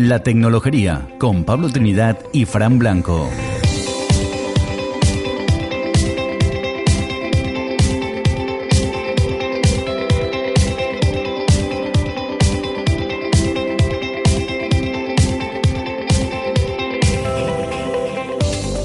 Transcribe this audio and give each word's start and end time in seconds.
La 0.00 0.20
Tecnología 0.20 1.08
con 1.18 1.42
Pablo 1.42 1.70
Trinidad 1.70 2.20
y 2.32 2.44
Fran 2.44 2.78
Blanco. 2.78 3.28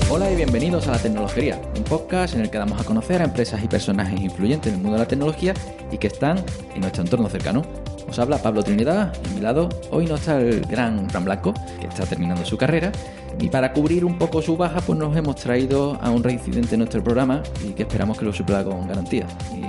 Hola 0.10 0.32
y 0.32 0.36
bienvenidos 0.36 0.88
a 0.88 0.94
La 0.94 0.98
Tecnología, 0.98 1.62
un 1.78 1.84
podcast 1.84 2.34
en 2.34 2.42
el 2.42 2.50
que 2.50 2.58
damos 2.58 2.82
a 2.82 2.84
conocer 2.84 3.22
a 3.22 3.26
empresas 3.26 3.64
y 3.64 3.68
personajes 3.68 4.20
influyentes 4.20 4.74
en 4.74 4.80
el 4.80 4.82
mundo 4.82 4.98
de 4.98 5.04
la 5.04 5.08
tecnología 5.08 5.54
y 5.92 6.00
que 6.00 6.08
están 6.08 6.44
en 6.74 6.82
nuestro 6.82 7.04
entorno 7.04 7.30
cercano. 7.30 7.83
Os 8.14 8.20
habla 8.20 8.38
Pablo 8.38 8.62
Trinidad 8.62 9.12
y 9.26 9.28
a 9.28 9.34
mi 9.34 9.42
lado 9.42 9.70
hoy 9.90 10.06
no 10.06 10.14
está 10.14 10.40
el 10.40 10.62
gran 10.68 11.10
Fran 11.10 11.26
Blanco, 11.26 11.52
que 11.82 11.88
está 11.88 12.06
terminando 12.06 12.46
su 12.46 12.56
carrera. 12.56 12.92
Y 13.40 13.50
para 13.50 13.74
cubrir 13.74 14.06
un 14.06 14.20
poco 14.20 14.40
su 14.40 14.56
baja, 14.56 14.82
pues 14.82 15.00
nos 15.00 15.18
hemos 15.18 15.36
traído 15.38 15.98
a 16.00 16.12
un 16.12 16.24
reincidente 16.24 16.76
en 16.76 16.82
nuestro 16.82 17.04
programa 17.04 17.42
y 17.68 17.72
que 17.72 17.82
esperamos 17.82 18.20
que 18.20 18.26
lo 18.26 18.32
supla 18.32 18.64
con 18.64 18.88
garantía. 18.88 19.26
Y 19.56 19.64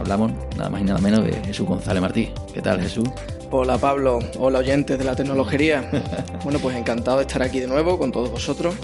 hablamos 0.00 0.32
nada 0.56 0.68
más 0.68 0.80
y 0.80 0.84
nada 0.84 0.98
menos 0.98 1.24
de 1.24 1.34
Jesús 1.44 1.64
González 1.64 2.02
Martí. 2.02 2.32
¿Qué 2.52 2.60
tal, 2.60 2.80
Jesús? 2.80 3.08
Hola 3.52 3.78
Pablo, 3.78 4.18
hola 4.36 4.58
oyentes 4.58 4.98
de 4.98 5.04
la 5.04 5.14
tecnología. 5.14 5.88
bueno, 6.42 6.58
pues 6.58 6.76
encantado 6.76 7.18
de 7.18 7.22
estar 7.22 7.40
aquí 7.40 7.60
de 7.60 7.68
nuevo 7.68 8.00
con 8.00 8.10
todos 8.10 8.32
vosotros. 8.32 8.74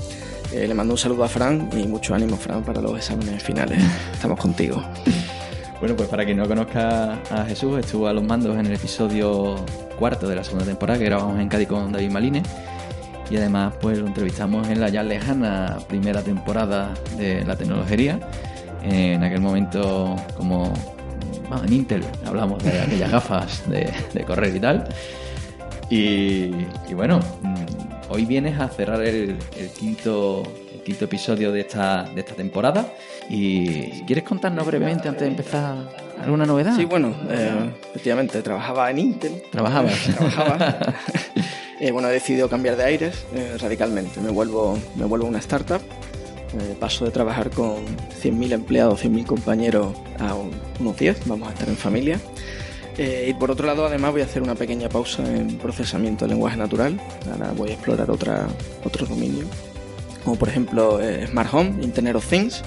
Eh, 0.52 0.68
le 0.68 0.74
mando 0.74 0.94
un 0.94 0.98
saludo 0.98 1.24
a 1.24 1.28
Fran 1.28 1.70
y 1.76 1.88
mucho 1.88 2.14
ánimo, 2.14 2.36
Fran, 2.36 2.62
para 2.62 2.80
los 2.80 2.96
exámenes 2.96 3.42
finales. 3.42 3.82
Estamos 4.12 4.38
contigo. 4.38 4.80
Bueno, 5.82 5.96
pues 5.96 6.08
para 6.08 6.24
quien 6.24 6.36
no 6.36 6.46
conozca 6.46 7.14
a 7.28 7.44
Jesús, 7.44 7.76
estuvo 7.80 8.06
a 8.06 8.12
los 8.12 8.22
mandos 8.22 8.56
en 8.56 8.66
el 8.66 8.74
episodio 8.74 9.56
cuarto 9.98 10.28
de 10.28 10.36
la 10.36 10.44
segunda 10.44 10.64
temporada 10.64 10.96
que 10.96 11.06
grabamos 11.06 11.40
en 11.40 11.48
Cádiz 11.48 11.66
con 11.66 11.90
David 11.90 12.08
Maline. 12.08 12.44
Y 13.28 13.36
además, 13.36 13.74
pues 13.80 13.98
lo 13.98 14.06
entrevistamos 14.06 14.68
en 14.68 14.78
la 14.78 14.90
ya 14.90 15.02
lejana 15.02 15.80
primera 15.88 16.22
temporada 16.22 16.94
de 17.18 17.44
la 17.44 17.56
tecnología. 17.56 18.20
En 18.84 19.24
aquel 19.24 19.40
momento, 19.40 20.14
como 20.36 20.72
en 21.64 21.72
Intel, 21.72 22.04
hablamos 22.26 22.62
de 22.62 22.80
aquellas 22.80 23.10
gafas 23.10 23.68
de, 23.68 24.24
correr 24.24 24.54
y 24.54 24.60
tal. 24.60 24.88
Y, 25.90 26.50
bueno, 26.94 27.18
mm, 27.42 27.54
hoy 28.08 28.24
vienes 28.24 28.56
a 28.60 28.68
cerrar 28.68 29.02
el, 29.02 29.36
quinto, 29.76 30.44
quinto 30.84 31.04
episodio 31.04 31.52
de 31.52 31.60
esta, 31.60 32.04
de 32.14 32.20
esta 32.20 32.34
temporada. 32.34 32.92
Y 33.28 34.02
quieres 34.04 34.24
contarnos 34.24 34.66
brevemente 34.66 35.08
antes 35.08 35.22
de 35.22 35.28
empezar 35.28 35.76
alguna 36.22 36.44
novedad. 36.46 36.76
Sí, 36.76 36.84
bueno, 36.84 37.14
eh, 37.30 37.70
efectivamente, 37.90 38.42
trabajaba 38.42 38.90
en 38.90 38.98
Intel. 38.98 39.42
Trabajabas. 39.50 39.94
Trabajaba. 40.16 40.76
Eh, 41.80 41.90
bueno, 41.90 42.08
he 42.08 42.12
decidido 42.12 42.48
cambiar 42.48 42.76
de 42.76 42.84
aires 42.84 43.24
eh, 43.34 43.56
radicalmente. 43.60 44.20
Me 44.20 44.30
vuelvo, 44.30 44.78
me 44.94 45.04
vuelvo 45.04 45.26
una 45.26 45.40
startup. 45.40 45.80
Eh, 45.80 46.76
paso 46.78 47.04
de 47.04 47.10
trabajar 47.10 47.50
con 47.50 47.84
100.000 48.22 48.52
empleados, 48.52 49.04
100.000 49.04 49.26
compañeros 49.26 49.92
a 50.20 50.32
un- 50.36 50.52
unos 50.78 50.96
10. 50.96 51.26
Vamos 51.26 51.48
a 51.48 51.52
estar 51.52 51.68
en 51.68 51.76
familia. 51.76 52.20
Eh, 52.98 53.26
y 53.30 53.34
por 53.34 53.50
otro 53.50 53.66
lado, 53.66 53.84
además, 53.84 54.12
voy 54.12 54.20
a 54.20 54.26
hacer 54.26 54.42
una 54.44 54.54
pequeña 54.54 54.88
pausa 54.88 55.24
en 55.26 55.58
procesamiento 55.58 56.24
de 56.24 56.28
lenguaje 56.34 56.56
natural. 56.56 57.00
Ahora 57.32 57.50
voy 57.56 57.70
a 57.70 57.72
explorar 57.72 58.08
otra, 58.12 58.46
otro 58.84 59.04
dominio, 59.04 59.46
como 60.24 60.36
por 60.36 60.48
ejemplo 60.48 61.00
eh, 61.00 61.26
Smart 61.26 61.52
Home, 61.52 61.82
Internet 61.82 62.16
of 62.16 62.26
Things. 62.26 62.62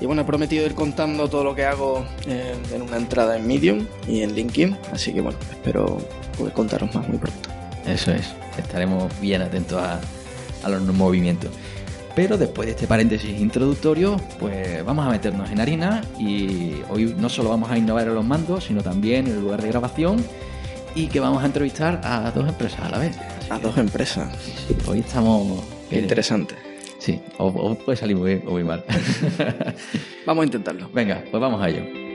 Y 0.00 0.06
bueno, 0.06 0.22
he 0.22 0.24
prometido 0.24 0.64
ir 0.64 0.74
contando 0.74 1.28
todo 1.28 1.42
lo 1.42 1.54
que 1.54 1.64
hago 1.64 2.06
eh, 2.26 2.54
en 2.72 2.82
una 2.82 2.96
entrada 2.96 3.36
en 3.36 3.46
Medium 3.46 3.84
y 4.06 4.22
en 4.22 4.34
LinkedIn. 4.34 4.76
Así 4.92 5.12
que 5.12 5.20
bueno, 5.20 5.38
espero 5.50 5.98
poder 6.36 6.52
contaros 6.52 6.94
más 6.94 7.08
muy 7.08 7.18
pronto. 7.18 7.48
Eso 7.86 8.12
es. 8.12 8.32
Estaremos 8.56 9.12
bien 9.20 9.42
atentos 9.42 9.80
a, 9.82 10.00
a 10.62 10.68
los 10.68 10.82
movimientos. 10.82 11.50
Pero 12.14 12.36
después 12.36 12.66
de 12.66 12.72
este 12.72 12.86
paréntesis 12.86 13.38
introductorio, 13.40 14.16
pues 14.40 14.84
vamos 14.84 15.06
a 15.06 15.10
meternos 15.10 15.50
en 15.50 15.60
harina 15.60 16.02
y 16.18 16.74
hoy 16.90 17.14
no 17.16 17.28
solo 17.28 17.50
vamos 17.50 17.70
a 17.70 17.78
innovar 17.78 18.08
en 18.08 18.14
los 18.14 18.24
mandos, 18.24 18.64
sino 18.64 18.82
también 18.82 19.26
en 19.26 19.34
el 19.34 19.40
lugar 19.40 19.62
de 19.62 19.68
grabación 19.68 20.24
y 20.94 21.06
que 21.06 21.20
vamos 21.20 21.42
a 21.42 21.46
entrevistar 21.46 22.00
a 22.02 22.30
dos 22.32 22.48
empresas 22.48 22.80
a 22.80 22.88
la 22.88 22.98
vez. 22.98 23.16
Así 23.16 23.50
A 23.50 23.58
dos 23.58 23.78
empresas. 23.78 24.28
sí, 24.42 24.76
hoy 24.86 25.00
estamos... 25.00 25.62
Interesante. 25.90 26.67
Sí, 26.98 27.20
o, 27.38 27.46
o 27.46 27.74
puede 27.76 27.96
salir 27.96 28.16
muy 28.16 28.34
bien 28.34 28.42
o 28.46 28.52
muy 28.52 28.64
mal. 28.64 28.84
Vamos 30.26 30.42
a 30.42 30.46
intentarlo. 30.46 30.90
Venga, 30.92 31.24
pues 31.30 31.40
vamos 31.40 31.62
a 31.62 31.68
ello. 31.68 32.08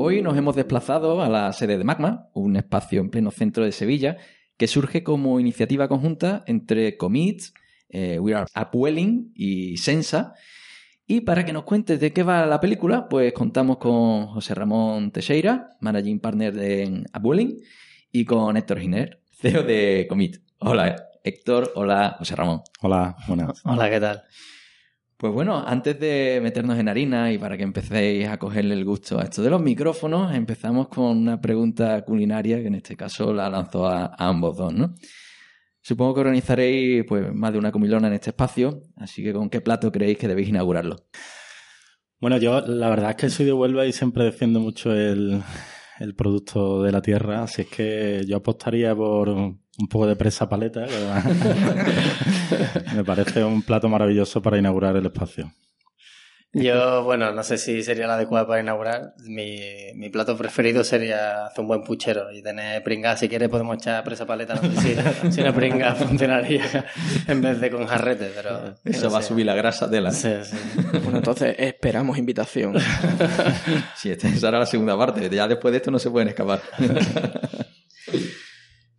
Hoy 0.00 0.22
nos 0.22 0.36
hemos 0.36 0.54
desplazado 0.54 1.20
a 1.22 1.28
la 1.28 1.52
sede 1.52 1.76
de 1.76 1.84
Magma, 1.84 2.28
un 2.32 2.56
espacio 2.56 3.00
en 3.00 3.10
pleno 3.10 3.32
centro 3.32 3.64
de 3.64 3.72
Sevilla, 3.72 4.16
que 4.56 4.68
surge 4.68 5.02
como 5.02 5.40
iniciativa 5.40 5.88
conjunta 5.88 6.44
entre 6.46 6.96
Commits, 6.96 7.52
eh, 7.88 8.18
We 8.20 8.34
Are 8.34 8.46
Upwelling 8.54 9.32
y 9.34 9.76
Sensa. 9.78 10.34
Y 11.10 11.22
para 11.22 11.42
que 11.42 11.54
nos 11.54 11.64
cuentes 11.64 11.98
de 11.98 12.12
qué 12.12 12.22
va 12.22 12.44
la 12.44 12.60
película, 12.60 13.08
pues 13.08 13.32
contamos 13.32 13.78
con 13.78 14.26
José 14.26 14.54
Ramón 14.54 15.10
Teixeira, 15.10 15.70
Managing 15.80 16.20
Partner 16.20 16.52
de 16.54 17.02
Upwelling, 17.18 17.56
y 18.12 18.26
con 18.26 18.58
Héctor 18.58 18.78
Giner, 18.78 19.22
CEO 19.30 19.62
de 19.62 20.04
Commit. 20.06 20.36
Hola 20.58 21.02
Héctor, 21.24 21.72
hola 21.76 22.16
José 22.18 22.36
Ramón. 22.36 22.60
Hola, 22.82 23.16
buenas. 23.26 23.62
Hola, 23.64 23.88
¿qué 23.88 24.00
tal? 24.00 24.22
Pues 25.16 25.32
bueno, 25.32 25.64
antes 25.66 25.98
de 25.98 26.40
meternos 26.42 26.78
en 26.78 26.90
harina 26.90 27.32
y 27.32 27.38
para 27.38 27.56
que 27.56 27.62
empecéis 27.62 28.28
a 28.28 28.36
cogerle 28.36 28.74
el 28.74 28.84
gusto 28.84 29.18
a 29.18 29.22
esto 29.22 29.40
de 29.40 29.48
los 29.48 29.62
micrófonos, 29.62 30.34
empezamos 30.34 30.88
con 30.88 31.16
una 31.16 31.40
pregunta 31.40 32.04
culinaria 32.04 32.60
que 32.60 32.66
en 32.66 32.74
este 32.74 32.96
caso 32.96 33.32
la 33.32 33.48
lanzó 33.48 33.86
a, 33.86 34.04
a 34.14 34.28
ambos 34.28 34.58
dos, 34.58 34.74
¿no? 34.74 34.94
Supongo 35.88 36.12
que 36.12 36.20
organizaréis 36.20 37.04
pues 37.08 37.32
más 37.32 37.50
de 37.50 37.58
una 37.58 37.72
comilona 37.72 38.08
en 38.08 38.12
este 38.12 38.28
espacio, 38.28 38.82
así 38.96 39.22
que 39.22 39.32
¿con 39.32 39.48
qué 39.48 39.62
plato 39.62 39.90
creéis 39.90 40.18
que 40.18 40.28
debéis 40.28 40.50
inaugurarlo? 40.50 41.06
Bueno, 42.20 42.36
yo 42.36 42.60
la 42.60 42.90
verdad 42.90 43.12
es 43.12 43.16
que 43.16 43.30
soy 43.30 43.46
de 43.46 43.54
Huelva 43.54 43.86
y 43.86 43.94
siempre 43.94 44.24
defiendo 44.24 44.60
mucho 44.60 44.92
el, 44.92 45.42
el 45.98 46.14
producto 46.14 46.82
de 46.82 46.92
la 46.92 47.00
tierra, 47.00 47.42
así 47.42 47.62
es 47.62 47.68
que 47.68 48.22
yo 48.28 48.36
apostaría 48.36 48.94
por 48.94 49.30
un 49.30 49.88
poco 49.88 50.06
de 50.06 50.14
presa 50.14 50.46
paleta. 50.46 50.84
Me 52.94 53.02
parece 53.02 53.42
un 53.42 53.62
plato 53.62 53.88
maravilloso 53.88 54.42
para 54.42 54.58
inaugurar 54.58 54.94
el 54.94 55.06
espacio. 55.06 55.50
Yo, 56.54 57.04
bueno, 57.04 57.30
no 57.32 57.42
sé 57.42 57.58
si 57.58 57.82
sería 57.82 58.06
la 58.06 58.14
adecuada 58.14 58.46
para 58.46 58.60
inaugurar. 58.60 59.14
Mi, 59.24 59.60
mi 59.94 60.08
plato 60.08 60.36
preferido 60.36 60.82
sería 60.82 61.46
hacer 61.46 61.60
un 61.60 61.68
buen 61.68 61.82
puchero 61.82 62.32
y 62.32 62.42
tener 62.42 62.82
pringa. 62.82 63.16
Si 63.18 63.28
quieres 63.28 63.50
podemos 63.50 63.76
echar 63.76 64.02
presa 64.02 64.24
paleta. 64.24 64.54
No 64.54 64.62
sé 64.80 64.80
si, 64.80 65.30
si 65.32 65.40
una 65.42 65.54
pringa 65.54 65.94
funcionaría 65.94 66.86
en 67.26 67.42
vez 67.42 67.60
de 67.60 67.70
con 67.70 67.86
jarrete, 67.86 68.32
pero... 68.34 68.74
Eso 68.84 69.10
va 69.10 69.18
a 69.18 69.22
subir 69.22 69.44
la 69.44 69.54
grasa 69.54 69.86
de 69.88 70.00
la... 70.00 70.10
Sí, 70.10 70.32
sí. 70.42 70.56
Bueno, 71.02 71.18
entonces 71.18 71.54
esperamos 71.58 72.18
invitación. 72.18 72.74
Sí, 73.96 74.10
esta 74.10 74.28
esa 74.28 74.48
era 74.48 74.58
la 74.60 74.66
segunda 74.66 74.96
parte, 74.96 75.28
ya 75.28 75.48
después 75.48 75.72
de 75.72 75.78
esto 75.78 75.90
no 75.90 75.98
se 75.98 76.10
pueden 76.10 76.28
escapar. 76.28 76.60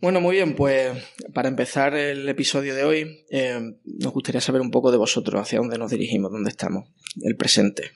Bueno, 0.01 0.21
muy 0.21 0.37
bien, 0.37 0.55
pues 0.55 0.97
para 1.33 1.49
empezar 1.49 1.93
el 1.93 2.29
episodio 2.29 2.73
de 2.73 2.85
hoy, 2.85 3.25
eh, 3.31 3.59
nos 3.83 4.13
gustaría 4.13 4.39
saber 4.39 4.61
un 4.61 4.71
poco 4.71 4.91
de 4.91 4.97
vosotros, 4.97 5.41
hacia 5.41 5.59
dónde 5.59 5.77
nos 5.77 5.91
dirigimos, 5.91 6.31
dónde 6.31 6.51
estamos, 6.51 6.87
el 7.21 7.35
presente. 7.35 7.91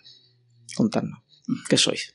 Contadnos, 0.75 1.21
¿qué 1.69 1.77
sois? 1.77 2.13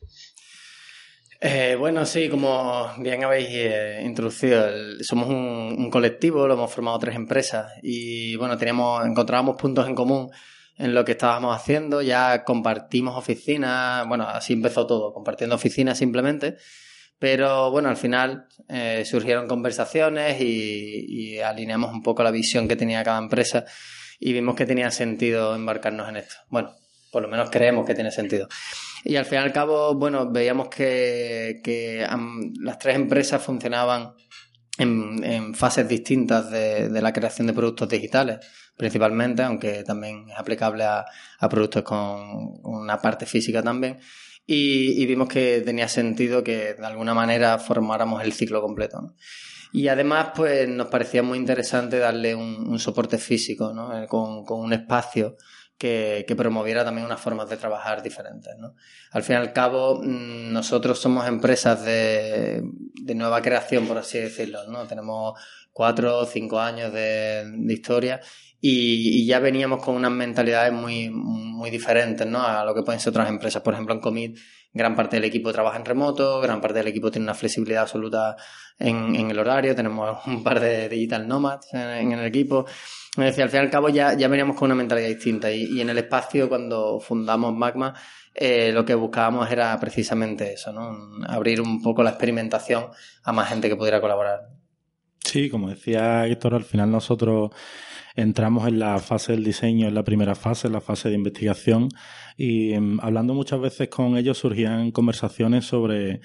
Eh, 1.40 1.74
bueno, 1.78 2.04
sí, 2.04 2.28
como 2.28 2.86
bien 2.98 3.24
habéis 3.24 3.48
eh, 3.50 4.02
introducido, 4.04 4.62
somos 5.00 5.28
un, 5.28 5.76
un 5.78 5.90
colectivo, 5.90 6.46
lo 6.46 6.52
hemos 6.52 6.70
formado 6.70 6.98
tres 6.98 7.16
empresas 7.16 7.72
y 7.82 8.36
bueno, 8.36 8.58
teníamos, 8.58 9.06
encontrábamos 9.06 9.56
puntos 9.56 9.88
en 9.88 9.94
común 9.94 10.30
en 10.76 10.92
lo 10.92 11.02
que 11.06 11.12
estábamos 11.12 11.56
haciendo, 11.56 12.02
ya 12.02 12.44
compartimos 12.44 13.16
oficinas, 13.16 14.06
bueno, 14.06 14.28
así 14.28 14.52
empezó 14.52 14.86
todo, 14.86 15.14
compartiendo 15.14 15.56
oficinas 15.56 15.96
simplemente, 15.96 16.58
pero 17.18 17.70
bueno, 17.70 17.88
al 17.88 17.96
final 17.96 18.46
eh, 18.68 19.04
surgieron 19.04 19.48
conversaciones 19.48 20.40
y, 20.40 21.38
alineamos 21.40 21.92
un 21.92 22.02
poco 22.02 22.22
la 22.22 22.30
visión 22.30 22.66
que 22.68 22.76
tenía 22.76 23.02
cada 23.04 23.18
empresa 23.18 23.64
y 24.18 24.32
vimos 24.32 24.56
que 24.56 24.66
tenía 24.66 24.90
sentido 24.90 25.54
embarcarnos 25.54 26.08
en 26.08 26.16
esto. 26.16 26.34
Bueno, 26.48 26.74
por 27.12 27.22
lo 27.22 27.28
menos 27.28 27.50
creemos 27.50 27.86
que 27.86 27.94
tiene 27.94 28.10
sentido. 28.10 28.48
Y 29.04 29.16
al 29.16 29.24
fin 29.24 29.38
y 29.38 29.42
al 29.42 29.52
cabo, 29.52 29.94
bueno, 29.94 30.30
veíamos 30.30 30.68
que, 30.68 31.60
que 31.62 32.04
am, 32.08 32.52
las 32.60 32.78
tres 32.78 32.96
empresas 32.96 33.42
funcionaban 33.42 34.14
en, 34.78 35.22
en 35.24 35.54
fases 35.54 35.88
distintas 35.88 36.50
de, 36.50 36.88
de 36.88 37.02
la 37.02 37.12
creación 37.12 37.46
de 37.46 37.52
productos 37.52 37.88
digitales, 37.88 38.38
principalmente, 38.76 39.42
aunque 39.42 39.84
también 39.84 40.28
es 40.28 40.36
aplicable 40.36 40.84
a 40.84 41.04
productos 41.48 41.82
con 41.84 42.60
una 42.64 42.98
parte 42.98 43.26
física 43.26 43.62
también. 43.62 43.98
Y, 44.50 45.04
vimos 45.04 45.28
que 45.28 45.60
tenía 45.60 45.88
sentido 45.88 46.42
que 46.42 46.72
de 46.72 46.86
alguna 46.86 47.12
manera 47.12 47.58
formáramos 47.58 48.24
el 48.24 48.32
ciclo 48.32 48.62
completo. 48.62 49.14
Y 49.72 49.88
además, 49.88 50.28
pues 50.34 50.66
nos 50.66 50.88
parecía 50.88 51.22
muy 51.22 51.36
interesante 51.36 51.98
darle 51.98 52.34
un, 52.34 52.78
soporte 52.78 53.18
físico, 53.18 53.74
¿no? 53.74 54.02
Eh, 54.02 54.06
con, 54.06 54.46
con 54.46 54.60
un 54.60 54.72
espacio 54.72 55.36
que, 55.78 56.34
promoviera 56.36 56.84
también 56.84 57.06
unas 57.06 57.20
formas 57.20 57.48
de 57.48 57.56
trabajar 57.56 58.02
diferentes. 58.02 58.54
¿no? 58.58 58.74
Al 59.12 59.22
fin 59.22 59.34
y 59.34 59.38
al 59.38 59.52
cabo, 59.52 60.00
mm, 60.02 60.52
nosotros 60.52 60.98
somos 60.98 61.26
empresas 61.26 61.84
de, 61.84 62.62
nueva 63.14 63.40
creación, 63.40 63.86
por 63.86 63.98
así 63.98 64.18
decirlo. 64.18 64.66
¿no? 64.66 64.86
Tenemos 64.86 65.40
cuatro 65.72 66.18
o 66.18 66.26
cinco 66.26 66.58
años 66.60 66.92
de, 66.92 67.46
historia 67.68 68.20
y, 68.60 69.26
ya 69.26 69.38
veníamos 69.38 69.84
con 69.84 69.94
unas 69.94 70.10
mentalidades 70.10 70.72
muy, 70.72 71.10
muy 71.10 71.70
diferentes 71.70 72.26
¿no? 72.26 72.42
a 72.42 72.64
lo 72.64 72.74
que 72.74 72.82
pueden 72.82 73.00
ser 73.00 73.10
otras 73.10 73.28
empresas. 73.28 73.62
Por 73.62 73.74
ejemplo, 73.74 73.94
en 73.94 74.00
Comit, 74.00 74.38
gran 74.72 74.96
parte 74.96 75.16
del 75.16 75.24
equipo 75.24 75.52
trabaja 75.52 75.76
en 75.76 75.84
remoto, 75.84 76.40
gran 76.40 76.60
parte 76.60 76.78
del 76.78 76.88
equipo 76.88 77.10
tiene 77.10 77.24
una 77.24 77.34
flexibilidad 77.34 77.82
absoluta 77.82 78.36
en, 78.78 79.30
el 79.30 79.38
horario, 79.38 79.74
tenemos 79.74 80.18
un 80.26 80.42
par 80.42 80.60
de 80.60 80.88
digital 80.88 81.26
nomads 81.28 81.72
en 81.74 82.12
el 82.12 82.24
equipo. 82.24 82.66
Me 83.16 83.26
decía, 83.26 83.44
al 83.44 83.50
fin 83.50 83.60
y 83.60 83.62
al 83.64 83.70
cabo 83.70 83.88
ya, 83.88 84.14
ya 84.14 84.28
veníamos 84.28 84.56
con 84.56 84.66
una 84.66 84.74
mentalidad 84.74 85.08
distinta 85.08 85.50
y, 85.50 85.80
en 85.80 85.90
el 85.90 85.98
espacio 85.98 86.48
cuando 86.48 87.00
fundamos 87.00 87.54
Magma 87.54 87.94
eh, 88.34 88.70
lo 88.72 88.84
que 88.84 88.94
buscábamos 88.94 89.50
era 89.50 89.78
precisamente 89.80 90.52
eso, 90.52 90.72
¿no? 90.72 91.26
Abrir 91.26 91.60
un 91.60 91.82
poco 91.82 92.04
la 92.04 92.10
experimentación 92.10 92.86
a 93.24 93.32
más 93.32 93.48
gente 93.48 93.68
que 93.68 93.74
pudiera 93.74 94.00
colaborar. 94.00 94.48
Sí, 95.24 95.50
como 95.50 95.68
decía 95.68 96.26
Héctor, 96.26 96.54
al 96.54 96.64
final 96.64 96.90
nosotros 96.90 97.50
entramos 98.14 98.66
en 98.68 98.78
la 98.78 98.98
fase 98.98 99.32
del 99.32 99.44
diseño, 99.44 99.88
en 99.88 99.94
la 99.94 100.04
primera 100.04 100.34
fase, 100.34 100.66
en 100.66 100.72
la 100.72 100.80
fase 100.80 101.08
de 101.08 101.14
investigación, 101.14 101.88
y 102.36 102.78
mm, 102.78 103.00
hablando 103.00 103.34
muchas 103.34 103.60
veces 103.60 103.88
con 103.88 104.16
ellos 104.16 104.38
surgían 104.38 104.90
conversaciones 104.90 105.64
sobre 105.64 106.20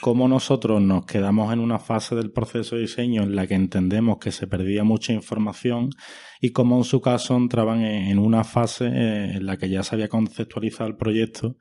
cómo 0.00 0.28
nosotros 0.28 0.80
nos 0.82 1.06
quedamos 1.06 1.52
en 1.52 1.60
una 1.60 1.78
fase 1.78 2.14
del 2.14 2.30
proceso 2.30 2.76
de 2.76 2.82
diseño 2.82 3.22
en 3.22 3.34
la 3.34 3.46
que 3.46 3.54
entendemos 3.54 4.18
que 4.18 4.30
se 4.30 4.46
perdía 4.46 4.84
mucha 4.84 5.12
información 5.12 5.90
y 6.40 6.50
cómo 6.50 6.76
en 6.76 6.84
su 6.84 7.00
caso 7.00 7.36
entraban 7.36 7.82
en 7.82 8.18
una 8.18 8.44
fase 8.44 8.86
eh, 8.86 9.36
en 9.36 9.46
la 9.46 9.56
que 9.56 9.68
ya 9.68 9.82
se 9.82 9.94
había 9.94 10.08
conceptualizado 10.08 10.88
el 10.88 10.96
proyecto 10.96 11.56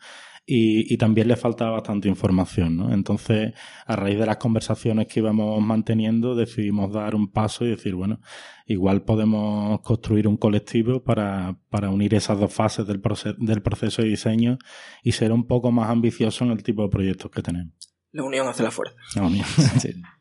y, 0.47 0.97
también 0.97 1.27
le 1.27 1.36
faltaba 1.36 1.71
bastante 1.71 2.07
información, 2.07 2.77
¿no? 2.77 2.94
Entonces, 2.94 3.53
a 3.88 3.95
raíz 3.95 4.19
de 4.19 4.27
las 4.27 4.38
conversaciones 4.38 5.07
que 5.07 5.19
íbamos 5.19 5.59
manteniendo, 5.62 6.36
decidimos 6.36 6.94
dar 6.94 7.15
un 7.15 7.31
paso 7.31 7.65
y 7.65 7.69
decir, 7.69 7.95
bueno, 7.95 8.19
igual 8.68 9.03
podemos 9.03 9.81
construir 9.81 10.27
un 10.27 10.38
colectivo 10.38 11.03
para, 11.03 11.57
para 11.69 11.89
unir 11.89 12.13
esas 12.13 12.39
dos 12.39 12.53
fases 12.53 12.86
del, 12.86 13.01
del 13.39 13.62
proceso 13.63 14.03
de 14.03 14.09
diseño 14.09 14.59
y 15.03 15.13
ser 15.13 15.31
un 15.31 15.47
poco 15.47 15.71
más 15.71 15.89
ambicioso 15.89 16.45
en 16.45 16.51
el 16.51 16.62
tipo 16.62 16.83
de 16.83 16.89
proyectos 16.89 17.31
que 17.31 17.42
tenemos. 17.42 17.74
La 18.12 18.24
unión 18.24 18.47
hace 18.47 18.63
la 18.63 18.71
fuerza. 18.71 18.95
La 19.15 19.24
unión. 19.24 19.45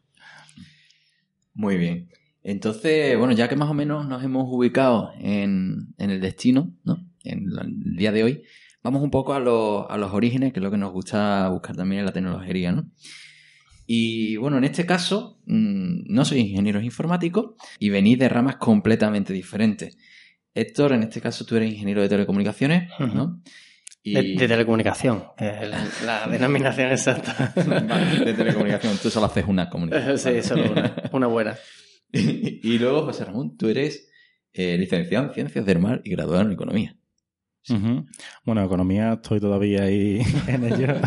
Muy 1.55 1.77
bien. 1.77 2.09
Entonces, 2.43 3.17
bueno, 3.19 3.33
ya 3.33 3.49
que 3.49 3.57
más 3.57 3.71
o 3.71 3.75
menos 3.75 4.07
nos 4.07 4.23
hemos 4.25 4.47
ubicado 4.49 5.13
en, 5.19 5.95
el 5.99 6.21
destino, 6.21 6.75
¿no? 6.83 6.99
En 7.23 7.47
el 7.59 7.97
día 7.97 8.13
de 8.13 8.25
hoy, 8.25 8.43
vamos 8.85 9.03
un 9.03 9.11
poco 9.11 9.33
a, 9.33 9.39
a 9.39 9.99
los 9.99 10.13
orígenes, 10.13 10.53
que 10.53 10.61
es 10.61 10.63
lo 10.63 10.71
que 10.71 10.77
nos 10.77 10.93
gusta 10.93 11.49
buscar 11.49 11.75
también 11.75 12.01
en 12.01 12.07
la 12.07 12.13
tecnología, 12.13 12.71
¿no? 12.71 12.91
Y 13.87 14.37
bueno, 14.37 14.59
en 14.59 14.65
este 14.65 14.87
caso, 14.87 15.41
mm, 15.47 16.13
no 16.13 16.25
soy 16.25 16.39
ingeniero 16.41 16.81
informático 16.81 17.57
y 17.79 17.91
venís 17.91 18.19
de 18.19 18.29
ramas 18.29 18.57
completamente 18.57 19.33
diferentes. 19.33 19.97
Héctor, 20.55 20.93
en 20.93 21.03
este 21.03 21.21
caso 21.21 21.45
tú 21.45 21.57
eres 21.57 21.73
ingeniero 21.73 22.01
de 22.01 22.09
telecomunicaciones, 22.09 22.91
¿no? 22.99 23.43
De, 24.05 24.37
telecomunicación, 24.37 25.25
la, 25.39 26.27
denominación 26.31 26.93
exacta. 26.93 27.55
de 27.55 28.35
telecomunicación, 28.35 28.99
tú 28.99 29.09
solo 29.09 29.27
haces 29.27 29.47
una 29.49 29.71
comunicación. 29.71 30.19
Sí, 30.19 30.43
solo 30.43 30.71
una, 30.71 30.95
una 31.13 31.27
buena. 31.27 31.57
y, 32.13 32.79
luego, 32.79 33.07
José 33.07 33.25
Ramón, 33.25 33.57
tú 33.57 33.69
eres 33.69 34.11
eh, 34.53 34.77
licenciado 34.79 35.27
en 35.27 35.33
Ciencias 35.33 35.65
del 35.65 35.79
Mar 35.79 36.03
y 36.05 36.11
graduado 36.11 36.43
en 36.43 36.53
Economía. 36.53 36.97
Bueno, 38.45 38.63
economía 38.63 39.15
estoy 39.15 39.41
todavía 39.41 39.83
ahí 39.83 40.21
en 40.49 40.65
ello. 40.65 40.95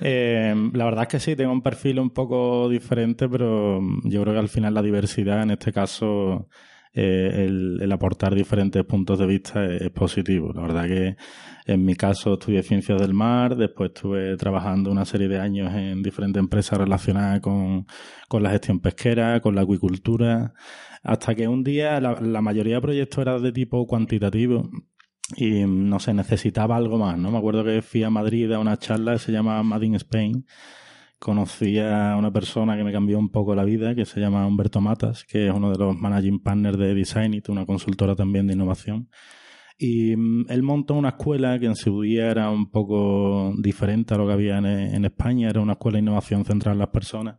Eh, 0.00 0.54
la 0.74 0.84
verdad 0.84 1.02
es 1.02 1.08
que 1.08 1.20
sí, 1.20 1.36
tengo 1.36 1.52
un 1.52 1.62
perfil 1.62 1.98
un 1.98 2.10
poco 2.10 2.68
diferente, 2.68 3.28
pero 3.28 3.80
yo 4.04 4.22
creo 4.22 4.34
que 4.34 4.40
al 4.40 4.48
final 4.48 4.74
la 4.74 4.82
diversidad 4.82 5.42
en 5.42 5.50
este 5.50 5.72
caso 5.72 6.48
eh, 6.94 7.46
el, 7.46 7.92
aportar 7.92 8.34
diferentes 8.34 8.84
puntos 8.84 9.18
de 9.18 9.26
vista 9.26 9.64
es, 9.64 9.90
positivo. 9.90 10.52
La 10.52 10.62
verdad 10.62 10.86
que 10.86 11.16
en 11.66 11.84
mi 11.84 11.94
caso 11.94 12.34
estudié 12.34 12.62
ciencias 12.62 13.00
del 13.00 13.14
mar, 13.14 13.56
después 13.56 13.90
estuve 13.94 14.36
trabajando 14.36 14.90
una 14.90 15.04
serie 15.04 15.28
de 15.28 15.38
años 15.38 15.72
en 15.74 16.02
diferentes 16.02 16.40
empresas 16.40 16.78
relacionadas 16.78 17.40
con, 17.40 17.86
la 18.40 18.50
gestión 18.50 18.80
pesquera, 18.80 19.40
con 19.40 19.54
la 19.54 19.62
acuicultura, 19.62 20.54
hasta 21.02 21.34
que 21.34 21.48
un 21.48 21.62
día 21.62 22.00
la, 22.00 22.20
la 22.20 22.40
mayoría 22.40 22.76
de 22.76 22.82
proyectos 22.82 23.18
eran 23.18 23.42
de 23.42 23.52
tipo 23.52 23.86
cuantitativo 23.86 24.70
y 25.36 25.64
no 25.66 25.98
sé, 25.98 26.14
necesitaba 26.14 26.76
algo 26.76 26.98
más, 26.98 27.18
¿no? 27.18 27.30
Me 27.30 27.38
acuerdo 27.38 27.64
que 27.64 27.82
fui 27.82 28.02
a 28.02 28.10
Madrid 28.10 28.50
a 28.52 28.58
una 28.58 28.78
charla 28.78 29.12
que 29.14 29.18
se 29.18 29.32
llama 29.32 29.62
Mad 29.62 29.82
in 29.82 29.94
Spain 29.96 30.44
conocí 31.18 31.78
a 31.78 32.16
una 32.16 32.32
persona 32.32 32.76
que 32.76 32.84
me 32.84 32.92
cambió 32.92 33.18
un 33.18 33.30
poco 33.30 33.54
la 33.54 33.64
vida, 33.64 33.94
que 33.94 34.04
se 34.04 34.20
llama 34.20 34.46
Humberto 34.46 34.80
Matas, 34.80 35.24
que 35.24 35.48
es 35.48 35.54
uno 35.54 35.70
de 35.70 35.78
los 35.78 35.96
managing 35.96 36.40
partners 36.40 36.78
de 36.78 36.94
Designit, 36.94 37.48
una 37.48 37.66
consultora 37.66 38.14
también 38.14 38.46
de 38.46 38.54
innovación. 38.54 39.08
Y 39.78 40.16
mm, 40.16 40.46
él 40.48 40.62
montó 40.62 40.94
una 40.94 41.10
escuela 41.10 41.58
que 41.58 41.66
en 41.66 41.76
su 41.76 42.02
día 42.02 42.30
era 42.30 42.50
un 42.50 42.70
poco 42.70 43.52
diferente 43.58 44.14
a 44.14 44.18
lo 44.18 44.26
que 44.26 44.32
había 44.32 44.58
en, 44.58 45.04
España, 45.04 45.48
era 45.50 45.60
una 45.60 45.72
escuela 45.72 45.96
de 45.96 46.02
innovación 46.02 46.44
centrada 46.44 46.74
en 46.74 46.80
las 46.80 46.88
personas. 46.88 47.38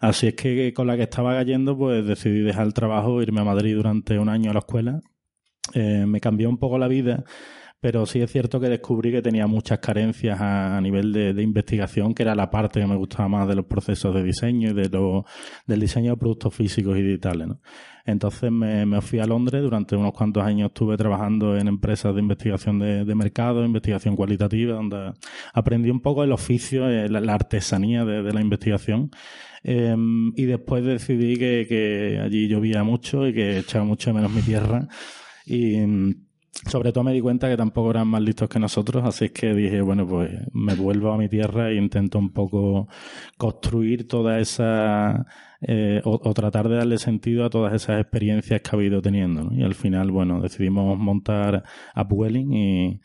Así 0.00 0.28
es 0.28 0.34
que 0.34 0.72
con 0.72 0.86
la 0.86 0.96
que 0.96 1.02
estaba 1.04 1.34
cayendo, 1.34 1.76
pues 1.76 2.06
decidí 2.06 2.40
dejar 2.40 2.66
el 2.66 2.74
trabajo, 2.74 3.20
irme 3.20 3.40
a 3.40 3.44
Madrid 3.44 3.74
durante 3.74 4.18
un 4.18 4.28
año 4.28 4.50
a 4.50 4.54
la 4.54 4.60
escuela. 4.60 5.00
Eh, 5.74 6.04
me 6.06 6.20
cambió 6.20 6.48
un 6.48 6.58
poco 6.58 6.78
la 6.78 6.88
vida 6.88 7.24
pero 7.80 8.06
sí 8.06 8.20
es 8.20 8.30
cierto 8.32 8.58
que 8.58 8.68
descubrí 8.68 9.12
que 9.12 9.22
tenía 9.22 9.46
muchas 9.46 9.78
carencias 9.78 10.40
a, 10.40 10.80
nivel 10.80 11.12
de, 11.12 11.42
investigación, 11.42 12.12
que 12.12 12.24
era 12.24 12.34
la 12.34 12.50
parte 12.50 12.80
que 12.80 12.86
me 12.86 12.96
gustaba 12.96 13.28
más 13.28 13.48
de 13.48 13.54
los 13.54 13.66
procesos 13.66 14.12
de 14.14 14.24
diseño 14.24 14.70
y 14.70 14.74
de 14.74 14.88
lo, 14.88 15.24
del 15.64 15.80
diseño 15.80 16.12
de 16.12 16.16
productos 16.16 16.54
físicos 16.54 16.98
y 16.98 17.02
digitales. 17.02 17.46
¿no? 17.46 17.60
Entonces 18.04 18.50
me, 18.50 19.00
fui 19.00 19.20
a 19.20 19.26
Londres, 19.26 19.62
durante 19.62 19.94
unos 19.94 20.12
cuantos 20.12 20.42
años 20.42 20.68
estuve 20.70 20.96
trabajando 20.96 21.56
en 21.56 21.68
empresas 21.68 22.14
de 22.14 22.20
investigación 22.20 22.80
de, 22.80 23.14
mercado, 23.14 23.64
investigación 23.64 24.16
cualitativa, 24.16 24.74
donde 24.74 25.12
aprendí 25.52 25.90
un 25.90 26.00
poco 26.00 26.24
el 26.24 26.32
oficio, 26.32 26.88
eh, 26.88 27.08
la, 27.08 27.32
artesanía 27.32 28.04
de, 28.04 28.32
la 28.32 28.40
investigación. 28.40 29.10
Em, 29.62 30.32
y 30.36 30.44
después 30.46 30.84
decidí 30.84 31.36
que, 31.36 31.66
que 31.68 32.20
allí 32.24 32.48
llovía 32.48 32.82
mucho 32.82 33.26
y 33.26 33.34
que 33.34 33.58
echaba 33.58 33.84
mucho 33.84 34.12
menos 34.12 34.32
mi 34.32 34.42
tierra. 34.42 34.88
Y 35.48 35.76
sobre 36.66 36.92
todo 36.92 37.04
me 37.04 37.12
di 37.12 37.20
cuenta 37.20 37.48
que 37.48 37.56
tampoco 37.56 37.90
eran 37.90 38.08
más 38.08 38.20
listos 38.20 38.48
que 38.48 38.58
nosotros, 38.58 39.04
así 39.04 39.26
es 39.26 39.32
que 39.32 39.54
dije, 39.54 39.80
bueno, 39.80 40.06
pues 40.06 40.30
me 40.52 40.74
vuelvo 40.74 41.12
a 41.12 41.16
mi 41.16 41.28
tierra 41.28 41.70
e 41.70 41.76
intento 41.76 42.18
un 42.18 42.32
poco 42.32 42.88
construir 43.36 44.08
toda 44.08 44.40
esa, 44.40 45.26
eh, 45.60 46.00
o, 46.04 46.34
tratar 46.34 46.68
de 46.68 46.76
darle 46.76 46.98
sentido 46.98 47.44
a 47.44 47.50
todas 47.50 47.72
esas 47.74 48.00
experiencias 48.00 48.60
que 48.60 48.70
ha 48.72 48.76
habido 48.76 49.00
teniendo. 49.00 49.50
Y 49.52 49.62
al 49.62 49.74
final, 49.74 50.10
bueno, 50.10 50.40
decidimos 50.40 50.98
montar 50.98 51.62
Upwelling 51.96 52.52
y, 52.52 53.00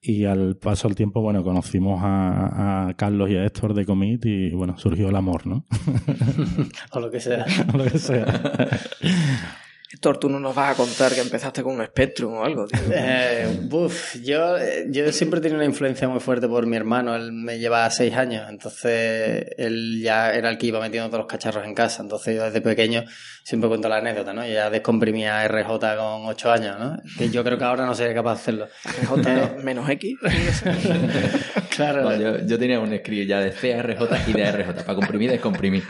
y 0.00 0.24
al 0.24 0.56
paso 0.56 0.88
del 0.88 0.96
tiempo, 0.96 1.20
bueno, 1.20 1.42
conocimos 1.42 2.00
a, 2.02 2.88
a, 2.88 2.94
Carlos 2.94 3.30
y 3.30 3.36
a 3.36 3.44
Héctor 3.44 3.74
de 3.74 3.84
Comit 3.84 4.24
y, 4.26 4.50
bueno, 4.50 4.78
surgió 4.78 5.08
el 5.08 5.16
amor, 5.16 5.46
¿no? 5.46 5.66
o 6.92 7.00
lo 7.00 7.10
que 7.10 7.20
sea. 7.20 7.44
o 7.74 7.76
lo 7.76 7.84
que 7.84 7.98
sea. 7.98 8.26
Héctor, 9.92 10.16
tú 10.16 10.30
no 10.30 10.40
nos 10.40 10.54
vas 10.54 10.72
a 10.72 10.74
contar 10.74 11.12
que 11.12 11.20
empezaste 11.20 11.62
con 11.62 11.78
un 11.78 11.84
Spectrum 11.84 12.32
o 12.34 12.44
algo, 12.44 12.66
tío. 12.66 12.80
Eh, 12.94 13.58
buf, 13.64 14.16
yo, 14.22 14.56
yo 14.88 15.12
siempre 15.12 15.38
he 15.38 15.42
tenido 15.42 15.58
una 15.58 15.66
influencia 15.66 16.08
muy 16.08 16.20
fuerte 16.20 16.48
por 16.48 16.66
mi 16.66 16.76
hermano. 16.76 17.14
Él 17.14 17.32
me 17.32 17.58
lleva 17.58 17.88
seis 17.90 18.14
años, 18.14 18.46
entonces 18.48 19.46
él 19.58 20.00
ya 20.02 20.32
era 20.32 20.48
el 20.48 20.56
que 20.56 20.68
iba 20.68 20.80
metiendo 20.80 21.08
todos 21.08 21.20
los 21.20 21.26
cacharros 21.26 21.66
en 21.66 21.74
casa. 21.74 22.02
Entonces 22.02 22.36
yo 22.36 22.44
desde 22.44 22.62
pequeño 22.62 23.04
siempre 23.44 23.68
cuento 23.68 23.88
la 23.88 23.96
anécdota, 23.96 24.32
¿no? 24.32 24.46
Yo 24.46 24.54
ya 24.54 24.70
descomprimía 24.70 25.46
RJ 25.46 25.68
con 25.96 26.26
ocho 26.26 26.50
años, 26.50 26.78
¿no? 26.78 26.96
Que 27.18 27.28
yo 27.28 27.44
creo 27.44 27.58
que 27.58 27.64
ahora 27.64 27.84
no 27.84 27.94
sería 27.94 28.14
capaz 28.14 28.34
de 28.34 28.40
hacerlo. 28.40 28.68
RJ 28.84 29.20
eh, 29.28 29.62
menos 29.62 29.88
X. 29.90 30.16
claro. 31.76 32.40
yo, 32.46 32.58
tenía 32.58 32.80
un 32.80 32.96
script 32.96 33.28
ya 33.28 33.40
de 33.40 33.50
CRJ 33.50 34.28
y 34.28 34.32
de 34.32 34.52
RJ, 34.52 34.84
para 34.84 34.94
comprimir 34.94 35.28
y 35.28 35.32
descomprimir. 35.32 35.82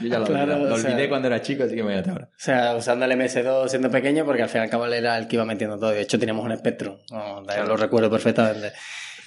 Yo 0.00 0.08
ya 0.08 0.18
lo, 0.18 0.26
lo 0.28 0.74
olvidé 0.74 1.08
cuando 1.08 1.28
era 1.28 1.40
chico, 1.40 1.64
así 1.64 1.74
que 1.74 1.82
me 1.82 1.94
voy 1.94 2.04
a 2.04 2.10
ahora. 2.10 2.26
O 2.26 2.38
sea, 2.38 2.74
usando 2.76 3.04
el 3.04 3.12
Siendo 3.68 3.90
pequeño 3.90 4.24
porque 4.24 4.42
al 4.42 4.48
fin 4.48 4.60
y 4.60 4.64
al 4.64 4.70
cabo 4.70 4.86
era 4.86 5.18
el 5.18 5.28
que 5.28 5.36
iba 5.36 5.44
metiendo 5.44 5.78
todo. 5.78 5.90
De 5.90 6.02
hecho, 6.02 6.18
teníamos 6.18 6.44
un 6.44 6.52
espectro, 6.52 7.00
lo 7.66 7.76
recuerdo 7.76 8.10
perfectamente. 8.10 8.72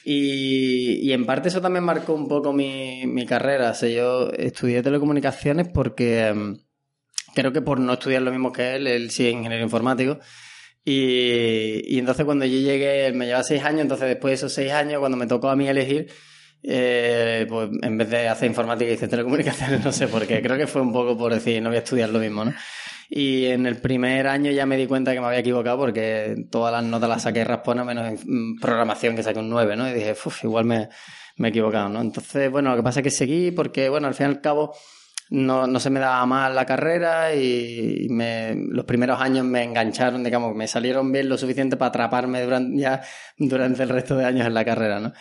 Y, 0.06 1.12
en 1.12 1.26
parte 1.26 1.50
eso 1.50 1.62
también 1.62 1.84
marcó 1.84 2.14
un 2.14 2.28
poco 2.28 2.54
mi, 2.54 3.06
mi 3.06 3.26
carrera. 3.26 3.72
O 3.72 3.86
yo 3.86 4.32
estudié 4.32 4.82
telecomunicaciones 4.82 5.68
porque 5.68 6.28
em, 6.28 6.58
creo 7.36 7.52
que 7.52 7.62
por 7.62 7.80
no 7.80 7.94
estudiar 7.94 8.22
lo 8.22 8.32
mismo 8.32 8.52
que 8.52 8.76
él, 8.76 8.88
él 8.88 9.12
sí 9.12 9.28
es 9.28 9.34
ingeniero 9.34 9.64
informático. 9.64 10.20
Y, 10.86 11.84
y 11.86 12.00
entonces 12.00 12.26
cuando 12.26 12.46
yo 12.46 12.60
llegué, 12.60 13.06
él 13.06 13.14
me 13.14 13.26
llevaba 13.26 13.44
seis 13.44 13.64
años, 13.64 13.82
entonces 13.82 14.08
después 14.08 14.32
de 14.32 14.36
esos 14.36 14.54
seis 14.54 14.72
años, 14.72 15.00
cuando 15.00 15.18
me 15.18 15.28
tocó 15.28 15.50
a 15.50 15.56
mí 15.56 15.68
elegir, 15.68 16.08
eh, 16.64 17.46
pues 17.48 17.70
en 17.82 17.98
vez 17.98 18.10
de 18.10 18.28
hacer 18.28 18.50
informática 18.50 18.92
hice 18.92 19.08
telecomunicaciones, 19.08 19.84
no 19.86 19.92
sé 19.92 20.08
por 20.08 20.26
qué. 20.26 20.42
Creo 20.42 20.58
que 20.58 20.68
fue 20.68 20.82
un 20.82 20.92
poco 20.92 21.18
por 21.18 21.34
decir, 21.34 21.62
no 21.62 21.70
voy 21.70 21.78
a 21.78 21.82
estudiar 21.82 22.10
lo 22.10 22.20
mismo, 22.20 22.46
¿no? 22.46 22.54
Y 23.12 23.48
en 23.48 23.66
el 23.66 23.78
primer 23.78 24.28
año 24.28 24.52
ya 24.52 24.68
me 24.68 24.78
di 24.78 24.86
cuenta 24.86 25.14
que 25.14 25.20
me 25.20 25.26
había 25.26 25.40
equivocado 25.40 25.80
porque 25.80 26.46
todas 26.52 26.72
las 26.72 26.84
notas 26.84 27.10
las 27.10 27.24
saqué 27.24 27.44
raspona 27.44 27.84
menos 27.84 28.08
en 28.08 28.56
programación 28.58 29.16
que 29.16 29.24
saqué 29.24 29.40
un 29.40 29.50
9, 29.50 29.76
¿no? 29.76 29.90
Y 29.90 29.94
dije, 29.94 30.12
uff, 30.12 30.44
igual 30.44 30.66
me, 30.66 30.90
me 31.38 31.48
he 31.48 31.50
equivocado, 31.50 31.90
¿no? 31.90 32.02
Entonces, 32.02 32.52
bueno, 32.52 32.70
lo 32.70 32.76
que 32.78 32.84
pasa 32.84 33.00
es 33.00 33.04
que 33.06 33.10
seguí 33.10 33.52
porque, 33.52 33.90
bueno, 33.90 34.08
al 34.08 34.14
fin 34.14 34.28
y 34.28 34.30
al 34.30 34.42
cabo 34.42 34.76
no, 35.30 35.68
no 35.68 35.80
se 35.80 35.90
me 35.90 36.00
daba 36.00 36.26
mal 36.26 36.54
la 36.54 36.66
carrera 36.66 37.34
y 37.34 38.08
me, 38.10 38.56
los 38.56 38.86
primeros 38.86 39.20
años 39.20 39.46
me 39.46 39.64
engancharon, 39.64 40.24
digamos, 40.24 40.56
me 40.56 40.68
salieron 40.68 41.12
bien 41.12 41.30
lo 41.30 41.38
suficiente 41.38 41.78
para 41.78 41.90
atraparme 41.90 42.44
durante, 42.44 42.80
ya 42.80 43.02
durante 43.38 43.84
el 43.84 43.90
resto 43.90 44.16
de 44.18 44.26
años 44.26 44.46
en 44.46 44.54
la 44.54 44.66
carrera, 44.66 45.00
¿no? 45.00 45.14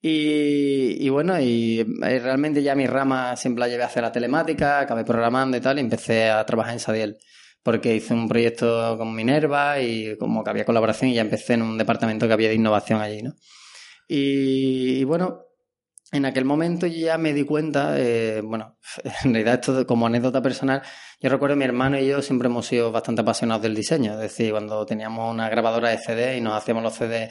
Y, 0.00 1.04
y, 1.04 1.08
bueno, 1.08 1.40
y 1.40 1.82
realmente 2.00 2.62
ya 2.62 2.74
mi 2.74 2.86
rama 2.86 3.36
siempre 3.36 3.60
la 3.60 3.68
llevé 3.68 3.82
hacia 3.82 4.02
la 4.02 4.12
telemática, 4.12 4.80
acabé 4.80 5.04
programando 5.04 5.56
y 5.56 5.60
tal, 5.60 5.78
y 5.78 5.80
empecé 5.80 6.30
a 6.30 6.44
trabajar 6.46 6.74
en 6.74 6.80
Sadiel, 6.80 7.18
porque 7.62 7.96
hice 7.96 8.14
un 8.14 8.28
proyecto 8.28 8.96
con 8.96 9.14
Minerva 9.14 9.80
y 9.80 10.16
como 10.16 10.44
que 10.44 10.50
había 10.50 10.64
colaboración 10.64 11.10
y 11.10 11.14
ya 11.14 11.22
empecé 11.22 11.54
en 11.54 11.62
un 11.62 11.78
departamento 11.78 12.28
que 12.28 12.32
había 12.32 12.48
de 12.48 12.54
innovación 12.54 13.00
allí, 13.00 13.22
¿no? 13.22 13.34
Y, 14.06 15.00
y 15.00 15.04
bueno, 15.04 15.48
en 16.12 16.24
aquel 16.24 16.44
momento 16.44 16.86
yo 16.86 17.06
ya 17.06 17.18
me 17.18 17.34
di 17.34 17.44
cuenta, 17.44 17.98
eh, 17.98 18.40
bueno, 18.42 18.78
en 19.24 19.34
realidad 19.34 19.54
esto 19.54 19.86
como 19.86 20.06
anécdota 20.06 20.40
personal, 20.40 20.82
yo 21.20 21.28
recuerdo 21.28 21.56
mi 21.56 21.64
hermano 21.64 21.98
y 21.98 22.06
yo 22.06 22.22
siempre 22.22 22.46
hemos 22.46 22.66
sido 22.66 22.90
bastante 22.92 23.22
apasionados 23.22 23.62
del 23.62 23.74
diseño, 23.74 24.14
es 24.14 24.18
decir, 24.18 24.52
cuando 24.52 24.86
teníamos 24.86 25.30
una 25.32 25.48
grabadora 25.48 25.90
de 25.90 25.98
CD 25.98 26.36
y 26.36 26.40
nos 26.40 26.54
hacíamos 26.54 26.82
los 26.82 26.94
CD 26.94 27.28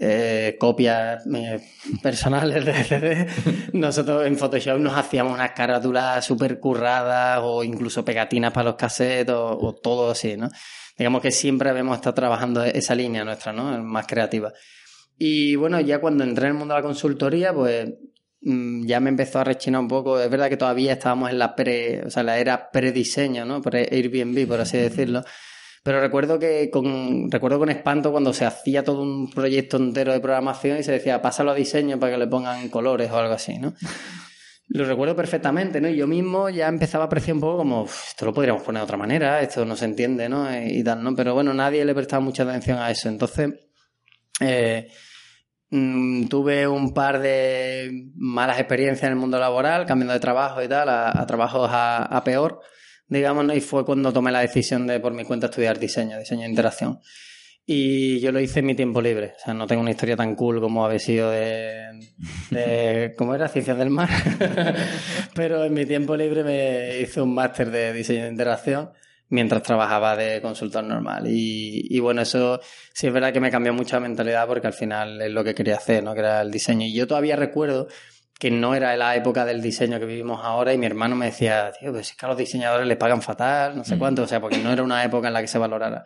eh, 0.00 0.56
copias 0.60 1.26
eh, 1.34 1.60
personales 2.02 2.64
de 2.64 2.84
CD, 2.84 3.26
nosotros 3.72 4.26
en 4.26 4.36
Photoshop 4.36 4.78
nos 4.78 4.96
hacíamos 4.96 5.34
unas 5.34 5.50
carátulas 5.52 6.24
súper 6.24 6.60
curradas 6.60 7.40
o 7.42 7.64
incluso 7.64 8.04
pegatinas 8.04 8.52
para 8.52 8.70
los 8.70 8.76
cassettes 8.76 9.34
o, 9.34 9.74
todo 9.82 10.12
así, 10.12 10.36
¿no? 10.36 10.48
Digamos 10.96 11.20
que 11.20 11.32
siempre 11.32 11.70
habíamos 11.70 11.96
estado 11.96 12.14
trabajando 12.14 12.62
esa 12.64 12.94
línea 12.94 13.24
nuestra, 13.24 13.52
¿no? 13.52 13.82
Más 13.82 14.06
creativa. 14.06 14.52
Y 15.16 15.56
bueno, 15.56 15.80
ya 15.80 16.00
cuando 16.00 16.22
entré 16.22 16.46
en 16.46 16.52
el 16.52 16.58
mundo 16.58 16.74
de 16.74 16.80
la 16.80 16.86
consultoría, 16.86 17.52
pues 17.52 17.88
mm, 18.42 18.86
ya 18.86 19.00
me 19.00 19.10
empezó 19.10 19.40
a 19.40 19.44
rechinar 19.44 19.80
un 19.80 19.88
poco. 19.88 20.20
Es 20.20 20.30
verdad 20.30 20.48
que 20.48 20.56
todavía 20.56 20.92
estábamos 20.92 21.30
en 21.30 21.40
la 21.40 21.56
pre, 21.56 22.02
o 22.06 22.10
sea, 22.10 22.22
la 22.22 22.38
era 22.38 22.70
prediseño, 22.70 23.44
¿no? 23.44 23.60
Pre 23.62 23.88
Airbnb, 23.90 24.46
por 24.46 24.60
así 24.60 24.76
decirlo. 24.78 25.24
Pero 25.88 26.02
recuerdo 26.02 26.38
que 26.38 26.68
con, 26.68 27.30
recuerdo 27.30 27.58
con 27.58 27.70
espanto 27.70 28.12
cuando 28.12 28.34
se 28.34 28.44
hacía 28.44 28.84
todo 28.84 29.00
un 29.00 29.30
proyecto 29.30 29.78
entero 29.78 30.12
de 30.12 30.20
programación 30.20 30.76
y 30.76 30.82
se 30.82 30.92
decía, 30.92 31.22
pásalo 31.22 31.52
a 31.52 31.54
diseño 31.54 31.98
para 31.98 32.12
que 32.12 32.18
le 32.18 32.26
pongan 32.26 32.68
colores 32.68 33.10
o 33.10 33.16
algo 33.16 33.32
así, 33.32 33.58
¿no? 33.58 33.72
Lo 34.68 34.84
recuerdo 34.84 35.16
perfectamente, 35.16 35.80
¿no? 35.80 35.88
Y 35.88 35.96
yo 35.96 36.06
mismo 36.06 36.50
ya 36.50 36.68
empezaba 36.68 37.04
a 37.04 37.06
apreciar 37.06 37.36
un 37.36 37.40
poco 37.40 37.56
como, 37.56 37.86
esto 37.86 38.26
lo 38.26 38.34
podríamos 38.34 38.62
poner 38.62 38.80
de 38.80 38.84
otra 38.84 38.98
manera, 38.98 39.40
esto 39.40 39.64
no 39.64 39.76
se 39.76 39.86
entiende, 39.86 40.28
¿no? 40.28 40.46
Y 40.62 40.84
tal, 40.84 41.02
¿no? 41.02 41.16
Pero 41.16 41.32
bueno, 41.32 41.54
nadie 41.54 41.82
le 41.86 41.94
prestaba 41.94 42.20
mucha 42.20 42.42
atención 42.42 42.76
a 42.76 42.90
eso. 42.90 43.08
Entonces, 43.08 43.54
eh, 44.40 44.88
mm, 45.70 46.26
tuve 46.26 46.68
un 46.68 46.92
par 46.92 47.18
de 47.18 48.10
malas 48.14 48.58
experiencias 48.58 49.04
en 49.04 49.12
el 49.12 49.18
mundo 49.18 49.38
laboral, 49.38 49.86
cambiando 49.86 50.12
de 50.12 50.20
trabajo 50.20 50.62
y 50.62 50.68
tal, 50.68 50.90
a, 50.90 51.24
trabajos 51.26 51.70
a, 51.72 52.22
peor, 52.26 52.60
digamos, 53.08 53.44
¿no? 53.44 53.54
y 53.54 53.60
fue 53.60 53.84
cuando 53.84 54.12
tomé 54.12 54.30
la 54.30 54.40
decisión 54.40 54.86
de 54.86 55.00
por 55.00 55.12
mi 55.12 55.24
cuenta 55.24 55.46
estudiar 55.46 55.78
diseño, 55.78 56.18
diseño 56.18 56.42
de 56.42 56.48
interacción. 56.48 57.00
Y 57.70 58.18
yo 58.20 58.32
lo 58.32 58.40
hice 58.40 58.60
en 58.60 58.66
mi 58.66 58.74
tiempo 58.74 59.02
libre. 59.02 59.34
O 59.36 59.44
sea, 59.44 59.52
no 59.52 59.66
tengo 59.66 59.82
una 59.82 59.90
historia 59.90 60.16
tan 60.16 60.34
cool 60.34 60.58
como 60.58 60.86
había 60.86 60.98
sido 60.98 61.30
de, 61.30 62.10
de 62.50 63.14
¿cómo 63.18 63.34
era? 63.34 63.46
Ciencias 63.48 63.76
del 63.76 63.90
mar. 63.90 64.08
Pero 65.34 65.64
en 65.64 65.74
mi 65.74 65.84
tiempo 65.84 66.16
libre 66.16 66.44
me 66.44 67.00
hice 67.00 67.20
un 67.20 67.34
máster 67.34 67.70
de 67.70 67.92
diseño 67.92 68.22
de 68.22 68.30
interacción 68.30 68.90
mientras 69.28 69.62
trabajaba 69.62 70.16
de 70.16 70.40
consultor 70.40 70.84
normal. 70.84 71.24
Y, 71.26 71.98
bueno, 72.00 72.22
eso 72.22 72.60
sí 72.94 73.06
es 73.06 73.12
verdad 73.12 73.32
que 73.32 73.40
me 73.40 73.50
cambió 73.50 73.72
mucha 73.72 74.00
mentalidad 74.00 74.46
porque 74.46 74.66
al 74.66 74.72
final 74.72 75.20
es 75.20 75.30
lo 75.30 75.44
que 75.44 75.54
quería 75.54 75.76
hacer, 75.76 76.02
¿no? 76.02 76.14
Que 76.14 76.20
era 76.20 76.40
el 76.40 76.50
diseño. 76.50 76.86
Y 76.86 76.94
yo 76.94 77.06
todavía 77.06 77.36
recuerdo 77.36 77.88
que 78.38 78.50
no 78.50 78.74
era 78.74 78.96
la 78.96 79.16
época 79.16 79.44
del 79.44 79.60
diseño 79.60 79.98
que 79.98 80.06
vivimos 80.06 80.40
ahora 80.44 80.72
y 80.72 80.78
mi 80.78 80.86
hermano 80.86 81.16
me 81.16 81.26
decía, 81.26 81.72
tío, 81.78 81.92
pues 81.92 82.10
es 82.10 82.16
que 82.16 82.24
a 82.24 82.28
los 82.28 82.38
diseñadores 82.38 82.86
les 82.86 82.96
pagan 82.96 83.20
fatal, 83.20 83.76
no 83.76 83.84
sé 83.84 83.96
mm. 83.96 83.98
cuánto, 83.98 84.22
o 84.22 84.26
sea, 84.26 84.40
porque 84.40 84.58
no 84.58 84.72
era 84.72 84.82
una 84.82 85.04
época 85.04 85.28
en 85.28 85.34
la 85.34 85.40
que 85.40 85.48
se 85.48 85.58
valorara. 85.58 86.04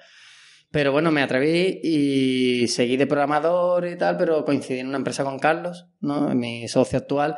Pero 0.70 0.90
bueno, 0.90 1.10
me 1.10 1.22
atreví 1.22 1.80
y 1.82 2.66
seguí 2.68 2.96
de 2.96 3.06
programador 3.06 3.86
y 3.86 3.98
tal, 3.98 4.16
pero 4.16 4.42
coincidí 4.46 4.78
en 4.80 4.88
una 4.88 4.96
empresa 4.96 5.22
con 5.22 5.38
Carlos, 5.38 5.86
¿no? 6.00 6.34
Mi 6.34 6.66
socio 6.66 6.98
actual. 6.98 7.36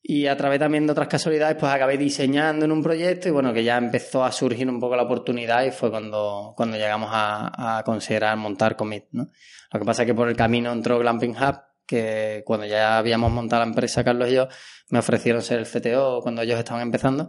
Y 0.00 0.26
a 0.26 0.36
través 0.38 0.58
también 0.58 0.86
de 0.86 0.92
otras 0.92 1.08
casualidades, 1.08 1.58
pues 1.60 1.70
acabé 1.70 1.98
diseñando 1.98 2.64
en 2.64 2.72
un 2.72 2.82
proyecto 2.82 3.28
y 3.28 3.32
bueno, 3.32 3.52
que 3.52 3.62
ya 3.62 3.76
empezó 3.76 4.24
a 4.24 4.32
surgir 4.32 4.66
un 4.70 4.80
poco 4.80 4.96
la 4.96 5.02
oportunidad 5.02 5.64
y 5.64 5.70
fue 5.70 5.90
cuando, 5.90 6.54
cuando 6.56 6.78
llegamos 6.78 7.10
a, 7.12 7.78
a 7.78 7.84
considerar 7.84 8.34
montar 8.38 8.76
Commit, 8.76 9.04
¿no? 9.12 9.28
Lo 9.70 9.78
que 9.78 9.84
pasa 9.84 10.04
es 10.04 10.06
que 10.06 10.14
por 10.14 10.30
el 10.30 10.36
camino 10.36 10.72
entró 10.72 10.98
Glamping 10.98 11.36
Hub, 11.36 11.67
que 11.88 12.42
cuando 12.44 12.66
ya 12.66 12.98
habíamos 12.98 13.32
montado 13.32 13.62
la 13.62 13.68
empresa, 13.68 14.04
Carlos 14.04 14.28
y 14.28 14.34
yo, 14.34 14.48
me 14.90 14.98
ofrecieron 14.98 15.42
ser 15.42 15.58
el 15.58 15.66
CTO 15.66 16.20
cuando 16.22 16.42
ellos 16.42 16.58
estaban 16.58 16.82
empezando. 16.82 17.28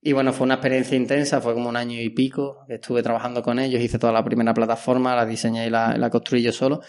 Y 0.00 0.12
bueno, 0.12 0.32
fue 0.32 0.44
una 0.44 0.54
experiencia 0.54 0.96
intensa, 0.96 1.40
fue 1.40 1.52
como 1.54 1.68
un 1.68 1.76
año 1.76 2.00
y 2.00 2.10
pico 2.10 2.64
que 2.68 2.74
estuve 2.74 3.02
trabajando 3.02 3.42
con 3.42 3.58
ellos, 3.58 3.82
hice 3.82 3.98
toda 3.98 4.12
la 4.12 4.24
primera 4.24 4.54
plataforma, 4.54 5.16
la 5.16 5.26
diseñé 5.26 5.66
y 5.66 5.70
la, 5.70 5.96
la 5.98 6.08
construí 6.08 6.42
yo 6.42 6.52
solo. 6.52 6.80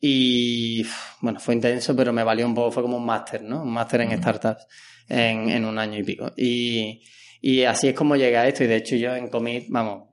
Y 0.00 0.84
bueno, 1.20 1.38
fue 1.38 1.54
intenso, 1.54 1.94
pero 1.94 2.12
me 2.12 2.24
valió 2.24 2.44
un 2.44 2.54
poco, 2.54 2.72
fue 2.72 2.82
como 2.82 2.96
un 2.96 3.06
máster, 3.06 3.42
¿no? 3.42 3.62
Un 3.62 3.72
máster 3.72 4.00
en 4.00 4.18
startups 4.18 4.66
en, 5.08 5.48
en, 5.48 5.64
un 5.64 5.78
año 5.78 5.98
y 5.98 6.02
pico. 6.02 6.32
Y, 6.36 7.04
y 7.40 7.62
así 7.62 7.88
es 7.88 7.94
como 7.94 8.16
llegué 8.16 8.36
a 8.36 8.48
esto. 8.48 8.64
Y 8.64 8.66
de 8.66 8.76
hecho, 8.76 8.96
yo 8.96 9.14
en 9.14 9.28
Commit, 9.28 9.66
vamos, 9.68 10.08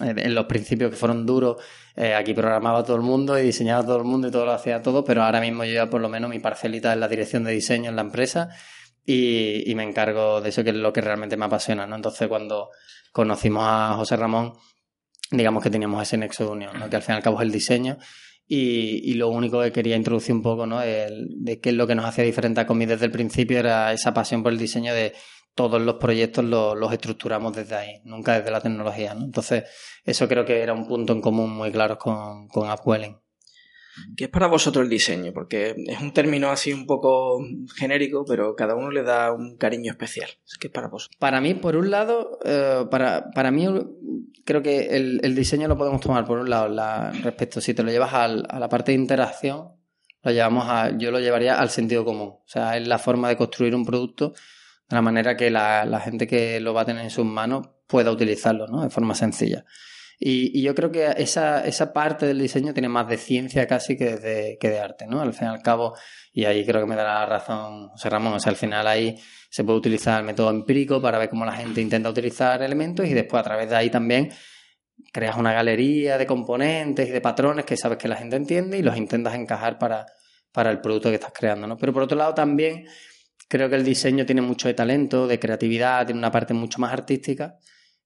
en 0.00 0.34
los 0.34 0.46
principios 0.46 0.90
que 0.90 0.96
fueron 0.96 1.26
duros, 1.26 1.56
eh, 1.96 2.14
aquí 2.14 2.34
programaba 2.34 2.84
todo 2.84 2.96
el 2.96 3.02
mundo 3.02 3.38
y 3.38 3.42
diseñaba 3.42 3.82
todo 3.82 3.96
el 3.96 4.04
mundo 4.04 4.28
y 4.28 4.30
todo 4.30 4.44
lo 4.44 4.52
hacía 4.52 4.82
todo, 4.82 5.02
pero 5.02 5.22
ahora 5.22 5.40
mismo 5.40 5.64
yo 5.64 5.72
ya 5.72 5.88
por 5.88 6.02
lo 6.02 6.10
menos 6.10 6.28
mi 6.28 6.38
parcelita 6.38 6.92
es 6.92 6.98
la 6.98 7.08
dirección 7.08 7.44
de 7.44 7.52
diseño 7.52 7.88
en 7.88 7.96
la 7.96 8.02
empresa 8.02 8.50
y, 9.06 9.72
me 9.74 9.82
encargo 9.82 10.40
de 10.40 10.50
eso 10.50 10.62
que 10.62 10.70
es 10.70 10.76
lo 10.76 10.92
que 10.92 11.00
realmente 11.00 11.36
me 11.36 11.46
apasiona, 11.46 11.86
¿no? 11.86 11.96
Entonces 11.96 12.28
cuando 12.28 12.70
conocimos 13.12 13.62
a 13.64 13.94
José 13.96 14.16
Ramón, 14.16 14.52
digamos 15.30 15.62
que 15.62 15.70
teníamos 15.70 16.02
ese 16.02 16.18
nexo 16.18 16.44
de 16.44 16.50
unión, 16.50 16.78
¿no? 16.78 16.90
Que 16.90 16.96
al 16.96 17.02
fin 17.02 17.14
y 17.14 17.16
al 17.16 17.22
cabo 17.22 17.38
es 17.38 17.46
el 17.46 17.52
diseño 17.52 17.96
y, 18.46 19.10
y, 19.10 19.14
lo 19.14 19.28
único 19.28 19.62
que 19.62 19.72
quería 19.72 19.96
introducir 19.96 20.34
un 20.34 20.42
poco, 20.42 20.66
¿no? 20.66 20.82
El, 20.82 21.28
de 21.38 21.60
qué 21.60 21.70
es 21.70 21.74
lo 21.76 21.86
que 21.86 21.94
nos 21.94 22.04
hacía 22.04 22.24
diferente 22.24 22.60
a 22.60 22.66
Comi 22.66 22.84
desde 22.84 23.06
el 23.06 23.10
principio 23.10 23.58
era 23.58 23.92
esa 23.92 24.12
pasión 24.12 24.42
por 24.42 24.52
el 24.52 24.58
diseño 24.58 24.92
de 24.92 25.14
todos 25.56 25.80
los 25.80 25.94
proyectos 25.94 26.44
los, 26.44 26.76
los 26.76 26.92
estructuramos 26.92 27.56
desde 27.56 27.74
ahí, 27.74 28.00
nunca 28.04 28.38
desde 28.38 28.50
la 28.50 28.60
tecnología, 28.60 29.14
¿no? 29.14 29.24
Entonces, 29.24 29.64
eso 30.04 30.28
creo 30.28 30.44
que 30.44 30.60
era 30.60 30.74
un 30.74 30.86
punto 30.86 31.14
en 31.14 31.22
común 31.22 31.50
muy 31.50 31.72
claro 31.72 31.98
con, 31.98 32.46
con 32.48 32.70
Upwelling. 32.70 33.16
¿Qué 34.14 34.24
es 34.24 34.30
para 34.30 34.48
vosotros 34.48 34.84
el 34.84 34.90
diseño? 34.90 35.32
Porque 35.32 35.74
es 35.86 36.00
un 36.02 36.12
término 36.12 36.50
así 36.50 36.74
un 36.74 36.84
poco 36.86 37.42
genérico, 37.74 38.26
pero 38.26 38.54
cada 38.54 38.74
uno 38.74 38.90
le 38.90 39.02
da 39.02 39.32
un 39.32 39.56
cariño 39.56 39.90
especial. 39.90 40.28
¿Qué 40.60 40.66
es 40.66 40.72
para 40.72 40.88
vosotros? 40.88 41.16
Para 41.18 41.40
mí, 41.40 41.54
por 41.54 41.74
un 41.74 41.90
lado, 41.90 42.38
eh, 42.44 42.84
para, 42.90 43.30
para 43.30 43.50
mí 43.50 43.66
creo 44.44 44.62
que 44.62 44.88
el, 44.94 45.20
el, 45.22 45.34
diseño 45.34 45.68
lo 45.68 45.78
podemos 45.78 46.02
tomar 46.02 46.26
por 46.26 46.38
un 46.38 46.50
lado 46.50 46.68
la, 46.68 47.12
respecto, 47.22 47.62
si 47.62 47.72
te 47.72 47.82
lo 47.82 47.90
llevas 47.90 48.12
al, 48.12 48.46
a 48.50 48.60
la 48.60 48.68
parte 48.68 48.92
de 48.92 48.98
interacción, 48.98 49.70
lo 50.22 50.30
llevamos 50.30 50.66
a, 50.68 50.96
yo 50.98 51.10
lo 51.10 51.18
llevaría 51.18 51.58
al 51.58 51.70
sentido 51.70 52.04
común. 52.04 52.28
O 52.28 52.44
sea, 52.44 52.76
es 52.76 52.86
la 52.86 52.98
forma 52.98 53.30
de 53.30 53.38
construir 53.38 53.74
un 53.74 53.86
producto 53.86 54.34
de 54.88 54.96
la 54.96 55.02
manera 55.02 55.36
que 55.36 55.50
la, 55.50 55.84
la 55.84 56.00
gente 56.00 56.26
que 56.26 56.60
lo 56.60 56.74
va 56.74 56.82
a 56.82 56.84
tener 56.84 57.04
en 57.04 57.10
sus 57.10 57.24
manos 57.24 57.68
pueda 57.86 58.10
utilizarlo, 58.10 58.66
¿no? 58.66 58.82
De 58.82 58.90
forma 58.90 59.14
sencilla. 59.14 59.64
Y, 60.18 60.58
y, 60.58 60.62
yo 60.62 60.74
creo 60.74 60.90
que 60.90 61.12
esa, 61.18 61.66
esa 61.66 61.92
parte 61.92 62.26
del 62.26 62.38
diseño 62.38 62.72
tiene 62.72 62.88
más 62.88 63.06
de 63.06 63.18
ciencia 63.18 63.66
casi 63.66 63.98
que 63.98 64.16
de, 64.16 64.56
que 64.58 64.70
de 64.70 64.80
arte, 64.80 65.06
¿no? 65.06 65.20
Al 65.20 65.34
fin 65.34 65.48
y 65.48 65.50
al 65.50 65.62
cabo, 65.62 65.94
y 66.32 66.46
ahí 66.46 66.64
creo 66.64 66.80
que 66.80 66.86
me 66.86 66.96
dará 66.96 67.20
la 67.20 67.26
razón 67.26 67.88
José 67.90 68.08
Ramón, 68.08 68.32
o 68.32 68.40
sea, 68.40 68.50
al 68.50 68.56
final 68.56 68.86
ahí 68.86 69.18
se 69.50 69.62
puede 69.62 69.78
utilizar 69.78 70.18
el 70.18 70.26
método 70.26 70.50
empírico 70.50 71.02
para 71.02 71.18
ver 71.18 71.28
cómo 71.28 71.44
la 71.44 71.52
gente 71.52 71.82
intenta 71.82 72.08
utilizar 72.08 72.62
elementos 72.62 73.06
y 73.06 73.12
después 73.12 73.40
a 73.40 73.44
través 73.44 73.68
de 73.68 73.76
ahí 73.76 73.90
también 73.90 74.30
creas 75.12 75.36
una 75.36 75.52
galería 75.52 76.16
de 76.16 76.26
componentes 76.26 77.08
y 77.08 77.12
de 77.12 77.20
patrones 77.20 77.66
que 77.66 77.76
sabes 77.76 77.98
que 77.98 78.08
la 78.08 78.16
gente 78.16 78.36
entiende 78.36 78.78
y 78.78 78.82
los 78.82 78.96
intentas 78.96 79.34
encajar 79.34 79.78
para, 79.78 80.06
para 80.50 80.70
el 80.70 80.80
producto 80.80 81.10
que 81.10 81.16
estás 81.16 81.32
creando, 81.34 81.66
¿no? 81.66 81.76
Pero 81.76 81.92
por 81.92 82.02
otro 82.02 82.16
lado 82.16 82.32
también 82.32 82.86
creo 83.48 83.68
que 83.68 83.76
el 83.76 83.84
diseño 83.84 84.26
tiene 84.26 84.42
mucho 84.42 84.68
de 84.68 84.74
talento, 84.74 85.26
de 85.26 85.38
creatividad, 85.38 86.06
tiene 86.06 86.18
una 86.18 86.30
parte 86.30 86.54
mucho 86.54 86.80
más 86.80 86.92
artística 86.92 87.56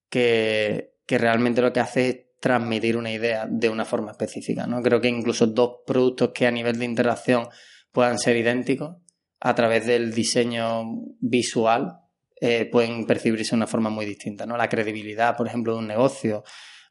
que, 0.09 0.95
que 1.05 1.17
realmente 1.17 1.61
lo 1.61 1.73
que 1.73 1.79
hace 1.79 2.09
es 2.09 2.17
transmitir 2.41 2.97
una 2.97 3.11
idea 3.11 3.47
de 3.49 3.69
una 3.69 3.85
forma 3.85 4.11
específica. 4.11 4.67
¿no? 4.67 4.81
Creo 4.81 4.99
que 4.99 5.07
incluso 5.07 5.47
dos 5.47 5.77
productos 5.85 6.31
que 6.33 6.47
a 6.47 6.51
nivel 6.51 6.77
de 6.77 6.85
interacción 6.85 7.47
puedan 7.91 8.17
ser 8.17 8.35
idénticos, 8.35 8.97
a 9.39 9.55
través 9.55 9.85
del 9.85 10.13
diseño 10.13 10.83
visual 11.19 11.97
eh, 12.39 12.65
pueden 12.65 13.05
percibirse 13.05 13.51
de 13.51 13.57
una 13.57 13.67
forma 13.67 13.89
muy 13.89 14.05
distinta. 14.05 14.45
¿no? 14.45 14.57
La 14.57 14.69
credibilidad, 14.69 15.35
por 15.35 15.47
ejemplo, 15.47 15.73
de 15.73 15.79
un 15.79 15.87
negocio, 15.87 16.43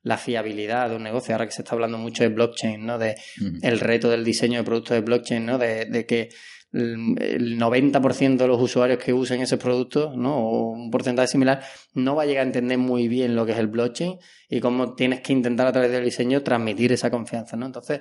la 0.03 0.17
fiabilidad 0.17 0.89
de 0.89 0.97
un 0.97 1.03
negocio, 1.03 1.35
ahora 1.35 1.47
que 1.47 1.53
se 1.53 1.63
está 1.63 1.75
hablando 1.75 1.99
mucho 1.99 2.23
de 2.23 2.31
blockchain, 2.31 2.87
¿no? 2.87 2.99
de 2.99 3.17
el 3.63 3.81
reto 3.81 4.09
del 4.09 4.25
diseño 4.25 4.59
de 4.59 4.65
productos 4.65 4.95
de 4.95 5.01
blockchain, 5.01 5.47
¿no? 5.47 5.59
de, 5.59 5.87
de 5.87 6.07
que 6.07 6.29
el 6.73 7.59
90% 7.59 8.37
de 8.37 8.47
los 8.47 8.61
usuarios 8.61 8.99
que 8.99 9.13
usen 9.13 9.41
ese 9.41 9.57
producto, 9.57 10.13
¿no? 10.15 10.37
O 10.37 10.71
un 10.71 10.91
porcentaje 10.91 11.29
similar, 11.29 11.63
no 11.95 12.15
va 12.15 12.23
a 12.23 12.27
llegar 12.27 12.45
a 12.45 12.47
entender 12.47 12.79
muy 12.79 13.09
bien 13.09 13.35
lo 13.35 13.45
que 13.45 13.53
es 13.53 13.59
el 13.59 13.67
blockchain 13.67 14.19
y 14.49 14.61
cómo 14.61 14.95
tienes 14.95 15.21
que 15.21 15.33
intentar 15.33 15.67
a 15.67 15.73
través 15.73 15.91
del 15.91 16.05
diseño 16.05 16.43
transmitir 16.43 16.93
esa 16.93 17.11
confianza, 17.11 17.57
¿no? 17.57 17.67
Entonces, 17.67 18.01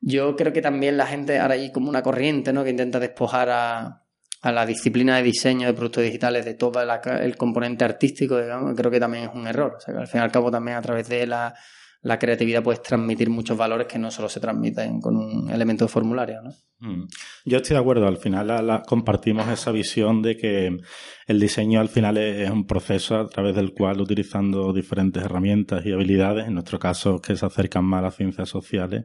yo 0.00 0.34
creo 0.34 0.52
que 0.52 0.62
también 0.62 0.96
la 0.96 1.06
gente, 1.06 1.38
ahora 1.38 1.54
hay 1.54 1.70
como 1.72 1.90
una 1.90 2.02
corriente, 2.02 2.52
¿no? 2.52 2.64
Que 2.64 2.70
intenta 2.70 2.98
despojar 2.98 3.50
a, 3.50 4.02
a 4.42 4.52
la 4.52 4.64
disciplina 4.64 5.16
de 5.16 5.22
diseño 5.22 5.66
de 5.66 5.74
productos 5.74 6.04
digitales 6.04 6.44
de 6.46 6.54
todo 6.54 6.80
el 6.80 7.36
componente 7.36 7.84
artístico, 7.84 8.40
digamos, 8.40 8.74
creo 8.74 8.90
que 8.90 9.00
también 9.00 9.24
es 9.24 9.30
un 9.34 9.46
error. 9.46 9.74
O 9.76 9.80
sea, 9.80 9.92
que 9.92 10.00
al 10.00 10.08
fin 10.08 10.20
y 10.20 10.24
al 10.24 10.32
cabo 10.32 10.50
también 10.50 10.78
a 10.78 10.82
través 10.82 11.08
de 11.08 11.26
la 11.26 11.54
la 12.02 12.18
creatividad 12.18 12.62
puede 12.62 12.78
transmitir 12.78 13.28
muchos 13.28 13.58
valores 13.58 13.86
que 13.86 13.98
no 13.98 14.10
solo 14.10 14.28
se 14.28 14.40
transmiten 14.40 15.00
con 15.00 15.16
un 15.16 15.50
elemento 15.50 15.84
de 15.84 15.88
formulario. 15.90 16.40
¿no? 16.40 16.50
Mm. 16.78 17.08
Yo 17.44 17.58
estoy 17.58 17.74
de 17.74 17.80
acuerdo, 17.80 18.06
al 18.06 18.16
final 18.16 18.82
compartimos 18.86 19.46
esa 19.48 19.70
visión 19.70 20.22
de 20.22 20.36
que 20.38 20.78
el 21.26 21.40
diseño 21.40 21.78
al 21.78 21.90
final 21.90 22.16
es, 22.16 22.50
un 22.50 22.66
proceso 22.66 23.16
a 23.16 23.28
través 23.28 23.54
del 23.54 23.74
cual 23.74 24.00
utilizando 24.00 24.72
diferentes 24.72 25.22
herramientas 25.22 25.84
y 25.84 25.92
habilidades, 25.92 26.46
en 26.46 26.54
nuestro 26.54 26.78
caso 26.78 27.20
que 27.20 27.36
se 27.36 27.44
acercan 27.44 27.84
más 27.84 27.98
a 27.98 28.04
las 28.04 28.16
ciencias 28.16 28.48
sociales, 28.48 29.04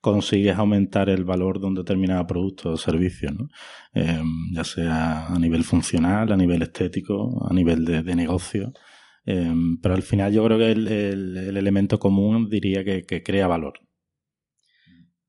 consigues 0.00 0.56
aumentar 0.56 1.08
el 1.10 1.24
valor 1.24 1.60
de 1.60 1.66
un 1.66 1.74
determinado 1.74 2.26
producto 2.26 2.70
o 2.70 2.76
servicio, 2.76 3.30
¿no? 3.30 3.48
Em, 3.94 4.52
ya 4.52 4.64
sea 4.64 5.26
a 5.26 5.38
nivel 5.38 5.62
funcional, 5.62 6.32
a 6.32 6.36
nivel 6.36 6.62
estético, 6.62 7.46
a 7.48 7.54
nivel 7.54 7.84
de 7.84 8.16
negocio. 8.16 8.72
Em, 9.24 9.80
pero 9.80 9.94
al 9.94 10.02
final 10.02 10.32
yo 10.32 10.44
creo 10.44 10.58
que 10.58 10.72
el, 10.72 10.88
el, 10.88 11.56
elemento 11.56 11.98
común 11.98 12.48
diría 12.48 12.84
que, 12.84 13.04
que, 13.04 13.22
crea 13.22 13.46
valor. 13.46 13.74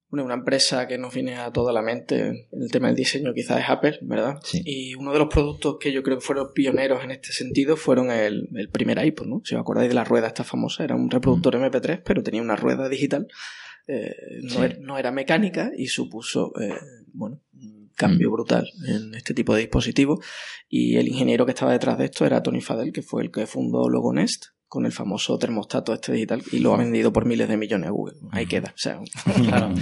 Bueno, 0.09 0.25
una 0.25 0.33
empresa 0.33 0.87
que 0.87 0.97
nos 0.97 1.13
viene 1.13 1.35
a 1.35 1.51
toda 1.51 1.73
la 1.73 1.81
mente 1.81 2.47
el 2.51 2.71
tema 2.71 2.87
del 2.87 2.95
diseño 2.95 3.33
quizás 3.33 3.59
es 3.59 3.69
Apple, 3.69 3.99
¿verdad? 4.01 4.39
Sí. 4.43 4.61
Y 4.65 4.95
uno 4.95 5.11
de 5.11 5.19
los 5.19 5.27
productos 5.27 5.77
que 5.79 5.91
yo 5.91 6.03
creo 6.03 6.17
que 6.17 6.25
fueron 6.25 6.53
pioneros 6.53 7.03
en 7.03 7.11
este 7.11 7.31
sentido 7.31 7.77
fueron 7.77 8.11
el, 8.11 8.49
el 8.55 8.69
primer 8.69 9.03
iPod, 9.03 9.27
¿no? 9.27 9.41
Si 9.43 9.55
os 9.55 9.61
acordáis 9.61 9.89
de 9.89 9.95
la 9.95 10.03
rueda 10.03 10.27
esta 10.27 10.43
famosa, 10.43 10.83
era 10.83 10.95
un 10.95 11.09
reproductor 11.09 11.57
mm. 11.57 11.63
MP3, 11.63 12.01
pero 12.03 12.23
tenía 12.23 12.41
una 12.41 12.55
rueda 12.55 12.89
digital. 12.89 13.27
Eh, 13.87 14.15
no, 14.43 14.63
era, 14.63 14.77
no, 14.79 14.97
era, 14.97 15.11
mecánica 15.11 15.71
y 15.75 15.87
supuso, 15.87 16.53
eh, 16.61 16.73
bueno, 17.13 17.41
cambio 17.95 18.31
brutal 18.31 18.69
en 18.87 19.15
este 19.15 19.33
tipo 19.33 19.53
de 19.53 19.61
dispositivos. 19.61 20.25
Y 20.69 20.97
el 20.97 21.07
ingeniero 21.07 21.45
que 21.45 21.51
estaba 21.51 21.71
detrás 21.71 21.97
de 21.97 22.05
esto 22.05 22.25
era 22.25 22.43
Tony 22.43 22.61
Fadell, 22.61 22.93
que 22.93 23.01
fue 23.01 23.23
el 23.23 23.31
que 23.31 23.47
fundó 23.47 23.89
Logonest 23.89 24.45
con 24.67 24.85
el 24.87 24.91
famoso 24.91 25.37
termostato 25.37 25.93
este 25.93 26.13
digital 26.13 26.41
y 26.51 26.57
lo 26.57 26.73
ha 26.73 26.77
vendido 26.77 27.13
por 27.13 27.25
miles 27.25 27.47
de 27.47 27.57
millones 27.57 27.89
a 27.89 27.91
Google. 27.91 28.15
Ahí 28.31 28.47
queda. 28.47 28.69
O 28.69 28.77
sea, 28.77 28.99
claro. 29.45 29.73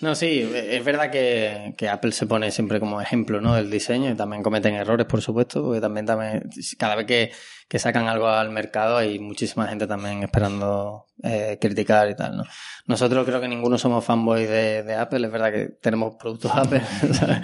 No, 0.00 0.14
sí, 0.14 0.50
es 0.54 0.84
verdad 0.84 1.10
que, 1.10 1.88
Apple 1.88 2.12
se 2.12 2.26
pone 2.26 2.50
siempre 2.50 2.80
como 2.80 3.00
ejemplo 3.00 3.40
¿no? 3.40 3.54
del 3.54 3.70
diseño 3.70 4.10
y 4.10 4.14
también 4.14 4.42
cometen 4.42 4.74
errores, 4.74 5.06
por 5.06 5.20
supuesto, 5.20 5.62
porque 5.62 5.80
también, 5.80 6.06
también 6.06 6.48
cada 6.78 6.96
vez 6.96 7.06
que, 7.06 7.78
sacan 7.78 8.08
algo 8.08 8.28
al 8.28 8.50
mercado 8.50 8.96
hay 8.96 9.18
muchísima 9.18 9.66
gente 9.68 9.86
también 9.86 10.22
esperando 10.22 11.06
eh, 11.22 11.58
criticar 11.60 12.10
y 12.10 12.16
tal. 12.16 12.36
¿no? 12.38 12.44
Nosotros 12.86 13.24
creo 13.26 13.40
que 13.40 13.48
ninguno 13.48 13.78
somos 13.78 14.04
fanboys 14.04 14.48
de, 14.48 14.94
Apple, 14.98 15.26
es 15.26 15.32
verdad 15.32 15.52
que 15.52 15.66
tenemos 15.80 16.16
productos 16.16 16.52
Apple, 16.54 16.82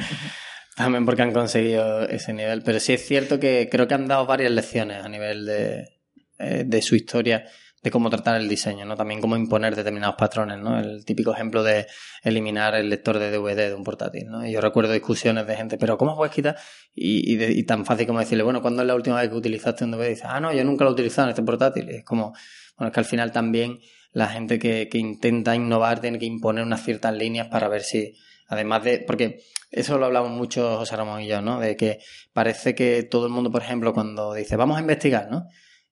también 0.76 1.04
porque 1.04 1.22
han 1.22 1.32
conseguido 1.32 2.02
ese 2.08 2.32
nivel, 2.32 2.62
pero 2.62 2.80
sí 2.80 2.92
es 2.92 3.06
cierto 3.06 3.38
que 3.38 3.68
creo 3.70 3.86
que 3.86 3.94
han 3.94 4.08
dado 4.08 4.26
varias 4.26 4.50
lecciones 4.50 5.04
a 5.04 5.08
nivel 5.08 5.46
de, 5.46 5.96
eh, 6.38 6.64
de 6.66 6.82
su 6.82 6.96
historia 6.96 7.46
de 7.86 7.92
cómo 7.92 8.10
tratar 8.10 8.40
el 8.40 8.48
diseño, 8.48 8.84
¿no? 8.84 8.96
También 8.96 9.20
cómo 9.20 9.36
imponer 9.36 9.76
determinados 9.76 10.16
patrones, 10.16 10.58
¿no? 10.58 10.76
El 10.76 11.04
típico 11.04 11.32
ejemplo 11.32 11.62
de 11.62 11.86
eliminar 12.24 12.74
el 12.74 12.90
lector 12.90 13.20
de 13.20 13.30
DVD 13.30 13.68
de 13.68 13.74
un 13.74 13.84
portátil, 13.84 14.26
¿no? 14.26 14.44
Y 14.44 14.50
yo 14.50 14.60
recuerdo 14.60 14.92
discusiones 14.92 15.46
de 15.46 15.54
gente, 15.54 15.78
pero 15.78 15.96
¿cómo 15.96 16.16
puedes 16.16 16.34
quitar? 16.34 16.56
Y, 16.96 17.40
y, 17.40 17.62
tan 17.62 17.86
fácil 17.86 18.08
como 18.08 18.18
decirle, 18.18 18.42
bueno, 18.42 18.60
¿cuándo 18.60 18.82
es 18.82 18.88
la 18.88 18.96
última 18.96 19.20
vez 19.20 19.30
que 19.30 19.36
utilizaste 19.36 19.84
un 19.84 19.92
DVD? 19.92 20.06
Y 20.06 20.08
dices, 20.08 20.26
ah, 20.28 20.40
no, 20.40 20.52
yo 20.52 20.64
nunca 20.64 20.82
lo 20.82 20.90
he 20.90 20.92
utilizado 20.94 21.28
en 21.28 21.30
este 21.30 21.44
portátil. 21.44 21.88
Y 21.88 21.94
es 21.98 22.04
como, 22.04 22.34
bueno, 22.76 22.88
es 22.88 22.92
que 22.92 22.98
al 22.98 23.06
final 23.06 23.30
también 23.30 23.78
la 24.10 24.26
gente 24.26 24.58
que, 24.58 24.88
que 24.88 24.98
intenta 24.98 25.54
innovar 25.54 26.00
tiene 26.00 26.18
que 26.18 26.26
imponer 26.26 26.64
unas 26.64 26.82
ciertas 26.82 27.14
líneas 27.14 27.46
para 27.46 27.68
ver 27.68 27.82
si, 27.82 28.16
además 28.48 28.82
de, 28.82 28.98
porque 28.98 29.44
eso 29.70 29.96
lo 29.96 30.06
hablamos 30.06 30.32
mucho 30.32 30.76
José 30.76 30.96
Ramón 30.96 31.20
y 31.20 31.28
yo, 31.28 31.40
¿no? 31.40 31.60
De 31.60 31.76
que 31.76 32.00
parece 32.32 32.74
que 32.74 33.04
todo 33.04 33.26
el 33.26 33.32
mundo, 33.32 33.52
por 33.52 33.62
ejemplo, 33.62 33.94
cuando 33.94 34.34
dice, 34.34 34.56
vamos 34.56 34.76
a 34.76 34.80
investigar, 34.80 35.30
¿no? 35.30 35.46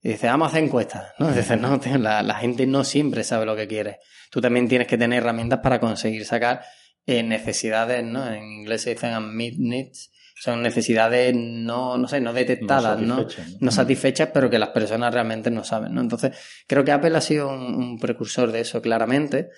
Y 0.05 0.11
dice, 0.11 0.27
vamos 0.27 0.47
a 0.47 0.49
hacer 0.51 0.65
encuestas, 0.65 1.15
¿no? 1.19 1.33
Dice, 1.33 1.57
no, 1.57 1.81
la, 1.99 2.23
la, 2.23 2.35
gente 2.35 2.67
no 2.67 2.85
siempre 2.85 3.25
sabe 3.25 3.47
lo 3.47 3.57
que 3.57 3.67
quiere. 3.67 4.01
Tú 4.31 4.43
también 4.43 4.69
tienes 4.69 4.87
que 4.87 4.99
tener 4.99 5.23
herramientas 5.23 5.61
para 5.61 5.81
conseguir 5.81 6.27
sacar 6.27 6.63
eh, 7.07 7.23
necesidades, 7.23 8.05
¿no? 8.05 8.31
En 8.31 8.45
inglés 8.45 8.83
se 8.83 8.91
dicen 8.91 9.17
unmet 9.17 9.55
needs, 9.57 10.11
son 10.37 10.63
necesidades 10.63 11.35
no, 11.35 11.97
no 11.97 12.07
sé, 12.07 12.21
no 12.21 12.35
detectadas, 12.35 13.01
¿no? 13.01 13.27
¿no? 13.61 13.71
satisfechas, 13.71 14.29
pero 14.35 14.51
que 14.51 14.59
las 14.59 14.69
personas 14.71 15.15
realmente 15.15 15.51
no 15.51 15.65
saben, 15.65 15.95
¿no? 15.95 16.03
Entonces, 16.03 16.37
creo 16.67 16.85
que 16.85 16.93
Apple 16.93 17.17
ha 17.17 17.23
sido 17.23 17.49
un 17.49 17.99
precursor 17.99 18.53
de 18.53 18.61
eso 18.61 18.83
claramente. 18.83 19.49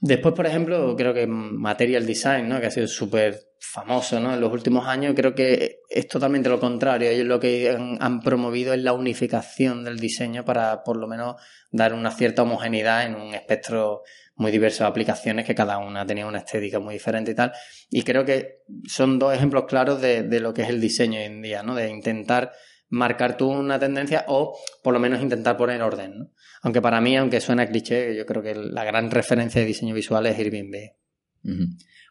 Después, 0.00 0.34
por 0.34 0.46
ejemplo, 0.46 0.94
creo 0.96 1.12
que 1.12 1.26
Material 1.26 2.06
Design, 2.06 2.48
¿no? 2.48 2.60
que 2.60 2.66
ha 2.66 2.70
sido 2.70 2.86
súper 2.86 3.47
famoso 3.60 4.20
¿no? 4.20 4.32
en 4.32 4.40
los 4.40 4.52
últimos 4.52 4.86
años, 4.86 5.14
creo 5.16 5.34
que 5.34 5.80
es 5.88 6.06
totalmente 6.06 6.48
lo 6.48 6.60
contrario. 6.60 7.10
Ellos 7.10 7.26
lo 7.26 7.40
que 7.40 7.70
han, 7.70 8.20
promovido 8.20 8.72
es 8.72 8.82
la 8.82 8.92
unificación 8.92 9.84
del 9.84 9.98
diseño 9.98 10.44
para, 10.44 10.84
por 10.84 10.96
lo 10.96 11.08
menos, 11.08 11.36
dar 11.70 11.92
una 11.92 12.10
cierta 12.10 12.42
homogeneidad 12.42 13.06
en 13.06 13.14
un 13.16 13.34
espectro 13.34 14.02
muy 14.36 14.52
diverso 14.52 14.84
de 14.84 14.90
aplicaciones 14.90 15.44
que 15.44 15.54
cada 15.54 15.78
una 15.78 16.06
tenía 16.06 16.26
una 16.26 16.38
estética 16.38 16.78
muy 16.78 16.94
diferente 16.94 17.32
y 17.32 17.34
tal. 17.34 17.52
Y 17.90 18.02
creo 18.02 18.24
que 18.24 18.62
son 18.86 19.18
dos 19.18 19.34
ejemplos 19.34 19.64
claros 19.66 20.00
de, 20.00 20.24
lo 20.40 20.54
que 20.54 20.62
es 20.62 20.68
el 20.68 20.80
diseño 20.80 21.18
hoy 21.18 21.26
en 21.26 21.42
día, 21.42 21.62
¿no? 21.62 21.74
de 21.74 21.90
intentar 21.90 22.52
marcar 22.90 23.36
tú 23.36 23.50
una 23.50 23.78
tendencia 23.78 24.24
o 24.28 24.56
por 24.82 24.94
lo 24.94 25.00
menos 25.00 25.20
intentar 25.20 25.56
poner 25.56 25.82
orden. 25.82 26.18
¿no? 26.18 26.30
Aunque 26.62 26.80
para 26.80 27.00
mí, 27.00 27.16
aunque 27.16 27.40
suena 27.40 27.66
cliché, 27.66 28.16
yo 28.16 28.24
creo 28.24 28.42
que 28.42 28.54
la 28.54 28.84
gran 28.84 29.10
referencia 29.10 29.60
de 29.60 29.66
diseño 29.66 29.94
visual 29.94 30.26
es 30.26 30.38
Airbnb. 30.38 30.92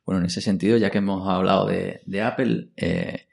Bueno, 0.08 0.22
en 0.22 0.28
ese 0.28 0.40
sentido, 0.40 0.78
ya 0.78 0.90
que 0.90 1.00
hemos 1.00 1.28
hablado 1.28 1.68
de, 1.68 2.22
Apple, 2.22 2.70
eh, 2.78 3.28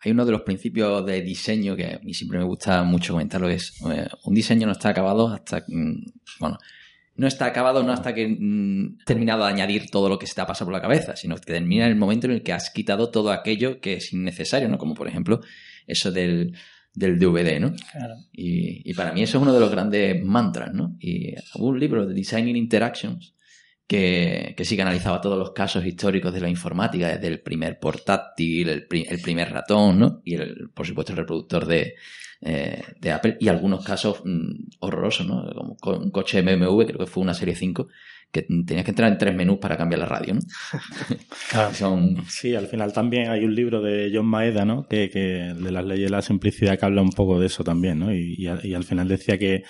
hay 0.00 0.12
uno 0.12 0.24
de 0.24 0.32
los 0.32 0.40
principios 0.40 1.04
de 1.04 1.20
diseño 1.20 1.76
que 1.76 1.84
a 1.84 2.00
mí 2.02 2.14
siempre 2.14 2.38
me 2.38 2.44
gusta 2.44 2.82
mucho 2.82 3.12
comentarlo, 3.12 3.50
es 3.50 3.78
eh, 3.92 4.08
un 4.24 4.34
diseño 4.34 4.66
no 4.66 4.72
está 4.72 4.88
acabado 4.88 5.28
hasta, 5.28 5.62
mm, 5.68 6.02
bueno, 6.40 6.58
no 7.16 7.26
está 7.26 7.44
acabado 7.44 7.82
no 7.82 7.92
hasta 7.92 8.14
que 8.14 8.26
mm, 8.26 9.00
terminado 9.04 9.44
de 9.44 9.50
añadir 9.50 9.90
todo 9.90 10.08
lo 10.08 10.18
que 10.18 10.26
se 10.26 10.34
te 10.34 10.40
ha 10.40 10.46
pasado 10.46 10.68
por 10.68 10.72
la 10.72 10.80
cabeza, 10.80 11.14
sino 11.14 11.36
que 11.36 11.52
termina 11.52 11.84
en 11.84 11.90
el 11.90 11.98
momento 11.98 12.26
en 12.26 12.32
el 12.32 12.42
que 12.42 12.54
has 12.54 12.70
quitado 12.70 13.10
todo 13.10 13.30
aquello 13.30 13.82
que 13.82 13.96
es 13.96 14.10
innecesario, 14.14 14.70
¿no? 14.70 14.78
Como 14.78 14.94
por 14.94 15.08
ejemplo 15.08 15.42
eso 15.86 16.10
del 16.10 16.56
del 16.94 17.18
DVD, 17.18 17.60
¿no? 17.60 17.74
Claro. 17.92 18.14
Y, 18.32 18.88
y, 18.88 18.94
para 18.94 19.12
mí 19.12 19.22
eso 19.22 19.36
es 19.36 19.42
uno 19.42 19.52
de 19.52 19.60
los 19.60 19.70
grandes 19.70 20.24
mantras, 20.24 20.72
¿no? 20.72 20.96
Y 21.00 21.34
hubo 21.56 21.66
un 21.66 21.80
libro 21.80 22.06
de 22.06 22.14
Designing 22.14 22.56
Interactions 22.56 23.34
que, 23.86 24.54
que 24.56 24.64
sí 24.64 24.76
que 24.76 24.82
analizaba 24.82 25.20
todos 25.20 25.38
los 25.38 25.52
casos 25.52 25.84
históricos 25.84 26.32
de 26.32 26.40
la 26.40 26.48
informática, 26.48 27.08
desde 27.08 27.28
el 27.28 27.40
primer 27.40 27.78
portátil, 27.78 28.68
el, 28.68 28.86
el 28.90 29.20
primer 29.20 29.52
ratón, 29.52 29.98
¿no? 29.98 30.22
Y 30.24 30.34
el, 30.34 30.70
por 30.72 30.86
supuesto 30.86 31.12
el 31.12 31.18
reproductor 31.18 31.66
de, 31.66 31.94
eh, 32.40 32.82
de 33.00 33.10
Apple 33.10 33.38
y 33.40 33.48
algunos 33.48 33.84
casos 33.84 34.22
mm, 34.24 34.76
horrorosos, 34.80 35.26
¿no? 35.26 35.76
Como 35.80 35.98
un 35.98 36.10
coche 36.10 36.42
BMW, 36.42 36.82
creo 36.84 36.98
que 36.98 37.06
fue 37.06 37.22
una 37.22 37.32
serie 37.32 37.54
5, 37.54 37.88
que 38.30 38.42
tenías 38.42 38.84
que 38.84 38.90
entrar 38.90 39.10
en 39.10 39.16
tres 39.16 39.34
menús 39.34 39.58
para 39.58 39.76
cambiar 39.76 40.00
la 40.00 40.06
radio, 40.06 40.34
¿no? 40.34 40.40
Sí, 42.28 42.54
al 42.54 42.66
final 42.66 42.92
también 42.92 43.30
hay 43.30 43.44
un 43.44 43.54
libro 43.54 43.80
de 43.80 44.10
John 44.12 44.26
Maeda, 44.26 44.64
¿no? 44.64 44.86
Que, 44.86 45.08
que 45.08 45.18
de 45.18 45.72
las 45.72 45.84
leyes 45.84 46.10
de 46.10 46.16
la 46.16 46.20
simplicidad 46.20 46.78
que 46.78 46.84
habla 46.84 47.00
un 47.00 47.12
poco 47.12 47.40
de 47.40 47.46
eso 47.46 47.64
también, 47.64 48.00
¿no? 48.00 48.14
Y, 48.14 48.36
y, 48.36 48.74
al 48.74 48.84
final 48.84 49.08
decía 49.08 49.38
que 49.38 49.62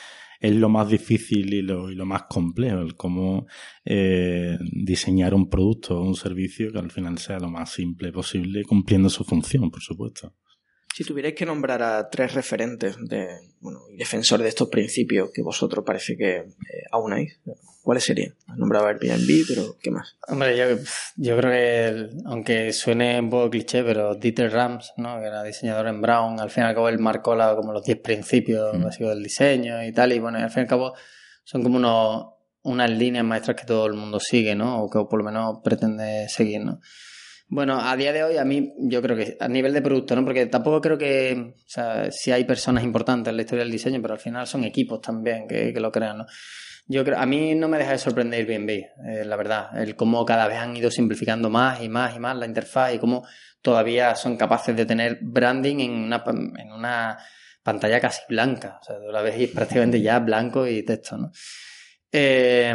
es 0.44 0.54
lo 0.54 0.68
más 0.68 0.90
difícil 0.90 1.54
y 1.54 1.62
lo, 1.62 1.90
y 1.90 1.94
lo 1.94 2.04
más 2.04 2.24
complejo, 2.24 2.80
el 2.80 2.96
cómo 2.96 3.46
eh, 3.82 4.58
diseñar 4.60 5.32
un 5.32 5.48
producto 5.48 5.98
o 5.98 6.06
un 6.06 6.14
servicio 6.14 6.70
que 6.70 6.78
al 6.78 6.90
final 6.90 7.16
sea 7.16 7.38
lo 7.38 7.48
más 7.48 7.72
simple 7.72 8.12
posible, 8.12 8.62
cumpliendo 8.62 9.08
su 9.08 9.24
función, 9.24 9.70
por 9.70 9.80
supuesto. 9.80 10.34
Si 10.94 11.02
tuvierais 11.02 11.34
que 11.34 11.46
nombrar 11.46 11.82
a 11.82 12.10
tres 12.10 12.34
referentes 12.34 12.96
de, 13.08 13.26
bueno, 13.60 13.80
defensores 13.96 14.44
de 14.44 14.50
estos 14.50 14.68
principios 14.68 15.30
que 15.32 15.40
vosotros 15.40 15.82
parece 15.82 16.14
que 16.14 16.36
eh, 16.36 16.46
aunáis, 16.92 17.40
¿cuáles 17.84 18.04
serían? 18.04 18.34
Has 18.48 18.56
nombrado 18.56 18.86
Airbnb, 18.86 19.44
pero 19.46 19.76
¿qué 19.80 19.90
más? 19.90 20.16
Hombre, 20.26 20.56
yo, 20.56 20.64
yo 21.16 21.36
creo 21.36 21.52
que, 21.52 22.08
aunque 22.24 22.72
suene 22.72 23.20
un 23.20 23.30
poco 23.30 23.50
cliché, 23.50 23.84
pero 23.84 24.14
Dieter 24.14 24.50
Rams, 24.50 24.94
¿no? 24.96 25.20
que 25.20 25.26
era 25.26 25.42
diseñador 25.44 25.86
en 25.86 26.00
Brown, 26.00 26.40
al 26.40 26.50
fin 26.50 26.64
y 26.64 26.66
al 26.66 26.74
cabo 26.74 26.88
él 26.88 26.98
marcó 26.98 27.36
la, 27.36 27.54
como 27.54 27.72
los 27.72 27.84
10 27.84 28.00
principios 28.00 28.82
básicos 28.82 29.10
del 29.10 29.22
diseño 29.22 29.84
y 29.84 29.92
tal, 29.92 30.12
y 30.12 30.18
bueno, 30.18 30.38
al 30.38 30.50
fin 30.50 30.60
y 30.60 30.62
al 30.62 30.68
cabo 30.68 30.94
son 31.44 31.62
como 31.62 31.76
unos, 31.76 32.26
unas 32.62 32.90
líneas 32.90 33.24
maestras 33.24 33.56
que 33.56 33.66
todo 33.66 33.86
el 33.86 33.92
mundo 33.92 34.18
sigue, 34.18 34.54
¿no? 34.54 34.82
O 34.82 34.90
que 34.90 34.98
por 35.08 35.18
lo 35.18 35.24
menos 35.24 35.58
pretende 35.62 36.26
seguir, 36.28 36.64
¿no? 36.64 36.80
Bueno, 37.48 37.78
a 37.78 37.94
día 37.94 38.14
de 38.14 38.24
hoy 38.24 38.38
a 38.38 38.44
mí 38.44 38.72
yo 38.78 39.02
creo 39.02 39.16
que 39.16 39.36
a 39.38 39.48
nivel 39.48 39.74
de 39.74 39.82
producto, 39.82 40.16
¿no? 40.16 40.24
Porque 40.24 40.46
tampoco 40.46 40.80
creo 40.80 40.96
que, 40.96 41.54
o 41.54 41.68
sea, 41.68 42.10
sí 42.10 42.32
hay 42.32 42.44
personas 42.44 42.82
importantes 42.82 43.30
en 43.30 43.36
la 43.36 43.42
historia 43.42 43.62
del 43.62 43.72
diseño, 43.72 44.00
pero 44.00 44.14
al 44.14 44.20
final 44.20 44.46
son 44.46 44.64
equipos 44.64 45.02
también 45.02 45.46
que, 45.46 45.74
que 45.74 45.80
lo 45.80 45.92
crean, 45.92 46.18
¿no? 46.18 46.26
Yo 46.86 47.04
creo, 47.04 47.18
a 47.18 47.26
mí 47.26 47.54
no 47.54 47.68
me 47.68 47.78
deja 47.78 47.92
de 47.92 47.98
sorprender 47.98 48.40
Airbnb, 48.40 48.70
eh, 48.70 49.24
la 49.24 49.36
verdad, 49.36 49.80
el 49.80 49.96
cómo 49.96 50.24
cada 50.24 50.46
vez 50.48 50.58
han 50.58 50.76
ido 50.76 50.90
simplificando 50.90 51.50
más 51.50 51.82
y 51.82 51.88
más 51.88 52.14
y 52.16 52.18
más 52.18 52.36
la 52.36 52.46
interfaz 52.46 52.94
y 52.94 52.98
cómo 52.98 53.26
todavía 53.62 54.14
son 54.14 54.36
capaces 54.36 54.76
de 54.76 54.84
tener 54.84 55.18
branding 55.22 55.80
en 55.80 55.92
una, 55.92 56.22
en 56.26 56.72
una 56.72 57.18
pantalla 57.62 58.00
casi 58.00 58.22
blanca, 58.28 58.78
o 58.80 58.84
sea, 58.84 58.96
la 58.98 59.22
ves 59.22 59.48
prácticamente 59.50 60.00
ya 60.00 60.18
blanco 60.18 60.66
y 60.66 60.84
texto, 60.84 61.16
¿no? 61.16 61.32
Eh, 62.12 62.74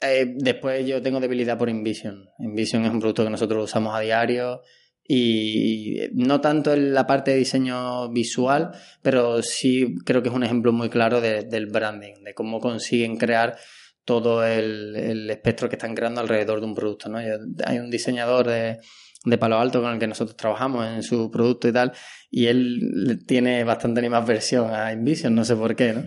eh, 0.00 0.34
después 0.36 0.86
yo 0.86 1.02
tengo 1.02 1.20
debilidad 1.20 1.58
por 1.58 1.68
InVision. 1.68 2.30
InVision 2.38 2.84
es 2.84 2.90
un 2.90 3.00
producto 3.00 3.24
que 3.24 3.30
nosotros 3.30 3.64
usamos 3.64 3.94
a 3.94 4.00
diario 4.00 4.62
y 5.10 6.00
no 6.12 6.42
tanto 6.42 6.74
en 6.74 6.92
la 6.92 7.06
parte 7.06 7.30
de 7.30 7.38
diseño 7.38 8.10
visual, 8.10 8.72
pero 9.00 9.42
sí 9.42 9.94
creo 10.04 10.22
que 10.22 10.28
es 10.28 10.34
un 10.34 10.44
ejemplo 10.44 10.70
muy 10.70 10.90
claro 10.90 11.22
del 11.22 11.66
branding, 11.66 12.22
de 12.22 12.34
cómo 12.34 12.60
consiguen 12.60 13.16
crear 13.16 13.56
todo 14.04 14.46
el, 14.46 15.28
espectro 15.30 15.70
que 15.70 15.76
están 15.76 15.94
creando 15.94 16.20
alrededor 16.20 16.60
de 16.60 16.66
un 16.66 16.74
producto. 16.74 17.08
¿no? 17.08 17.18
Hay 17.18 17.78
un 17.78 17.90
diseñador 17.90 18.48
de, 18.48 18.80
de 19.24 19.38
Palo 19.38 19.58
Alto 19.58 19.80
con 19.80 19.94
el 19.94 19.98
que 19.98 20.06
nosotros 20.06 20.36
trabajamos 20.36 20.86
en 20.86 21.02
su 21.02 21.30
producto 21.30 21.68
y 21.68 21.72
tal, 21.72 21.92
y 22.30 22.46
él 22.46 23.24
tiene 23.26 23.64
bastante 23.64 24.06
más 24.10 24.26
versión 24.26 24.74
a 24.74 24.92
InVision, 24.92 25.34
no 25.34 25.44
sé 25.44 25.56
por 25.56 25.74
qué, 25.74 25.94
¿no? 25.94 26.04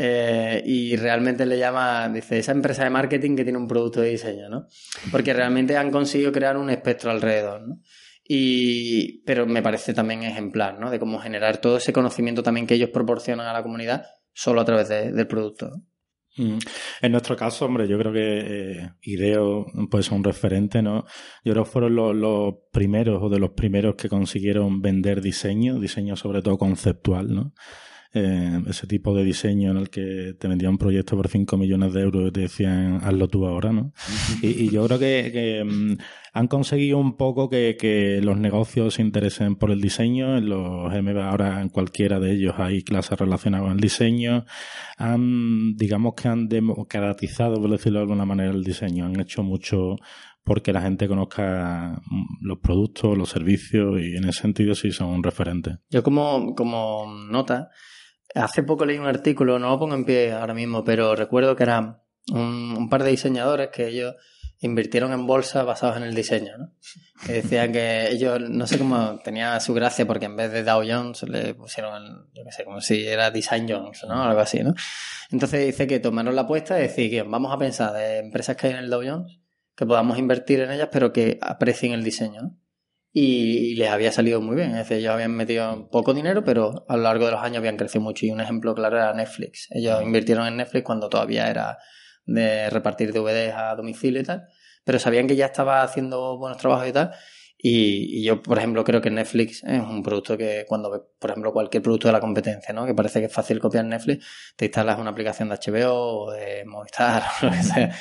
Eh, 0.00 0.62
y 0.64 0.96
realmente 0.96 1.44
le 1.44 1.58
llama, 1.58 2.08
dice, 2.08 2.38
esa 2.38 2.52
empresa 2.52 2.84
de 2.84 2.90
marketing 2.90 3.34
que 3.34 3.42
tiene 3.42 3.58
un 3.58 3.66
producto 3.66 4.00
de 4.00 4.10
diseño, 4.10 4.48
¿no? 4.48 4.68
Porque 5.10 5.34
realmente 5.34 5.76
han 5.76 5.90
conseguido 5.90 6.30
crear 6.30 6.56
un 6.56 6.70
espectro 6.70 7.10
alrededor, 7.10 7.66
¿no? 7.66 7.80
Y, 8.30 9.22
pero 9.24 9.46
me 9.46 9.62
parece 9.62 9.94
también 9.94 10.22
ejemplar, 10.22 10.78
¿no? 10.78 10.90
De 10.90 10.98
cómo 10.98 11.18
generar 11.18 11.62
todo 11.62 11.78
ese 11.78 11.94
conocimiento 11.94 12.42
también 12.42 12.66
que 12.66 12.74
ellos 12.74 12.90
proporcionan 12.90 13.46
a 13.46 13.54
la 13.54 13.62
comunidad 13.62 14.04
solo 14.34 14.60
a 14.60 14.66
través 14.66 14.90
del 14.90 15.26
producto. 15.26 15.70
Mm. 16.36 16.58
En 17.00 17.12
nuestro 17.12 17.36
caso, 17.36 17.64
hombre, 17.64 17.88
yo 17.88 17.98
creo 17.98 18.12
que 18.12 18.38
eh, 18.38 18.90
Ideo 19.00 19.64
puede 19.90 20.04
ser 20.04 20.12
un 20.12 20.24
referente, 20.24 20.82
¿no? 20.82 21.04
Yo 21.42 21.52
creo 21.52 21.64
que 21.64 21.70
fueron 21.70 21.96
los, 21.96 22.14
los, 22.14 22.54
primeros 22.70 23.22
o 23.22 23.30
de 23.30 23.40
los 23.40 23.52
primeros 23.52 23.96
que 23.96 24.10
consiguieron 24.10 24.82
vender 24.82 25.22
diseño, 25.22 25.80
diseño 25.80 26.14
sobre 26.14 26.42
todo 26.42 26.58
conceptual, 26.58 27.34
¿no? 27.34 27.54
Eh, 28.14 28.62
ese 28.66 28.86
tipo 28.86 29.14
de 29.14 29.22
diseño 29.22 29.70
en 29.70 29.76
el 29.76 29.90
que 29.90 30.34
te 30.38 30.48
vendían 30.48 30.72
un 30.72 30.78
proyecto 30.78 31.14
por 31.14 31.28
5 31.28 31.58
millones 31.58 31.92
de 31.92 32.00
euros 32.00 32.28
y 32.28 32.32
te 32.32 32.40
decían 32.40 33.00
hazlo 33.02 33.28
tú 33.28 33.46
ahora, 33.46 33.70
¿no? 33.70 33.92
y, 34.40 34.70
yo 34.70 34.86
creo 34.86 34.98
que, 34.98 35.62
mm, 35.62 35.98
han 36.32 36.48
conseguido 36.48 36.96
un 36.96 37.18
poco 37.18 37.50
que, 37.50 38.20
los 38.22 38.38
negocios 38.38 38.94
se 38.94 39.02
interesen 39.02 39.56
por 39.56 39.70
el 39.70 39.82
diseño. 39.82 40.38
En 40.38 40.48
los 40.48 40.90
MBA 40.90 41.28
ahora 41.28 41.60
en 41.60 41.68
cualquiera 41.68 42.18
de 42.18 42.32
ellos 42.32 42.54
hay 42.56 42.82
clases 42.82 43.18
relacionadas 43.18 43.66
con 43.66 43.72
el 43.74 43.80
diseño. 43.80 44.46
Han, 44.96 45.76
digamos 45.76 46.14
que 46.14 46.28
han 46.28 46.48
democratizado, 46.48 47.60
por 47.60 47.70
decirlo 47.70 47.98
de 47.98 48.04
alguna 48.04 48.24
manera, 48.24 48.52
el 48.52 48.64
diseño. 48.64 49.04
Han 49.04 49.20
hecho 49.20 49.42
mucho 49.42 49.96
porque 50.44 50.72
la 50.72 50.80
gente 50.80 51.08
conozca 51.08 52.00
mm, 52.06 52.46
los 52.46 52.58
productos, 52.58 53.18
los 53.18 53.28
servicios 53.28 54.00
y 54.00 54.16
en 54.16 54.24
ese 54.24 54.40
sentido 54.40 54.74
sí 54.74 54.92
son 54.92 55.08
un 55.08 55.22
referente. 55.22 55.76
Yo 55.90 56.02
como, 56.02 56.54
como 56.54 57.06
nota, 57.30 57.70
Hace 58.34 58.62
poco 58.62 58.84
leí 58.84 58.98
un 58.98 59.06
artículo, 59.06 59.58
no 59.58 59.70
lo 59.70 59.78
pongo 59.78 59.94
en 59.94 60.04
pie 60.04 60.32
ahora 60.32 60.54
mismo, 60.54 60.84
pero 60.84 61.14
recuerdo 61.16 61.56
que 61.56 61.62
eran 61.62 62.02
un, 62.30 62.88
par 62.88 63.02
de 63.02 63.10
diseñadores 63.10 63.68
que 63.68 63.88
ellos 63.88 64.14
invirtieron 64.60 65.12
en 65.12 65.26
bolsa 65.26 65.62
basados 65.62 65.96
en 65.96 66.02
el 66.02 66.14
diseño, 66.14 66.58
¿no? 66.58 66.72
Que 67.24 67.34
decían 67.34 67.72
que 67.72 68.10
ellos, 68.10 68.40
no 68.40 68.66
sé 68.66 68.76
cómo, 68.76 69.18
tenía 69.24 69.58
su 69.60 69.72
gracia 69.72 70.06
porque 70.06 70.26
en 70.26 70.36
vez 70.36 70.50
de 70.52 70.64
Dow 70.64 70.82
Jones 70.86 71.22
le 71.22 71.54
pusieron, 71.54 72.28
yo 72.34 72.44
qué 72.44 72.52
sé, 72.52 72.64
como 72.64 72.80
si 72.80 73.06
era 73.06 73.30
Design 73.30 73.66
Jones, 73.68 74.04
¿no? 74.08 74.22
Algo 74.22 74.40
así, 74.40 74.60
¿no? 74.62 74.74
Entonces 75.30 75.64
dice 75.64 75.86
que 75.86 76.00
tomaron 76.00 76.34
la 76.34 76.42
apuesta 76.42 76.74
de 76.74 76.82
decir 76.82 77.24
vamos 77.24 77.52
a 77.52 77.58
pensar 77.58 77.92
de 77.92 78.18
empresas 78.18 78.56
que 78.56 78.66
hay 78.66 78.72
en 78.74 78.80
el 78.80 78.90
Dow 78.90 79.02
Jones, 79.04 79.38
que 79.76 79.86
podamos 79.86 80.18
invertir 80.18 80.60
en 80.60 80.72
ellas, 80.72 80.88
pero 80.90 81.12
que 81.12 81.38
aprecien 81.40 81.92
el 81.92 82.02
diseño, 82.02 82.42
¿no? 82.42 82.56
Y 83.12 83.74
les 83.76 83.88
había 83.90 84.12
salido 84.12 84.40
muy 84.40 84.56
bien. 84.56 84.70
Es 84.70 84.76
decir, 84.76 84.98
ellos 84.98 85.12
habían 85.12 85.32
metido 85.32 85.88
poco 85.90 86.14
dinero, 86.14 86.44
pero 86.44 86.84
a 86.88 86.96
lo 86.96 87.02
largo 87.02 87.26
de 87.26 87.32
los 87.32 87.40
años 87.42 87.58
habían 87.58 87.76
crecido 87.76 88.02
mucho. 88.02 88.26
Y 88.26 88.30
un 88.30 88.40
ejemplo 88.40 88.74
claro 88.74 88.96
era 88.96 89.12
Netflix. 89.14 89.68
Ellos 89.70 90.02
invirtieron 90.02 90.46
en 90.46 90.56
Netflix 90.56 90.84
cuando 90.84 91.08
todavía 91.08 91.48
era 91.50 91.78
de 92.26 92.68
repartir 92.70 93.12
DVDs 93.12 93.54
a 93.54 93.74
domicilio 93.74 94.20
y 94.20 94.24
tal, 94.24 94.46
pero 94.84 94.98
sabían 94.98 95.26
que 95.26 95.34
ya 95.34 95.46
estaba 95.46 95.82
haciendo 95.82 96.36
buenos 96.38 96.58
trabajos 96.58 96.88
y 96.88 96.92
tal. 96.92 97.12
Y, 97.60 98.22
yo, 98.22 98.40
por 98.40 98.58
ejemplo, 98.58 98.84
creo 98.84 99.00
que 99.00 99.10
Netflix 99.10 99.64
es 99.64 99.80
un 99.80 100.02
producto 100.02 100.38
que 100.38 100.64
cuando 100.68 101.10
por 101.18 101.30
ejemplo, 101.30 101.52
cualquier 101.52 101.82
producto 101.82 102.06
de 102.06 102.12
la 102.12 102.20
competencia, 102.20 102.72
¿no? 102.72 102.86
Que 102.86 102.94
parece 102.94 103.18
que 103.18 103.26
es 103.26 103.32
fácil 103.32 103.58
copiar 103.58 103.84
Netflix, 103.84 104.24
te 104.56 104.66
instalas 104.66 104.98
una 104.98 105.10
aplicación 105.10 105.48
de 105.48 105.56
HBO 105.56 106.26
o 106.26 106.30
de 106.30 106.64
Movistar 106.66 107.24
o 107.42 107.46
lo 107.46 107.50
que 107.50 107.62
sea, 107.62 107.92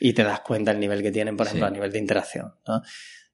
y 0.00 0.12
te 0.12 0.22
das 0.22 0.40
cuenta 0.40 0.72
el 0.72 0.80
nivel 0.80 1.02
que 1.02 1.10
tienen, 1.10 1.34
por 1.36 1.46
ejemplo, 1.46 1.66
a 1.66 1.70
nivel 1.70 1.90
de 1.90 1.98
interacción, 1.98 2.54
¿no? 2.66 2.82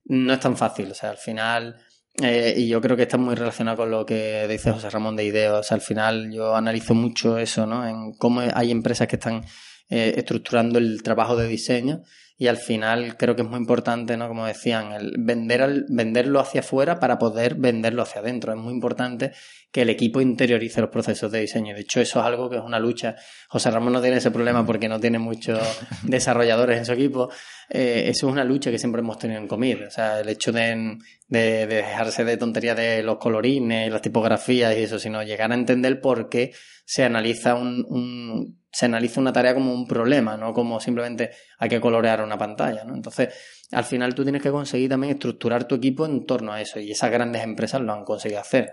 No 0.04 0.32
es 0.32 0.40
tan 0.40 0.56
fácil. 0.56 0.90
O 0.90 0.94
sea, 0.94 1.10
al 1.10 1.16
final, 1.16 1.76
eh, 2.22 2.54
y 2.56 2.68
yo 2.68 2.80
creo 2.80 2.96
que 2.96 3.02
está 3.02 3.18
muy 3.18 3.34
relacionado 3.34 3.78
con 3.78 3.90
lo 3.90 4.04
que 4.06 4.46
dice 4.48 4.72
José 4.72 4.90
Ramón 4.90 5.16
de 5.16 5.24
Ideos. 5.24 5.60
O 5.60 5.62
sea, 5.62 5.76
al 5.76 5.80
final 5.80 6.30
yo 6.32 6.54
analizo 6.54 6.94
mucho 6.94 7.38
eso, 7.38 7.66
¿no? 7.66 7.86
En 7.86 8.12
cómo 8.12 8.42
hay 8.54 8.70
empresas 8.70 9.08
que 9.08 9.16
están 9.16 9.44
eh, 9.88 10.14
estructurando 10.16 10.78
el 10.78 11.02
trabajo 11.02 11.36
de 11.36 11.48
diseño 11.48 12.02
y 12.42 12.48
al 12.48 12.56
final 12.56 13.16
creo 13.16 13.36
que 13.36 13.42
es 13.42 13.48
muy 13.48 13.58
importante, 13.58 14.16
¿no? 14.16 14.26
Como 14.26 14.46
decían, 14.46 14.90
el 14.90 15.14
vender 15.16 15.84
venderlo 15.88 16.40
hacia 16.40 16.60
afuera 16.60 16.98
para 16.98 17.16
poder 17.16 17.54
venderlo 17.54 18.02
hacia 18.02 18.20
adentro. 18.20 18.52
Es 18.52 18.58
muy 18.58 18.72
importante 18.72 19.30
que 19.70 19.82
el 19.82 19.90
equipo 19.90 20.20
interiorice 20.20 20.80
los 20.80 20.90
procesos 20.90 21.30
de 21.30 21.40
diseño. 21.40 21.72
De 21.72 21.82
hecho, 21.82 22.00
eso 22.00 22.18
es 22.18 22.26
algo 22.26 22.50
que 22.50 22.56
es 22.56 22.62
una 22.62 22.80
lucha. 22.80 23.14
José 23.48 23.70
Ramón 23.70 23.92
no 23.92 24.00
tiene 24.00 24.16
ese 24.16 24.32
problema 24.32 24.66
porque 24.66 24.88
no 24.88 24.98
tiene 24.98 25.20
muchos 25.20 25.60
desarrolladores 26.02 26.78
en 26.78 26.84
su 26.84 26.92
equipo. 26.94 27.30
Eh, 27.70 28.06
eso 28.08 28.26
es 28.26 28.32
una 28.32 28.42
lucha 28.42 28.72
que 28.72 28.78
siempre 28.78 29.02
hemos 29.02 29.20
tenido 29.20 29.40
en 29.40 29.46
Comir. 29.46 29.84
O 29.84 29.90
sea, 29.92 30.18
el 30.18 30.28
hecho 30.28 30.50
de, 30.50 30.98
de, 31.28 31.66
dejarse 31.68 32.24
de 32.24 32.38
tonterías 32.38 32.76
de 32.76 33.04
los 33.04 33.18
colorines, 33.18 33.92
las 33.92 34.02
tipografías 34.02 34.76
y 34.76 34.82
eso, 34.82 34.98
sino 34.98 35.22
llegar 35.22 35.52
a 35.52 35.54
entender 35.54 36.00
por 36.00 36.28
qué 36.28 36.52
se 36.84 37.04
analiza 37.04 37.54
un 37.54 38.61
se 38.72 38.86
analiza 38.86 39.20
una 39.20 39.32
tarea 39.32 39.54
como 39.54 39.72
un 39.72 39.86
problema, 39.86 40.36
no 40.36 40.54
como 40.54 40.80
simplemente 40.80 41.30
hay 41.58 41.68
que 41.68 41.80
colorear 41.80 42.22
una 42.22 42.38
pantalla, 42.38 42.84
¿no? 42.84 42.94
Entonces, 42.94 43.28
al 43.70 43.84
final 43.84 44.14
tú 44.14 44.22
tienes 44.22 44.42
que 44.42 44.50
conseguir 44.50 44.88
también 44.88 45.12
estructurar 45.12 45.68
tu 45.68 45.74
equipo 45.74 46.06
en 46.06 46.24
torno 46.24 46.52
a 46.52 46.60
eso 46.60 46.80
y 46.80 46.90
esas 46.90 47.10
grandes 47.10 47.42
empresas 47.42 47.82
lo 47.82 47.92
han 47.92 48.04
conseguido 48.04 48.40
hacer. 48.40 48.72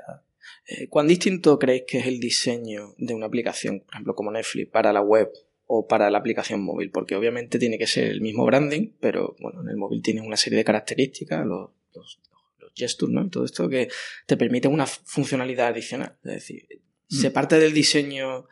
Eh, 0.68 0.88
¿Cuán 0.88 1.08
distinto 1.08 1.60
creéis 1.60 1.84
que 1.86 2.00
es 2.00 2.08
el 2.08 2.20
diseño 2.20 2.96
de 2.98 3.14
una 3.14 3.26
aplicación, 3.26 3.82
por 3.82 3.94
ejemplo, 3.94 4.16
como 4.16 4.32
Netflix, 4.32 4.70
para 4.72 4.94
la 4.94 5.02
web 5.02 5.30
o 5.68 5.86
para 5.86 6.10
la 6.10 6.18
aplicación 6.18 6.64
móvil? 6.64 6.92
Porque 6.92 7.16
obviamente 7.16 7.60
tiene 7.60 7.78
que 7.78 7.88
ser 7.88 8.06
el 8.06 8.22
mismo 8.22 8.46
branding, 8.46 8.94
pero 9.02 9.36
bueno, 9.40 9.62
en 9.62 9.70
el 9.70 9.76
móvil 9.76 10.02
tienes 10.02 10.24
una 10.24 10.38
serie 10.38 10.58
de 10.58 10.64
características, 10.64 11.46
los, 11.46 11.72
los, 11.94 12.20
gestures, 12.74 13.14
¿no? 13.14 13.26
Y 13.26 13.30
todo 13.30 13.44
esto 13.44 13.68
que 13.68 13.90
te 14.26 14.38
permite 14.38 14.70
una 14.70 14.86
funcionalidad 14.86 15.68
adicional. 15.68 16.16
Es 16.24 16.34
decir, 16.34 16.68
se 17.10 17.30
mm. 17.30 17.34
parte 17.34 17.60
del 17.60 17.74
diseño 17.74 18.46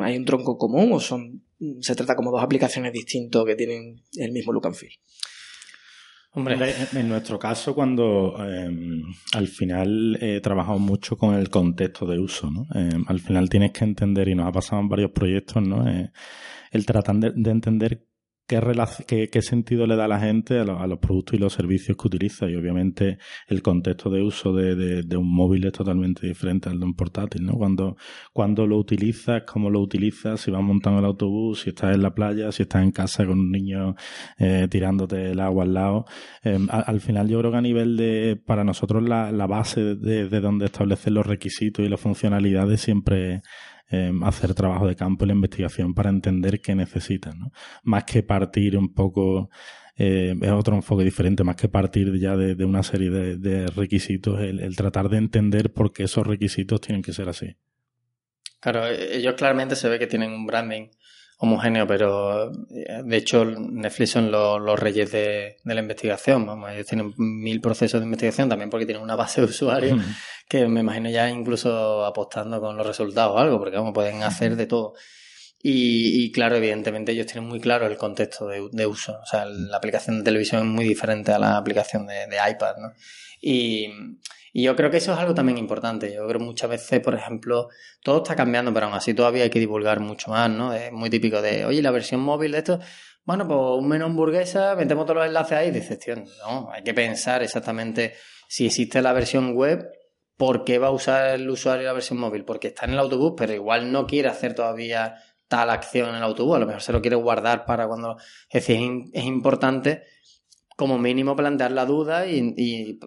¿Hay 0.00 0.16
un 0.16 0.24
tronco 0.24 0.56
común 0.56 0.92
o 0.92 1.00
son 1.00 1.42
se 1.80 1.94
trata 1.94 2.16
como 2.16 2.30
dos 2.30 2.42
aplicaciones 2.42 2.92
distintas 2.92 3.44
que 3.44 3.54
tienen 3.54 4.02
el 4.16 4.32
mismo 4.32 4.52
look 4.52 4.66
and 4.66 4.74
feel? 4.74 4.92
Hombre, 6.34 6.56
en 6.94 7.08
nuestro 7.10 7.38
caso, 7.38 7.74
cuando 7.74 8.34
em, 8.42 9.02
al 9.34 9.48
final 9.48 10.16
he 10.18 10.40
trabajado 10.40 10.78
mucho 10.78 11.18
con 11.18 11.34
el 11.34 11.50
contexto 11.50 12.06
de 12.06 12.18
uso, 12.18 12.50
¿no? 12.50 12.66
Em, 12.74 13.04
al 13.06 13.20
final 13.20 13.50
tienes 13.50 13.72
que 13.72 13.84
entender, 13.84 14.28
y 14.28 14.34
nos 14.34 14.46
ha 14.46 14.52
pasado 14.52 14.80
en 14.80 14.88
varios 14.88 15.10
proyectos, 15.10 15.62
¿no? 15.62 15.86
Eh, 15.86 16.10
el 16.70 16.86
tratar 16.86 17.16
de, 17.16 17.50
entender 17.50 18.06
qué, 19.06 19.42
sentido 19.42 19.86
le 19.86 19.96
da 19.96 20.04
a 20.04 20.08
la 20.08 20.20
gente 20.20 20.58
a, 20.58 20.64
los 20.64 20.98
productos 20.98 21.34
y 21.34 21.38
los 21.38 21.52
servicios 21.52 21.96
que 21.96 22.06
utiliza. 22.06 22.48
Y 22.48 22.56
obviamente 22.56 23.18
el 23.46 23.62
contexto 23.62 24.10
de 24.10 24.22
uso 24.22 24.52
de, 24.52 25.16
un 25.16 25.32
móvil 25.32 25.64
es 25.66 25.72
totalmente 25.72 26.26
diferente 26.26 26.68
al 26.68 26.78
de 26.78 26.84
un 26.84 26.94
portátil, 26.94 27.44
¿no? 27.44 27.54
Cuando, 27.54 27.96
cuando 28.32 28.66
lo 28.66 28.78
utilizas, 28.78 29.42
cómo 29.46 29.70
lo 29.70 29.80
utilizas, 29.80 30.40
si 30.40 30.50
vas 30.50 30.62
montando 30.62 31.00
el 31.00 31.06
autobús, 31.06 31.62
si 31.62 31.70
estás 31.70 31.94
en 31.94 32.02
la 32.02 32.14
playa, 32.14 32.52
si 32.52 32.62
estás 32.62 32.82
en 32.82 32.92
casa 32.92 33.24
con 33.26 33.38
un 33.38 33.50
niño 33.50 33.94
eh, 34.38 34.66
tirándote 34.70 35.32
el 35.32 35.40
agua 35.40 35.64
al 35.64 35.74
lado. 35.74 36.04
Em, 36.42 36.66
al, 36.70 37.00
final 37.00 37.28
yo 37.28 37.38
creo 37.38 37.52
que 37.52 37.58
a 37.58 37.62
nivel 37.62 37.96
de, 37.96 38.40
para 38.44 38.64
nosotros 38.64 39.02
la, 39.02 39.32
la 39.32 39.46
base 39.46 39.96
de, 39.96 40.28
de 40.28 40.40
donde 40.40 40.66
establecer 40.66 41.12
los 41.12 41.26
requisitos 41.26 41.84
y 41.84 41.88
las 41.88 42.00
funcionalidades 42.00 42.80
siempre 42.80 43.42
Em, 43.94 44.24
hacer 44.24 44.54
trabajo 44.54 44.86
de 44.86 44.96
campo 44.96 45.26
y 45.26 45.28
la 45.28 45.34
investigación 45.34 45.92
para 45.92 46.08
entender 46.08 46.62
qué 46.62 46.74
necesitan, 46.74 47.38
¿no? 47.38 47.52
Más 47.82 48.04
que 48.04 48.22
partir 48.22 48.78
un 48.78 48.94
poco, 48.94 49.50
eh, 49.98 50.34
es 50.40 50.50
otro 50.50 50.74
enfoque 50.74 51.04
diferente, 51.04 51.44
más 51.44 51.56
que 51.56 51.68
partir 51.68 52.18
ya 52.18 52.34
de, 52.34 52.64
una 52.64 52.82
serie 52.82 53.10
de, 53.10 53.66
requisitos, 53.66 54.40
el, 54.40 54.74
tratar 54.76 55.10
de 55.10 55.18
entender 55.18 55.74
por 55.74 55.92
qué 55.92 56.04
esos 56.04 56.26
requisitos 56.26 56.80
tienen 56.80 57.02
que 57.02 57.12
ser 57.12 57.28
así. 57.28 57.54
Claro, 58.60 58.86
e-, 58.86 59.18
ellos 59.18 59.34
claramente 59.34 59.76
se 59.76 59.90
ve 59.90 59.98
que 59.98 60.06
tienen 60.06 60.32
un 60.32 60.46
branding 60.46 60.88
homogéneo, 61.36 61.86
pero 61.86 62.50
eh, 62.50 63.02
de 63.04 63.16
hecho 63.18 63.44
Netflix 63.44 64.12
son 64.12 64.30
los, 64.30 64.80
reyes 64.80 65.12
de, 65.12 65.56
la 65.64 65.80
investigación. 65.80 66.46
Vamos, 66.46 66.70
ellos 66.70 66.86
tienen 66.86 67.12
mil 67.18 67.60
procesos 67.60 68.00
de 68.00 68.06
investigación 68.06 68.48
también 68.48 68.70
porque 68.70 68.86
tienen 68.86 69.02
una 69.02 69.16
base 69.16 69.42
de 69.42 69.48
usuarios 69.48 70.00
que 70.52 70.68
me 70.68 70.80
imagino 70.80 71.08
ya 71.08 71.30
incluso 71.30 72.04
apostando 72.04 72.60
con 72.60 72.76
los 72.76 72.86
resultados 72.86 73.34
o 73.34 73.38
algo, 73.38 73.58
porque 73.58 73.76
vamos, 73.78 73.94
pueden 73.94 74.22
hacer 74.22 74.54
de 74.54 74.66
todo. 74.66 74.92
Y, 75.64 76.30
claro, 76.32 76.56
evidentemente 76.56 77.12
ellos 77.12 77.26
tienen 77.26 77.48
muy 77.48 77.58
claro 77.58 77.86
el 77.86 77.96
contexto 77.96 78.48
de, 78.48 78.86
uso. 78.86 79.18
O 79.22 79.24
sea, 79.24 79.46
la 79.46 79.76
aplicación 79.78 80.18
de 80.18 80.24
televisión 80.24 80.60
es 80.60 80.66
muy 80.66 80.84
diferente 80.84 81.32
a 81.32 81.38
la 81.38 81.56
aplicación 81.56 82.06
de, 82.06 82.36
iPad, 82.50 82.76
¿no? 82.78 82.92
Y, 83.40 83.88
yo 84.52 84.76
creo 84.76 84.90
que 84.90 84.98
eso 84.98 85.14
es 85.14 85.18
algo 85.18 85.32
también 85.32 85.56
importante. 85.56 86.12
Yo 86.12 86.26
creo 86.28 86.40
muchas 86.40 86.68
veces, 86.68 87.00
por 87.00 87.14
ejemplo, 87.14 87.68
todo 88.02 88.18
está 88.18 88.36
cambiando, 88.36 88.74
pero 88.74 88.86
aún 88.86 88.94
así 88.94 89.14
todavía 89.14 89.44
hay 89.44 89.50
que 89.50 89.60
divulgar 89.60 90.00
mucho 90.00 90.30
más, 90.30 90.50
¿no? 90.50 90.74
Es 90.74 90.92
muy 90.92 91.08
típico 91.08 91.40
de, 91.40 91.64
oye, 91.64 91.80
la 91.80 91.92
versión 91.92 92.20
móvil 92.20 92.52
de 92.52 92.58
esto, 92.58 92.78
bueno, 93.24 93.46
pues 93.46 93.58
un 93.58 93.88
menú 93.88 94.04
hamburguesa, 94.04 94.74
metemos 94.74 95.06
todos 95.06 95.18
los 95.18 95.26
enlaces 95.26 95.52
ahí 95.56 95.68
y 95.68 95.70
dices, 95.70 95.98
tío, 95.98 96.16
no, 96.16 96.70
hay 96.70 96.82
que 96.82 96.92
pensar 96.92 97.42
exactamente 97.42 98.14
si 98.48 98.66
existe 98.66 99.00
la 99.00 99.14
versión 99.14 99.54
web, 99.54 99.88
¿por 100.42 100.64
qué 100.64 100.78
va 100.78 100.88
a 100.88 100.90
usar 100.90 101.36
el 101.36 101.48
usuario 101.48 101.86
la 101.86 101.92
versión 101.92 102.18
móvil? 102.18 102.44
Porque 102.44 102.66
está 102.66 102.84
en 102.86 102.94
el 102.94 102.98
autobús, 102.98 103.34
pero 103.36 103.52
igual 103.52 103.92
no 103.92 104.08
quiere 104.08 104.28
hacer 104.28 104.56
todavía 104.56 105.14
tal 105.46 105.70
acción 105.70 106.08
en 106.08 106.16
el 106.16 106.22
autobús, 106.24 106.56
a 106.56 106.58
lo 106.58 106.66
mejor 106.66 106.82
se 106.82 106.90
lo 106.90 107.00
quiere 107.00 107.14
guardar 107.14 107.64
para 107.64 107.86
cuando... 107.86 108.16
Es 108.50 108.66
decir, 108.66 109.04
es 109.12 109.24
importante 109.24 110.02
como 110.76 110.98
mínimo 110.98 111.36
plantear 111.36 111.70
la 111.70 111.86
duda 111.86 112.26
y, 112.26 112.98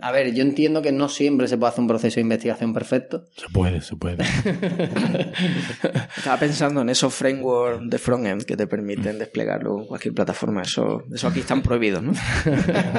a 0.00 0.12
ver, 0.12 0.32
yo 0.32 0.42
entiendo 0.42 0.80
que 0.80 0.92
no 0.92 1.08
siempre 1.08 1.48
se 1.48 1.58
puede 1.58 1.70
hacer 1.70 1.80
un 1.80 1.88
proceso 1.88 2.14
de 2.14 2.20
investigación 2.20 2.72
perfecto. 2.72 3.24
Se 3.36 3.48
puede, 3.48 3.80
se 3.80 3.96
puede. 3.96 4.22
Estaba 6.16 6.38
pensando 6.38 6.82
en 6.82 6.90
esos 6.90 7.12
frameworks 7.12 7.90
de 7.90 7.98
frontend 7.98 8.44
que 8.44 8.56
te 8.56 8.68
permiten 8.68 9.18
desplegarlo 9.18 9.80
en 9.80 9.86
cualquier 9.86 10.14
plataforma. 10.14 10.62
Eso, 10.62 11.02
eso 11.12 11.26
aquí 11.26 11.40
están 11.40 11.62
prohibidos, 11.62 12.04
¿no? 12.04 12.12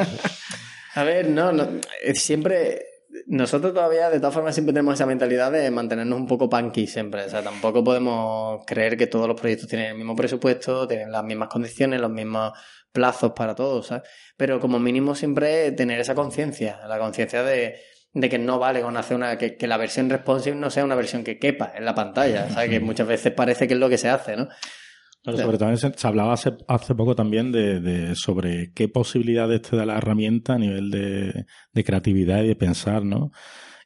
a 0.96 1.04
ver, 1.04 1.30
no, 1.30 1.54
no, 1.54 1.70
siempre 2.16 2.89
nosotros 3.28 3.74
todavía, 3.74 4.10
de 4.10 4.20
todas 4.20 4.34
formas, 4.34 4.54
siempre 4.54 4.74
tenemos 4.74 4.94
esa 4.94 5.06
mentalidad 5.06 5.52
de 5.52 5.70
mantenernos 5.72 6.20
un 6.20 6.28
poco 6.28 6.50
punky 6.50 6.88
siempre. 6.88 7.24
O 7.26 7.30
sea, 7.30 7.42
tampoco 7.42 7.84
podemos 7.84 8.64
creer 8.66 8.98
que 8.98 9.08
todos 9.08 9.28
los 9.28 9.40
proyectos 9.40 9.68
tienen 9.68 9.88
el 9.88 9.96
mismo 9.96 10.16
presupuesto, 10.16 10.88
tienen 10.88 11.12
las 11.12 11.24
mismas 11.24 11.50
condiciones, 11.50 12.00
los 12.00 12.12
mismos 12.12 12.54
plazos 12.92 13.34
para 13.34 13.56
todos, 13.56 13.88
¿sabes? 13.88 14.04
Pero 14.38 14.60
como 14.60 14.80
mínimo 14.80 15.16
siempre 15.16 15.72
tener 15.72 16.00
esa 16.00 16.16
conciencia, 16.16 16.80
la 16.88 17.00
conciencia 17.00 17.44
de, 17.44 17.80
de, 18.14 18.30
que 18.30 18.40
no 18.40 18.60
vale 18.60 18.82
con 18.82 18.96
hacer 18.98 19.18
una, 19.18 19.38
que, 19.38 19.58
que, 19.58 19.68
la 19.68 19.78
versión 19.78 20.10
responsive 20.10 20.56
no 20.56 20.70
sea 20.70 20.86
una 20.86 20.96
versión 20.96 21.24
que 21.24 21.40
quepa 21.40 21.72
en 21.76 21.86
la 21.86 21.96
pantalla, 21.96 22.50
¿sabes? 22.50 22.70
Que 22.70 22.80
muchas 22.80 23.08
veces 23.08 23.34
parece 23.34 23.68
que 23.68 23.74
es 23.74 23.80
lo 23.80 23.90
que 23.90 23.98
se 23.98 24.10
hace, 24.10 24.36
¿no? 24.38 24.50
Sobre 25.38 25.58
todo 25.58 25.76
se, 25.78 26.08
hablaba 26.08 26.34
hace, 26.34 26.54
hace, 26.68 26.96
poco 26.96 27.16
también 27.16 27.52
de, 27.52 27.80
de, 27.80 28.16
sobre 28.16 28.72
qué 28.74 28.88
posibilidades 28.88 29.62
te 29.62 29.76
da 29.76 29.86
la 29.86 29.98
herramienta 29.98 30.56
a 30.56 30.60
nivel 30.60 30.92
de, 30.92 31.46
de 31.74 31.84
creatividad 31.84 32.44
y 32.44 32.48
de 32.48 32.56
pensar, 32.56 33.04
¿no? 33.04 33.32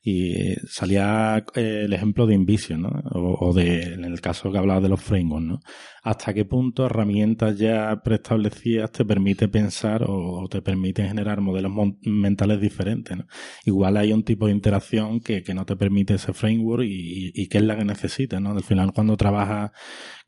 Y 0.06 0.56
salía 0.68 1.46
eh, 1.56 1.84
el 1.86 1.94
ejemplo 1.94 2.28
de 2.28 2.36
Invision, 2.36 2.82
¿no? 2.82 2.90
O, 3.14 3.54
de, 3.54 3.94
en 3.94 4.04
el 4.04 4.20
caso 4.20 4.52
que 4.52 4.58
hablaba 4.58 4.82
de 4.82 4.90
los 4.90 5.02
frameworks, 5.02 5.48
¿no? 5.48 5.60
Hasta 6.04 6.34
qué 6.34 6.44
punto 6.44 6.86
herramientas 6.86 7.58
ya 7.58 8.02
preestablecidas 8.04 8.92
te 8.92 9.06
permite 9.06 9.48
pensar 9.48 10.04
o, 10.06 10.46
te 10.50 10.62
permiten 10.62 11.08
generar 11.08 11.40
modelos 11.40 11.72
mentales 12.02 12.60
diferentes, 12.60 13.16
¿no? 13.16 13.26
Igual 13.64 13.96
hay 13.96 14.12
un 14.12 14.24
tipo 14.24 14.48
de 14.48 14.52
interacción 14.52 15.22
que, 15.22 15.42
que 15.42 15.54
no 15.54 15.66
te 15.66 15.78
permite 15.78 16.16
ese 16.16 16.34
framework 16.34 16.84
y, 16.84 17.32
y, 17.34 17.48
que 17.48 17.60
es 17.60 17.64
la 17.64 17.78
que 17.78 17.86
necesitas, 17.86 18.42
¿no? 18.42 18.52
Al 18.52 18.64
final 18.64 18.92
cuando 18.92 19.16
trabajas 19.16 19.72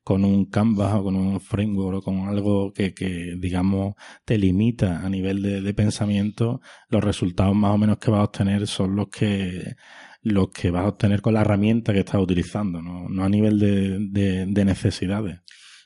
con 0.05 0.23
un 0.23 0.45
canvas 0.45 0.93
o 0.93 1.03
con 1.03 1.15
un 1.15 1.41
framework 1.41 1.97
o 1.97 2.01
con 2.03 2.27
algo 2.27 2.71
que, 2.71 2.93
que 2.93 3.33
digamos, 3.39 3.95
te 4.23 4.37
limita 4.37 4.99
a 4.99 5.09
nivel 5.09 5.41
de, 5.41 5.61
de, 5.61 5.73
pensamiento, 5.73 6.61
los 6.89 7.03
resultados 7.03 7.55
más 7.55 7.71
o 7.71 7.79
menos 7.79 7.97
que 7.97 8.11
vas 8.11 8.19
a 8.19 8.25
obtener 8.25 8.67
son 8.67 8.95
los 8.95 9.07
que 9.09 9.75
los 10.21 10.49
que 10.51 10.69
vas 10.69 10.85
a 10.85 10.89
obtener 10.89 11.23
con 11.23 11.33
la 11.33 11.41
herramienta 11.41 11.91
que 11.91 12.01
estás 12.01 12.21
utilizando, 12.21 12.83
no, 12.83 13.09
no 13.09 13.23
a 13.23 13.29
nivel 13.29 13.57
de, 13.57 14.45
de, 14.45 14.65
necesidades. 14.65 15.39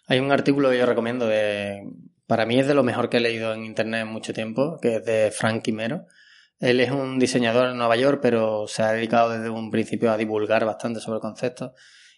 Hay 0.08 0.19
un 0.19 0.34
artículo 0.34 0.69
que 0.69 0.79
yo 0.79 0.86
recomiendo 0.86 1.25
de, 1.25 1.82
para 2.27 2.45
mí 2.45 2.60
es 2.60 2.67
de 2.67 2.73
lo 2.73 2.84
mejor 2.84 3.10
que 3.10 3.17
he 3.17 3.21
leído 3.21 3.53
en 3.53 3.63
internet 3.63 4.01
en 4.01 4.10
mucho 4.10 4.34
tiempo, 4.34 4.79
que 4.82 4.97
es 4.97 5.05
de 5.05 5.32
Frank 5.32 5.62
Quimero. 5.62 6.08
Él 6.60 6.82
es 6.82 6.91
un 6.91 7.19
diseñador 7.19 7.69
en 7.69 7.77
Nueva 7.77 7.95
York, 7.95 8.19
pero 8.21 8.67
se 8.67 8.84
ha 8.84 8.91
dedicado 8.91 9.29
desde 9.29 9.49
un 9.49 9.71
principio 9.71 10.12
a 10.12 10.17
divulgar 10.17 10.65
bastante 10.65 10.99
sobre 10.99 11.21
conceptos 11.21 11.71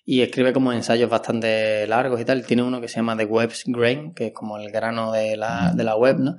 y 0.04 0.22
escribe 0.22 0.54
como 0.54 0.74
ensayos 0.74 1.10
bastante 1.10 1.86
largos 1.88 2.20
y 2.20 2.26
tal. 2.26 2.46
Tiene 2.46 2.64
uno 2.64 2.82
que 2.82 2.88
se 2.88 2.96
llama 2.96 3.16
The 3.16 3.26
Web's 3.26 3.64
Grain, 3.68 4.14
que 4.14 4.28
es 4.28 4.34
como 4.34 4.58
el 4.58 4.72
grano 4.72 5.12
de 5.12 5.38
la, 5.38 5.74
de 5.76 5.84
la 5.84 5.96
web, 5.96 6.18
¿no? 6.20 6.38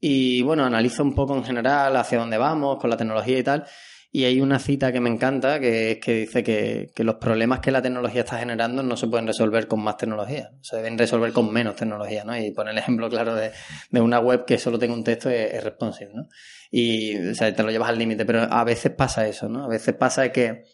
Y 0.00 0.42
bueno, 0.42 0.64
analiza 0.64 1.02
un 1.02 1.14
poco 1.14 1.36
en 1.36 1.44
general 1.44 1.96
hacia 1.96 2.18
dónde 2.18 2.38
vamos 2.38 2.78
con 2.78 2.90
la 2.90 2.96
tecnología 2.96 3.38
y 3.38 3.42
tal. 3.42 3.66
Y 4.10 4.24
hay 4.24 4.40
una 4.40 4.58
cita 4.58 4.90
que 4.90 5.00
me 5.00 5.10
encanta, 5.10 5.60
que 5.60 5.92
es 5.92 5.98
que 5.98 6.14
dice 6.14 6.42
que, 6.42 6.90
que, 6.94 7.04
los 7.04 7.16
problemas 7.16 7.60
que 7.60 7.70
la 7.70 7.82
tecnología 7.82 8.22
está 8.22 8.38
generando 8.38 8.82
no 8.82 8.96
se 8.96 9.06
pueden 9.06 9.26
resolver 9.26 9.68
con 9.68 9.80
más 9.80 9.98
tecnología, 9.98 10.50
se 10.62 10.76
deben 10.76 10.96
resolver 10.96 11.30
con 11.34 11.52
menos 11.52 11.76
tecnología, 11.76 12.24
¿no? 12.24 12.34
Y 12.34 12.50
pone 12.52 12.70
el 12.70 12.78
ejemplo 12.78 13.10
claro 13.10 13.34
de, 13.34 13.50
de 13.90 14.00
una 14.00 14.18
web 14.18 14.46
que 14.46 14.56
solo 14.56 14.78
tenga 14.78 14.94
un 14.94 15.04
texto 15.04 15.28
es, 15.28 15.52
es 15.52 15.62
responsive, 15.62 16.10
¿no? 16.14 16.26
Y, 16.70 17.18
o 17.18 17.34
sea, 17.34 17.54
te 17.54 17.62
lo 17.62 17.70
llevas 17.70 17.90
al 17.90 17.98
límite, 17.98 18.24
pero 18.24 18.42
a 18.50 18.64
veces 18.64 18.92
pasa 18.92 19.26
eso, 19.26 19.46
¿no? 19.50 19.64
A 19.64 19.68
veces 19.68 19.94
pasa 19.94 20.32
que 20.32 20.64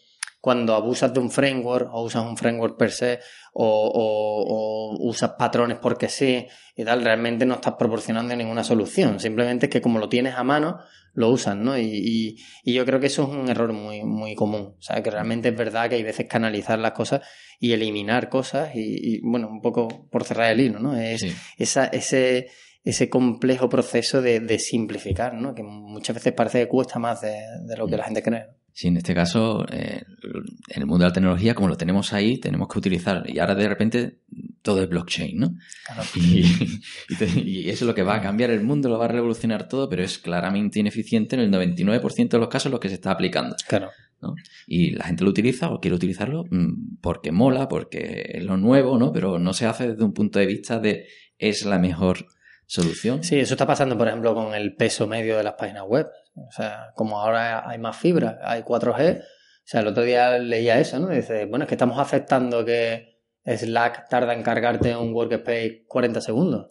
cuando 0.45 0.75
abusas 0.75 1.11
de 1.11 1.19
un 1.19 1.31
framework 1.31 1.89
o 1.91 2.03
usas 2.03 2.23
un 2.23 2.37
framework 2.37 2.77
per 2.77 2.91
se 2.91 3.19
o, 3.53 4.95
usas 4.99 5.31
patrones 5.39 5.79
porque 5.81 6.07
sí 6.07 6.45
y 6.75 6.83
tal, 6.83 7.03
realmente 7.03 7.47
no 7.47 7.55
estás 7.55 7.73
proporcionando 7.79 8.35
ninguna 8.35 8.63
solución. 8.63 9.19
Simplemente 9.19 9.65
es 9.65 9.71
que 9.71 9.81
como 9.81 9.97
lo 9.97 10.07
tienes 10.07 10.35
a 10.35 10.43
mano, 10.43 10.77
lo 11.15 11.29
usas, 11.29 11.57
¿no? 11.57 11.79
Y, 11.79 12.37
yo 12.63 12.85
creo 12.85 12.99
que 12.99 13.07
eso 13.07 13.23
es 13.23 13.29
un 13.29 13.49
error 13.49 13.73
muy, 13.73 14.03
muy 14.03 14.35
común. 14.35 14.75
O 14.77 14.81
sea, 14.83 15.01
que 15.01 15.09
realmente 15.09 15.49
es 15.49 15.57
verdad 15.57 15.89
que 15.89 15.95
hay 15.95 16.03
veces 16.03 16.27
que 16.27 16.37
analizar 16.37 16.77
las 16.77 16.91
cosas 16.91 17.21
y 17.59 17.73
eliminar 17.73 18.29
cosas 18.29 18.69
y, 18.75 19.21
bueno, 19.23 19.47
un 19.47 19.61
poco 19.61 20.07
por 20.11 20.25
cerrar 20.25 20.51
el 20.51 20.61
hilo, 20.61 20.77
¿no? 20.77 20.95
Es 20.95 21.25
esa, 21.57 21.87
ese, 21.87 22.49
ese 22.83 23.09
complejo 23.09 23.67
proceso 23.67 24.21
de, 24.21 24.59
simplificar, 24.59 25.33
¿no? 25.33 25.55
Que 25.55 25.63
muchas 25.63 26.17
veces 26.17 26.33
parece 26.33 26.59
que 26.59 26.67
cuesta 26.67 26.99
más 26.99 27.21
de, 27.21 27.35
de 27.63 27.77
lo 27.77 27.87
que 27.87 27.95
mm. 27.95 27.97
la 27.97 28.03
gente 28.03 28.21
cree. 28.21 28.45
Sí, 28.77 28.89
en 28.89 28.97
este 28.97 29.15
caso, 29.15 29.65
eh, 29.71 30.03
en 30.67 30.81
el 30.81 30.85
mundo 30.85 31.05
de 31.05 31.09
la 31.09 31.13
tecnología, 31.13 31.55
como 31.55 31.69
lo 31.69 31.77
tenemos 31.77 32.11
ahí, 32.11 32.41
tenemos 32.41 32.67
que 32.67 32.77
utilizar. 32.77 33.23
Y 33.25 33.39
ahora 33.39 33.55
de 33.55 33.69
repente 33.69 34.19
todo 34.61 34.83
es 34.83 34.89
blockchain, 34.89 35.39
¿no? 35.39 35.55
Y, 36.15 36.43
y, 37.37 37.69
eso 37.69 37.85
es 37.85 37.87
lo 37.87 37.95
que 37.95 38.03
va 38.03 38.15
a 38.15 38.21
cambiar 38.21 38.49
el 38.49 38.65
mundo, 38.65 38.89
lo 38.89 38.99
va 38.99 39.05
a 39.05 39.07
revolucionar 39.07 39.69
todo, 39.69 39.87
pero 39.87 40.03
es 40.03 40.17
claramente 40.17 40.81
ineficiente 40.81 41.37
en 41.37 41.43
el 41.43 41.51
99% 41.53 42.27
de 42.27 42.37
los 42.37 42.49
casos 42.49 42.69
lo 42.69 42.81
que 42.81 42.89
se 42.89 42.95
está 42.95 43.11
aplicando. 43.11 43.55
Claro. 43.65 43.91
¿no? 44.21 44.35
Y 44.67 44.91
la 44.91 45.05
gente 45.05 45.23
lo 45.23 45.29
utiliza 45.29 45.69
o 45.69 45.79
quiere 45.79 45.95
utilizarlo 45.95 46.43
mm, 46.51 46.97
porque 46.99 47.31
mola, 47.31 47.69
porque 47.69 48.29
es 48.33 48.43
lo 48.43 48.57
nuevo, 48.57 48.99
¿no? 48.99 49.13
Pero 49.13 49.39
no 49.39 49.53
se 49.53 49.67
hace 49.67 49.91
desde 49.91 50.03
un 50.03 50.13
punto 50.13 50.37
de 50.37 50.47
vista 50.47 50.79
de 50.79 51.07
es 51.37 51.63
la 51.63 51.79
mejor 51.79 52.25
solución. 52.67 53.23
Sí, 53.23 53.39
eso 53.39 53.53
está 53.53 53.65
pasando, 53.65 53.97
por 53.97 54.07
ejemplo, 54.07 54.33
con 54.33 54.53
el 54.53 54.75
peso 54.75 55.07
medio 55.07 55.37
de 55.37 55.43
las 55.43 55.53
páginas 55.53 55.83
web. 55.87 56.09
O 56.35 56.51
sea, 56.51 56.91
como 56.95 57.19
ahora 57.19 57.67
hay 57.67 57.77
más 57.77 57.97
fibra, 57.97 58.39
hay 58.43 58.63
4G. 58.63 59.19
O 59.19 59.67
sea, 59.67 59.81
el 59.81 59.87
otro 59.87 60.03
día 60.03 60.37
leía 60.37 60.79
eso, 60.79 60.99
¿no? 60.99 61.09
dice, 61.09 61.45
bueno, 61.45 61.63
es 61.63 61.69
que 61.69 61.75
estamos 61.75 61.97
aceptando 61.97 62.63
que 62.63 63.15
Slack 63.45 64.09
tarda 64.09 64.33
en 64.33 64.43
cargarte 64.43 64.95
un 64.95 65.13
workspace 65.13 65.85
40 65.87 66.21
segundos. 66.21 66.67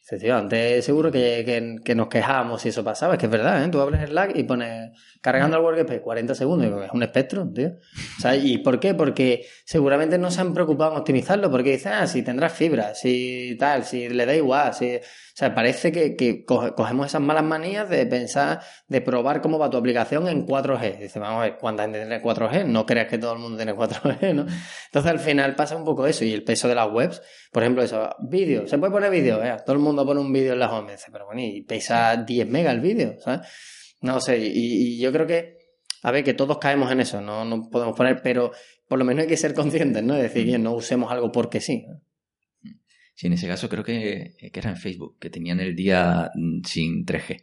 Dice, 0.00 0.24
tío, 0.24 0.36
antes 0.36 0.84
seguro 0.84 1.12
que, 1.12 1.80
que, 1.84 1.94
nos 1.94 2.08
quejamos 2.08 2.62
si 2.62 2.70
eso 2.70 2.82
pasaba. 2.82 3.14
Es 3.14 3.20
que 3.20 3.26
es 3.26 3.32
verdad, 3.32 3.62
¿eh? 3.62 3.68
Tú 3.68 3.80
abres 3.80 4.08
Slack 4.08 4.36
y 4.36 4.44
pones 4.44 4.90
cargando 5.20 5.58
el 5.58 5.62
workspace 5.62 6.00
40 6.00 6.34
segundos. 6.34 6.84
Es 6.84 6.92
un 6.92 7.02
espectro, 7.02 7.46
tío. 7.52 7.72
O 8.16 8.20
sea, 8.20 8.34
¿y 8.34 8.58
por 8.58 8.80
qué? 8.80 8.94
Porque 8.94 9.44
seguramente 9.66 10.16
no 10.16 10.30
se 10.30 10.40
han 10.40 10.54
preocupado 10.54 10.92
en 10.92 10.98
optimizarlo. 10.98 11.50
Porque 11.50 11.72
dicen, 11.72 11.92
ah, 11.92 12.06
si 12.06 12.22
tendrás 12.22 12.54
fibra, 12.54 12.94
si 12.94 13.54
tal, 13.58 13.84
si 13.84 14.08
le 14.08 14.24
da 14.24 14.34
igual, 14.34 14.72
si 14.72 14.98
sea, 15.38 15.54
parece 15.54 15.92
que, 15.92 16.44
cogemos 16.44 17.06
esas 17.06 17.20
malas 17.20 17.44
manías 17.44 17.88
de 17.88 18.04
pensar, 18.06 18.60
de 18.88 19.00
probar 19.00 19.40
cómo 19.40 19.56
va 19.56 19.70
tu 19.70 19.76
aplicación 19.76 20.26
en 20.26 20.44
4G. 20.44 20.98
Dice, 20.98 21.20
vamos 21.20 21.42
a 21.42 21.44
ver, 21.44 21.58
¿cuánta 21.58 21.84
gente 21.84 22.00
tiene 22.00 22.20
4G? 22.20 22.64
No 22.66 22.84
creas 22.84 23.06
que 23.06 23.18
todo 23.18 23.34
el 23.34 23.38
mundo 23.38 23.56
tiene 23.56 23.72
4G, 23.72 24.34
¿no? 24.34 24.46
Entonces 24.86 25.12
al 25.12 25.20
final 25.20 25.54
pasa 25.54 25.76
un 25.76 25.84
poco 25.84 26.08
eso 26.08 26.24
y 26.24 26.32
el 26.32 26.42
peso 26.42 26.66
de 26.66 26.74
las 26.74 26.90
webs. 26.90 27.22
Por 27.52 27.62
ejemplo, 27.62 27.84
eso, 27.84 28.16
vídeo, 28.18 28.66
¿se 28.66 28.78
puede 28.78 28.90
poner 28.90 29.12
vídeo? 29.12 29.38
todo 29.64 29.76
el 29.76 29.78
mundo 29.80 30.04
pone 30.04 30.20
un 30.20 30.32
vídeo 30.32 30.54
en 30.54 30.58
la 30.58 30.72
home. 30.72 30.96
Pero 31.12 31.26
bueno, 31.26 31.40
y 31.40 31.62
pesa 31.62 32.16
10 32.16 32.48
megas 32.48 32.74
el 32.74 32.80
vídeo, 32.80 33.14
¿sabes? 33.20 33.46
No 34.00 34.20
sé, 34.20 34.38
y, 34.40 34.98
yo 34.98 35.12
creo 35.12 35.28
que, 35.28 35.56
a 36.02 36.10
ver, 36.10 36.24
que 36.24 36.34
todos 36.34 36.58
caemos 36.58 36.90
en 36.90 36.98
eso, 36.98 37.20
no, 37.20 37.44
no 37.44 37.70
podemos 37.70 37.96
poner, 37.96 38.22
pero 38.22 38.50
por 38.88 38.98
lo 38.98 39.04
menos 39.04 39.22
hay 39.22 39.28
que 39.28 39.36
ser 39.36 39.54
conscientes, 39.54 40.02
¿no? 40.02 40.16
Es 40.16 40.22
decir, 40.22 40.50
que 40.50 40.58
no 40.58 40.72
usemos 40.72 41.12
algo 41.12 41.30
porque 41.30 41.60
sí. 41.60 41.86
Sí, 43.18 43.26
en 43.26 43.32
ese 43.32 43.48
caso 43.48 43.68
creo 43.68 43.82
que, 43.82 44.36
que 44.38 44.60
era 44.60 44.70
en 44.70 44.76
Facebook, 44.76 45.16
que 45.18 45.28
tenían 45.28 45.58
el 45.58 45.74
día 45.74 46.30
mm, 46.36 46.60
sin 46.64 47.04
3G. 47.04 47.42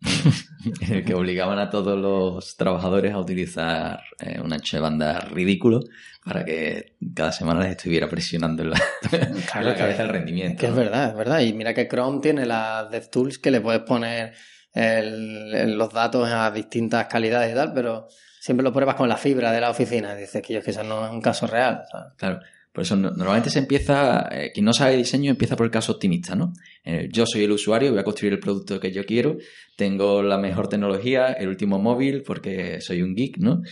en 0.80 0.92
el 0.92 1.04
que 1.04 1.14
obligaban 1.14 1.60
a 1.60 1.70
todos 1.70 1.96
los 1.96 2.56
trabajadores 2.56 3.12
a 3.12 3.20
utilizar 3.20 4.00
eh, 4.18 4.40
un 4.40 4.52
ancho 4.52 4.76
de 4.76 4.80
banda 4.80 5.20
ridículo 5.20 5.84
para 6.24 6.44
que 6.44 6.96
cada 7.14 7.30
semana 7.30 7.60
les 7.60 7.76
estuviera 7.76 8.08
presionando 8.08 8.64
en 8.64 8.70
la, 8.70 8.82
cabeza 9.76 10.02
el 10.02 10.08
rendimiento. 10.08 10.58
Que 10.58 10.66
es 10.66 10.74
verdad, 10.74 11.10
es 11.10 11.16
verdad. 11.16 11.38
Y 11.42 11.52
mira 11.52 11.74
que 11.74 11.86
Chrome 11.86 12.18
tiene 12.20 12.44
las 12.44 12.90
DevTools 12.90 13.38
que 13.38 13.52
le 13.52 13.60
puedes 13.60 13.82
poner 13.82 14.34
los 14.74 15.92
datos 15.92 16.28
a 16.28 16.50
distintas 16.50 17.06
calidades 17.06 17.52
y 17.52 17.54
tal, 17.54 17.72
pero 17.72 18.08
siempre 18.40 18.64
lo 18.64 18.72
pruebas 18.72 18.96
con 18.96 19.08
la 19.08 19.16
fibra 19.16 19.52
de 19.52 19.60
la 19.60 19.70
oficina. 19.70 20.16
Dices 20.16 20.42
que 20.42 20.54
yo 20.54 20.60
que 20.60 20.72
eso 20.72 20.82
no 20.82 21.06
es 21.06 21.12
un 21.12 21.20
caso 21.20 21.46
real. 21.46 21.84
Claro, 22.16 22.40
Por 22.74 22.82
eso 22.82 22.96
normalmente 22.96 23.50
se 23.50 23.60
empieza, 23.60 24.28
eh, 24.32 24.50
quien 24.52 24.66
no 24.66 24.72
sabe 24.72 24.96
diseño 24.96 25.30
empieza 25.30 25.54
por 25.54 25.64
el 25.64 25.70
caso 25.70 25.92
optimista, 25.92 26.34
¿no? 26.34 26.52
Eh, 26.84 27.08
yo 27.12 27.24
soy 27.24 27.44
el 27.44 27.52
usuario, 27.52 27.92
voy 27.92 28.00
a 28.00 28.04
construir 28.04 28.32
el 28.32 28.40
producto 28.40 28.80
que 28.80 28.90
yo 28.90 29.06
quiero, 29.06 29.36
tengo 29.76 30.24
la 30.24 30.38
mejor 30.38 30.66
tecnología, 30.66 31.28
el 31.28 31.46
último 31.46 31.78
móvil, 31.78 32.24
porque 32.24 32.80
soy 32.80 33.02
un 33.02 33.14
geek, 33.14 33.38
¿no? 33.38 33.62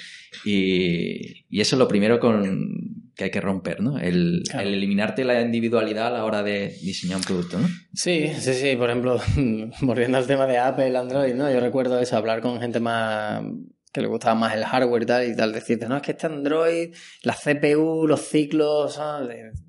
Y, 0.45 1.47
y 1.51 1.61
eso 1.61 1.75
es 1.75 1.81
lo 1.81 1.89
primero 1.89 2.21
con, 2.21 3.03
que 3.17 3.25
hay 3.25 3.31
que 3.33 3.41
romper, 3.41 3.81
¿no? 3.81 3.99
El, 3.99 4.45
el, 4.55 4.75
eliminarte 4.75 5.25
la 5.25 5.41
individualidad 5.41 6.07
a 6.07 6.19
la 6.19 6.25
hora 6.25 6.45
de 6.45 6.69
diseñar 6.81 7.17
un 7.17 7.25
producto, 7.25 7.59
¿no? 7.59 7.67
Sí, 7.93 8.31
sí, 8.39 8.55
sí. 8.55 8.77
Por 8.77 8.89
ejemplo, 8.89 9.21
volviendo 9.83 10.17
al 10.17 10.29
tema 10.29 10.47
de 10.47 10.59
Apple, 10.59 10.97
Android, 10.97 11.35
¿no? 11.35 11.53
Yo 11.53 11.59
recuerdo 11.59 11.99
eso, 11.99 12.17
hablar 12.17 12.41
con 12.41 12.61
gente 12.61 12.79
más 12.79 13.43
que 13.93 14.01
le 14.01 14.09
gustaba 14.09 14.35
más 14.35 14.55
el 14.55 14.65
hardware 14.65 15.03
y 15.03 15.07
tal, 15.07 15.29
y 15.29 15.37
tal, 15.37 15.53
decirte, 15.53 15.87
no, 15.87 15.97
es 15.97 16.03
que 16.03 16.13
este 16.13 16.27
Android, 16.27 16.95
la 17.23 17.35
CPU, 17.35 18.07
los 18.07 18.21
ciclos, 18.21 18.99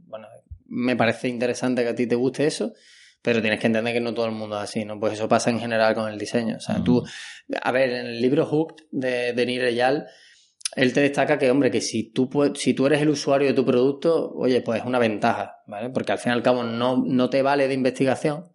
bueno, 0.05 0.27
me 0.67 0.95
parece 0.95 1.27
interesante 1.27 1.83
que 1.83 1.89
a 1.89 1.95
ti 1.95 2.07
te 2.07 2.15
guste 2.15 2.47
eso, 2.47 2.73
pero 3.21 3.41
tienes 3.41 3.59
que 3.59 3.67
entender 3.67 3.93
que 3.93 4.01
no 4.01 4.13
todo 4.13 4.25
el 4.25 4.31
mundo 4.31 4.57
es 4.57 4.63
así, 4.63 4.85
¿no? 4.85 4.99
Pues 4.99 5.13
eso 5.13 5.27
pasa 5.27 5.49
en 5.49 5.59
general 5.59 5.93
con 5.93 6.11
el 6.11 6.17
diseño. 6.17 6.57
O 6.57 6.59
sea, 6.59 6.83
tú, 6.83 7.03
a 7.61 7.71
ver, 7.71 7.89
en 7.89 8.05
el 8.07 8.21
libro 8.21 8.45
Hooked 8.45 8.85
de, 8.91 9.33
de 9.33 9.45
Nir 9.45 9.63
Eyal, 9.63 10.07
él 10.75 10.93
te 10.93 11.01
destaca 11.01 11.37
que, 11.37 11.51
hombre, 11.51 11.69
que 11.69 11.81
si 11.81 12.11
tú, 12.11 12.29
si 12.55 12.73
tú 12.73 12.87
eres 12.87 13.01
el 13.01 13.09
usuario 13.09 13.49
de 13.49 13.53
tu 13.53 13.65
producto, 13.65 14.31
oye, 14.33 14.61
pues 14.61 14.81
es 14.81 14.85
una 14.85 14.99
ventaja, 14.99 15.57
¿vale? 15.67 15.89
Porque 15.89 16.11
al 16.11 16.17
fin 16.17 16.31
y 16.31 16.35
al 16.35 16.43
cabo 16.43 16.63
no, 16.63 17.03
no 17.05 17.29
te 17.29 17.41
vale 17.41 17.67
de 17.67 17.73
investigación, 17.73 18.51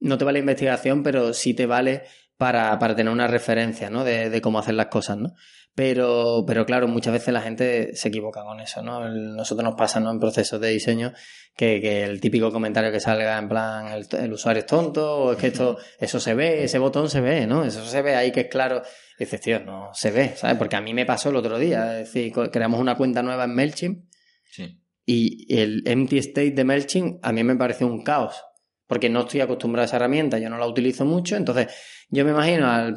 no 0.00 0.18
te 0.18 0.24
vale 0.24 0.38
investigación, 0.38 1.02
pero 1.02 1.32
sí 1.32 1.54
te 1.54 1.66
vale 1.66 2.02
para, 2.40 2.78
para 2.78 2.96
tener 2.96 3.12
una 3.12 3.26
referencia, 3.26 3.90
¿no? 3.90 4.02
De, 4.02 4.30
de, 4.30 4.40
cómo 4.40 4.58
hacer 4.58 4.72
las 4.72 4.86
cosas, 4.86 5.18
¿no? 5.18 5.34
Pero, 5.74 6.42
pero 6.46 6.64
claro, 6.64 6.88
muchas 6.88 7.12
veces 7.12 7.34
la 7.34 7.42
gente 7.42 7.94
se 7.94 8.08
equivoca 8.08 8.42
con 8.44 8.60
eso, 8.60 8.82
¿no? 8.82 9.06
nosotros 9.10 9.62
nos 9.62 9.74
pasa, 9.74 10.00
¿no? 10.00 10.10
En 10.10 10.18
procesos 10.18 10.58
de 10.58 10.70
diseño 10.70 11.12
que, 11.54 11.82
que, 11.82 12.02
el 12.02 12.18
típico 12.18 12.50
comentario 12.50 12.90
que 12.90 12.98
salga 12.98 13.36
en 13.36 13.46
plan 13.46 13.88
el, 13.88 14.06
el, 14.18 14.32
usuario 14.32 14.60
es 14.60 14.66
tonto 14.66 15.18
o 15.18 15.32
es 15.32 15.38
que 15.38 15.48
esto, 15.48 15.76
eso 15.98 16.18
se 16.18 16.32
ve, 16.32 16.64
ese 16.64 16.78
botón 16.78 17.10
se 17.10 17.20
ve, 17.20 17.46
¿no? 17.46 17.62
Eso 17.62 17.84
se 17.84 18.00
ve 18.00 18.16
ahí 18.16 18.32
que 18.32 18.40
es 18.40 18.48
claro. 18.48 18.80
Y 19.18 19.24
dices, 19.24 19.42
tío, 19.42 19.60
no 19.60 19.90
se 19.92 20.10
ve, 20.10 20.32
¿sabes? 20.34 20.56
Porque 20.56 20.76
a 20.76 20.80
mí 20.80 20.94
me 20.94 21.04
pasó 21.04 21.28
el 21.28 21.36
otro 21.36 21.58
día, 21.58 22.00
es 22.00 22.06
decir, 22.06 22.32
creamos 22.50 22.80
una 22.80 22.96
cuenta 22.96 23.22
nueva 23.22 23.44
en 23.44 23.54
MailChimp 23.54 24.06
sí. 24.50 24.80
y 25.04 25.54
el 25.54 25.82
empty 25.84 26.16
state 26.16 26.52
de 26.52 26.64
MailChimp 26.64 27.18
a 27.22 27.32
mí 27.32 27.44
me 27.44 27.56
pareció 27.56 27.86
un 27.86 28.02
caos 28.02 28.42
porque 28.90 29.08
no 29.08 29.20
estoy 29.20 29.40
acostumbrado 29.40 29.84
a 29.84 29.86
esa 29.86 29.96
herramienta, 29.98 30.40
yo 30.40 30.50
no 30.50 30.58
la 30.58 30.66
utilizo 30.66 31.04
mucho, 31.04 31.36
entonces 31.36 31.68
yo 32.08 32.24
me 32.24 32.32
imagino 32.32 32.68
al, 32.68 32.96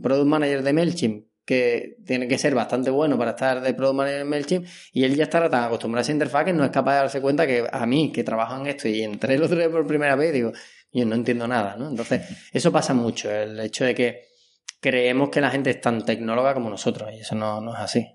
product 0.00 0.26
manager 0.26 0.62
de 0.62 0.72
MailChimp 0.72 1.26
que 1.44 1.96
tiene 2.06 2.28
que 2.28 2.38
ser 2.38 2.54
bastante 2.54 2.88
bueno 2.88 3.18
para 3.18 3.32
estar 3.32 3.60
de 3.60 3.74
product 3.74 3.96
manager 3.96 4.20
en 4.20 4.28
MailChimp 4.28 4.66
y 4.92 5.02
él 5.02 5.16
ya 5.16 5.24
estará 5.24 5.50
tan 5.50 5.64
acostumbrado 5.64 6.02
a 6.02 6.02
esa 6.02 6.12
interfaz 6.12 6.44
que 6.44 6.52
no 6.52 6.64
es 6.64 6.70
capaz 6.70 6.92
de 6.92 6.98
darse 6.98 7.20
cuenta 7.20 7.48
que 7.48 7.66
a 7.68 7.84
mí, 7.84 8.12
que 8.12 8.22
trabajo 8.22 8.60
en 8.60 8.68
esto 8.68 8.86
y 8.86 9.02
entré 9.02 9.34
el 9.34 9.42
otro 9.42 9.72
por 9.72 9.88
primera 9.88 10.14
vez, 10.14 10.32
digo, 10.32 10.52
yo 10.92 11.04
no 11.04 11.16
entiendo 11.16 11.48
nada, 11.48 11.74
¿no? 11.76 11.88
Entonces, 11.88 12.22
eso 12.52 12.70
pasa 12.70 12.94
mucho, 12.94 13.28
el 13.28 13.58
hecho 13.58 13.84
de 13.84 13.96
que 13.96 14.20
creemos 14.78 15.30
que 15.30 15.40
la 15.40 15.50
gente 15.50 15.70
es 15.70 15.80
tan 15.80 16.04
tecnóloga 16.04 16.54
como 16.54 16.70
nosotros 16.70 17.10
y 17.12 17.18
eso 17.22 17.34
no, 17.34 17.60
no 17.60 17.74
es 17.74 17.80
así. 17.80 18.06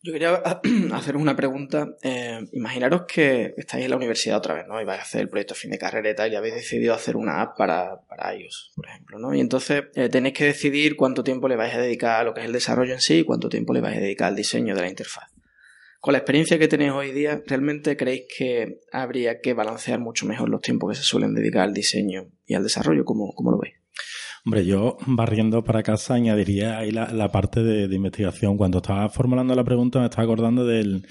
Yo 0.00 0.12
quería 0.12 0.34
haceros 0.92 1.20
una 1.20 1.34
pregunta. 1.34 1.96
Eh, 2.02 2.40
imaginaros 2.52 3.02
que 3.02 3.54
estáis 3.56 3.84
en 3.84 3.90
la 3.90 3.96
universidad 3.96 4.38
otra 4.38 4.54
vez, 4.54 4.66
¿no? 4.68 4.80
Y 4.80 4.84
vais 4.84 5.00
a 5.00 5.02
hacer 5.02 5.22
el 5.22 5.28
proyecto 5.28 5.54
fin 5.54 5.70
de 5.70 5.78
carrera 5.78 6.10
y 6.10 6.14
tal, 6.14 6.32
y 6.32 6.36
habéis 6.36 6.54
decidido 6.54 6.94
hacer 6.94 7.16
una 7.16 7.42
app 7.42 7.56
para, 7.56 8.00
para 8.08 8.34
iOS, 8.34 8.72
por 8.76 8.86
ejemplo, 8.86 9.18
¿no? 9.18 9.34
Y 9.34 9.40
entonces 9.40 9.84
eh, 9.94 10.08
tenéis 10.08 10.34
que 10.34 10.44
decidir 10.44 10.96
cuánto 10.96 11.24
tiempo 11.24 11.48
le 11.48 11.56
vais 11.56 11.74
a 11.74 11.80
dedicar 11.80 12.20
a 12.20 12.24
lo 12.24 12.32
que 12.32 12.40
es 12.40 12.46
el 12.46 12.52
desarrollo 12.52 12.94
en 12.94 13.00
sí 13.00 13.18
y 13.18 13.24
cuánto 13.24 13.48
tiempo 13.48 13.72
le 13.72 13.80
vais 13.80 13.96
a 13.96 14.00
dedicar 14.00 14.28
al 14.28 14.36
diseño 14.36 14.74
de 14.74 14.82
la 14.82 14.88
interfaz. 14.88 15.30
Con 16.00 16.12
la 16.12 16.18
experiencia 16.18 16.60
que 16.60 16.68
tenéis 16.68 16.92
hoy 16.92 17.10
día, 17.10 17.42
¿realmente 17.44 17.96
creéis 17.96 18.26
que 18.38 18.78
habría 18.92 19.40
que 19.40 19.52
balancear 19.52 19.98
mucho 19.98 20.26
mejor 20.26 20.48
los 20.48 20.60
tiempos 20.60 20.90
que 20.90 20.96
se 20.96 21.02
suelen 21.02 21.34
dedicar 21.34 21.62
al 21.62 21.74
diseño 21.74 22.28
y 22.46 22.54
al 22.54 22.62
desarrollo? 22.62 23.04
¿Cómo, 23.04 23.32
cómo 23.34 23.50
lo 23.50 23.58
veis? 23.58 23.74
Hombre, 24.44 24.64
yo 24.64 24.96
barriendo 25.06 25.62
para 25.64 25.82
casa 25.82 26.14
añadiría 26.14 26.78
ahí 26.78 26.90
la, 26.90 27.30
parte 27.30 27.62
de, 27.62 27.94
investigación. 27.94 28.56
Cuando 28.56 28.78
estaba 28.78 29.08
formulando 29.08 29.54
la 29.54 29.64
pregunta 29.64 29.98
me 29.98 30.06
estaba 30.06 30.24
acordando 30.24 30.64
del, 30.64 31.06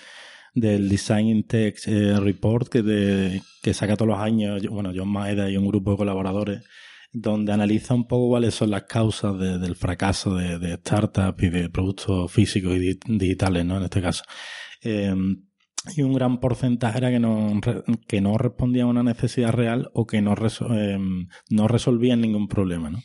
del 0.53 0.89
Design 0.89 1.43
Text 1.43 1.87
eh, 1.87 2.19
Report 2.19 2.67
que, 2.67 2.81
de, 2.81 3.41
que 3.61 3.73
saca 3.73 3.95
todos 3.95 4.09
los 4.09 4.19
años, 4.19 4.65
bueno, 4.67 4.91
John 4.95 5.09
Maeda 5.09 5.49
y 5.49 5.57
un 5.57 5.67
grupo 5.67 5.91
de 5.91 5.97
colaboradores, 5.97 6.63
donde 7.11 7.51
analiza 7.51 7.93
un 7.93 8.07
poco 8.07 8.29
cuáles 8.29 8.55
son 8.55 8.71
las 8.71 8.83
causas 8.83 9.37
del 9.39 9.75
fracaso 9.75 10.35
de, 10.35 10.75
startups 10.75 11.43
y 11.43 11.49
de 11.49 11.69
productos 11.69 12.31
físicos 12.31 12.75
y 12.75 12.99
digitales, 13.05 13.65
¿no? 13.65 13.77
En 13.77 13.83
este 13.83 14.01
caso. 14.01 14.23
Eh, 14.81 15.13
y 15.95 16.01
un 16.01 16.13
gran 16.13 16.39
porcentaje 16.39 16.97
era 16.97 17.09
que 17.09 17.19
no, 17.19 17.59
que 18.07 18.21
no 18.21 18.37
respondía 18.37 18.83
a 18.83 18.87
una 18.87 19.03
necesidad 19.03 19.51
real 19.51 19.89
o 19.93 20.05
que 20.05 20.21
no, 20.21 20.35
eh, 20.71 20.99
no 21.49 21.67
resolvían 21.67 22.21
ningún 22.21 22.47
problema. 22.47 22.89
¿no? 22.89 22.99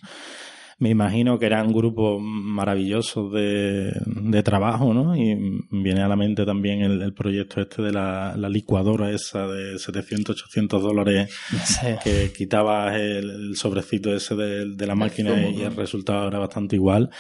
Me 0.83 0.91
imagino 0.91 1.39
que 1.39 1.47
eran 1.47 1.73
grupos 1.73 2.21
maravillosos 2.21 3.33
de, 3.33 3.93
de 4.05 4.43
trabajo, 4.43 4.93
¿no? 4.93 5.15
Y 5.15 5.63
viene 5.71 6.03
a 6.03 6.09
la 6.09 6.17
mente 6.17 6.45
también 6.45 6.81
el, 6.81 7.15
proyecto 7.15 7.61
este 7.61 7.83
de 7.83 7.93
la, 7.93 8.35
licuadora 8.49 9.13
esa 9.13 9.47
de 9.47 9.79
700, 9.79 10.43
800 10.43 10.83
dólares 10.83 11.33
que 12.03 12.33
quitabas 12.37 12.97
el, 12.97 13.55
sobrecito 13.55 14.13
ese 14.13 14.35
de, 14.35 14.85
la 14.85 14.97
máquina 14.97 15.49
y 15.49 15.63
el 15.63 15.77
resultado 15.77 16.27
era 16.27 16.41
bastante 16.41 16.75
igual. 16.75 17.11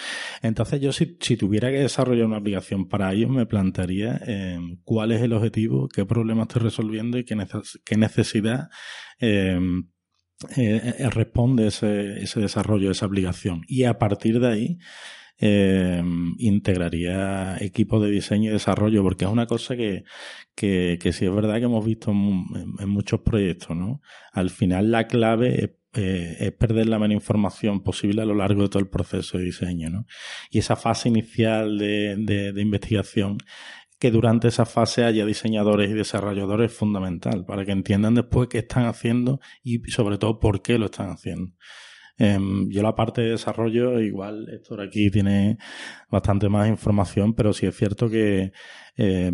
Entonces 0.42 0.80
yo 0.80 0.90
si, 0.90 1.16
si 1.20 1.36
tuviera 1.36 1.70
que 1.70 1.78
desarrollar 1.78 2.26
una 2.26 2.38
aplicación 2.38 2.88
para 2.88 3.12
ellos 3.12 3.30
me 3.30 3.46
plantearía 3.46 4.20
eh, 4.26 4.58
cuál 4.82 5.12
es 5.12 5.22
el 5.22 5.34
objetivo, 5.34 5.86
qué 5.86 6.04
problema 6.04 6.42
estoy 6.42 6.62
resolviendo 6.62 7.16
y 7.16 7.24
qué, 7.24 7.36
qué 7.84 7.96
necesidad 7.96 8.70
eh, 9.20 9.56
eh, 10.56 10.94
eh, 10.98 11.10
responde 11.10 11.68
ese, 11.68 12.22
ese 12.22 12.40
desarrollo, 12.40 12.90
esa 12.90 13.06
aplicación. 13.06 13.62
Y 13.68 13.84
a 13.84 13.98
partir 13.98 14.40
de 14.40 14.48
ahí, 14.48 14.78
eh, 15.38 16.02
integraría 16.38 17.56
equipos 17.60 18.02
de 18.02 18.10
diseño 18.10 18.50
y 18.50 18.52
desarrollo, 18.52 19.02
porque 19.02 19.24
es 19.24 19.30
una 19.30 19.46
cosa 19.46 19.76
que, 19.76 20.04
que, 20.54 20.98
sí 21.12 21.24
es 21.24 21.34
verdad 21.34 21.58
que 21.58 21.64
hemos 21.64 21.84
visto 21.84 22.10
en, 22.10 22.88
muchos 22.88 23.20
proyectos, 23.20 23.76
¿no? 23.76 24.00
Al 24.32 24.50
final 24.50 24.90
la 24.90 25.06
clave 25.06 25.64
es, 25.64 25.70
perder 26.58 26.88
la 26.88 26.98
menos 26.98 27.16
información 27.16 27.82
posible 27.82 28.22
a 28.22 28.24
lo 28.24 28.34
largo 28.34 28.62
de 28.62 28.68
todo 28.70 28.78
el 28.78 28.88
proceso 28.88 29.36
de 29.36 29.44
diseño, 29.44 29.90
¿no? 29.90 30.06
Y 30.50 30.60
esa 30.60 30.76
fase 30.76 31.08
inicial 31.08 31.76
de, 31.76 32.16
de 32.16 32.62
investigación 32.62 33.38
que 34.02 34.10
durante 34.10 34.48
esa 34.48 34.66
fase 34.66 35.04
haya 35.04 35.24
diseñadores 35.24 35.88
y 35.88 35.94
desarrolladores 35.94 36.72
es 36.72 36.76
fundamental 36.76 37.44
para 37.44 37.64
que 37.64 37.70
entiendan 37.70 38.16
después 38.16 38.48
qué 38.48 38.58
están 38.58 38.86
haciendo 38.86 39.38
y 39.62 39.78
sobre 39.92 40.18
todo 40.18 40.40
por 40.40 40.60
qué 40.60 40.76
lo 40.76 40.86
están 40.86 41.10
haciendo. 41.10 41.52
Em, 42.18 42.68
yo 42.68 42.82
la 42.82 42.96
parte 42.96 43.22
de 43.22 43.30
desarrollo, 43.30 44.00
igual 44.00 44.48
Héctor 44.52 44.80
aquí 44.80 45.08
tiene 45.08 45.56
bastante 46.10 46.48
más 46.48 46.68
información, 46.68 47.34
pero 47.34 47.52
sí 47.52 47.66
es 47.66 47.76
cierto 47.76 48.10
que 48.10 48.50
eh, 48.96 49.30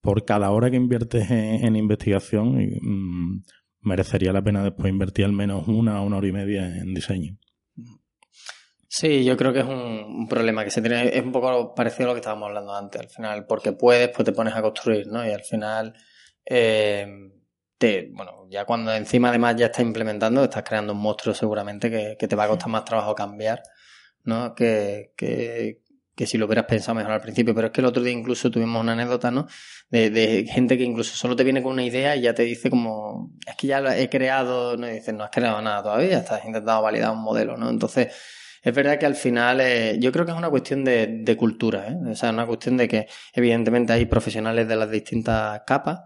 por 0.00 0.24
cada 0.24 0.50
hora 0.50 0.72
que 0.72 0.76
inviertes 0.76 1.30
en, 1.30 1.76
investigación, 1.76 2.56
mm, 2.82 3.44
merecería 3.82 4.32
la 4.32 4.42
pena 4.42 4.64
después 4.64 4.90
invertir 4.90 5.24
al 5.24 5.32
menos 5.32 5.68
una 5.68 6.02
o 6.02 6.06
una 6.06 6.16
hora 6.16 6.26
y 6.26 6.32
media 6.32 6.66
en 6.66 6.94
diseño. 6.94 7.38
Sí, 9.00 9.24
yo 9.24 9.34
creo 9.34 9.50
que 9.54 9.60
es 9.60 9.64
un, 9.64 10.28
problema 10.28 10.62
que 10.62 10.70
se 10.70 10.82
tiene, 10.82 11.08
es 11.16 11.22
un 11.24 11.32
poco 11.32 11.74
parecido 11.74 12.04
a 12.04 12.08
lo 12.08 12.14
que 12.14 12.20
estábamos 12.20 12.48
hablando 12.48 12.74
antes, 12.74 13.00
al 13.00 13.08
final, 13.08 13.46
porque 13.46 13.72
puedes, 13.72 14.10
pues 14.10 14.26
te 14.26 14.32
pones 14.32 14.54
a 14.54 14.60
construir, 14.60 15.06
¿no? 15.06 15.26
Y 15.26 15.32
al 15.32 15.42
final, 15.42 15.94
eh, 16.44 17.06
te, 17.78 18.10
bueno, 18.12 18.46
ya 18.50 18.66
cuando 18.66 18.92
encima 18.92 19.30
además 19.30 19.56
ya 19.56 19.66
estás 19.66 19.86
implementando, 19.86 20.44
estás 20.44 20.64
creando 20.64 20.92
un 20.92 20.98
monstruo 21.00 21.34
seguramente 21.34 21.90
que, 21.90 22.16
que 22.18 22.28
te 22.28 22.36
va 22.36 22.44
a 22.44 22.48
costar 22.48 22.68
más 22.68 22.84
trabajo 22.84 23.14
cambiar, 23.14 23.62
¿no? 24.24 24.54
Que, 24.54 25.14
que, 25.16 25.80
que 26.14 26.26
si 26.26 26.36
lo 26.36 26.44
hubieras 26.44 26.66
pensado 26.66 26.96
mejor 26.96 27.12
al 27.12 27.22
principio. 27.22 27.54
Pero 27.54 27.68
es 27.68 27.72
que 27.72 27.80
el 27.80 27.86
otro 27.86 28.02
día 28.02 28.12
incluso 28.12 28.50
tuvimos 28.50 28.82
una 28.82 28.92
anécdota, 28.92 29.30
¿no? 29.30 29.46
De, 29.88 30.10
de 30.10 30.44
gente 30.46 30.76
que 30.76 30.84
incluso 30.84 31.16
solo 31.16 31.34
te 31.36 31.44
viene 31.44 31.62
con 31.62 31.72
una 31.72 31.84
idea 31.84 32.16
y 32.16 32.20
ya 32.20 32.34
te 32.34 32.42
dice 32.42 32.68
como, 32.68 33.32
es 33.46 33.56
que 33.56 33.66
ya 33.68 33.80
lo 33.80 33.90
he 33.90 34.10
creado, 34.10 34.76
no 34.76 34.86
y 34.86 34.92
dices, 34.92 35.14
no 35.14 35.24
has 35.24 35.30
creado 35.30 35.62
nada 35.62 35.82
todavía, 35.82 36.18
estás 36.18 36.44
intentando 36.44 36.82
validar 36.82 37.12
un 37.12 37.22
modelo, 37.22 37.56
¿no? 37.56 37.70
Entonces, 37.70 38.08
es 38.62 38.74
verdad 38.74 38.98
que 38.98 39.06
al 39.06 39.14
final 39.14 39.60
eh, 39.60 39.96
yo 39.98 40.12
creo 40.12 40.24
que 40.24 40.32
es 40.32 40.38
una 40.38 40.50
cuestión 40.50 40.84
de, 40.84 41.06
de 41.22 41.36
cultura, 41.36 41.88
¿eh? 41.88 41.96
o 42.10 42.14
sea, 42.14 42.30
una 42.30 42.46
cuestión 42.46 42.76
de 42.76 42.88
que 42.88 43.08
evidentemente 43.34 43.92
hay 43.92 44.06
profesionales 44.06 44.68
de 44.68 44.76
las 44.76 44.90
distintas 44.90 45.62
capas 45.66 46.00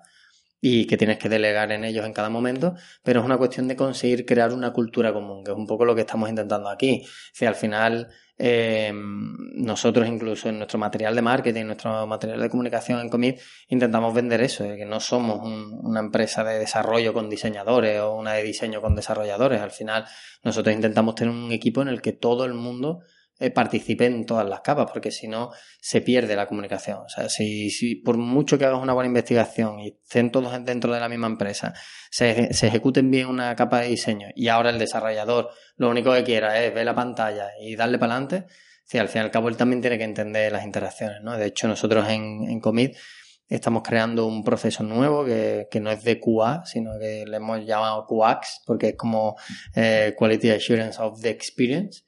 y 0.60 0.86
que 0.86 0.96
tienes 0.96 1.18
que 1.18 1.28
delegar 1.28 1.72
en 1.72 1.84
ellos 1.84 2.06
en 2.06 2.14
cada 2.14 2.30
momento, 2.30 2.74
pero 3.02 3.20
es 3.20 3.26
una 3.26 3.36
cuestión 3.36 3.68
de 3.68 3.76
conseguir 3.76 4.24
crear 4.24 4.52
una 4.52 4.72
cultura 4.72 5.12
común, 5.12 5.44
que 5.44 5.50
es 5.50 5.56
un 5.56 5.66
poco 5.66 5.84
lo 5.84 5.94
que 5.94 6.00
estamos 6.02 6.28
intentando 6.30 6.70
aquí. 6.70 7.04
Si 7.34 7.44
al 7.44 7.54
final 7.54 8.08
eh, 8.36 8.92
nosotros 8.94 10.08
incluso 10.08 10.48
en 10.48 10.58
nuestro 10.58 10.78
material 10.78 11.14
de 11.14 11.22
marketing, 11.22 11.60
en 11.60 11.66
nuestro 11.68 12.06
material 12.06 12.40
de 12.40 12.50
comunicación 12.50 13.00
en 13.00 13.08
Comit, 13.08 13.38
intentamos 13.68 14.12
vender 14.12 14.40
eso, 14.42 14.64
que 14.64 14.84
no 14.84 15.00
somos 15.00 15.40
una 15.44 16.00
empresa 16.00 16.42
de 16.42 16.58
desarrollo 16.58 17.12
con 17.12 17.30
diseñadores 17.30 18.00
o 18.00 18.14
una 18.14 18.34
de 18.34 18.42
diseño 18.42 18.80
con 18.80 18.96
desarrolladores. 18.96 19.60
Al 19.60 19.70
final 19.70 20.04
nosotros 20.42 20.74
intentamos 20.74 21.14
tener 21.14 21.32
un 21.32 21.52
equipo 21.52 21.82
en 21.82 21.88
el 21.88 22.02
que 22.02 22.12
todo 22.12 22.44
el 22.44 22.54
mundo 22.54 23.00
eh, 23.00 23.13
participe 23.54 24.06
en 24.06 24.24
todas 24.26 24.48
las 24.48 24.60
capas, 24.60 24.90
porque 24.92 25.10
si 25.10 25.28
no 25.28 25.50
se 25.80 26.00
pierde 26.00 26.36
la 26.36 26.46
comunicación. 26.46 26.98
O 26.98 27.08
sea, 27.08 27.28
si, 27.28 27.70
si 27.70 27.96
por 27.96 28.16
mucho 28.16 28.58
que 28.58 28.64
hagas 28.64 28.80
una 28.80 28.92
buena 28.92 29.08
investigación 29.08 29.80
y 29.80 29.98
estén 30.02 30.30
todos 30.30 30.64
dentro 30.64 30.92
de 30.94 31.00
la 31.00 31.08
misma 31.08 31.26
empresa, 31.26 31.74
se, 32.10 32.48
ejecuten 32.48 33.10
bien 33.10 33.26
una 33.26 33.54
capa 33.56 33.80
de 33.80 33.88
diseño 33.88 34.28
y 34.34 34.48
ahora 34.48 34.70
el 34.70 34.78
desarrollador 34.78 35.50
lo 35.76 35.90
único 35.90 36.12
que 36.12 36.22
quiera 36.22 36.62
es 36.62 36.72
ver 36.72 36.86
la 36.86 36.94
pantalla 36.94 37.48
y 37.60 37.74
darle 37.74 37.98
para 37.98 38.12
adelante, 38.12 38.46
si 38.84 38.98
al 38.98 39.08
fin 39.08 39.22
y 39.22 39.24
al 39.24 39.30
cabo 39.30 39.48
él 39.48 39.56
también 39.56 39.80
tiene 39.80 39.98
que 39.98 40.04
entender 40.04 40.52
las 40.52 40.64
interacciones. 40.64 41.20
¿no? 41.22 41.36
De 41.36 41.46
hecho, 41.46 41.66
nosotros 41.66 42.08
en, 42.08 42.48
en 42.48 42.60
Commit 42.60 42.96
estamos 43.48 43.82
creando 43.82 44.26
un 44.26 44.44
proceso 44.44 44.82
nuevo 44.82 45.24
que, 45.24 45.66
que, 45.70 45.80
no 45.80 45.90
es 45.90 46.04
de 46.04 46.20
QA, 46.20 46.64
sino 46.64 46.98
que 46.98 47.24
le 47.26 47.36
hemos 47.36 47.64
llamado 47.64 48.06
QAX, 48.06 48.62
porque 48.64 48.90
es 48.90 48.96
como 48.96 49.36
eh, 49.74 50.14
Quality 50.16 50.50
Assurance 50.50 51.00
of 51.00 51.20
the 51.20 51.30
Experience, 51.30 52.04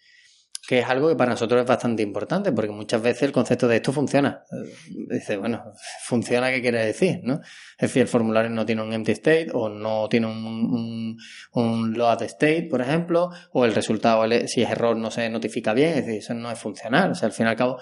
que 0.66 0.80
es 0.80 0.86
algo 0.88 1.08
que 1.08 1.14
para 1.14 1.30
nosotros 1.30 1.60
es 1.60 1.66
bastante 1.66 2.02
importante, 2.02 2.50
porque 2.50 2.72
muchas 2.72 3.00
veces 3.00 3.22
el 3.22 3.32
concepto 3.32 3.68
de 3.68 3.76
esto 3.76 3.92
funciona. 3.92 4.42
Dice, 4.88 5.36
bueno, 5.36 5.72
funciona, 6.02 6.50
¿qué 6.50 6.60
quiere 6.60 6.84
decir? 6.84 7.20
¿no? 7.22 7.34
Es 7.78 7.88
decir, 7.88 8.02
el 8.02 8.08
formulario 8.08 8.50
no 8.50 8.66
tiene 8.66 8.82
un 8.82 8.92
empty 8.92 9.12
state 9.12 9.48
o 9.52 9.68
no 9.68 10.08
tiene 10.08 10.26
un, 10.26 11.16
un, 11.52 11.92
load 11.94 12.22
state, 12.22 12.66
por 12.68 12.80
ejemplo, 12.80 13.30
o 13.52 13.64
el 13.64 13.74
resultado, 13.74 14.24
si 14.46 14.62
es 14.62 14.70
error, 14.70 14.96
no 14.96 15.10
se 15.10 15.28
notifica 15.30 15.72
bien, 15.72 15.90
es 15.90 16.06
decir, 16.06 16.18
eso 16.18 16.34
no 16.34 16.50
es 16.50 16.58
funcional. 16.58 17.12
O 17.12 17.14
sea, 17.14 17.26
al 17.26 17.32
fin 17.32 17.46
y 17.46 17.50
al 17.50 17.56
cabo, 17.56 17.78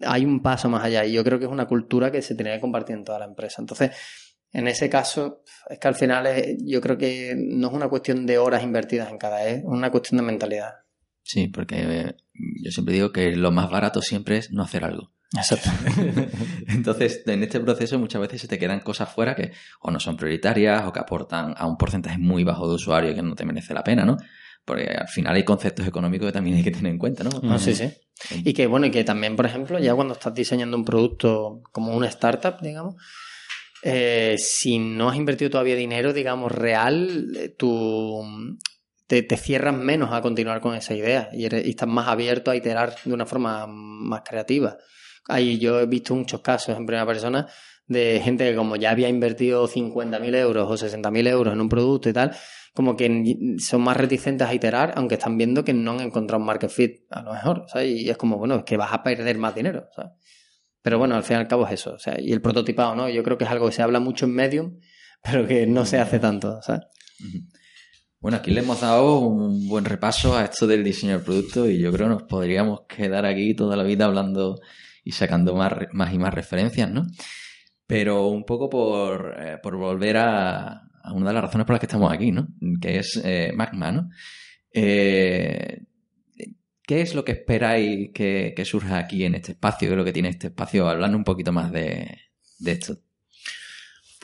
hay 0.00 0.24
un 0.24 0.40
paso 0.42 0.70
más 0.70 0.84
allá 0.84 1.04
y 1.04 1.12
yo 1.12 1.22
creo 1.22 1.38
que 1.38 1.44
es 1.44 1.50
una 1.50 1.66
cultura 1.66 2.10
que 2.10 2.22
se 2.22 2.34
tiene 2.34 2.54
que 2.54 2.60
compartir 2.60 2.96
en 2.96 3.04
toda 3.04 3.18
la 3.18 3.26
empresa. 3.26 3.60
Entonces, 3.60 3.90
en 4.52 4.68
ese 4.68 4.88
caso, 4.88 5.42
es 5.68 5.78
que 5.78 5.88
al 5.88 5.94
final 5.94 6.26
es, 6.26 6.56
yo 6.64 6.80
creo 6.80 6.96
que 6.96 7.34
no 7.36 7.68
es 7.68 7.74
una 7.74 7.88
cuestión 7.88 8.24
de 8.24 8.38
horas 8.38 8.62
invertidas 8.62 9.10
en 9.10 9.18
cada, 9.18 9.44
es 9.46 9.62
una 9.64 9.90
cuestión 9.90 10.16
de 10.16 10.24
mentalidad. 10.24 10.85
Sí, 11.26 11.48
porque 11.48 11.76
eh, 11.78 12.16
yo 12.62 12.70
siempre 12.70 12.94
digo 12.94 13.10
que 13.10 13.34
lo 13.34 13.50
más 13.50 13.68
barato 13.68 14.00
siempre 14.00 14.38
es 14.38 14.52
no 14.52 14.62
hacer 14.62 14.84
algo. 14.84 15.10
Exacto. 15.36 15.70
Entonces, 16.68 17.24
en 17.26 17.42
este 17.42 17.58
proceso 17.58 17.98
muchas 17.98 18.20
veces 18.20 18.42
se 18.42 18.46
te 18.46 18.60
quedan 18.60 18.78
cosas 18.78 19.12
fuera 19.12 19.34
que 19.34 19.50
o 19.80 19.90
no 19.90 19.98
son 19.98 20.16
prioritarias 20.16 20.84
o 20.86 20.92
que 20.92 21.00
aportan 21.00 21.52
a 21.56 21.66
un 21.66 21.76
porcentaje 21.76 22.16
muy 22.16 22.44
bajo 22.44 22.68
de 22.68 22.76
usuario 22.76 23.12
que 23.12 23.22
no 23.22 23.34
te 23.34 23.44
merece 23.44 23.74
la 23.74 23.82
pena, 23.82 24.04
¿no? 24.04 24.16
Porque 24.64 24.84
al 24.84 25.08
final 25.08 25.34
hay 25.34 25.44
conceptos 25.44 25.84
económicos 25.84 26.28
que 26.28 26.32
también 26.32 26.56
hay 26.56 26.62
que 26.62 26.70
tener 26.70 26.92
en 26.92 26.98
cuenta, 26.98 27.24
¿no? 27.24 27.30
Ah, 27.42 27.58
sí, 27.58 27.74
sí. 27.74 27.90
Y 28.44 28.52
que, 28.52 28.68
bueno, 28.68 28.86
y 28.86 28.92
que 28.92 29.02
también, 29.02 29.34
por 29.34 29.46
ejemplo, 29.46 29.80
ya 29.80 29.96
cuando 29.96 30.14
estás 30.14 30.32
diseñando 30.32 30.76
un 30.76 30.84
producto 30.84 31.60
como 31.72 31.92
una 31.96 32.06
startup, 32.06 32.60
digamos, 32.62 32.94
eh, 33.82 34.36
si 34.38 34.78
no 34.78 35.08
has 35.08 35.16
invertido 35.16 35.50
todavía 35.50 35.74
dinero, 35.74 36.12
digamos, 36.12 36.52
real, 36.52 37.32
eh, 37.36 37.48
tu, 37.48 38.22
te, 39.06 39.22
te, 39.22 39.36
cierras 39.36 39.74
menos 39.74 40.12
a 40.12 40.20
continuar 40.20 40.60
con 40.60 40.74
esa 40.74 40.94
idea 40.94 41.28
y, 41.32 41.44
eres, 41.44 41.66
y, 41.66 41.70
estás 41.70 41.88
más 41.88 42.08
abierto 42.08 42.50
a 42.50 42.56
iterar 42.56 42.94
de 43.04 43.12
una 43.12 43.26
forma 43.26 43.66
más 43.68 44.22
creativa. 44.22 44.76
Ahí 45.28 45.58
yo 45.58 45.80
he 45.80 45.86
visto 45.86 46.14
muchos 46.14 46.40
casos 46.40 46.76
en 46.76 46.86
primera 46.86 47.06
persona 47.06 47.48
de 47.86 48.20
gente 48.22 48.48
que 48.50 48.56
como 48.56 48.76
ya 48.76 48.90
había 48.90 49.08
invertido 49.08 49.68
50.000 49.68 50.34
euros 50.36 50.68
o 50.68 50.86
60.000 50.86 51.28
euros 51.28 51.54
en 51.54 51.60
un 51.60 51.68
producto 51.68 52.08
y 52.08 52.12
tal, 52.12 52.36
como 52.74 52.96
que 52.96 53.56
son 53.58 53.80
más 53.82 53.96
reticentes 53.96 54.46
a 54.46 54.54
iterar, 54.54 54.92
aunque 54.96 55.14
están 55.14 55.38
viendo 55.38 55.64
que 55.64 55.72
no 55.72 55.92
han 55.92 56.00
encontrado 56.00 56.40
un 56.40 56.46
market 56.46 56.70
fit 56.70 57.06
a 57.10 57.22
lo 57.22 57.32
mejor, 57.32 57.64
¿sabes? 57.68 57.88
Y 57.88 58.10
es 58.10 58.16
como, 58.16 58.36
bueno, 58.38 58.56
es 58.56 58.64
que 58.64 58.76
vas 58.76 58.92
a 58.92 59.02
perder 59.02 59.38
más 59.38 59.54
dinero, 59.54 59.88
¿sabes? 59.94 60.12
Pero 60.82 60.98
bueno, 60.98 61.16
al 61.16 61.24
fin 61.24 61.36
y 61.36 61.40
al 61.40 61.48
cabo 61.48 61.66
es 61.66 61.72
eso, 61.72 61.98
sea, 61.98 62.20
y 62.20 62.32
el 62.32 62.40
prototipado, 62.40 62.94
¿no? 62.94 63.08
Yo 63.08 63.22
creo 63.22 63.38
que 63.38 63.44
es 63.44 63.50
algo 63.50 63.66
que 63.66 63.72
se 63.72 63.82
habla 63.82 63.98
mucho 63.98 64.26
en 64.26 64.34
Medium, 64.34 64.78
pero 65.22 65.46
que 65.46 65.66
no 65.66 65.84
se 65.86 65.98
hace 65.98 66.18
tanto, 66.18 66.60
¿sabes? 66.62 66.82
Bueno, 68.20 68.38
aquí 68.38 68.50
le 68.50 68.60
hemos 68.60 68.80
dado 68.80 69.20
un 69.20 69.68
buen 69.68 69.84
repaso 69.84 70.36
a 70.36 70.44
esto 70.44 70.66
del 70.66 70.82
diseño 70.82 71.12
del 71.12 71.22
producto 71.22 71.68
y 71.68 71.78
yo 71.78 71.92
creo 71.92 72.08
que 72.08 72.14
nos 72.14 72.22
podríamos 72.24 72.80
quedar 72.88 73.26
aquí 73.26 73.54
toda 73.54 73.76
la 73.76 73.82
vida 73.82 74.06
hablando 74.06 74.58
y 75.04 75.12
sacando 75.12 75.54
más, 75.54 75.72
más 75.92 76.12
y 76.12 76.18
más 76.18 76.34
referencias, 76.34 76.90
¿no? 76.90 77.06
Pero 77.86 78.26
un 78.28 78.44
poco 78.44 78.68
por, 78.68 79.36
eh, 79.38 79.58
por 79.62 79.76
volver 79.76 80.16
a, 80.16 80.82
una 81.14 81.28
de 81.28 81.34
las 81.34 81.44
razones 81.44 81.66
por 81.66 81.74
las 81.74 81.80
que 81.80 81.86
estamos 81.86 82.12
aquí, 82.12 82.32
¿no? 82.32 82.48
Que 82.80 82.98
es 82.98 83.20
eh, 83.22 83.52
Magma, 83.54 83.92
¿no? 83.92 84.08
Eh, 84.72 85.84
¿Qué 86.82 87.00
es 87.00 87.14
lo 87.14 87.24
que 87.24 87.32
esperáis 87.32 88.10
que, 88.12 88.54
que, 88.56 88.64
surja 88.64 88.98
aquí 88.98 89.24
en 89.24 89.34
este 89.34 89.52
espacio? 89.52 89.88
¿Qué 89.88 89.94
es 89.94 89.98
lo 89.98 90.04
que 90.04 90.12
tiene 90.12 90.30
este 90.30 90.48
espacio? 90.48 90.88
Hablando 90.88 91.16
un 91.18 91.24
poquito 91.24 91.52
más 91.52 91.70
de, 91.70 92.18
de 92.58 92.72
esto. 92.72 92.96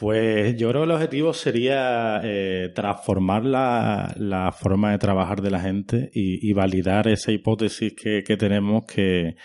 Pues 0.03 0.57
yo 0.57 0.71
creo 0.71 0.81
que 0.81 0.87
el 0.87 0.91
objetivo 0.91 1.33
sería 1.33 2.21
eh, 2.25 2.73
transformar 2.75 3.45
la, 3.45 4.13
la, 4.17 4.51
forma 4.51 4.91
de 4.91 4.99
trabajar 4.99 5.41
de 5.41 5.51
la 5.53 5.61
gente 5.61 6.11
y, 6.13 6.53
validar 6.55 7.07
esa 7.07 7.31
hipótesis 7.31 7.95
que, 7.95 8.25
que 8.25 8.37
tenemos 8.37 8.85
que, 8.85 9.37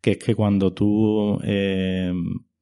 que, 0.00 0.10
es 0.10 0.18
que 0.18 0.34
cuando 0.34 0.74
tú 0.74 1.38
eh, 1.44 2.12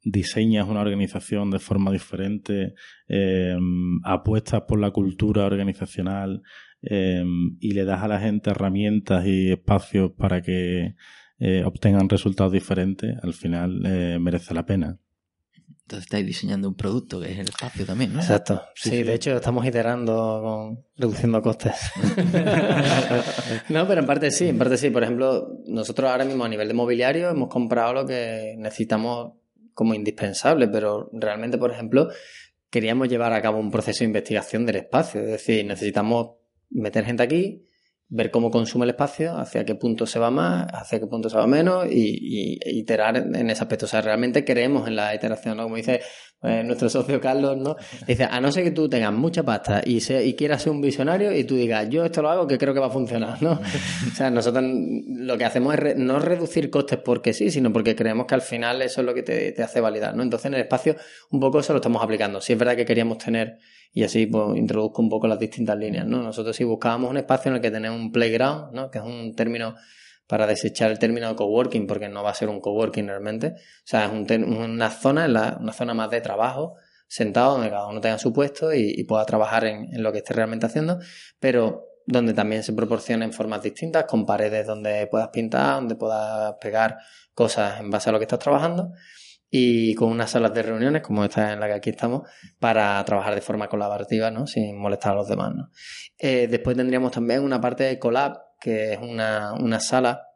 diseñas 0.04 0.68
una 0.68 0.82
organización 0.82 1.50
de 1.50 1.58
forma 1.58 1.90
diferente, 1.90 2.74
eh, 3.08 3.56
apuestas 4.04 4.64
por 4.68 4.78
la 4.78 4.90
cultura 4.90 5.46
organizacional 5.46 6.42
eh, 6.82 7.24
y 7.60 7.70
le 7.72 7.84
das 7.86 8.02
a 8.02 8.08
la 8.08 8.20
gente 8.20 8.50
herramientas 8.50 9.26
y 9.26 9.52
espacios 9.52 10.12
para 10.18 10.42
que 10.42 10.96
obtengan 11.64 12.10
resultados 12.10 12.52
diferentes, 12.52 13.16
al 13.22 13.32
final 13.32 13.80
merece 14.20 14.52
la 14.52 14.66
pena. 14.66 14.98
Entonces 15.92 16.06
estáis 16.06 16.24
diseñando 16.24 16.68
un 16.68 16.74
producto 16.74 17.20
que 17.20 17.32
es 17.32 17.38
el 17.38 17.50
espacio 17.50 17.84
también, 17.84 18.14
¿no? 18.14 18.20
Exacto. 18.20 18.62
Sí, 18.74 18.88
sí, 18.88 18.96
sí. 18.96 19.02
de 19.02 19.12
hecho 19.12 19.36
estamos 19.36 19.66
iterando 19.66 20.40
con 20.42 20.84
reduciendo 20.96 21.42
costes. 21.42 21.74
no, 23.68 23.86
pero 23.86 24.00
en 24.00 24.06
parte 24.06 24.30
sí, 24.30 24.48
en 24.48 24.56
parte 24.56 24.78
sí. 24.78 24.88
Por 24.88 25.02
ejemplo, 25.02 25.58
nosotros 25.66 26.10
ahora 26.10 26.24
mismo 26.24 26.46
a 26.46 26.48
nivel 26.48 26.66
de 26.66 26.72
mobiliario 26.72 27.28
hemos 27.28 27.50
comprado 27.50 27.92
lo 27.92 28.06
que 28.06 28.54
necesitamos 28.56 29.32
como 29.74 29.92
indispensable, 29.92 30.66
pero 30.68 31.10
realmente, 31.12 31.58
por 31.58 31.70
ejemplo, 31.70 32.08
queríamos 32.70 33.10
llevar 33.10 33.34
a 33.34 33.42
cabo 33.42 33.58
un 33.58 33.70
proceso 33.70 33.98
de 33.98 34.06
investigación 34.06 34.64
del 34.64 34.76
espacio. 34.76 35.20
Es 35.20 35.26
decir, 35.26 35.66
necesitamos 35.66 36.36
meter 36.70 37.04
gente 37.04 37.22
aquí, 37.22 37.66
ver 38.14 38.30
cómo 38.30 38.50
consume 38.50 38.84
el 38.84 38.90
espacio, 38.90 39.38
hacia 39.38 39.64
qué 39.64 39.74
punto 39.74 40.04
se 40.06 40.18
va 40.18 40.30
más, 40.30 40.66
hacia 40.72 41.00
qué 41.00 41.06
punto 41.06 41.30
se 41.30 41.36
va 41.38 41.46
menos 41.46 41.86
y, 41.90 42.18
y 42.20 42.78
iterar 42.78 43.16
en 43.16 43.50
ese 43.50 43.62
aspecto. 43.62 43.86
O 43.86 43.88
sea, 43.88 44.02
realmente 44.02 44.44
creemos 44.44 44.86
en 44.86 44.96
la 44.96 45.14
iteración, 45.14 45.56
¿no? 45.56 45.64
Como 45.64 45.76
dice 45.76 46.02
eh, 46.42 46.62
nuestro 46.64 46.88
socio 46.88 47.20
Carlos, 47.20 47.56
¿no? 47.56 47.76
Dice, 48.06 48.24
a 48.24 48.40
no 48.40 48.50
ser 48.50 48.64
que 48.64 48.70
tú 48.72 48.88
tengas 48.88 49.12
mucha 49.12 49.42
pasta 49.42 49.80
y, 49.84 50.00
se, 50.00 50.24
y 50.24 50.34
quieras 50.34 50.62
ser 50.62 50.72
un 50.72 50.80
visionario 50.80 51.32
y 51.32 51.44
tú 51.44 51.54
digas, 51.54 51.88
yo 51.88 52.04
esto 52.04 52.20
lo 52.22 52.30
hago 52.30 52.46
que 52.46 52.58
creo 52.58 52.74
que 52.74 52.80
va 52.80 52.86
a 52.86 52.90
funcionar, 52.90 53.40
¿no? 53.42 53.52
o 53.52 54.14
sea, 54.14 54.30
nosotros 54.30 54.64
lo 54.64 55.38
que 55.38 55.44
hacemos 55.44 55.74
es 55.74 55.80
re, 55.80 55.94
no 55.94 56.18
reducir 56.18 56.68
costes 56.70 56.98
porque 56.98 57.32
sí, 57.32 57.50
sino 57.50 57.72
porque 57.72 57.94
creemos 57.94 58.26
que 58.26 58.34
al 58.34 58.42
final 58.42 58.82
eso 58.82 59.00
es 59.02 59.06
lo 59.06 59.14
que 59.14 59.22
te, 59.22 59.52
te 59.52 59.62
hace 59.62 59.80
validar, 59.80 60.16
¿no? 60.16 60.22
Entonces 60.22 60.46
en 60.46 60.54
el 60.54 60.62
espacio 60.62 60.96
un 61.30 61.40
poco 61.40 61.60
eso 61.60 61.72
lo 61.72 61.78
estamos 61.78 62.02
aplicando. 62.02 62.40
Sí 62.40 62.54
es 62.54 62.58
verdad 62.58 62.76
que 62.76 62.84
queríamos 62.84 63.18
tener 63.18 63.58
y 63.92 64.04
así 64.04 64.26
pues 64.26 64.56
introduzco 64.56 65.02
un 65.02 65.08
poco 65.08 65.28
las 65.28 65.38
distintas 65.38 65.78
líneas, 65.78 66.06
¿no? 66.06 66.22
Nosotros 66.22 66.56
sí 66.56 66.64
buscábamos 66.64 67.10
un 67.10 67.18
espacio 67.18 67.50
en 67.50 67.56
el 67.56 67.62
que 67.62 67.70
tenemos 67.70 68.00
un 68.00 68.10
playground, 68.10 68.72
¿no? 68.72 68.90
Que 68.90 68.98
es 68.98 69.04
un 69.04 69.34
término 69.36 69.74
para 70.32 70.46
desechar 70.46 70.90
el 70.90 70.98
término 70.98 71.28
de 71.28 71.36
coworking 71.36 71.86
porque 71.86 72.08
no 72.08 72.22
va 72.22 72.30
a 72.30 72.34
ser 72.34 72.48
un 72.48 72.58
coworking 72.58 73.06
realmente. 73.06 73.48
O 73.48 73.84
sea, 73.84 74.06
es 74.06 74.12
un 74.12 74.44
una 74.44 74.88
zona, 74.88 75.26
una 75.60 75.72
zona 75.74 75.92
más 75.92 76.08
de 76.08 76.22
trabajo, 76.22 76.76
sentado 77.06 77.52
donde 77.52 77.68
cada 77.68 77.86
uno 77.86 78.00
tenga 78.00 78.16
su 78.16 78.32
puesto 78.32 78.72
y, 78.72 79.04
pueda 79.04 79.26
trabajar 79.26 79.66
en, 79.66 80.02
lo 80.02 80.10
que 80.10 80.20
esté 80.20 80.32
realmente 80.32 80.64
haciendo, 80.64 81.00
pero 81.38 81.84
donde 82.06 82.32
también 82.32 82.62
se 82.62 82.72
proporcionen 82.72 83.34
formas 83.34 83.62
distintas, 83.62 84.06
con 84.06 84.24
paredes 84.24 84.66
donde 84.66 85.06
puedas 85.06 85.28
pintar, 85.28 85.74
donde 85.74 85.96
puedas 85.96 86.54
pegar 86.62 86.96
cosas 87.34 87.80
en 87.80 87.90
base 87.90 88.08
a 88.08 88.12
lo 88.14 88.18
que 88.18 88.24
estás 88.24 88.38
trabajando 88.38 88.92
y 89.50 89.94
con 89.96 90.08
unas 90.08 90.30
salas 90.30 90.54
de 90.54 90.62
reuniones 90.62 91.02
como 91.02 91.26
esta 91.26 91.52
en 91.52 91.60
la 91.60 91.66
que 91.66 91.74
aquí 91.74 91.90
estamos 91.90 92.22
para 92.58 93.04
trabajar 93.04 93.34
de 93.34 93.42
forma 93.42 93.68
colaborativa, 93.68 94.30
¿no? 94.30 94.46
Sin 94.46 94.78
molestar 94.78 95.12
a 95.12 95.16
los 95.16 95.28
demás. 95.28 95.52
Eh, 96.16 96.48
después 96.50 96.74
tendríamos 96.74 97.12
también 97.12 97.42
una 97.42 97.60
parte 97.60 97.84
de 97.84 97.98
collab, 97.98 98.38
que 98.62 98.92
es 98.92 98.98
una, 99.00 99.54
una 99.54 99.80
sala, 99.80 100.28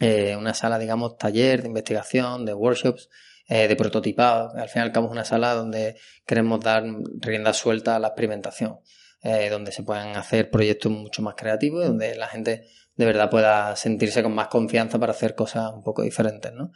eh, 0.00 0.34
una 0.36 0.52
sala, 0.52 0.78
digamos, 0.78 1.16
taller 1.16 1.62
de 1.62 1.68
investigación, 1.68 2.44
de 2.44 2.54
workshops, 2.54 3.08
eh, 3.48 3.68
de 3.68 3.76
prototipado. 3.76 4.50
Al 4.56 4.68
fin 4.68 4.82
y 4.82 4.84
al 4.84 4.92
cabo 4.92 5.06
es 5.06 5.12
una 5.12 5.24
sala 5.24 5.54
donde 5.54 5.96
queremos 6.26 6.60
dar 6.60 6.84
rienda 7.20 7.52
suelta 7.52 7.94
a 7.96 7.98
la 8.00 8.08
experimentación, 8.08 8.80
eh, 9.22 9.48
donde 9.48 9.70
se 9.70 9.84
puedan 9.84 10.16
hacer 10.16 10.50
proyectos 10.50 10.90
mucho 10.90 11.22
más 11.22 11.34
creativos 11.36 11.84
y 11.84 11.86
donde 11.86 12.16
la 12.16 12.26
gente 12.26 12.66
de 12.96 13.06
verdad 13.06 13.30
pueda 13.30 13.76
sentirse 13.76 14.22
con 14.22 14.34
más 14.34 14.48
confianza 14.48 14.98
para 14.98 15.12
hacer 15.12 15.34
cosas 15.36 15.72
un 15.72 15.82
poco 15.82 16.02
diferentes, 16.02 16.52
¿no? 16.52 16.72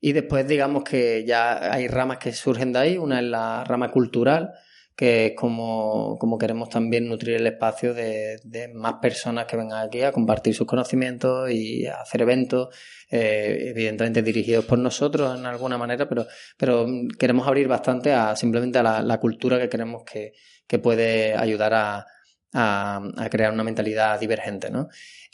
Y 0.00 0.12
después 0.12 0.46
digamos 0.46 0.84
que 0.84 1.24
ya 1.26 1.72
hay 1.72 1.88
ramas 1.88 2.18
que 2.18 2.32
surgen 2.32 2.72
de 2.72 2.78
ahí. 2.78 2.96
Una 2.96 3.18
es 3.18 3.26
la 3.26 3.64
rama 3.64 3.90
cultural, 3.90 4.52
que 4.98 5.26
es 5.26 5.32
como, 5.36 6.18
como 6.18 6.38
queremos 6.38 6.70
también 6.70 7.08
nutrir 7.08 7.36
el 7.36 7.46
espacio 7.46 7.94
de, 7.94 8.40
de, 8.42 8.66
más 8.74 8.94
personas 8.94 9.46
que 9.46 9.56
vengan 9.56 9.86
aquí 9.86 10.02
a 10.02 10.10
compartir 10.10 10.56
sus 10.56 10.66
conocimientos 10.66 11.48
y 11.52 11.86
a 11.86 12.00
hacer 12.00 12.22
eventos, 12.22 12.74
eh, 13.08 13.66
evidentemente 13.68 14.24
dirigidos 14.24 14.64
por 14.64 14.80
nosotros 14.80 15.38
en 15.38 15.46
alguna 15.46 15.78
manera, 15.78 16.08
pero, 16.08 16.26
pero 16.56 16.84
queremos 17.16 17.46
abrir 17.46 17.68
bastante 17.68 18.12
a 18.12 18.34
simplemente 18.34 18.80
a 18.80 19.00
la, 19.00 19.20
cultura 19.20 19.56
que 19.60 19.68
creemos 19.68 20.02
que, 20.02 20.32
que 20.66 20.80
puede 20.80 21.32
ayudar 21.32 21.74
a, 21.74 22.06
a, 22.52 23.28
crear 23.30 23.52
una 23.52 23.62
mentalidad 23.62 24.18
divergente, 24.18 24.68
¿no? 24.68 24.88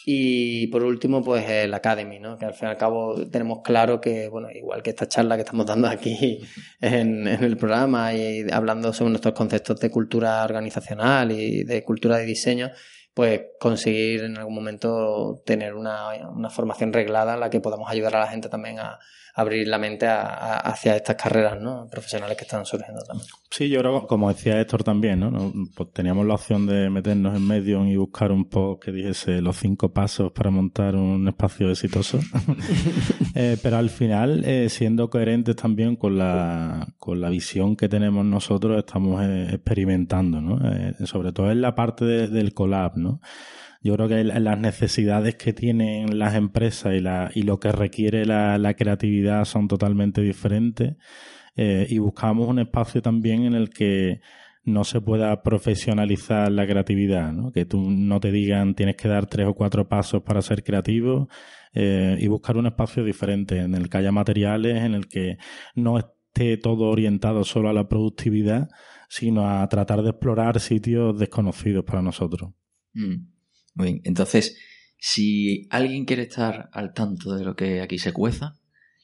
Y 0.06 0.66
por 0.66 0.84
último, 0.84 1.22
pues 1.22 1.48
el 1.48 1.72
Academy, 1.72 2.18
¿no? 2.18 2.36
Que 2.36 2.44
al 2.44 2.52
fin 2.52 2.68
y 2.68 2.70
al 2.72 2.76
cabo 2.76 3.14
tenemos 3.26 3.60
claro 3.64 4.00
que, 4.00 4.28
bueno, 4.28 4.50
igual 4.50 4.82
que 4.82 4.90
esta 4.90 5.08
charla 5.08 5.36
que 5.36 5.42
estamos 5.42 5.64
dando 5.64 5.88
aquí 5.88 6.40
en, 6.80 7.26
en 7.26 7.42
el 7.42 7.56
programa 7.56 8.12
y 8.12 8.44
hablando 8.52 8.92
sobre 8.92 9.10
nuestros 9.10 9.34
conceptos 9.34 9.80
de 9.80 9.90
cultura 9.90 10.44
organizacional 10.44 11.32
y 11.32 11.64
de 11.64 11.82
cultura 11.84 12.18
de 12.18 12.26
diseño, 12.26 12.70
pues 13.14 13.42
conseguir 13.58 14.24
en 14.24 14.36
algún 14.36 14.54
momento 14.54 15.42
tener 15.46 15.74
una, 15.74 16.08
una 16.28 16.50
formación 16.50 16.92
reglada 16.92 17.34
en 17.34 17.40
la 17.40 17.48
que 17.48 17.60
podamos 17.60 17.88
ayudar 17.90 18.16
a 18.16 18.20
la 18.20 18.26
gente 18.26 18.48
también 18.48 18.80
a, 18.80 18.98
abrir 19.34 19.66
la 19.66 19.78
mente 19.78 20.06
hacia 20.08 20.94
estas 20.94 21.16
carreras 21.16 21.60
¿no? 21.60 21.88
profesionales 21.90 22.36
que 22.36 22.44
están 22.44 22.64
surgiendo 22.64 23.02
también. 23.02 23.28
Sí, 23.50 23.68
yo 23.68 23.80
creo, 23.80 24.06
como 24.06 24.28
decía 24.32 24.60
Héctor 24.60 24.84
también, 24.84 25.20
¿no? 25.20 25.52
Pues 25.74 25.92
teníamos 25.92 26.24
la 26.24 26.34
opción 26.34 26.66
de 26.66 26.88
meternos 26.88 27.36
en 27.36 27.46
medio 27.46 27.84
y 27.84 27.96
buscar 27.96 28.30
un 28.30 28.44
post 28.44 28.84
que 28.84 28.92
dijese 28.92 29.40
los 29.40 29.56
cinco 29.56 29.92
pasos 29.92 30.30
para 30.30 30.50
montar 30.50 30.94
un 30.94 31.26
espacio 31.26 31.68
exitoso. 31.68 32.20
eh, 33.34 33.56
pero 33.60 33.76
al 33.76 33.90
final, 33.90 34.44
eh, 34.44 34.68
siendo 34.68 35.10
coherentes 35.10 35.56
también 35.56 35.96
con 35.96 36.16
la, 36.16 36.86
con 36.98 37.20
la 37.20 37.28
visión 37.28 37.74
que 37.74 37.88
tenemos 37.88 38.24
nosotros, 38.24 38.78
estamos 38.78 39.20
eh, 39.24 39.48
experimentando, 39.54 40.40
¿no? 40.40 40.60
Sobre 41.06 41.32
todo 41.32 41.50
en 41.50 41.60
la 41.60 41.74
parte 41.74 42.04
del 42.04 42.54
collab, 42.54 42.96
¿no? 42.96 43.20
Yo 43.84 43.94
creo 43.96 44.08
que 44.08 44.24
las 44.24 44.58
necesidades 44.58 45.34
que 45.34 45.52
tienen 45.52 46.18
las 46.18 46.34
empresas 46.34 46.94
y, 46.94 47.00
la, 47.00 47.30
y 47.34 47.42
lo 47.42 47.60
que 47.60 47.70
requiere 47.70 48.24
la, 48.24 48.74
creatividad 48.74 49.44
son 49.44 49.68
totalmente 49.68 50.22
diferentes. 50.22 50.96
Eh, 51.54 51.86
y 51.90 51.98
buscamos 51.98 52.48
un 52.48 52.60
espacio 52.60 53.02
también 53.02 53.44
en 53.44 53.52
el 53.52 53.68
que 53.68 54.22
no 54.64 54.84
se 54.84 55.02
pueda 55.02 55.42
profesionalizar 55.42 56.50
la 56.50 56.66
creatividad, 56.66 57.34
¿no? 57.34 57.52
que 57.52 57.66
tú 57.66 57.90
no 57.90 58.20
te 58.20 58.32
digan 58.32 58.74
tienes 58.74 58.96
que 58.96 59.06
dar 59.06 59.26
tres 59.26 59.46
o 59.46 59.52
cuatro 59.52 59.86
pasos 59.86 60.22
para 60.22 60.40
ser 60.40 60.64
creativo 60.64 61.28
eh, 61.74 62.16
y 62.18 62.26
buscar 62.26 62.56
un 62.56 62.66
espacio 62.66 63.04
diferente 63.04 63.58
en 63.58 63.74
el 63.74 63.90
que 63.90 63.98
haya 63.98 64.12
materiales, 64.12 64.82
en 64.82 64.94
el 64.94 65.08
que 65.08 65.36
no 65.74 65.98
esté 65.98 66.56
todo 66.56 66.88
orientado 66.88 67.44
solo 67.44 67.68
a 67.68 67.74
la 67.74 67.86
productividad, 67.86 68.70
sino 69.10 69.46
a 69.46 69.68
tratar 69.68 70.02
de 70.02 70.10
explorar 70.10 70.58
sitios 70.58 71.18
desconocidos 71.18 71.84
para 71.84 72.00
nosotros. 72.00 72.52
Mm. 72.94 73.33
Muy 73.74 73.86
bien. 73.86 74.00
Entonces, 74.04 74.56
si 74.98 75.66
alguien 75.70 76.04
quiere 76.04 76.22
estar 76.22 76.68
al 76.72 76.92
tanto 76.92 77.34
de 77.34 77.44
lo 77.44 77.54
que 77.54 77.82
aquí 77.82 77.98
se 77.98 78.12
cueza, 78.12 78.54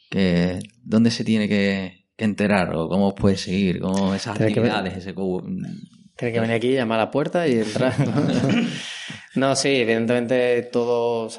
que, 0.08 0.60
¿dónde 0.82 1.10
se 1.10 1.24
tiene 1.24 1.48
que, 1.48 2.00
enterar? 2.16 2.74
¿O 2.76 2.86
cómo 2.88 3.14
puede 3.14 3.38
seguir? 3.38 3.80
¿Cómo 3.80 4.14
esas 4.14 4.38
actividades? 4.38 4.94
ese 4.94 5.14
tiene 5.14 6.34
que 6.34 6.40
venir 6.40 6.54
aquí, 6.54 6.72
llamar 6.72 7.00
a 7.00 7.04
la 7.04 7.10
puerta 7.10 7.48
y 7.48 7.52
entrar. 7.60 7.94
no, 9.36 9.56
sí, 9.56 9.68
evidentemente 9.68 10.62
todo. 10.64 11.30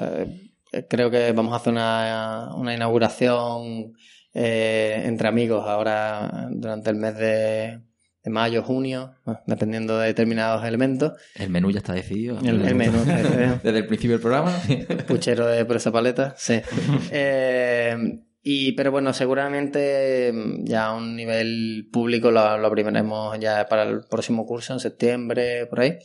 creo 0.88 1.08
que 1.08 1.30
vamos 1.30 1.52
a 1.52 1.56
hacer 1.56 1.72
una, 1.72 2.50
una 2.56 2.74
inauguración 2.74 3.92
eh, 4.34 5.02
entre 5.04 5.28
amigos 5.28 5.64
ahora 5.68 6.48
durante 6.50 6.90
el 6.90 6.96
mes 6.96 7.16
de, 7.16 7.80
de 8.22 8.30
mayo, 8.30 8.62
junio, 8.62 9.14
dependiendo 9.46 9.98
de 9.98 10.08
determinados 10.08 10.64
elementos. 10.64 11.12
El 11.34 11.50
menú 11.50 11.70
ya 11.70 11.78
está 11.78 11.92
decidido. 11.92 12.38
El, 12.38 12.74
menú. 12.74 12.98
Desde 13.62 13.78
el 13.78 13.86
principio 13.86 14.12
del 14.12 14.20
programa. 14.20 14.52
Puchero 15.08 15.46
de 15.46 15.64
presa 15.64 15.90
paleta, 15.90 16.34
sí. 16.36 16.60
eh, 17.10 17.96
y, 18.42 18.72
pero 18.72 18.92
bueno, 18.92 19.12
seguramente 19.12 20.32
mm, 20.32 20.64
ya 20.64 20.86
a 20.86 20.94
un 20.94 21.16
nivel 21.16 21.88
público 21.92 22.30
lo, 22.30 22.58
lo 22.58 22.66
abriremos 22.66 23.38
ya 23.40 23.66
para 23.68 23.82
el 23.82 24.02
próximo 24.08 24.46
curso, 24.46 24.72
en 24.72 24.80
septiembre, 24.80 25.66
por 25.66 25.80
ahí, 25.80 25.98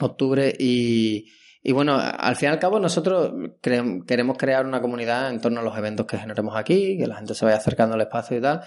octubre. 0.00 0.54
Y, 0.58 1.26
y 1.62 1.72
bueno, 1.72 1.98
al 1.98 2.36
fin 2.36 2.50
y 2.50 2.52
al 2.52 2.58
cabo 2.58 2.78
nosotros 2.80 3.32
queremos 3.62 4.36
crear 4.36 4.66
una 4.66 4.82
comunidad 4.82 5.30
en 5.30 5.40
torno 5.40 5.60
a 5.60 5.62
los 5.62 5.76
eventos 5.76 6.06
que 6.06 6.18
generemos 6.18 6.54
aquí, 6.56 6.98
que 6.98 7.06
la 7.06 7.16
gente 7.16 7.34
se 7.34 7.46
vaya 7.46 7.56
acercando 7.56 7.94
al 7.94 8.00
espacio 8.02 8.36
y 8.36 8.40
tal. 8.42 8.62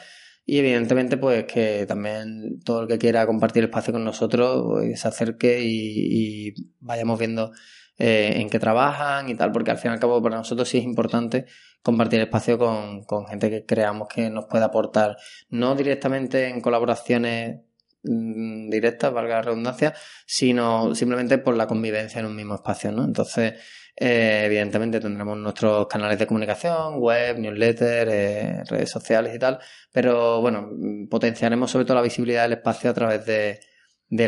Y 0.46 0.58
evidentemente, 0.60 1.18
pues 1.18 1.46
que 1.46 1.86
también 1.88 2.60
todo 2.66 2.82
el 2.82 2.88
que 2.88 2.98
quiera 2.98 3.26
compartir 3.26 3.64
espacio 3.64 3.94
con 3.94 4.04
nosotros 4.04 4.64
pues, 4.68 5.00
se 5.00 5.08
acerque 5.08 5.62
y, 5.64 6.54
vayamos 6.80 7.18
viendo 7.18 7.52
eh, 7.98 8.34
en 8.36 8.50
qué 8.50 8.60
trabajan 8.60 9.30
y 9.30 9.36
tal, 9.36 9.52
porque 9.52 9.72
al 9.72 9.78
fin 9.78 9.92
y 9.92 9.94
al 9.94 10.00
cabo 10.00 10.22
para 10.22 10.38
nosotros 10.38 10.68
sí 10.68 10.80
es 10.80 10.84
importante 10.84 11.46
compartir 11.82 12.20
espacio 12.22 12.58
con, 12.58 13.04
con 13.04 13.26
gente 13.28 13.50
que 13.50 13.66
creamos 13.66 14.08
que 14.10 14.30
nos 14.30 14.46
pueda 14.46 14.66
aportar, 14.66 15.18
no 15.50 15.76
directamente 15.76 16.50
en 16.50 16.60
colaboraciones 16.60 17.62
mm, 18.04 18.70
directas, 18.70 19.14
valga 19.14 19.36
la 19.36 19.42
redundancia, 19.44 19.94
sino 20.26 20.94
simplemente 20.96 21.38
por 21.38 21.56
la 21.56 21.68
convivencia 21.68 22.20
en 22.20 22.26
un 22.26 22.36
mismo 22.36 22.56
espacio, 22.56 22.92
¿no? 22.92 23.06
Entonces, 23.06 23.54
eh, 23.96 24.44
evidentemente 24.46 25.00
tendremos 25.00 25.38
nuestros 25.38 25.88
canales 25.88 26.18
de 26.18 26.26
comunicación, 26.26 27.00
web, 27.00 27.38
newsletter, 27.38 28.08
eh, 28.10 28.64
redes 28.66 28.90
sociales 28.90 29.36
y 29.36 29.40
tal, 29.40 29.60
pero 29.92 30.42
bueno, 30.42 30.70
potenciaremos 31.10 31.70
sobre 31.70 31.86
todo 31.86 31.96
la 31.96 32.02
visibilidad 32.02 32.44
del 32.44 32.54
espacio 32.54 32.90
a 32.90 32.94
través 32.94 33.26
de, 33.26 33.60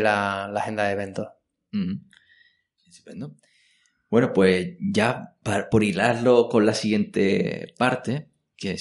la, 0.00 0.44
agenda 0.46 0.84
de 0.84 0.92
eventos. 0.92 1.28
Bueno, 4.08 4.32
pues 4.32 4.76
ya 4.80 5.36
por 5.70 5.82
hilarlo 5.82 6.48
con 6.48 6.64
la 6.64 6.74
siguiente 6.74 7.74
parte, 7.76 8.30
que 8.56 8.76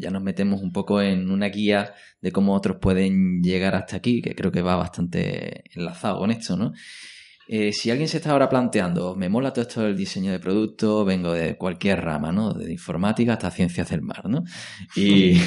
ya 0.00 0.10
nos 0.10 0.22
metemos 0.22 0.62
un 0.62 0.72
poco 0.72 1.00
en 1.02 1.30
una 1.30 1.48
guía 1.48 1.94
de 2.20 2.32
cómo 2.32 2.54
otros 2.54 2.78
pueden 2.80 3.42
llegar 3.42 3.74
hasta 3.74 3.96
aquí, 3.96 4.22
que 4.22 4.34
creo 4.34 4.50
que 4.50 4.62
va 4.62 4.76
bastante 4.76 5.64
enlazado 5.74 6.18
con 6.20 6.30
esto, 6.30 6.56
¿no? 6.56 6.72
Eh, 7.48 7.72
si 7.72 7.90
alguien 7.90 8.08
se 8.08 8.18
está 8.18 8.30
ahora 8.30 8.48
planteando, 8.48 9.16
me 9.16 9.28
mola 9.28 9.52
todo 9.52 9.62
esto 9.62 9.82
del 9.82 9.96
diseño 9.96 10.32
de 10.32 10.38
producto, 10.38 11.04
vengo 11.04 11.32
de 11.32 11.56
cualquier 11.56 12.02
rama, 12.02 12.32
¿no? 12.32 12.52
De 12.52 12.70
informática 12.72 13.34
hasta 13.34 13.50
ciencias 13.50 13.90
del 13.90 14.02
mar, 14.02 14.28
¿no? 14.28 14.44
Y, 14.96 15.38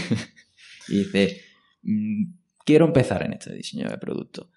dice, 0.88 1.42
mm, 1.82 2.26
quiero 2.64 2.86
empezar 2.86 3.24
en 3.24 3.34
este 3.34 3.54
diseño 3.54 3.90
de 3.90 3.98
producto. 3.98 4.52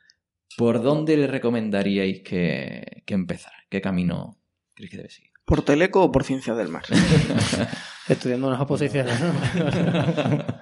¿Por 0.56 0.82
dónde 0.82 1.16
le 1.16 1.26
recomendaríais 1.26 2.20
que, 2.20 3.02
que 3.06 3.14
empezar? 3.14 3.52
¿Qué 3.70 3.80
camino 3.80 4.38
creéis 4.74 4.90
que 4.90 4.96
debe 4.96 5.10
seguir? 5.10 5.30
¿Por 5.48 5.62
Teleco 5.62 6.02
o 6.04 6.12
por 6.12 6.24
ciencias 6.24 6.58
del 6.58 6.68
mar? 6.68 6.82
Estudiando 8.08 8.48
unas 8.48 8.60
oposiciones, 8.60 9.18
¿no? 9.20 9.32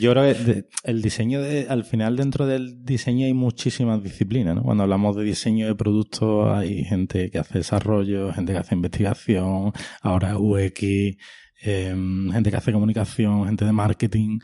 Yo 0.00 0.12
creo 0.12 0.24
que 0.24 0.64
el 0.84 1.02
diseño, 1.02 1.40
de, 1.40 1.66
al 1.68 1.84
final 1.84 2.16
dentro 2.16 2.46
del 2.46 2.84
diseño 2.84 3.26
hay 3.26 3.32
muchísimas 3.32 4.02
disciplinas, 4.02 4.54
¿no? 4.56 4.62
Cuando 4.62 4.82
hablamos 4.82 5.16
de 5.16 5.24
diseño 5.24 5.66
de 5.66 5.74
productos 5.74 6.48
hay 6.54 6.84
gente 6.84 7.30
que 7.30 7.38
hace 7.38 7.58
desarrollo, 7.58 8.32
gente 8.32 8.52
que 8.52 8.58
hace 8.58 8.74
investigación, 8.74 9.72
ahora 10.02 10.38
UX, 10.38 10.82
em, 11.62 12.30
gente 12.30 12.50
que 12.50 12.56
hace 12.56 12.72
comunicación, 12.72 13.46
gente 13.46 13.64
de 13.64 13.72
marketing. 13.72 14.38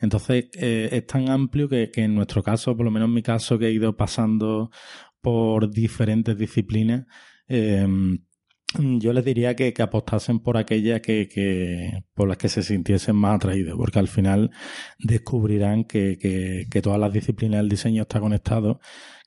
Entonces 0.00 0.46
eh, 0.54 0.88
es 0.92 1.06
tan 1.06 1.28
amplio 1.30 1.68
que, 1.68 1.90
que 1.90 2.02
en 2.04 2.14
nuestro 2.14 2.42
caso, 2.42 2.76
por 2.76 2.84
lo 2.84 2.90
menos 2.90 3.08
en 3.08 3.14
mi 3.14 3.22
caso, 3.22 3.58
que 3.58 3.66
he 3.66 3.72
ido 3.72 3.96
pasando 3.96 4.70
por 5.20 5.70
diferentes 5.70 6.36
disciplinas, 6.36 7.06
eh, 7.48 7.86
yo 8.76 9.12
les 9.12 9.24
diría 9.24 9.56
que, 9.56 9.72
que 9.72 9.82
apostasen 9.82 10.40
por 10.40 10.56
aquellas 10.58 11.00
que, 11.00 11.28
que, 11.28 12.04
por 12.14 12.28
las 12.28 12.36
que 12.36 12.48
se 12.48 12.62
sintiesen 12.62 13.16
más 13.16 13.36
atraídos, 13.36 13.76
porque 13.78 13.98
al 13.98 14.08
final 14.08 14.50
descubrirán 14.98 15.84
que, 15.84 16.18
que, 16.18 16.66
que 16.70 16.82
todas 16.82 17.00
las 17.00 17.12
disciplinas 17.12 17.60
del 17.60 17.68
diseño 17.70 18.02
están 18.02 18.22
conectadas, 18.22 18.76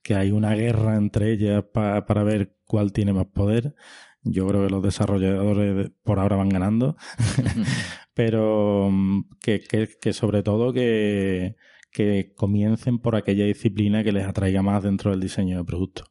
que 0.03 0.15
hay 0.15 0.31
una 0.31 0.53
guerra 0.55 0.95
entre 0.95 1.31
ellas 1.33 1.63
para 1.73 2.23
ver 2.23 2.55
cuál 2.65 2.93
tiene 2.93 3.13
más 3.13 3.27
poder. 3.27 3.75
Yo 4.23 4.47
creo 4.47 4.65
que 4.65 4.71
los 4.71 4.83
desarrolladores 4.83 5.91
por 6.03 6.19
ahora 6.19 6.35
van 6.35 6.49
ganando, 6.49 6.95
pero 8.13 8.89
mm, 8.91 9.29
que, 9.41 9.61
que, 9.61 9.89
que 9.99 10.13
sobre 10.13 10.43
todo 10.43 10.71
que, 10.73 11.55
que 11.91 12.33
comiencen 12.35 12.99
por 12.99 13.15
aquella 13.15 13.45
disciplina 13.45 14.03
que 14.03 14.11
les 14.11 14.25
atraiga 14.27 14.61
más 14.61 14.83
dentro 14.83 15.11
del 15.11 15.19
diseño 15.19 15.57
de 15.57 15.63
producto. 15.63 16.05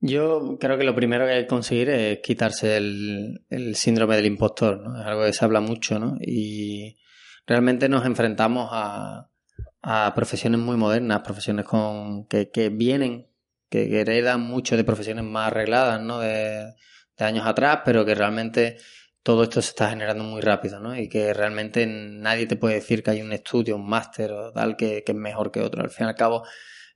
Yo 0.00 0.58
creo 0.60 0.78
que 0.78 0.84
lo 0.84 0.94
primero 0.94 1.26
que 1.26 1.32
hay 1.32 1.42
que 1.42 1.48
conseguir 1.48 1.90
es 1.90 2.20
quitarse 2.20 2.76
el, 2.76 3.74
síndrome 3.74 4.16
del 4.16 4.26
impostor, 4.26 4.80
¿no? 4.80 5.00
Es 5.00 5.06
algo 5.06 5.24
que 5.24 5.32
se 5.32 5.44
habla 5.44 5.60
mucho, 5.60 5.98
¿no? 5.98 6.16
Y 6.20 6.98
realmente 7.46 7.88
nos 7.88 8.06
enfrentamos 8.06 8.68
a, 8.72 9.28
a 9.82 10.12
profesiones 10.14 10.60
muy 10.60 10.76
modernas, 10.76 11.22
profesiones 11.22 11.64
con 11.64 12.26
que, 12.26 12.50
que 12.50 12.68
vienen, 12.68 13.28
que, 13.68 14.00
heredan 14.00 14.40
mucho 14.40 14.76
de 14.76 14.84
profesiones 14.84 15.24
más 15.24 15.48
arregladas, 15.48 16.00
¿no? 16.00 16.20
De, 16.20 16.74
de 17.16 17.24
años 17.24 17.46
atrás, 17.46 17.80
pero 17.84 18.04
que 18.04 18.14
realmente 18.14 18.76
todo 19.24 19.42
esto 19.42 19.60
se 19.60 19.70
está 19.70 19.90
generando 19.90 20.22
muy 20.22 20.40
rápido, 20.40 20.78
¿no? 20.78 20.96
Y 20.96 21.08
que 21.08 21.34
realmente 21.34 21.86
nadie 21.86 22.46
te 22.46 22.56
puede 22.56 22.76
decir 22.76 23.02
que 23.02 23.10
hay 23.10 23.20
un 23.20 23.32
estudio, 23.32 23.74
un 23.74 23.88
máster 23.88 24.30
o 24.30 24.52
tal 24.52 24.76
que, 24.76 25.02
que 25.04 25.12
es 25.12 25.18
mejor 25.18 25.50
que 25.50 25.60
otro. 25.60 25.82
Al 25.82 25.90
fin 25.90 26.06
y 26.06 26.08
al 26.10 26.14
cabo, 26.14 26.44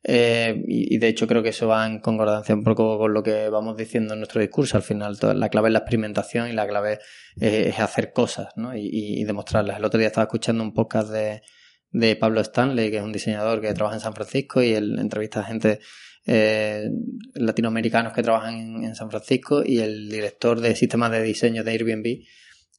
eh, 0.05 0.61
y, 0.66 0.98
de 0.98 1.09
hecho 1.09 1.28
creo 1.28 1.42
que 1.42 1.50
eso 1.50 1.68
va 1.68 1.86
en 1.86 2.00
concordancia 2.00 2.55
un 2.55 2.64
poco 2.64 2.98
con 2.98 3.14
lo 3.14 3.22
que 3.22 3.48
vamos 3.48 3.76
diciendo 3.76 4.14
en 4.14 4.20
nuestro 4.20 4.40
discurso. 4.40 4.76
Al 4.76 4.82
final 4.82 5.16
la 5.34 5.48
clave 5.48 5.68
es 5.68 5.72
la 5.72 5.78
experimentación 5.80 6.48
y 6.48 6.53
la 6.53 6.66
clave 6.66 6.98
es, 7.40 7.78
hacer 7.78 8.12
cosas 8.12 8.48
¿no? 8.57 8.76
y, 8.76 9.22
demostrarlas. 9.24 9.78
El 9.78 9.84
otro 9.84 9.98
día 9.98 10.09
estaba 10.09 10.24
escuchando 10.24 10.64
un 10.64 10.74
podcast 10.74 11.11
de, 11.11 11.42
de 11.90 12.16
Pablo 12.16 12.40
Stanley, 12.40 12.90
que 12.90 12.96
es 12.96 13.03
un 13.03 13.12
diseñador 13.12 13.61
que 13.61 13.72
trabaja 13.74 13.96
en 13.96 14.00
San 14.00 14.14
Francisco 14.14 14.62
y 14.62 14.72
él 14.72 14.98
entrevista 14.98 15.40
a 15.40 15.44
gente 15.44 15.78
eh, 16.26 16.88
latinoamericanos 17.34 18.12
que 18.12 18.22
trabajan 18.22 18.84
en, 18.84 18.94
San 18.94 19.11
Francisco 19.11 19.62
y 19.64 19.78
el 19.78 20.09
director 20.09 20.61
de 20.61 20.74
sistemas 20.74 21.11
de 21.11 21.22
diseño 21.22 21.64
de 21.64 21.72
Airbnb 21.72 22.24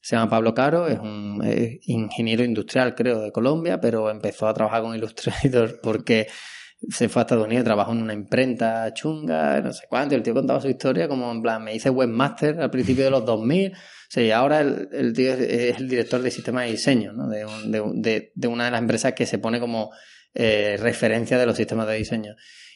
se 0.00 0.16
llama 0.16 0.30
Pablo 0.30 0.54
Caro, 0.54 0.86
es 0.86 0.98
un 0.98 1.42
ingeniero 1.86 2.44
industrial 2.44 2.94
creo 2.94 3.22
de 3.22 3.32
Colombia, 3.32 3.80
pero 3.80 4.10
empezó 4.10 4.46
a 4.46 4.52
trabajar 4.52 4.82
con 4.82 4.94
Illustrator 4.94 5.80
porque 5.82 6.26
se 6.90 7.08
fue 7.08 7.20
a 7.20 7.24
Estados 7.24 7.46
Unidos, 7.46 7.64
trabajó 7.64 7.92
en 7.92 8.02
una 8.02 8.12
imprenta 8.12 8.92
chunga, 8.92 9.60
no 9.60 9.72
sé 9.72 9.86
cuánto, 9.88 10.14
y 10.14 10.16
el 10.18 10.22
tío 10.22 10.34
contaba 10.34 10.60
su 10.60 10.68
historia 10.68 11.08
como 11.08 11.30
en 11.30 11.42
plan, 11.42 11.62
me 11.62 11.74
hice 11.74 11.90
webmaster 11.90 12.60
al 12.60 12.70
principio 12.70 13.04
de 13.04 13.10
los 13.10 13.24
2000, 13.24 13.72
sí, 14.08 14.30
ahora 14.30 14.60
el, 14.60 15.12
tío 15.14 15.32
es, 15.34 15.78
el 15.78 15.88
director 15.88 16.20
de 16.22 16.30
sistemas 16.30 16.64
de 16.64 16.72
diseño 16.72 17.12
¿no? 17.12 17.28
de, 17.28 17.46
de, 17.94 18.32
de, 18.34 18.48
una 18.48 18.66
de 18.66 18.70
las 18.70 18.80
empresas 18.80 19.12
que 19.12 19.26
se 19.26 19.38
pone 19.38 19.60
como 19.60 19.90
eh, 20.34 20.76
referencia 20.78 21.38
de 21.38 21.46
los 21.46 21.56
sistemas 21.56 21.86
de 21.86 21.94
diseño. 21.94 22.34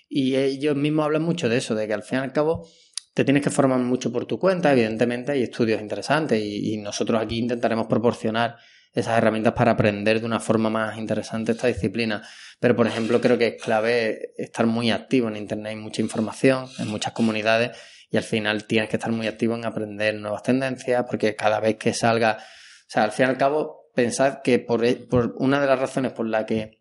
Y 0.09 0.37
ellos 0.37 0.77
mismos 0.77 1.05
hablan 1.05 1.23
mucho 1.23 1.49
de 1.49 1.59
eso, 1.59 1.75
de 1.75 1.87
que 1.87 1.95
al 1.95 2.03
fin 2.03 2.19
y 2.19 2.23
al 2.23 2.33
cabo 2.33 2.67
te 3.15 3.25
tienes 3.25 3.43
que 3.43 3.51
formar 3.51 3.81
mucho 3.81 4.13
por 4.13 4.27
tu 4.27 4.39
cuenta, 4.39 4.73
evidentemente 4.73 5.33
hay 5.33 5.43
estudios 5.43 5.81
interesantes 5.81 6.41
y, 6.41 6.75
y 6.75 6.77
nosotros 6.79 7.21
aquí 7.21 7.39
intentaremos 7.39 7.87
proporcionar 7.87 8.57
esas 8.99 9.19
herramientas 9.19 9.53
para 9.55 9.73
aprender 9.73 10.21
de 10.21 10.27
una 10.27 10.41
forma 10.41 10.71
más 10.71 10.99
interesante 10.99 11.53
esta 11.53 11.67
disciplina. 11.67 12.23
Pero, 12.61 12.75
por 12.75 12.87
ejemplo, 12.87 13.21
creo 13.21 13.39
que 13.39 13.47
es 13.49 13.63
clave 13.63 14.33
estar 14.37 14.67
muy 14.67 14.91
activo 14.91 15.29
en 15.29 15.37
Internet. 15.37 15.71
Hay 15.71 15.77
mucha 15.77 16.03
información 16.03 16.67
en 16.79 16.89
muchas 16.89 17.13
comunidades 17.13 17.77
y 18.11 18.17
al 18.17 18.25
final 18.25 18.65
tienes 18.65 18.89
que 18.89 18.97
estar 18.97 19.13
muy 19.13 19.27
activo 19.27 19.55
en 19.55 19.65
aprender 19.65 20.15
nuevas 20.15 20.43
tendencias 20.43 21.05
porque 21.09 21.37
cada 21.37 21.61
vez 21.61 21.77
que 21.77 21.93
salga, 21.93 22.39
o 22.39 22.91
sea, 22.91 23.05
al 23.05 23.13
fin 23.13 23.27
y 23.27 23.29
al 23.31 23.39
cabo, 23.39 23.91
pensad 23.95 24.43
que 24.43 24.59
por, 24.59 24.83
por 25.09 25.35
una 25.39 25.61
de 25.61 25.67
las 25.67 25.79
razones 25.79 26.13
por 26.13 26.27
la 26.27 26.47
que 26.47 26.79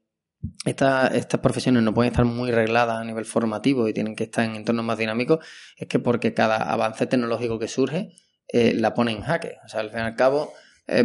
estas 0.66 1.40
profesiones 1.42 1.84
no 1.84 1.94
pueden 1.94 2.12
estar 2.12 2.26
muy 2.26 2.52
regladas 2.52 2.98
a 2.98 3.04
nivel 3.04 3.26
formativo 3.26 3.88
y 3.88 3.94
tienen 3.94 4.16
que 4.16 4.26
estar 4.26 4.46
en 4.46 4.56
entornos 4.56 4.86
más 4.86 4.98
dinámicos 4.98 5.46
es 5.76 5.88
que 5.88 6.00
porque 6.00 6.34
cada 6.34 6.58
avance 6.72 7.08
tecnológico 7.08 7.60
que 7.60 7.68
surge 7.68 8.12
eh, 8.48 8.74
la 8.74 8.94
pone 8.94 9.12
en 9.12 9.22
jaque. 9.22 9.58
O 9.66 9.68
sea, 9.68 9.82
al 9.82 9.90
fin 9.90 10.00
y 10.00 10.04
al 10.04 10.16
cabo, 10.16 10.54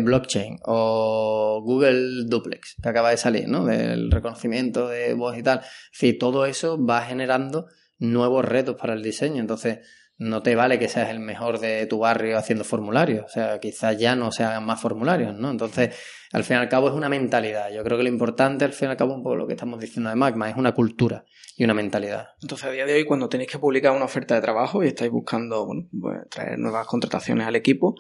blockchain 0.01 0.59
o 0.65 1.61
Google 1.65 2.25
Duplex, 2.27 2.77
que 2.83 2.89
acaba 2.89 3.11
de 3.11 3.17
salir, 3.17 3.49
¿no? 3.49 3.65
Del 3.65 4.11
reconocimiento 4.11 4.89
de 4.89 5.15
voz 5.15 5.37
y 5.37 5.43
tal. 5.43 5.61
Es 5.99 6.19
todo 6.19 6.47
eso 6.47 6.85
va 6.85 7.03
generando 7.03 7.67
nuevos 7.99 8.45
retos 8.45 8.77
para 8.77 8.95
el 8.95 9.03
diseño. 9.03 9.41
Entonces, 9.41 9.81
no 10.19 10.43
te 10.43 10.55
vale 10.55 10.79
que 10.79 10.89
seas 10.89 11.11
el 11.11 11.21
mejor 11.21 11.59
de 11.59 11.87
tu 11.87 11.99
barrio 11.99 12.39
haciendo 12.39 12.65
formularios. 12.65 13.25
O 13.25 13.29
sea, 13.29 13.59
quizás 13.59 13.99
ya 13.99 14.15
no 14.15 14.31
se 14.31 14.45
hagan 14.45 14.65
más 14.65 14.81
formularios, 14.81 15.35
¿no? 15.35 15.51
Entonces, 15.51 15.97
al 16.33 16.45
fin 16.45 16.57
y 16.57 16.61
al 16.61 16.69
cabo 16.69 16.89
es 16.89 16.95
una 16.95 17.09
mentalidad. 17.09 17.71
Yo 17.73 17.83
creo 17.83 17.99
que 17.99 18.05
lo 18.05 18.09
importante, 18.09 18.65
al 18.65 18.73
fin 18.73 18.89
y 18.89 18.91
al 18.93 18.97
cabo, 18.97 19.15
un 19.15 19.23
poco 19.23 19.37
lo 19.37 19.47
que 19.47 19.55
estamos 19.55 19.81
diciendo 19.81 20.11
de 20.11 20.17
Magma, 20.17 20.49
es 20.49 20.57
una 20.57 20.73
cultura 20.73 21.25
y 21.57 21.65
una 21.65 21.75
mentalidad. 21.75 22.29
Entonces, 22.41 22.69
a 22.69 22.71
día 22.71 22.87
de 22.87 22.95
hoy, 22.95 23.05
cuando 23.05 23.29
tenéis 23.29 23.51
que 23.51 23.59
publicar 23.59 23.93
una 23.93 24.05
oferta 24.05 24.35
de 24.35 24.41
trabajo 24.41 24.85
y 24.85 24.89
estáis 24.89 25.11
buscando 25.11 25.67
pues, 26.01 26.29
traer 26.31 26.59
nuevas 26.59 26.87
contrataciones 26.87 27.47
al 27.47 27.57
equipo, 27.57 27.97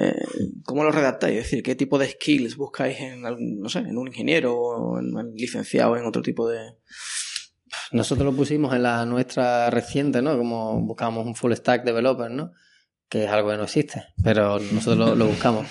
eh, 0.00 0.14
¿cómo 0.64 0.84
lo 0.84 0.90
redactáis? 0.90 1.36
Es 1.36 1.44
decir, 1.44 1.62
¿qué 1.62 1.74
tipo 1.74 1.98
de 1.98 2.08
skills 2.08 2.56
buscáis 2.56 3.00
en, 3.00 3.24
algún, 3.26 3.60
no 3.60 3.68
sé, 3.68 3.80
en 3.80 3.96
un 3.96 4.08
ingeniero 4.08 4.56
o 4.56 4.98
en 4.98 5.16
un 5.16 5.34
licenciado 5.34 5.96
en 5.96 6.04
otro 6.04 6.22
tipo 6.22 6.48
de... 6.48 6.74
Nosotros 7.92 8.26
lo 8.26 8.36
pusimos 8.36 8.74
en 8.74 8.82
la 8.82 9.06
nuestra 9.06 9.70
reciente, 9.70 10.22
¿no? 10.22 10.36
Como 10.36 10.80
buscábamos 10.82 11.26
un 11.26 11.34
full 11.34 11.52
stack 11.52 11.84
developer, 11.84 12.30
¿no? 12.30 12.52
que 13.08 13.24
es 13.24 13.30
algo 13.30 13.50
que 13.50 13.56
no 13.56 13.64
existe, 13.64 14.04
pero 14.22 14.58
nosotros 14.58 15.16
lo, 15.16 15.26
buscamos. 15.26 15.66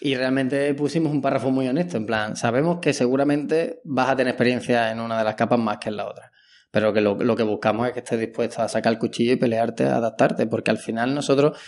Y 0.00 0.14
realmente 0.14 0.72
pusimos 0.74 1.12
un 1.12 1.20
párrafo 1.20 1.50
muy 1.50 1.66
honesto, 1.66 1.96
en 1.96 2.06
plan, 2.06 2.36
sabemos 2.36 2.78
que 2.80 2.92
seguramente 2.92 3.80
vas 3.84 4.10
a 4.10 4.16
tener 4.16 4.32
experiencia 4.32 4.92
en 4.92 5.00
una 5.00 5.18
de 5.18 5.24
las 5.24 5.34
capas 5.34 5.58
más 5.58 5.78
que 5.78 5.88
en 5.88 5.96
la 5.96 6.06
otra, 6.06 6.30
pero 6.70 6.92
que 6.92 7.00
lo, 7.00 7.16
lo 7.16 7.34
que 7.34 7.42
buscamos 7.42 7.86
es 7.88 7.94
que 7.94 8.00
estés 8.00 8.20
dispuesto 8.20 8.62
a 8.62 8.68
sacar 8.68 8.92
el 8.92 8.98
cuchillo 8.98 9.32
y 9.32 9.36
pelearte, 9.36 9.86
a 9.86 9.96
adaptarte, 9.96 10.46
porque 10.46 10.70
al 10.70 10.78
final 10.78 11.14
nosotros 11.14 11.58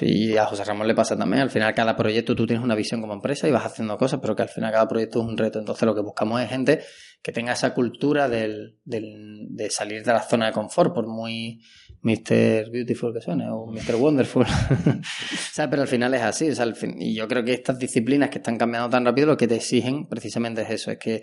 y 0.00 0.36
a 0.36 0.46
José 0.46 0.64
Ramón 0.64 0.86
le 0.86 0.94
pasa 0.94 1.16
también. 1.16 1.42
Al 1.42 1.50
final, 1.50 1.74
cada 1.74 1.96
proyecto 1.96 2.34
tú 2.34 2.46
tienes 2.46 2.64
una 2.64 2.74
visión 2.74 3.00
como 3.00 3.14
empresa 3.14 3.48
y 3.48 3.50
vas 3.50 3.64
haciendo 3.64 3.96
cosas, 3.96 4.20
pero 4.20 4.36
que 4.36 4.42
al 4.42 4.48
final 4.48 4.72
cada 4.72 4.88
proyecto 4.88 5.20
es 5.20 5.26
un 5.26 5.36
reto. 5.36 5.58
Entonces, 5.58 5.84
lo 5.86 5.94
que 5.94 6.00
buscamos 6.00 6.40
es 6.40 6.48
gente 6.48 6.80
que 7.22 7.32
tenga 7.32 7.52
esa 7.52 7.74
cultura 7.74 8.28
del, 8.28 8.78
de 8.84 9.70
salir 9.70 10.04
de 10.04 10.12
la 10.12 10.22
zona 10.22 10.46
de 10.46 10.52
confort, 10.52 10.94
por 10.94 11.06
muy 11.06 11.60
Mr. 12.02 12.70
Beautiful 12.70 13.12
que 13.12 13.20
suene, 13.20 13.48
o 13.50 13.66
Mr. 13.66 13.96
Wonderful. 13.96 14.44
o 14.46 15.52
sea, 15.52 15.68
pero 15.68 15.82
al 15.82 15.88
final 15.88 16.14
es 16.14 16.22
así. 16.22 16.50
O 16.50 16.54
sea, 16.54 16.64
al 16.64 16.76
fin, 16.76 16.96
y 17.00 17.14
yo 17.14 17.28
creo 17.28 17.44
que 17.44 17.52
estas 17.52 17.78
disciplinas 17.78 18.30
que 18.30 18.38
están 18.38 18.56
cambiando 18.56 18.88
tan 18.88 19.04
rápido, 19.04 19.26
lo 19.26 19.36
que 19.36 19.48
te 19.48 19.56
exigen 19.56 20.08
precisamente 20.08 20.62
es 20.62 20.70
eso, 20.70 20.90
es 20.90 20.98
que 20.98 21.22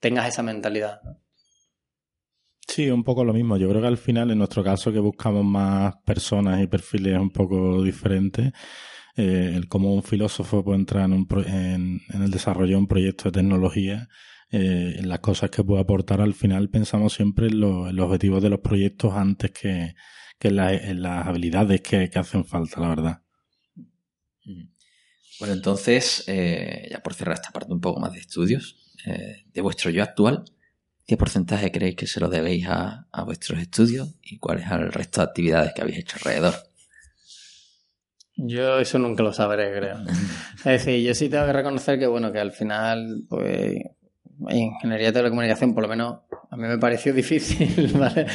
tengas 0.00 0.28
esa 0.28 0.42
mentalidad. 0.42 1.00
Sí, 2.66 2.90
un 2.90 3.04
poco 3.04 3.24
lo 3.24 3.32
mismo. 3.32 3.56
Yo 3.56 3.68
creo 3.68 3.80
que 3.80 3.86
al 3.86 3.98
final, 3.98 4.30
en 4.30 4.38
nuestro 4.38 4.64
caso, 4.64 4.92
que 4.92 4.98
buscamos 4.98 5.44
más 5.44 5.94
personas 6.04 6.60
y 6.60 6.66
perfiles 6.66 7.18
un 7.18 7.30
poco 7.30 7.82
diferentes, 7.82 8.52
eh, 9.16 9.52
el 9.54 9.68
cómo 9.68 9.94
un 9.94 10.02
filósofo 10.02 10.64
puede 10.64 10.80
entrar 10.80 11.04
en, 11.04 11.12
un 11.12 11.26
en, 11.46 12.22
el 12.22 12.30
desarrollo 12.30 12.72
de 12.72 12.76
un 12.76 12.88
proyecto 12.88 13.24
de 13.30 13.40
tecnología, 13.40 14.08
eh, 14.50 15.00
las 15.02 15.20
cosas 15.20 15.50
que 15.50 15.64
puede 15.64 15.80
aportar, 15.80 16.20
al 16.20 16.34
final 16.34 16.68
pensamos 16.68 17.14
siempre 17.14 17.46
en, 17.46 17.60
los 17.60 17.98
objetivos 17.98 18.42
de 18.42 18.50
los 18.50 18.60
proyectos 18.60 19.14
antes 19.14 19.52
que, 19.52 19.94
en, 20.40 21.02
las 21.02 21.26
habilidades 21.26 21.80
que, 21.80 22.10
hacen 22.14 22.44
falta, 22.44 22.80
la 22.80 22.88
verdad. 22.88 23.22
Bueno, 25.38 25.54
entonces, 25.54 26.24
eh, 26.26 26.88
ya 26.90 27.02
por 27.02 27.14
cerrar 27.14 27.34
esta 27.34 27.52
parte 27.52 27.72
un 27.72 27.80
poco 27.80 28.00
más 28.00 28.12
de 28.12 28.18
estudios, 28.18 28.82
de 29.06 29.60
vuestro 29.60 29.90
yo 29.90 30.02
actual, 30.02 30.44
¿Qué 31.06 31.16
porcentaje 31.16 31.70
creéis 31.70 31.94
que 31.94 32.06
se 32.08 32.18
lo 32.18 32.28
debéis 32.28 32.66
a, 32.68 33.06
vuestros 33.24 33.60
estudios 33.60 34.16
y 34.22 34.38
cuál 34.38 34.58
es 34.58 34.70
el 34.70 34.90
resto 34.90 35.20
de 35.20 35.26
actividades 35.28 35.72
que 35.72 35.82
habéis 35.82 35.98
hecho 35.98 36.16
alrededor? 36.16 36.54
Yo 38.34 38.80
eso 38.80 38.98
nunca 38.98 39.22
lo 39.22 39.32
sabré, 39.32 39.72
creo. 39.72 39.98
es 40.58 40.64
decir, 40.64 41.06
yo 41.06 41.14
sí 41.14 41.28
tengo 41.28 41.46
que 41.46 41.52
reconocer 41.52 41.98
que, 41.98 42.08
bueno, 42.08 42.32
que 42.32 42.40
al 42.40 42.50
final, 42.50 43.22
pues, 43.28 43.76
ingeniería 44.50 45.08
de 45.08 45.12
telecomunicación, 45.12 45.74
por 45.74 45.84
lo 45.84 45.88
menos 45.88 46.18
a 46.50 46.56
mí 46.56 46.66
me 46.66 46.78
pareció 46.78 47.12
difícil, 47.14 47.92
¿vale? 47.98 48.26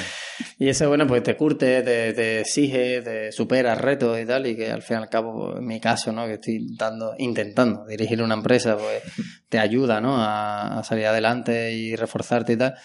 Y 0.60 0.70
eso, 0.70 0.88
bueno, 0.88 1.08
pues 1.08 1.24
te 1.24 1.36
curte, 1.36 1.82
te, 1.82 2.42
exige, 2.42 3.02
te 3.02 3.32
supera 3.32 3.76
retos 3.76 4.20
y 4.20 4.26
tal, 4.26 4.48
y 4.48 4.56
que 4.56 4.72
al 4.72 4.82
fin 4.82 4.98
y 4.98 5.02
al 5.02 5.10
cabo, 5.10 5.58
en 5.58 5.66
mi 5.66 5.80
caso, 5.80 6.12
¿no? 6.12 6.26
Que 6.28 6.34
estoy 6.34 6.76
dando, 6.76 7.16
intentando 7.18 7.86
dirigir 7.86 8.22
una 8.22 8.36
empresa, 8.36 8.78
pues 8.78 9.02
te 9.50 9.60
ayuda, 9.60 10.02
¿no? 10.02 10.16
A, 10.18 10.84
salir 10.84 11.06
adelante 11.06 11.72
y 11.72 11.96
reforzarte 11.96 12.54
y 12.54 12.58
tal. 12.58 12.76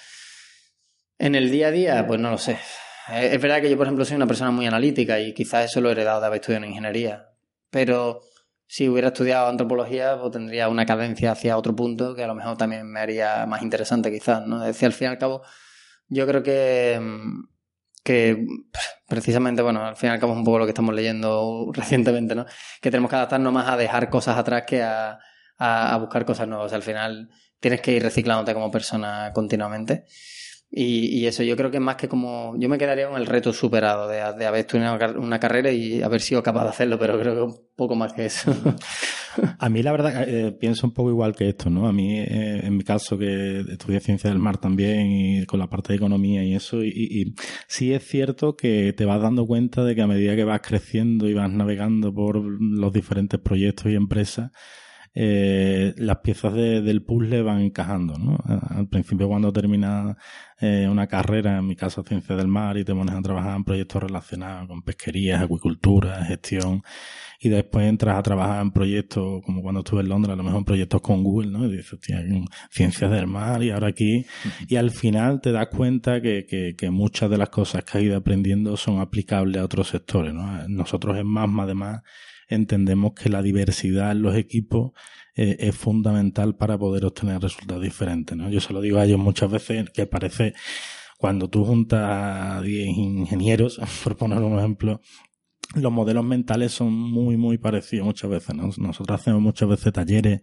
En 1.18 1.34
el 1.34 1.50
día 1.50 1.68
a 1.68 1.70
día, 1.70 2.06
pues 2.06 2.20
no 2.20 2.30
lo 2.30 2.38
sé. 2.38 2.58
Es 3.12 3.40
verdad 3.40 3.62
que 3.62 3.70
yo, 3.70 3.76
por 3.76 3.86
ejemplo, 3.86 4.04
soy 4.04 4.16
una 4.16 4.26
persona 4.26 4.50
muy 4.50 4.66
analítica 4.66 5.20
y 5.20 5.32
quizás 5.32 5.66
eso 5.66 5.80
lo 5.80 5.88
he 5.88 5.92
heredado 5.92 6.20
de 6.20 6.26
haber 6.26 6.40
estudiado 6.40 6.64
en 6.64 6.70
ingeniería. 6.70 7.28
Pero 7.70 8.20
si 8.66 8.88
hubiera 8.88 9.08
estudiado 9.08 9.48
antropología, 9.48 10.18
pues 10.20 10.32
tendría 10.32 10.68
una 10.68 10.86
cadencia 10.86 11.32
hacia 11.32 11.56
otro 11.56 11.74
punto 11.76 12.14
que 12.14 12.24
a 12.24 12.26
lo 12.26 12.34
mejor 12.34 12.56
también 12.56 12.90
me 12.90 13.00
haría 13.00 13.46
más 13.46 13.62
interesante, 13.62 14.10
quizás, 14.10 14.46
¿no? 14.46 14.60
Es 14.62 14.68
decir, 14.68 14.86
al 14.86 14.92
fin 14.92 15.06
y 15.06 15.10
al 15.10 15.18
cabo, 15.18 15.42
yo 16.08 16.26
creo 16.26 16.42
que, 16.42 17.00
que 18.02 18.44
precisamente, 19.08 19.62
bueno, 19.62 19.84
al 19.84 19.96
fin 19.96 20.10
y 20.10 20.12
al 20.12 20.20
cabo 20.20 20.32
es 20.32 20.38
un 20.38 20.44
poco 20.44 20.58
lo 20.58 20.64
que 20.64 20.70
estamos 20.70 20.94
leyendo 20.94 21.70
recientemente, 21.72 22.34
¿no? 22.34 22.46
Que 22.80 22.90
tenemos 22.90 23.08
que 23.10 23.16
adaptarnos 23.16 23.52
más 23.52 23.68
a 23.68 23.76
dejar 23.76 24.10
cosas 24.10 24.36
atrás 24.36 24.64
que 24.66 24.82
a, 24.82 25.18
a 25.58 25.96
buscar 25.98 26.24
cosas 26.24 26.48
nuevas. 26.48 26.72
Al 26.72 26.82
final 26.82 27.30
tienes 27.60 27.80
que 27.80 27.92
ir 27.92 28.02
reciclándote 28.02 28.52
como 28.54 28.70
persona 28.70 29.30
continuamente. 29.32 30.04
Y, 30.78 31.20
y, 31.20 31.26
eso 31.26 31.42
yo 31.42 31.56
creo 31.56 31.70
que 31.70 31.78
es 31.78 31.82
más 31.82 31.96
que 31.96 32.06
como... 32.06 32.54
Yo 32.58 32.68
me 32.68 32.76
quedaría 32.76 33.08
con 33.08 33.18
el 33.18 33.24
reto 33.24 33.50
superado 33.54 34.08
de, 34.08 34.20
haber 34.20 34.60
estudiado 34.60 35.18
una 35.18 35.40
carrera 35.40 35.72
y 35.72 36.02
haber 36.02 36.20
sido 36.20 36.42
capaz 36.42 36.64
de 36.64 36.68
hacerlo, 36.68 36.98
pero 36.98 37.18
creo 37.18 37.34
que 37.34 37.40
un 37.40 37.56
poco 37.74 37.94
más 37.94 38.12
que 38.12 38.26
eso. 38.26 38.52
A 39.58 39.70
mí 39.70 39.82
la 39.82 39.92
verdad 39.92 40.28
eh, 40.28 40.52
pienso 40.52 40.86
un 40.86 40.92
poco 40.92 41.08
igual 41.08 41.34
que 41.34 41.48
esto, 41.48 41.70
¿no? 41.70 41.88
A 41.88 41.94
mí, 41.94 42.18
eh, 42.18 42.60
en 42.62 42.76
mi 42.76 42.84
caso, 42.84 43.16
que 43.16 43.60
estudié 43.60 44.00
ciencia 44.00 44.28
del 44.28 44.38
mar 44.38 44.58
también 44.58 45.10
y 45.10 45.46
con 45.46 45.60
la 45.60 45.70
parte 45.70 45.94
de 45.94 45.96
economía 45.96 46.44
y 46.44 46.54
eso, 46.54 46.84
y, 46.84 46.90
y, 46.90 47.34
sí 47.66 47.94
es 47.94 48.06
cierto 48.06 48.54
que 48.54 48.92
te 48.92 49.06
vas 49.06 49.22
dando 49.22 49.46
cuenta 49.46 49.82
de 49.82 49.94
que 49.94 50.02
a 50.02 50.06
medida 50.06 50.36
que 50.36 50.44
vas 50.44 50.60
creciendo 50.60 51.26
y 51.26 51.32
vas 51.32 51.50
navegando 51.50 52.12
por 52.12 52.36
los 52.36 52.92
diferentes 52.92 53.40
proyectos 53.40 53.90
y 53.90 53.94
empresas, 53.94 54.50
eh, 55.18 55.94
las 55.96 56.18
piezas 56.18 56.52
del 56.52 57.02
puzzle 57.02 57.40
van 57.40 57.62
encajando, 57.62 58.18
¿no? 58.18 58.36
Al 58.44 58.86
principio 58.86 59.28
cuando 59.28 59.50
terminas 59.50 60.14
eh, 60.60 60.88
una 60.90 61.06
carrera, 61.06 61.58
en 61.58 61.66
mi 61.66 61.76
caso 61.76 62.02
ciencia 62.02 62.34
del 62.34 62.48
mar, 62.48 62.78
y 62.78 62.84
te 62.84 62.94
pones 62.94 63.14
a 63.14 63.20
trabajar 63.20 63.56
en 63.56 63.64
proyectos 63.64 64.02
relacionados 64.02 64.68
con 64.68 64.82
pesquerías, 64.82 65.42
acuicultura, 65.42 66.24
gestión, 66.24 66.82
y 67.40 67.50
después 67.50 67.86
entras 67.86 68.18
a 68.18 68.22
trabajar 68.22 68.62
en 68.62 68.70
proyectos, 68.70 69.42
como 69.44 69.62
cuando 69.62 69.80
estuve 69.80 70.00
en 70.00 70.08
Londres, 70.08 70.32
a 70.32 70.36
lo 70.36 70.42
mejor 70.42 70.58
en 70.58 70.64
proyectos 70.64 71.02
con 71.02 71.22
Google, 71.22 71.50
¿no? 71.50 71.66
Y 71.66 71.76
dices, 71.76 71.98
ciencias 72.70 73.10
del 73.10 73.26
mar 73.26 73.62
y 73.62 73.70
ahora 73.70 73.88
aquí, 73.88 74.24
y 74.66 74.76
al 74.76 74.90
final 74.90 75.40
te 75.40 75.52
das 75.52 75.68
cuenta 75.68 76.22
que, 76.22 76.46
que, 76.48 76.74
que 76.76 76.90
muchas 76.90 77.28
de 77.28 77.38
las 77.38 77.50
cosas 77.50 77.84
que 77.84 77.98
has 77.98 78.04
ido 78.04 78.16
aprendiendo 78.16 78.76
son 78.76 79.00
aplicables 79.00 79.60
a 79.60 79.64
otros 79.64 79.88
sectores, 79.88 80.32
¿no? 80.32 80.66
Nosotros 80.68 81.18
en 81.18 81.26
MASMA 81.26 81.64
además 81.64 82.02
entendemos 82.48 83.12
que 83.12 83.28
la 83.28 83.42
diversidad 83.42 84.12
en 84.12 84.22
los 84.22 84.36
equipos 84.36 84.92
eh, 85.36 85.56
es 85.60 85.76
fundamental 85.76 86.56
para 86.56 86.78
poder 86.78 87.04
obtener 87.04 87.40
resultados 87.40 87.82
diferentes. 87.82 88.36
¿no? 88.36 88.48
Yo 88.50 88.60
se 88.60 88.72
lo 88.72 88.80
digo 88.80 88.98
a 88.98 89.04
ellos 89.04 89.18
muchas 89.18 89.50
veces 89.50 89.90
que 89.90 90.06
parece 90.06 90.54
cuando 91.18 91.48
tú 91.48 91.64
juntas 91.64 92.00
a 92.02 92.62
10 92.62 92.88
ingenieros, 92.88 93.80
por 94.04 94.16
poner 94.16 94.38
un 94.38 94.58
ejemplo, 94.58 95.00
los 95.74 95.92
modelos 95.92 96.24
mentales 96.24 96.72
son 96.72 96.92
muy, 96.92 97.36
muy 97.36 97.58
parecidos 97.58 98.06
muchas 98.06 98.30
veces. 98.30 98.54
Nosotros 98.78 99.20
hacemos 99.20 99.40
muchas 99.40 99.68
veces 99.68 99.92
talleres 99.92 100.40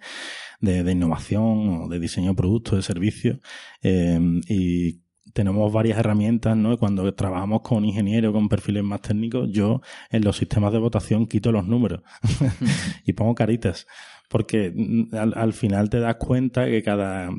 de, 0.60 0.92
innovación 0.92 1.84
o 1.84 1.88
de 1.88 2.00
diseño 2.00 2.32
de 2.32 2.36
productos, 2.36 2.78
de 2.78 2.82
servicios, 2.84 3.40
eh, 3.82 4.20
y 4.48 5.04
tenemos 5.34 5.72
varias 5.74 5.98
herramientas, 5.98 6.56
¿no? 6.56 6.78
cuando 6.78 7.12
trabajamos 7.14 7.62
con 7.62 7.86
ingenieros, 7.86 8.34
con 8.34 8.50
perfiles 8.50 8.84
más 8.84 9.02
técnicos, 9.02 9.50
yo 9.52 9.82
en 10.10 10.24
los 10.24 10.38
sistemas 10.38 10.72
de 10.72 10.80
votación 10.80 11.26
quito 11.26 11.52
los 11.52 11.68
números 11.68 12.02
y 13.06 13.14
pongo 13.14 13.34
caritas, 13.34 13.88
porque 14.34 14.74
mm, 14.74 15.14
al, 15.14 15.54
final 15.54 15.92
te 15.92 16.00
das 16.00 16.16
cuenta 16.16 16.66
que 16.66 16.82
cada, 16.82 17.30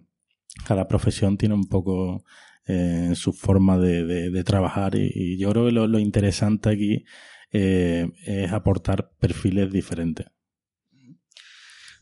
cada 0.65 0.87
profesión 0.87 1.37
tiene 1.37 1.57
un 1.57 1.69
poco 1.69 2.25
eh, 2.69 3.11
su 3.17 3.33
forma 3.33 3.79
de, 3.79 4.45
trabajar 4.45 4.95
y, 4.95 5.37
yo 5.37 5.51
creo 5.51 5.67
que 5.67 5.73
lo, 5.73 5.99
interesante 5.99 6.71
aquí 6.71 7.05
eh, 7.51 8.07
es 8.25 8.53
aportar 8.53 9.11
perfiles 9.19 9.73
diferentes. 9.73 10.29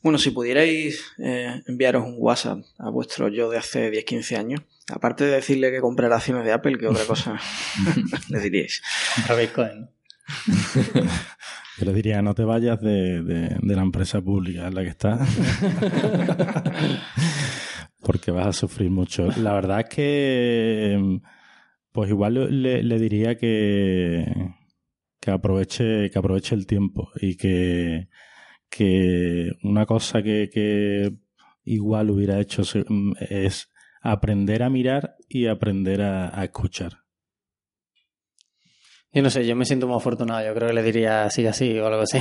Bueno, 0.02 0.18
si 0.18 0.30
pudierais 0.30 1.02
eh, 1.18 1.62
enviaros 1.66 2.04
un 2.04 2.16
WhatsApp 2.18 2.58
a 2.78 2.90
vuestro 2.90 3.28
yo 3.28 3.48
de 3.48 3.56
hace 3.56 3.90
10-15 3.90 4.36
años, 4.36 4.60
aparte 4.92 5.24
de 5.24 5.36
decirle 5.36 5.70
que 5.70 5.80
comprara 5.80 6.16
acciones 6.16 6.44
de 6.44 6.52
Apple, 6.52 6.76
¿qué 6.78 6.86
otra 6.86 7.06
cosa 7.06 7.40
le 8.28 8.40
diríais? 8.40 8.82
Compra 9.14 9.36
Bitcoin. 9.36 9.88
Yo 11.78 11.86
le 11.86 11.92
diría, 11.92 12.22
no 12.22 12.34
te 12.34 12.44
vayas 12.44 12.80
de, 12.80 13.22
de 13.22 13.76
la 13.76 13.82
empresa 13.82 14.20
pública 14.20 14.68
en 14.68 14.74
la 14.74 14.82
que 14.82 14.88
estás. 14.88 15.28
porque 18.02 18.30
vas 18.30 18.46
a 18.48 18.52
sufrir 18.52 18.90
mucho. 18.90 19.28
La 19.38 19.54
verdad 19.54 19.80
es 19.80 19.88
que, 19.88 21.20
pues 21.92 22.10
igual 22.10 22.62
le, 22.62 22.98
diría 22.98 23.36
que, 23.36 24.26
que 25.20 25.30
aproveche, 25.30 26.10
que 26.10 26.18
aproveche 26.18 26.54
el 26.54 26.66
tiempo 26.66 27.10
y 27.16 27.36
que, 27.36 28.08
que 28.68 29.52
una 29.62 29.86
cosa 29.86 30.22
que, 30.22 30.50
que 30.52 31.12
igual 31.64 32.10
hubiera 32.10 32.40
hecho 32.40 32.62
es 33.20 33.72
aprender 34.02 34.62
a 34.62 34.70
mirar 34.70 35.16
y 35.28 35.46
aprender 35.46 36.02
a 36.02 36.44
escuchar. 36.44 37.01
Yo 39.14 39.22
no 39.22 39.28
sé, 39.28 39.44
yo 39.44 39.54
me 39.54 39.66
siento 39.66 39.86
muy 39.86 39.96
afortunado. 39.96 40.44
Yo 40.44 40.54
creo 40.54 40.68
que 40.68 40.74
le 40.74 40.82
diría 40.82 41.24
así, 41.24 41.46
así 41.46 41.78
o 41.78 41.86
algo 41.86 42.02
así. 42.02 42.18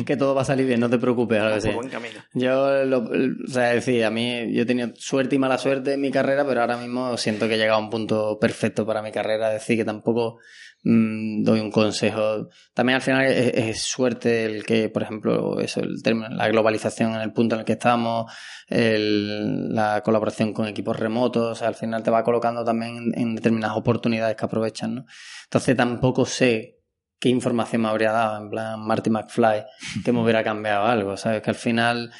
que 0.06 0.16
todo 0.16 0.34
va 0.34 0.42
a 0.42 0.46
salir 0.46 0.66
bien, 0.66 0.80
no 0.80 0.88
te 0.88 0.98
preocupes, 0.98 1.38
algo 1.38 1.56
así. 1.56 1.70
buen 1.70 1.90
camino. 1.90 2.20
Yo, 2.32 2.84
lo, 2.84 3.00
o 3.00 3.48
sea, 3.48 3.74
decir, 3.74 4.04
a 4.04 4.10
mí, 4.10 4.50
yo 4.52 4.62
he 4.62 4.66
tenido 4.66 4.90
suerte 4.96 5.36
y 5.36 5.38
mala 5.38 5.58
suerte 5.58 5.92
en 5.92 6.00
mi 6.00 6.10
carrera, 6.10 6.46
pero 6.46 6.62
ahora 6.62 6.78
mismo 6.78 7.16
siento 7.18 7.46
que 7.46 7.54
he 7.54 7.58
llegado 7.58 7.78
a 7.78 7.82
un 7.82 7.90
punto 7.90 8.38
perfecto 8.40 8.86
para 8.86 9.02
mi 9.02 9.12
carrera. 9.12 9.48
Es 9.48 9.60
decir, 9.60 9.76
que 9.76 9.84
tampoco 9.84 10.38
Mm, 10.84 11.42
doy 11.44 11.60
un 11.60 11.70
consejo. 11.70 12.48
También 12.74 12.96
al 12.96 13.02
final 13.02 13.24
es, 13.26 13.82
suerte 13.82 14.44
el 14.44 14.64
que, 14.66 14.90
por 14.90 15.02
ejemplo, 15.02 15.58
eso, 15.60 15.80
el 15.80 16.02
término, 16.02 16.28
la 16.28 16.48
globalización 16.48 17.14
en 17.14 17.22
el 17.22 17.32
punto 17.32 17.54
en 17.54 17.60
el 17.60 17.64
que 17.64 17.72
estamos, 17.72 18.30
la 18.68 20.02
colaboración 20.04 20.52
con 20.52 20.68
equipos 20.68 20.98
remotos, 20.98 21.62
al 21.62 21.74
final 21.74 22.02
te 22.02 22.10
va 22.10 22.22
colocando 22.22 22.64
también 22.64 23.12
en, 23.14 23.34
determinadas 23.34 23.76
oportunidades 23.78 24.36
que 24.36 24.44
aprovechan, 24.44 24.94
¿no? 24.96 25.06
Entonces 25.44 25.76
tampoco 25.76 26.26
sé 26.26 26.80
qué 27.18 27.30
información 27.30 27.82
me 27.82 27.88
habría 27.88 28.12
dado, 28.12 28.42
en 28.42 28.50
plan 28.50 28.80
Marty 28.80 29.08
McFly, 29.08 29.64
que 30.04 30.12
me 30.12 30.22
hubiera 30.22 30.44
cambiado 30.44 30.84
algo, 30.84 31.16
¿sabes? 31.16 31.40
Que 31.42 31.50
al 31.50 31.56
final 31.56 32.12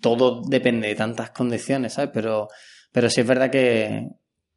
todo 0.00 0.40
depende 0.48 0.88
de 0.88 0.94
tantas 0.94 1.30
condiciones, 1.30 1.92
¿sabes? 1.94 2.10
Pero, 2.14 2.48
pero 2.90 3.10
sí 3.10 3.20
es 3.20 3.26
verdad 3.26 3.50
que, 3.50 4.08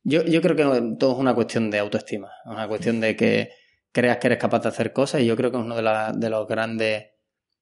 yo, 0.04 0.24
yo 0.24 0.42
creo 0.42 0.56
que 0.56 0.96
todo 0.98 1.14
es 1.14 1.18
una 1.18 1.34
cuestión 1.34 1.70
de 1.70 1.80
autoestima, 1.80 2.32
una 2.46 2.68
cuestión 2.68 3.00
de 3.00 3.16
que 3.16 3.50
creas 3.92 4.18
que 4.18 4.28
eres 4.28 4.40
capaz 4.40 4.60
de 4.60 4.70
hacer 4.70 4.94
cosas 4.94 5.22
y 5.22 5.26
yo 5.26 5.36
creo 5.36 5.52
que 5.52 5.58
es 5.58 5.64
uno 5.64 5.76
de, 5.76 6.18
de 6.18 6.30
los 6.30 6.48
grandes 6.48 7.08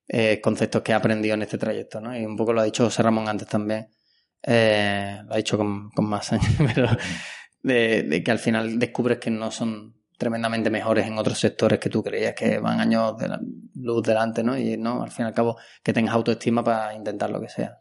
eh, 0.07 0.39
conceptos 0.41 0.81
que 0.81 0.93
he 0.93 0.95
aprendido 0.95 1.33
en 1.33 1.41
este 1.41 1.57
trayecto, 1.57 1.99
¿no? 1.99 2.17
Y 2.17 2.25
un 2.25 2.37
poco 2.37 2.53
lo 2.53 2.61
ha 2.61 2.65
dicho 2.65 2.85
José 2.85 3.03
Ramón 3.03 3.27
antes 3.27 3.47
también, 3.47 3.89
eh, 4.43 5.21
lo 5.25 5.33
ha 5.33 5.37
dicho 5.37 5.57
con, 5.57 5.91
más 5.97 6.31
años, 6.33 6.45
pero 6.73 6.87
de, 7.61 8.21
que 8.23 8.31
al 8.31 8.39
final 8.39 8.79
descubres 8.79 9.17
que 9.17 9.29
no 9.29 9.51
son 9.51 9.95
tremendamente 10.17 10.69
mejores 10.69 11.05
en 11.05 11.17
otros 11.17 11.37
sectores 11.37 11.79
que 11.79 11.89
tú 11.89 12.01
creías 12.01 12.33
que 12.33 12.57
van 12.59 12.79
años 12.79 13.17
de 13.17 13.29
luz 13.75 14.01
delante, 14.03 14.43
¿no? 14.43 14.57
Y 14.57 14.77
no, 14.77 15.03
al 15.03 15.11
fin 15.11 15.25
y 15.25 15.27
al 15.27 15.33
cabo, 15.33 15.57
que 15.83 15.91
tengas 15.91 16.15
autoestima 16.15 16.63
para 16.63 16.93
intentar 16.93 17.29
lo 17.29 17.41
que 17.41 17.49
sea. 17.49 17.79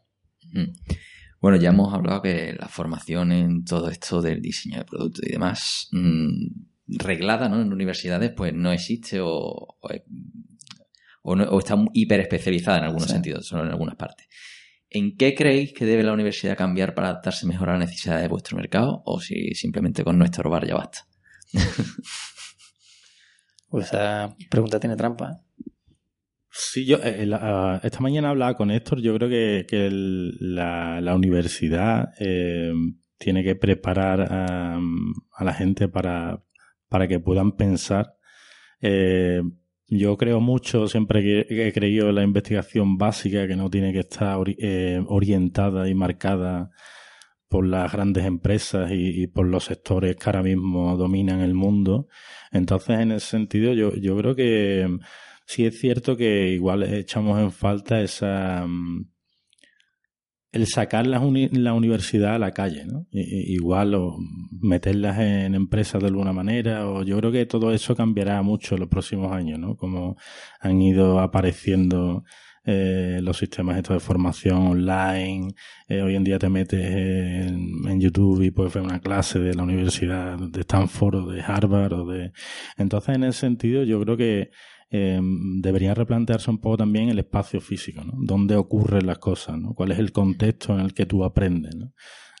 Mm. 0.51 0.73
Bueno, 1.39 1.57
ya 1.57 1.69
hemos 1.69 1.93
hablado 1.93 2.21
que 2.21 2.55
la 2.59 2.67
formación 2.67 3.31
en 3.31 3.63
todo 3.63 3.89
esto 3.89 4.21
del 4.21 4.41
diseño 4.41 4.79
de 4.79 4.85
productos 4.85 5.23
y 5.25 5.31
demás, 5.31 5.87
mm, 5.91 6.97
reglada 6.97 7.47
¿no? 7.47 7.61
en 7.61 7.71
universidades, 7.71 8.31
pues 8.35 8.53
no 8.53 8.71
existe 8.71 9.19
o, 9.21 9.77
o, 11.21 11.59
está 11.59 11.75
hiper 11.93 12.21
especializada 12.21 12.79
en 12.79 12.83
algunos 12.85 13.09
sentidos, 13.09 13.45
solo 13.45 13.63
en 13.63 13.69
algunas 13.69 13.95
partes. 13.95 14.27
¿En 14.89 15.17
qué 15.17 15.35
creéis 15.35 15.73
que 15.73 15.85
debe 15.85 16.03
la 16.03 16.13
universidad 16.13 16.57
cambiar 16.57 16.95
para 16.95 17.09
adaptarse 17.09 17.45
mejor 17.45 17.69
a 17.69 17.73
las 17.73 17.89
necesidades 17.89 18.23
de 18.23 18.29
vuestro 18.29 18.55
mercado? 18.55 19.03
¿O 19.05 19.19
si 19.19 19.53
simplemente 19.53 20.03
con 20.03 20.17
nuestro 20.17 20.49
bar 20.49 20.65
ya 20.65 20.75
basta? 20.75 21.05
pues 23.69 23.87
esa 23.87 24.33
pregunta 24.49 24.79
tiene 24.79 24.95
trampa. 24.95 25.41
Sí, 26.59 26.85
yo 26.85 26.97
eh, 27.03 27.29
ah, 27.33 27.79
esta 27.83 27.99
mañana 27.99 28.31
hablaba 28.31 28.55
con 28.55 28.71
Héctor. 28.71 28.99
Yo 28.99 29.13
creo 29.15 29.29
que, 29.29 29.89
la, 29.91 31.13
universidad 31.15 32.13
eh, 32.19 32.73
tiene 33.19 33.43
que 33.43 33.55
preparar 33.55 34.21
a, 34.21 34.79
la 35.39 35.53
gente 35.53 35.87
para, 35.87 36.43
para, 36.89 37.07
que 37.07 37.19
puedan 37.19 37.51
pensar. 37.51 38.15
Eh, 38.81 39.43
yo 39.87 40.17
creo 40.17 40.39
mucho, 40.39 40.87
siempre 40.87 41.21
que 41.21 41.67
he 41.67 41.71
creído 41.73 42.09
en 42.09 42.15
la 42.15 42.23
investigación 42.23 42.97
básica 42.97 43.47
que 43.47 43.55
no 43.55 43.69
tiene 43.69 43.93
que 43.93 43.99
estar 43.99 44.37
orientada 45.07 45.87
y 45.87 45.93
marcada 45.93 46.71
por 47.47 47.67
las 47.67 47.91
grandes 47.93 48.25
empresas 48.25 48.91
y, 48.91 49.23
y, 49.23 49.27
por 49.27 49.45
los 49.45 49.65
sectores 49.65 50.15
que 50.15 50.23
ahora 50.25 50.43
mismo 50.43 50.97
dominan 50.97 51.41
el 51.41 51.53
mundo. 51.53 52.07
Entonces, 52.51 52.99
en 52.99 53.11
ese 53.11 53.27
sentido, 53.27 53.73
yo, 53.73 53.93
yo 53.95 54.17
creo 54.17 54.35
que 54.35 54.87
sí 55.47 55.65
es 55.65 55.79
cierto 55.79 56.17
que 56.17 56.49
igual 56.51 56.83
echamos 56.83 57.39
en 57.39 57.51
falta 57.51 58.01
esa 58.01 58.65
mm, 58.67 59.09
el 60.51 60.67
sacar 60.67 61.07
la, 61.07 61.21
la 61.51 61.73
universidad 61.73 62.35
a 62.35 62.39
la 62.39 62.51
calle, 62.51 62.85
¿no? 62.85 63.05
igual 63.11 63.95
o 63.95 64.17
meterlas 64.61 65.19
en 65.19 65.55
empresas 65.55 66.01
de 66.01 66.07
alguna 66.07 66.33
manera, 66.33 66.89
o 66.89 67.03
yo 67.03 67.17
creo 67.17 67.31
que 67.31 67.45
todo 67.45 67.71
eso 67.71 67.95
cambiará 67.95 68.41
mucho 68.41 68.75
en 68.75 68.81
los 68.81 68.89
próximos 68.89 69.31
años, 69.31 69.59
¿no? 69.59 69.75
Como 69.75 70.15
han 70.59 70.81
ido 70.81 71.19
apareciendo 71.19 72.23
eh, 72.63 73.19
los 73.21 73.37
sistemas 73.37 73.77
estos 73.77 73.95
de 73.95 73.99
formación 73.99 74.67
online, 74.67 75.53
eh, 75.87 76.01
hoy 76.01 76.15
en 76.15 76.23
día 76.23 76.39
te 76.39 76.49
metes 76.49 76.85
en, 76.85 77.87
en, 77.87 77.99
YouTube 78.01 78.41
y 78.41 78.51
puedes 78.51 78.73
ver 78.73 78.83
una 78.83 78.99
clase 78.99 79.39
de 79.39 79.53
la 79.53 79.63
universidad 79.63 80.37
de 80.37 80.61
Stanford 80.61 81.15
o 81.15 81.31
de 81.31 81.41
Harvard 81.41 81.93
o 81.93 82.05
de... 82.05 82.31
Entonces, 82.77 83.15
en 83.15 83.23
ese 83.25 83.39
sentido, 83.39 83.83
yo 83.83 84.01
creo 84.01 84.17
que 84.17 84.49
eh, 84.89 85.19
debería 85.21 85.93
replantearse 85.93 86.49
un 86.49 86.59
poco 86.59 86.77
también 86.77 87.09
el 87.09 87.19
espacio 87.19 87.59
físico, 87.59 88.03
¿no? 88.03 88.13
Dónde 88.17 88.55
ocurren 88.55 89.05
las 89.05 89.19
cosas, 89.19 89.57
¿no? 89.59 89.73
¿Cuál 89.73 89.91
es 89.91 89.99
el 89.99 90.11
contexto 90.11 90.73
en 90.73 90.79
el 90.79 90.93
que 90.93 91.05
tú 91.05 91.23
aprendes. 91.23 91.75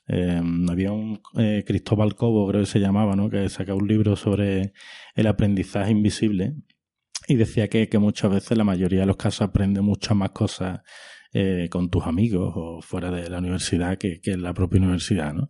Eh, 0.07 0.41
había 0.69 0.93
un 0.93 1.21
eh, 1.37 1.63
Cristóbal 1.67 2.15
Cobo, 2.15 2.47
creo 2.47 2.61
que 2.61 2.67
se 2.67 2.79
llamaba, 2.79 3.15
¿no? 3.15 3.29
Que 3.29 3.49
sacaba 3.49 3.77
un 3.77 3.87
libro 3.87 4.15
sobre 4.15 4.73
el 5.15 5.27
aprendizaje 5.27 5.91
invisible 5.91 6.55
y 7.27 7.35
decía 7.35 7.67
que, 7.67 7.89
que 7.89 7.99
muchas 7.99 8.31
veces 8.31 8.57
la 8.57 8.63
mayoría 8.63 9.01
de 9.01 9.05
los 9.05 9.17
casos 9.17 9.41
aprende 9.41 9.81
muchas 9.81 10.15
más 10.15 10.29
cosas 10.29 10.79
eh, 11.33 11.67
con 11.69 11.89
tus 11.89 12.05
amigos 12.05 12.53
o 12.55 12.81
fuera 12.81 13.11
de 13.11 13.29
la 13.29 13.39
universidad 13.39 13.97
que, 13.97 14.21
que 14.21 14.31
en 14.31 14.43
la 14.43 14.53
propia 14.53 14.79
universidad, 14.79 15.33
¿no? 15.33 15.49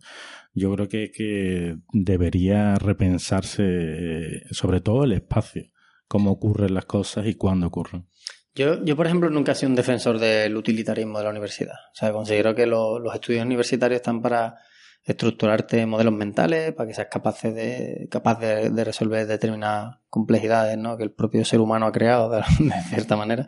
Yo 0.54 0.74
creo 0.74 0.88
que, 0.88 1.12
que 1.12 1.76
debería 1.92 2.74
repensarse 2.74 4.42
sobre 4.50 4.80
todo 4.80 5.04
el 5.04 5.12
espacio 5.12 5.70
cómo 6.08 6.32
ocurren 6.32 6.74
las 6.74 6.86
cosas 6.86 7.26
y 7.26 7.34
cuándo 7.34 7.68
ocurren. 7.68 8.08
Yo, 8.54 8.82
yo, 8.84 8.96
por 8.96 9.06
ejemplo, 9.06 9.30
nunca 9.30 9.52
he 9.52 9.54
sido 9.54 9.70
un 9.70 9.76
defensor 9.76 10.18
del 10.18 10.56
utilitarismo 10.56 11.18
de 11.18 11.24
la 11.24 11.30
universidad. 11.30 11.76
O 11.92 11.94
sea, 11.94 12.12
considero 12.12 12.54
que 12.54 12.66
los 12.66 13.14
estudios 13.14 13.44
universitarios 13.44 13.98
están 13.98 14.20
para 14.20 14.56
estructurarte 15.04 15.86
modelos 15.86 16.12
mentales, 16.12 16.74
para 16.74 16.88
que 16.88 16.94
seas 16.94 17.08
capaz 17.10 17.42
de, 17.42 18.08
capaz 18.10 18.40
de, 18.40 18.84
resolver 18.84 19.26
determinadas 19.26 19.98
complejidades 20.10 20.76
¿no? 20.76 20.96
que 20.96 21.04
el 21.04 21.12
propio 21.12 21.44
ser 21.44 21.60
humano 21.60 21.86
ha 21.86 21.92
creado 21.92 22.30
de, 22.30 22.42
cierta 22.88 23.16
manera. 23.16 23.46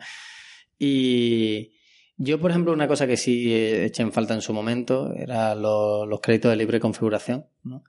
Y 0.79 1.73
yo, 2.17 2.39
por 2.39 2.51
ejemplo, 2.51 2.73
una 2.73 2.87
cosa 2.87 3.05
que 3.05 3.17
sí 3.17 3.53
eché 3.53 4.01
en 4.01 4.11
falta 4.11 4.33
en 4.33 4.41
su 4.41 4.53
momento 4.53 5.13
era 5.13 5.53
los, 5.55 6.07
los 6.07 6.21
créditos 6.21 6.51
de 6.51 6.55
libre 6.55 6.79
configuración. 6.79 7.45
¿no? 7.63 7.83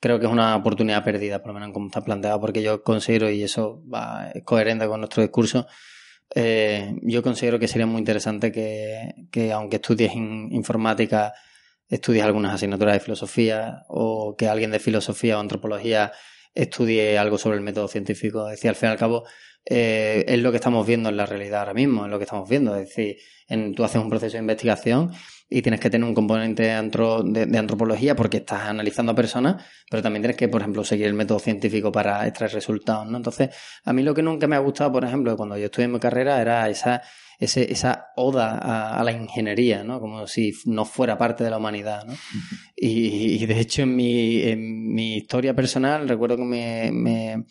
Creo 0.00 0.18
que 0.18 0.26
es 0.26 0.32
una 0.32 0.56
oportunidad 0.56 1.04
perdida, 1.04 1.40
por 1.40 1.48
lo 1.48 1.54
menos 1.54 1.72
como 1.72 1.86
está 1.86 2.02
planteado, 2.02 2.40
porque 2.40 2.62
yo 2.62 2.82
considero, 2.82 3.30
y 3.30 3.42
eso 3.42 3.82
va, 3.86 4.30
es 4.34 4.42
coherente 4.42 4.86
con 4.86 5.00
nuestro 5.00 5.22
discurso, 5.22 5.66
eh, 6.34 6.94
yo 7.02 7.22
considero 7.22 7.58
que 7.58 7.68
sería 7.68 7.86
muy 7.86 7.98
interesante 7.98 8.50
que, 8.50 9.52
aunque 9.52 9.76
estudies 9.76 10.14
informática, 10.14 11.34
estudies 11.88 12.24
algunas 12.24 12.54
asignaturas 12.54 12.94
de 12.94 13.00
filosofía 13.00 13.82
o 13.88 14.36
que 14.36 14.48
alguien 14.48 14.70
de 14.70 14.78
filosofía 14.78 15.36
o 15.36 15.40
antropología 15.40 16.12
estudie 16.54 17.18
algo 17.18 17.36
sobre 17.36 17.56
el 17.56 17.62
método 17.62 17.88
científico. 17.88 18.46
Es 18.48 18.52
decir, 18.52 18.70
al 18.70 18.76
fin 18.76 18.88
y 18.88 18.92
al 18.92 18.98
cabo, 18.98 19.24
eh, 19.64 20.24
es 20.26 20.38
lo 20.38 20.50
que 20.50 20.56
estamos 20.56 20.86
viendo 20.86 21.08
en 21.08 21.16
la 21.16 21.26
realidad 21.26 21.60
ahora 21.60 21.74
mismo, 21.74 22.04
es 22.04 22.10
lo 22.10 22.18
que 22.18 22.24
estamos 22.24 22.48
viendo. 22.48 22.74
Es 22.76 22.88
decir, 22.88 23.16
en, 23.48 23.74
tú 23.74 23.84
haces 23.84 24.00
un 24.00 24.08
proceso 24.08 24.34
de 24.34 24.40
investigación 24.40 25.12
y 25.52 25.62
tienes 25.62 25.80
que 25.80 25.90
tener 25.90 26.06
un 26.08 26.14
componente 26.14 26.62
de, 26.62 27.58
antropología 27.58 28.14
porque 28.14 28.36
estás 28.36 28.62
analizando 28.62 29.12
a 29.12 29.14
personas, 29.16 29.64
pero 29.90 30.00
también 30.00 30.22
tienes 30.22 30.36
que, 30.36 30.48
por 30.48 30.60
ejemplo, 30.60 30.84
seguir 30.84 31.06
el 31.06 31.14
método 31.14 31.40
científico 31.40 31.90
para 31.90 32.24
extraer 32.28 32.52
resultados, 32.52 33.08
¿no? 33.08 33.16
Entonces, 33.16 33.50
a 33.84 33.92
mí 33.92 34.04
lo 34.04 34.14
que 34.14 34.22
nunca 34.22 34.46
me 34.46 34.54
ha 34.54 34.60
gustado, 34.60 34.92
por 34.92 35.04
ejemplo, 35.04 35.36
cuando 35.36 35.58
yo 35.58 35.64
estudié 35.64 35.86
en 35.86 35.92
mi 35.92 35.98
carrera, 35.98 36.40
era 36.40 36.68
esa, 36.68 37.02
esa 37.40 38.06
oda 38.14 38.96
a, 38.96 39.02
la 39.02 39.10
ingeniería, 39.10 39.82
¿no? 39.82 39.98
Como 39.98 40.28
si 40.28 40.52
no 40.66 40.84
fuera 40.84 41.18
parte 41.18 41.42
de 41.42 41.50
la 41.50 41.58
humanidad, 41.58 42.04
¿no? 42.06 42.14
Y, 42.76 43.44
de 43.44 43.58
hecho, 43.58 43.82
en 43.82 43.96
mi, 43.96 44.42
en 44.42 44.94
mi 44.94 45.16
historia 45.16 45.52
personal, 45.52 46.08
recuerdo 46.08 46.36
que 46.36 46.44
me 46.44 47.44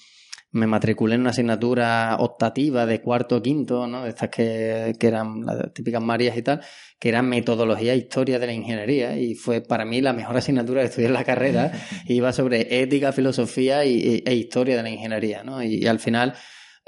me 0.52 0.66
matriculé 0.66 1.16
en 1.16 1.22
una 1.22 1.30
asignatura 1.30 2.16
optativa 2.20 2.86
de 2.86 3.02
cuarto 3.02 3.38
o 3.38 3.41
quinto, 3.41 3.86
¿no? 3.88 4.04
De 4.04 4.10
estas 4.10 4.30
que, 4.30 4.95
que 5.00 5.08
eran 5.08 5.45
las 5.45 5.74
típicas 5.74 6.02
Marías 6.02 6.36
y 6.38 6.41
tal, 6.41 6.62
que 7.00 7.10
era 7.10 7.22
metodología 7.22 7.93
e 7.93 7.97
historia 7.97 8.39
de 8.39 8.47
la 8.47 8.54
ingeniería 8.54 9.18
y 9.18 9.34
fue 9.34 9.62
para 9.62 9.86
mí 9.86 10.02
la 10.02 10.12
mejor 10.12 10.36
asignatura 10.36 10.82
que 10.82 10.88
estudié 10.88 11.08
en 11.08 11.14
la 11.14 11.24
carrera. 11.24 11.72
Iba 12.06 12.34
sobre 12.34 12.82
ética, 12.82 13.14
filosofía 13.14 13.86
y, 13.86 14.22
e, 14.26 14.36
historia 14.36 14.76
de 14.76 14.84
la 14.84 14.89
ingeniería, 14.89 15.43
¿no? 15.43 15.64
Y, 15.64 15.88
al 15.88 16.00
final, 16.00 16.34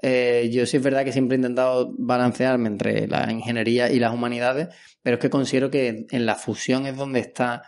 eh, 0.02 0.50
yo 0.52 0.66
sí 0.66 0.78
es 0.78 0.84
verdad 0.84 1.06
que 1.06 1.14
siempre 1.14 1.36
he 1.36 1.40
intentado 1.40 1.94
balancearme 1.98 2.68
entre 2.68 3.08
la 3.08 3.32
ingeniería 3.32 3.90
y 3.90 4.00
las 4.00 4.14
humanidades, 4.14 4.68
pero 5.02 5.16
es 5.16 5.22
que 5.22 5.30
considero 5.30 5.72
que 5.72 6.06
en 6.10 6.26
la 6.26 6.36
fusión 6.36 6.86
es 6.88 6.98
donde 6.98 7.22
está 7.22 7.64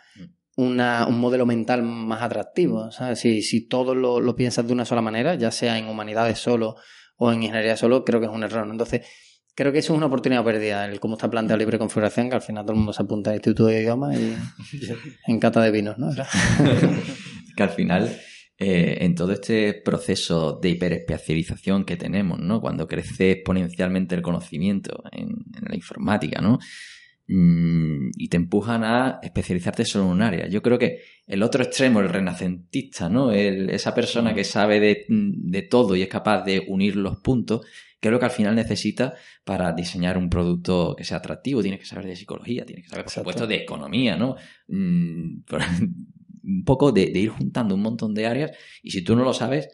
una, 0.58 1.08
un 1.08 1.20
modelo 1.20 1.46
mental 1.46 1.82
más 1.82 2.22
atractivo. 2.22 2.90
Si, 3.16 3.42
si 3.42 3.68
todo 3.68 3.96
lo, 3.96 4.20
lo, 4.20 4.36
piensas 4.36 4.68
de 4.68 4.74
una 4.74 4.84
sola 4.84 5.02
manera, 5.02 5.36
ya 5.36 5.52
sea 5.52 5.78
en 5.78 5.88
humanidades 5.88 6.40
solo 6.40 6.76
o 7.16 7.32
en 7.32 7.42
ingeniería 7.42 7.78
solo, 7.78 8.04
creo 8.04 8.20
que 8.20 8.26
es 8.26 8.32
un 8.32 8.44
error. 8.44 8.68
Entonces, 8.70 9.08
creo 9.56 9.72
que 9.72 9.80
eso 9.80 9.94
es 9.94 9.98
una 9.98 10.08
oportunidad 10.08 10.44
perdida, 10.44 10.86
el 10.86 11.00
cómo 11.00 11.16
está 11.16 11.30
planteado 11.30 11.60
libre 11.60 11.78
configuración, 11.78 12.30
que 12.30 12.36
al 12.36 12.42
final 12.42 12.64
todo 12.64 12.74
el 12.74 12.78
mundo 12.78 12.94
se 12.94 13.04
apunta 13.04 13.30
al 13.30 13.38
Instituto 13.38 13.66
de 13.68 13.82
Idiomas 13.82 14.18
y 14.18 14.36
en 15.28 15.40
cata 15.40 15.62
de 15.62 15.72
vinos, 15.72 15.98
¿no? 15.98 16.10
que 17.56 17.64
al 17.64 17.70
final, 17.70 18.18
eh, 18.58 18.98
en 19.02 19.16
todo 19.16 19.34
este 19.34 19.74
proceso 19.74 20.60
de 20.62 20.70
hiperespecialización 20.70 21.86
que 21.86 21.98
tenemos, 21.98 22.40
¿no? 22.40 22.62
Cuando 22.62 22.88
crece 22.88 23.32
exponencialmente 23.32 24.16
el 24.16 24.22
conocimiento 24.22 25.04
en, 25.12 25.30
en 25.30 25.64
la 25.68 25.76
informática, 25.76 26.42
¿no? 26.42 26.60
Mm, 27.28 28.12
y 28.18 28.28
te 28.28 28.36
empujan 28.36 28.84
a 28.84 29.20
especializarte 29.24 29.86
solo 29.86 30.06
en 30.06 30.12
un 30.12 30.22
área. 30.22 30.48
Yo 30.48 30.62
creo 30.62 30.78
que 30.78 31.00
el 31.26 31.42
otro 31.42 31.64
extremo, 31.64 32.02
el 32.02 32.10
renacentista, 32.10 33.08
¿no? 33.08 33.32
esa 33.32 33.96
persona 33.96 34.34
que 34.36 34.44
sabe 34.44 34.80
de, 34.80 35.62
todo 35.70 35.96
y 35.96 36.02
es 36.02 36.10
capaz 36.10 36.44
de 36.44 36.66
unir 36.68 36.98
los 36.98 37.18
puntos, 37.18 37.66
que 38.02 38.10
es 38.10 38.12
lo 38.12 38.20
que 38.20 38.26
al 38.26 38.32
final 38.32 38.56
necesita 38.56 39.14
para 39.46 39.72
diseñar 39.72 40.18
un 40.18 40.30
producto 40.30 40.96
que 40.98 41.06
sea 41.06 41.18
atractivo. 41.18 41.62
Tienes 41.62 41.80
que 41.80 41.86
saber 41.86 42.08
de 42.08 42.18
psicología, 42.18 42.66
tienes 42.66 42.84
que 42.84 42.90
saber, 42.90 43.06
por 43.06 43.14
supuesto, 43.14 43.48
de 43.48 43.56
economía, 43.56 44.18
¿no? 44.18 44.36
Mm, 44.68 45.44
un 46.44 46.64
poco 46.66 46.92
de, 46.92 47.06
de 47.06 47.20
ir 47.20 47.30
juntando 47.30 47.74
un 47.74 47.82
montón 47.82 48.14
de 48.14 48.26
áreas 48.28 48.52
y 48.82 48.92
si 48.92 49.02
tú 49.02 49.16
no 49.16 49.24
lo 49.24 49.34
sabes, 49.34 49.70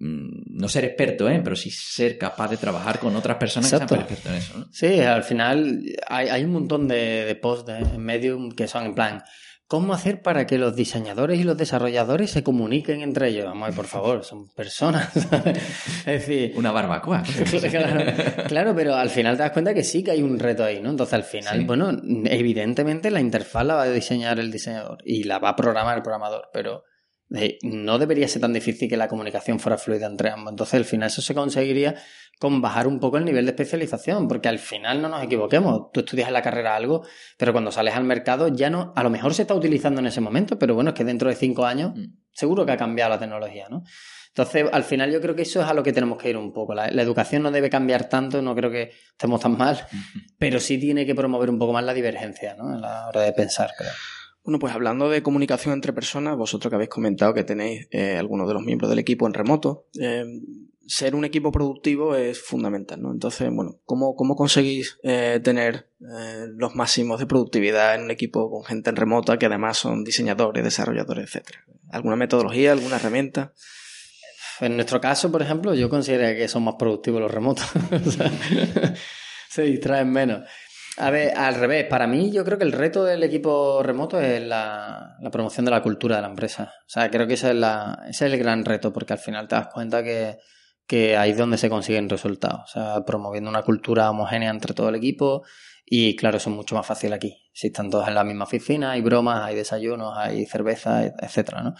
no 0.00 0.68
ser 0.68 0.84
experto, 0.84 1.28
¿eh? 1.28 1.40
pero 1.42 1.56
sí 1.56 1.70
ser 1.70 2.18
capaz 2.18 2.48
de 2.48 2.56
trabajar 2.56 2.98
con 2.98 3.14
otras 3.16 3.36
personas 3.36 3.70
que 3.70 3.76
sean 3.76 4.00
expertos 4.00 4.26
en 4.26 4.34
eso. 4.34 4.66
Sí, 4.72 5.00
al 5.00 5.22
final 5.22 5.82
hay, 6.08 6.44
un 6.44 6.52
montón 6.52 6.88
de, 6.88 7.38
posts 7.40 7.70
en 7.70 8.00
Medium 8.00 8.50
que 8.50 8.66
son 8.66 8.86
en 8.86 8.94
plan, 8.94 9.22
¿cómo 9.66 9.94
hacer 9.94 10.22
para 10.22 10.46
que 10.46 10.58
los 10.58 10.74
diseñadores 10.74 11.38
y 11.38 11.44
los 11.44 11.56
desarrolladores 11.56 12.30
se 12.30 12.42
comuniquen 12.42 13.02
entre 13.02 13.28
ellos? 13.28 13.46
Vamos, 13.46 13.74
por 13.74 13.86
favor, 13.86 14.24
son 14.24 14.48
personas. 14.48 15.14
es 15.16 16.04
decir... 16.04 16.52
Una 16.56 16.72
barbacoa. 16.72 17.22
claro, 18.48 18.74
pero 18.74 18.94
al 18.94 19.10
final 19.10 19.36
te 19.36 19.42
das 19.42 19.52
cuenta 19.52 19.74
que 19.74 19.84
sí 19.84 20.02
que 20.02 20.12
hay 20.12 20.22
un 20.22 20.38
reto 20.38 20.64
ahí, 20.64 20.80
¿no? 20.80 20.90
Entonces 20.90 21.14
al 21.14 21.24
final, 21.24 21.64
bueno, 21.64 21.90
evidentemente 22.24 23.10
la 23.10 23.20
interfaz 23.20 23.64
la 23.64 23.74
va 23.74 23.82
a 23.82 23.90
diseñar 23.90 24.38
el 24.40 24.50
diseñador 24.50 24.98
y 25.04 25.24
la 25.24 25.38
va 25.38 25.50
a 25.50 25.56
programar 25.56 25.96
el 25.96 26.02
programador, 26.02 26.48
pero 26.52 26.84
no 27.62 27.98
debería 27.98 28.28
ser 28.28 28.42
tan 28.42 28.52
difícil 28.52 28.88
que 28.88 28.96
la 28.96 29.08
comunicación 29.08 29.60
fuera 29.60 29.78
fluida 29.78 30.06
entre 30.06 30.30
ambos. 30.30 30.52
Entonces, 30.52 30.74
al 30.74 30.84
final 30.84 31.08
eso 31.08 31.22
se 31.22 31.34
conseguiría 31.34 31.94
con 32.38 32.60
bajar 32.60 32.86
un 32.86 32.98
poco 32.98 33.18
el 33.18 33.24
nivel 33.24 33.44
de 33.44 33.52
especialización, 33.52 34.28
porque 34.28 34.48
al 34.48 34.58
final 34.58 35.00
no 35.00 35.08
nos 35.08 35.22
equivoquemos. 35.22 35.92
Tú 35.92 36.00
estudias 36.00 36.28
en 36.28 36.34
la 36.34 36.42
carrera 36.42 36.76
algo, 36.76 37.04
pero 37.36 37.52
cuando 37.52 37.70
sales 37.70 37.94
al 37.94 38.04
mercado 38.04 38.48
ya 38.48 38.70
no, 38.70 38.92
a 38.96 39.02
lo 39.02 39.10
mejor 39.10 39.34
se 39.34 39.42
está 39.42 39.54
utilizando 39.54 40.00
en 40.00 40.06
ese 40.06 40.20
momento, 40.20 40.58
pero 40.58 40.74
bueno, 40.74 40.90
es 40.90 40.94
que 40.94 41.04
dentro 41.04 41.28
de 41.28 41.36
cinco 41.36 41.64
años 41.64 41.92
mm. 41.94 42.04
seguro 42.32 42.66
que 42.66 42.72
ha 42.72 42.76
cambiado 42.76 43.10
la 43.10 43.18
tecnología, 43.18 43.66
¿no? 43.70 43.84
Entonces, 44.28 44.64
al 44.72 44.82
final 44.82 45.12
yo 45.12 45.20
creo 45.20 45.36
que 45.36 45.42
eso 45.42 45.60
es 45.60 45.68
a 45.68 45.74
lo 45.74 45.84
que 45.84 45.92
tenemos 45.92 46.18
que 46.18 46.28
ir 46.28 46.36
un 46.36 46.52
poco. 46.52 46.74
La, 46.74 46.88
educación 46.88 47.44
no 47.44 47.52
debe 47.52 47.70
cambiar 47.70 48.08
tanto, 48.08 48.42
no 48.42 48.56
creo 48.56 48.68
que 48.68 48.90
estemos 49.12 49.40
tan 49.40 49.56
mal, 49.56 49.86
pero 50.38 50.58
sí 50.58 50.76
tiene 50.76 51.06
que 51.06 51.14
promover 51.14 51.50
un 51.50 51.58
poco 51.58 51.72
más 51.72 51.84
la 51.84 51.94
divergencia, 51.94 52.56
¿no? 52.56 52.74
En 52.74 52.80
la 52.80 53.06
hora 53.06 53.20
de 53.20 53.32
pensar, 53.32 53.70
creo. 53.78 53.92
Bueno, 54.44 54.58
pues 54.58 54.74
hablando 54.74 55.08
de 55.08 55.22
comunicación 55.22 55.72
entre 55.72 55.94
personas, 55.94 56.36
vosotros 56.36 56.70
que 56.70 56.74
habéis 56.74 56.90
comentado 56.90 57.32
que 57.32 57.44
tenéis 57.44 57.88
eh, 57.90 58.16
algunos 58.18 58.46
de 58.46 58.52
los 58.52 58.62
miembros 58.62 58.90
del 58.90 58.98
equipo 58.98 59.26
en 59.26 59.32
remoto, 59.32 59.86
eh, 59.98 60.22
ser 60.86 61.14
un 61.14 61.24
equipo 61.24 61.50
productivo 61.50 62.14
es 62.14 62.42
fundamental, 62.42 63.00
¿no? 63.00 63.10
Entonces, 63.10 63.48
bueno, 63.50 63.80
¿cómo, 63.86 64.14
cómo 64.14 64.36
conseguís 64.36 64.98
eh, 65.02 65.40
tener 65.42 65.88
los 66.56 66.74
máximos 66.74 67.18
de 67.20 67.26
productividad 67.26 67.94
en 67.94 68.02
un 68.02 68.10
equipo 68.10 68.50
con 68.50 68.64
gente 68.64 68.90
en 68.90 68.96
remota 68.96 69.38
que 69.38 69.46
además 69.46 69.78
son 69.78 70.04
diseñadores, 70.04 70.62
desarrolladores, 70.62 71.24
etcétera? 71.24 71.64
¿Alguna 71.88 72.16
metodología, 72.16 72.72
alguna 72.72 72.96
herramienta? 72.96 73.54
En 74.60 74.76
nuestro 74.76 75.00
caso, 75.00 75.32
por 75.32 75.40
ejemplo, 75.40 75.74
yo 75.74 75.88
considero 75.88 76.36
que 76.36 76.48
son 76.48 76.64
más 76.64 76.74
productivos 76.78 77.18
los 77.22 77.30
remotos. 77.30 77.64
se 79.48 79.62
distraen 79.62 80.10
menos. 80.10 80.42
A 80.96 81.10
ver, 81.10 81.36
al 81.36 81.56
revés, 81.56 81.86
para 81.86 82.06
mí 82.06 82.30
yo 82.30 82.44
creo 82.44 82.56
que 82.56 82.64
el 82.64 82.72
reto 82.72 83.04
del 83.04 83.22
equipo 83.24 83.82
remoto 83.82 84.20
es 84.20 84.40
la, 84.40 85.16
promoción 85.32 85.64
de 85.64 85.72
la 85.72 85.82
cultura 85.82 86.16
de 86.16 86.22
la 86.22 86.28
empresa. 86.28 86.72
O 86.86 86.88
sea, 86.88 87.10
creo 87.10 87.26
que 87.26 87.34
ese 87.34 87.50
es, 87.50 87.56
la, 87.56 88.04
ese 88.08 88.26
es 88.26 88.32
el 88.32 88.38
gran 88.38 88.64
reto 88.64 88.92
porque 88.92 89.12
al 89.12 89.18
final 89.18 89.48
te 89.48 89.56
das 89.56 89.68
cuenta 89.72 90.04
que, 90.04 90.36
que 90.86 91.16
ahí 91.16 91.32
es 91.32 91.36
donde 91.36 91.58
se 91.58 91.68
consiguen 91.68 92.08
resultados. 92.08 92.62
O 92.62 92.66
sea, 92.66 93.04
promoviendo 93.04 93.50
una 93.50 93.62
cultura 93.62 94.08
homogénea 94.10 94.50
entre 94.50 94.72
todo 94.72 94.88
el 94.88 94.94
equipo 94.94 95.42
y 95.84 96.14
claro, 96.16 96.36
eso 96.36 96.50
es 96.50 96.56
mucho 96.56 96.76
más 96.76 96.86
fácil 96.86 97.12
aquí. 97.12 97.42
Si 97.52 97.68
están 97.68 97.90
todos 97.90 98.06
en 98.06 98.14
la 98.14 98.24
misma 98.24 98.44
oficina, 98.44 98.92
hay 98.92 99.00
bromas, 99.00 99.42
hay 99.42 99.56
desayunos, 99.56 100.16
hay 100.16 100.46
cerveza, 100.46 101.04
etcétera, 101.04 101.62
¿no? 101.62 101.74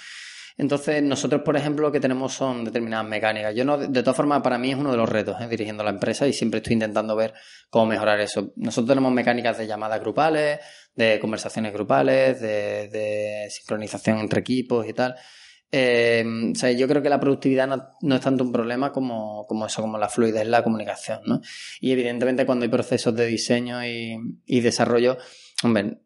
Entonces, 0.56 1.02
nosotros, 1.02 1.42
por 1.42 1.56
ejemplo, 1.56 1.88
lo 1.88 1.92
que 1.92 1.98
tenemos 1.98 2.32
son 2.32 2.64
determinadas 2.64 3.06
mecánicas. 3.06 3.54
Yo 3.54 3.64
no, 3.64 3.76
de 3.76 4.02
todas 4.02 4.16
formas, 4.16 4.40
para 4.40 4.56
mí 4.56 4.70
es 4.70 4.76
uno 4.76 4.92
de 4.92 4.96
los 4.96 5.08
retos, 5.08 5.40
¿eh? 5.40 5.48
dirigiendo 5.48 5.82
la 5.82 5.90
empresa 5.90 6.28
y 6.28 6.32
siempre 6.32 6.58
estoy 6.58 6.74
intentando 6.74 7.16
ver 7.16 7.34
cómo 7.70 7.86
mejorar 7.86 8.20
eso. 8.20 8.52
Nosotros 8.56 8.88
tenemos 8.88 9.12
mecánicas 9.12 9.58
de 9.58 9.66
llamadas 9.66 10.00
grupales, 10.00 10.60
de 10.94 11.18
conversaciones 11.18 11.72
grupales, 11.72 12.40
de, 12.40 13.48
sincronización 13.50 14.18
entre 14.18 14.40
equipos 14.40 14.86
y 14.88 14.92
tal. 14.92 15.16
Eh, 15.72 16.24
o 16.52 16.54
sea, 16.54 16.70
yo 16.70 16.86
creo 16.86 17.02
que 17.02 17.08
la 17.08 17.18
productividad 17.18 17.96
no, 18.00 18.14
es 18.14 18.20
tanto 18.20 18.44
un 18.44 18.52
problema 18.52 18.92
como, 18.92 19.44
como, 19.48 19.66
eso, 19.66 19.82
como 19.82 19.98
la 19.98 20.08
fluidez, 20.08 20.46
la 20.46 20.62
comunicación, 20.62 21.22
¿no? 21.26 21.40
Y 21.80 21.90
evidentemente 21.90 22.46
cuando 22.46 22.62
hay 22.62 22.70
procesos 22.70 23.16
de 23.16 23.26
diseño 23.26 23.84
y, 23.84 24.16
y 24.46 24.60
desarrollo, 24.60 25.18
Hombre, 25.62 25.98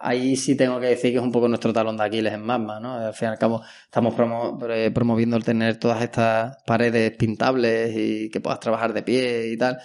ahí 0.00 0.36
sí 0.36 0.56
tengo 0.56 0.78
que 0.78 0.86
decir 0.86 1.12
que 1.12 1.16
es 1.16 1.22
un 1.22 1.32
poco 1.32 1.48
nuestro 1.48 1.72
talón 1.72 1.96
de 1.96 2.04
Aquiles 2.04 2.32
en 2.34 2.42
Magma, 2.42 2.78
¿no? 2.78 2.94
Al 2.94 3.14
fin 3.14 3.28
y 3.28 3.32
al 3.32 3.38
cabo, 3.38 3.62
estamos 3.84 4.14
promoviendo 4.14 5.36
el 5.36 5.44
tener 5.44 5.78
todas 5.78 6.02
estas 6.02 6.62
paredes 6.66 7.16
pintables 7.16 7.96
y 7.96 8.30
que 8.30 8.40
puedas 8.40 8.60
trabajar 8.60 8.92
de 8.92 9.02
pie 9.02 9.48
y 9.48 9.56
tal. 9.56 9.78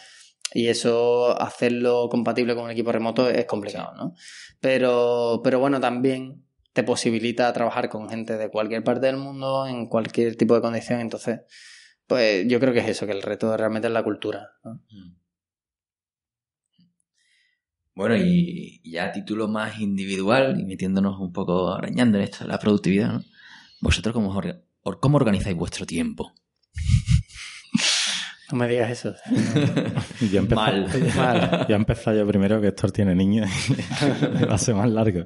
Y 0.53 0.67
eso, 0.67 1.39
hacerlo 1.41 2.09
compatible 2.09 2.53
con 2.53 2.65
un 2.65 2.71
equipo 2.71 2.91
remoto 2.91 3.29
es 3.29 3.45
complicado, 3.45 3.93
¿no? 3.95 4.13
Pero, 4.59 5.41
pero 5.43 5.59
bueno, 5.59 5.79
también 5.79 6.45
te 6.73 6.83
posibilita 6.83 7.51
trabajar 7.53 7.89
con 7.89 8.09
gente 8.09 8.37
de 8.37 8.49
cualquier 8.49 8.83
parte 8.83 9.07
del 9.07 9.17
mundo, 9.17 9.65
en 9.65 9.87
cualquier 9.87 10.35
tipo 10.35 10.53
de 10.53 10.61
condición. 10.61 10.99
Entonces, 10.99 11.41
pues 12.05 12.47
yo 12.47 12.59
creo 12.59 12.73
que 12.73 12.79
es 12.79 12.89
eso, 12.89 13.05
que 13.05 13.13
el 13.13 13.23
reto 13.23 13.55
realmente 13.57 13.87
es 13.87 13.93
la 13.93 14.03
cultura. 14.03 14.51
¿no? 14.63 14.73
Mm. 14.91 15.15
Bueno, 17.97 18.15
y, 18.15 18.79
ya 18.83 19.05
a 19.05 19.11
título 19.11 19.47
más 19.47 19.79
individual 19.79 20.59
y 20.59 20.65
metiéndonos 20.65 21.19
un 21.19 21.33
poco 21.33 21.73
arañando 21.73 22.19
en 22.19 22.25
esto 22.25 22.45
la 22.45 22.59
productividad, 22.59 23.11
¿no? 23.11 23.23
¿Vosotros 23.81 24.13
cómo, 24.13 24.39
cómo 24.99 25.17
organizáis 25.17 25.57
vuestro 25.57 25.87
tiempo? 25.87 26.31
No 28.51 28.59
me 28.59 28.67
digas 28.67 28.91
eso. 28.91 29.15
ya 30.31 30.43
Mal. 30.43 30.87
Ya 31.67 31.67
he 31.69 31.73
empezado 31.73 32.15
yo 32.15 32.27
primero 32.27 32.61
que 32.61 32.67
Héctor 32.67 32.91
tiene 32.91 33.15
niños 33.15 33.49
y 33.67 34.45
va 34.45 34.53
a 34.53 34.59
ser 34.59 34.75
más 34.75 34.91
largo. 34.91 35.25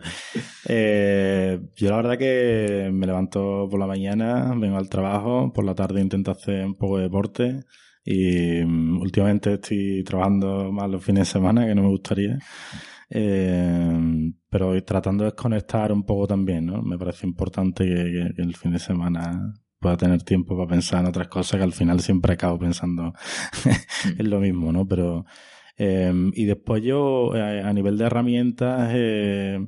Eh, 0.66 1.60
yo 1.76 1.90
la 1.90 1.98
verdad 1.98 2.18
que 2.18 2.90
me 2.90 3.06
levanto 3.06 3.68
por 3.70 3.82
la 3.82 3.86
mañana, 3.86 4.54
vengo 4.56 4.78
al 4.78 4.88
trabajo, 4.88 5.52
por 5.54 5.66
la 5.66 5.76
tarde 5.76 6.00
intento 6.00 6.32
hacer 6.32 6.66
un 6.66 6.76
poco 6.76 6.98
de 6.98 7.04
deporte 7.04 7.60
Y 8.04 8.64
mm, 8.64 9.02
últimamente 9.02 9.54
estoy 9.54 10.04
trabajando 10.04 10.72
más 10.72 10.90
los 10.90 11.04
fines 11.04 11.28
de 11.28 11.34
semana, 11.34 11.66
que 11.66 11.76
no 11.76 11.84
me 11.84 11.90
gustaría. 11.90 12.38
Eh, 13.10 14.32
pero 14.50 14.84
tratando 14.84 15.24
de 15.24 15.32
desconectar 15.32 15.92
un 15.92 16.04
poco 16.04 16.28
también, 16.28 16.66
¿no? 16.66 16.82
Me 16.82 16.98
parece 16.98 17.28
importante 17.28 17.86
que, 17.86 18.42
el 18.42 18.56
fin 18.56 18.72
de 18.74 18.80
semana 18.80 19.54
pueda 19.80 19.98
tener 19.98 20.24
tiempo 20.24 20.56
para 20.56 20.70
pensar 20.70 21.02
en 21.02 21.08
otras 21.08 21.28
cosas 21.28 21.58
que 21.58 21.64
al 21.64 21.74
final 21.74 22.00
siempre 22.02 22.34
acabo 22.34 22.60
pensando 22.60 23.14
en 24.18 24.30
lo 24.30 24.40
mismo, 24.40 24.72
¿no? 24.72 24.88
Pero, 24.88 25.26
eh, 25.78 26.14
y 26.34 26.46
después 26.46 26.84
yo, 26.84 27.36
eh, 27.36 27.62
a 27.62 27.74
nivel 27.74 27.98
de 27.98 28.06
herramientas, 28.06 28.92
eh, 28.94 29.60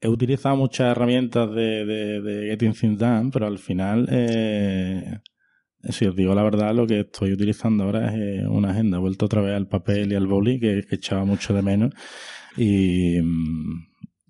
he 0.00 0.08
utilizado 0.08 0.56
muchas 0.56 0.92
herramientas 0.92 1.50
de, 1.50 1.84
de, 1.84 2.20
de 2.22 2.50
Getting 2.50 2.72
Things 2.72 2.98
Done, 2.98 3.30
pero 3.32 3.46
al 3.46 3.58
final, 3.58 4.08
eh, 4.10 5.18
si 5.88 6.06
os 6.06 6.14
digo 6.14 6.34
la 6.34 6.42
verdad, 6.42 6.74
lo 6.74 6.86
que 6.86 7.00
estoy 7.00 7.32
utilizando 7.32 7.84
ahora 7.84 8.12
es 8.12 8.20
eh, 8.20 8.46
una 8.46 8.70
agenda. 8.70 8.98
He 8.98 9.00
vuelto 9.00 9.26
otra 9.26 9.40
vez 9.40 9.54
al 9.54 9.68
papel 9.68 10.12
y 10.12 10.14
al 10.14 10.26
boli, 10.26 10.60
que, 10.60 10.84
echaba 10.90 11.24
mucho 11.24 11.54
de 11.54 11.62
menos. 11.62 11.94
Y, 12.56 13.18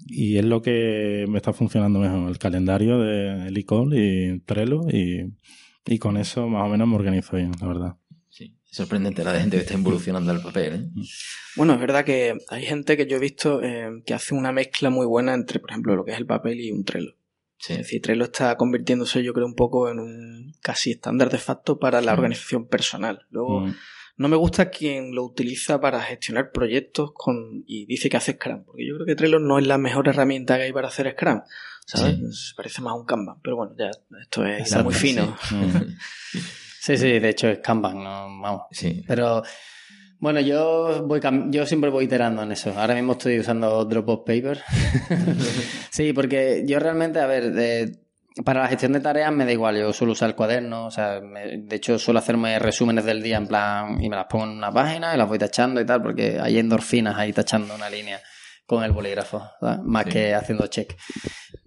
y 0.07 0.39
es 0.39 0.45
lo 0.45 0.63
que 0.63 1.27
me 1.29 1.39
está 1.39 1.53
funcionando 1.53 1.99
mejor, 1.99 2.29
el 2.29 2.39
calendario 2.39 2.99
de 2.99 3.49
Elicol 3.49 3.95
y 3.95 4.41
Trello. 4.41 4.83
Y, 4.91 5.33
y 5.87 5.99
con 5.99 6.17
eso 6.17 6.47
más 6.49 6.67
o 6.67 6.69
menos 6.69 6.87
me 6.87 6.95
organizo 6.95 7.37
bien, 7.37 7.53
la 7.61 7.67
verdad. 7.67 7.97
Sí, 8.29 8.57
es 8.71 8.77
sorprendente 8.77 9.25
la 9.25 9.39
gente 9.41 9.57
que 9.57 9.63
está 9.63 9.75
evolucionando 9.75 10.33
el 10.33 10.41
papel. 10.41 10.75
¿eh? 10.75 11.03
Bueno, 11.57 11.75
es 11.75 11.81
verdad 11.81 12.05
que 12.05 12.37
hay 12.49 12.65
gente 12.65 12.97
que 12.97 13.07
yo 13.07 13.17
he 13.17 13.21
visto 13.21 13.63
eh, 13.63 14.03
que 14.07 14.15
hace 14.15 14.35
una 14.35 14.53
mezcla 14.53 14.91
muy 14.91 15.07
buena 15.07 15.35
entre, 15.35 15.59
por 15.59 15.71
ejemplo, 15.71 15.97
lo 15.97 16.05
que 16.05 16.13
es 16.13 16.19
el 16.19 16.27
papel 16.27 16.61
y 16.61 16.71
un 16.71 16.85
Trello. 16.85 17.17
Sí. 17.61 17.75
Es 17.75 17.81
decir, 17.81 18.01
Trello 18.01 18.25
está 18.25 18.57
convirtiéndose, 18.57 19.23
yo 19.23 19.35
creo, 19.35 19.47
un 19.47 19.55
poco 19.55 19.91
en 19.91 20.01
un 20.01 20.55
casi 20.63 20.93
estándar 20.93 21.31
de 21.31 21.37
facto 21.37 21.79
para 21.79 22.01
la 22.01 22.15
organización 22.15 22.67
personal. 22.67 23.27
Luego, 23.31 23.61
mm. 23.61 23.77
no 24.17 24.29
me 24.29 24.37
gusta 24.37 24.71
quien 24.71 25.15
lo 25.15 25.25
utiliza 25.25 25.79
para 25.79 26.01
gestionar 26.01 26.53
proyectos 26.53 27.11
con 27.13 27.63
y 27.67 27.85
dice 27.85 28.09
que 28.09 28.17
hace 28.17 28.33
Scrum, 28.33 28.65
porque 28.65 28.87
yo 28.87 28.95
creo 28.95 29.07
que 29.07 29.15
Trello 29.15 29.39
no 29.41 29.59
es 29.59 29.67
la 29.67 29.77
mejor 29.77 30.09
herramienta 30.09 30.57
que 30.57 30.63
hay 30.65 30.73
para 30.73 30.89
hacer 30.89 31.13
Scrum. 31.13 31.43
¿Sabes? 31.85 32.55
Parece 32.57 32.83
más 32.83 32.95
un 32.95 33.05
Kanban, 33.05 33.41
pero 33.43 33.57
bueno, 33.57 33.75
ya 33.77 33.91
esto 34.21 34.45
es 34.47 34.83
muy 34.83 34.95
fino. 34.95 35.37
Sí. 36.83 36.97
sí, 36.97 37.19
de 37.19 37.29
hecho 37.29 37.47
es 37.47 37.59
Kanban, 37.59 38.03
no, 38.03 38.41
vamos. 38.41 38.63
Sí. 38.71 39.05
Pero 39.07 39.43
bueno, 40.21 40.41
yo 40.41 41.03
voy 41.07 41.21
yo 41.49 41.65
siempre 41.65 41.89
voy 41.89 42.05
iterando 42.05 42.43
en 42.43 42.53
eso. 42.53 42.79
Ahora 42.79 42.95
mismo 42.95 43.13
estoy 43.13 43.39
usando 43.39 43.85
Dropbox 43.87 44.25
Paper. 44.27 44.61
sí, 45.91 46.13
porque 46.13 46.65
yo 46.67 46.79
realmente, 46.79 47.21
a 47.21 47.27
ver, 47.27 47.55
para 48.45 48.61
la 48.61 48.69
gestión 48.69 48.93
de 48.93 49.01
tareas 49.01 49.33
me 49.33 49.47
da 49.47 49.53
igual. 49.53 49.79
Yo 49.79 49.95
suelo 49.95 50.13
usar 50.13 50.29
el 50.29 50.37
cuaderno, 50.37 50.87
o 50.87 50.91
sea, 50.91 51.21
de 51.21 51.77
hecho 51.77 51.99
suelo 51.99 52.19
hacerme 52.19 52.59
resúmenes 52.59 53.07
del 53.07 53.23
día 53.23 53.39
en 53.39 53.47
plan 53.47 54.03
y 54.03 54.11
me 54.11 54.17
las 54.17 54.27
pongo 54.27 54.45
en 54.45 54.51
una 54.51 54.71
página 54.71 55.15
y 55.15 55.17
las 55.17 55.27
voy 55.27 55.39
tachando 55.39 55.81
y 55.81 55.87
tal, 55.87 56.03
porque 56.03 56.39
hay 56.39 56.59
endorfinas 56.59 57.17
ahí 57.17 57.33
tachando 57.33 57.75
una 57.75 57.89
línea 57.89 58.21
con 58.67 58.85
el 58.85 58.93
bolígrafo, 58.93 59.43
más 59.83 60.05
que 60.05 60.35
haciendo 60.35 60.67
check. 60.67 60.97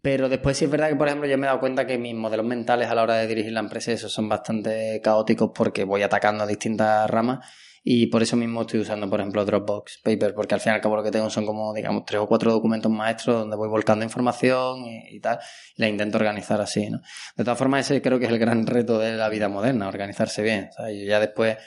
Pero 0.01 0.29
después 0.29 0.55
sí 0.55 0.65
es 0.65 0.71
verdad 0.71 0.89
que, 0.89 0.95
por 0.95 1.07
ejemplo, 1.07 1.27
yo 1.27 1.37
me 1.37 1.47
he 1.47 1.47
dado 1.47 1.59
cuenta 1.59 1.87
que 1.87 1.97
mis 1.97 2.13
modelos 2.15 2.45
mentales 2.45 2.87
a 2.87 2.95
la 2.95 3.01
hora 3.01 3.15
de 3.15 3.27
dirigir 3.27 3.51
la 3.51 3.59
empresa 3.61 3.91
esos 3.91 4.13
son 4.13 4.29
bastante 4.29 5.01
caóticos 5.03 5.51
porque 5.53 5.83
voy 5.83 6.03
atacando 6.03 6.45
distintas 6.45 7.09
ramas 7.09 7.45
y 7.85 8.07
por 8.07 8.23
eso 8.23 8.37
mismo 8.37 8.61
estoy 8.61 8.79
usando, 8.79 9.09
por 9.09 9.19
ejemplo, 9.19 9.43
Dropbox 9.43 9.99
Paper, 10.01 10.33
porque 10.33 10.53
al 10.55 10.61
fin 10.61 10.71
y 10.71 10.75
al 10.75 10.81
cabo 10.81 10.95
lo 10.95 11.03
que 11.03 11.11
tengo 11.11 11.29
son 11.29 11.45
como, 11.45 11.73
digamos, 11.73 12.05
tres 12.05 12.21
o 12.21 12.27
cuatro 12.27 12.53
documentos 12.53 12.89
maestros 12.89 13.41
donde 13.41 13.57
voy 13.57 13.67
volcando 13.67 14.05
información 14.05 14.85
y, 14.85 15.19
tal, 15.19 15.39
y 15.75 15.81
la 15.81 15.89
intento 15.89 16.17
organizar 16.17 16.61
así, 16.61 16.89
¿no? 16.89 16.99
De 17.35 17.43
todas 17.43 17.59
formas, 17.59 17.85
ese 17.85 18.01
creo 18.01 18.19
que 18.19 18.25
es 18.25 18.31
el 18.31 18.39
gran 18.39 18.65
reto 18.65 18.99
de 18.99 19.17
la 19.17 19.27
vida 19.27 19.49
moderna, 19.49 19.89
organizarse 19.89 20.41
bien, 20.41 20.69
¿sabes? 20.71 20.95
Y 20.95 21.05
ya 21.05 21.19
después, 21.19 21.57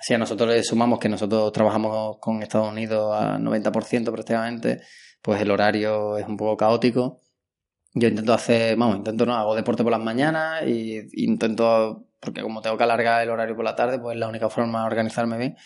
si 0.00 0.14
a 0.14 0.18
nosotros 0.18 0.48
le 0.50 0.62
sumamos 0.62 1.00
que 1.00 1.08
nosotros 1.08 1.50
trabajamos 1.50 2.18
con 2.20 2.44
Estados 2.44 2.70
Unidos 2.70 3.16
a 3.20 3.36
90% 3.36 4.12
prácticamente, 4.12 4.82
pues 5.20 5.40
el 5.42 5.50
horario 5.50 6.16
es 6.16 6.28
un 6.28 6.36
poco 6.36 6.56
caótico. 6.56 7.20
Yo 7.92 8.06
intento 8.06 8.34
hacer, 8.34 8.76
vamos, 8.76 8.98
intento 8.98 9.26
no, 9.26 9.34
hago 9.34 9.56
deporte 9.56 9.82
por 9.82 9.90
las 9.90 10.00
mañanas 10.00 10.62
y 10.64 11.00
intento 11.24 12.05
porque 12.20 12.42
como 12.42 12.62
tengo 12.62 12.76
que 12.76 12.84
alargar 12.84 13.22
el 13.22 13.30
horario 13.30 13.56
por 13.56 13.64
la 13.64 13.76
tarde, 13.76 13.98
pues 13.98 14.14
es 14.14 14.20
la 14.20 14.28
única 14.28 14.48
forma 14.48 14.80
de 14.80 14.86
organizarme 14.86 15.38
bien. 15.38 15.56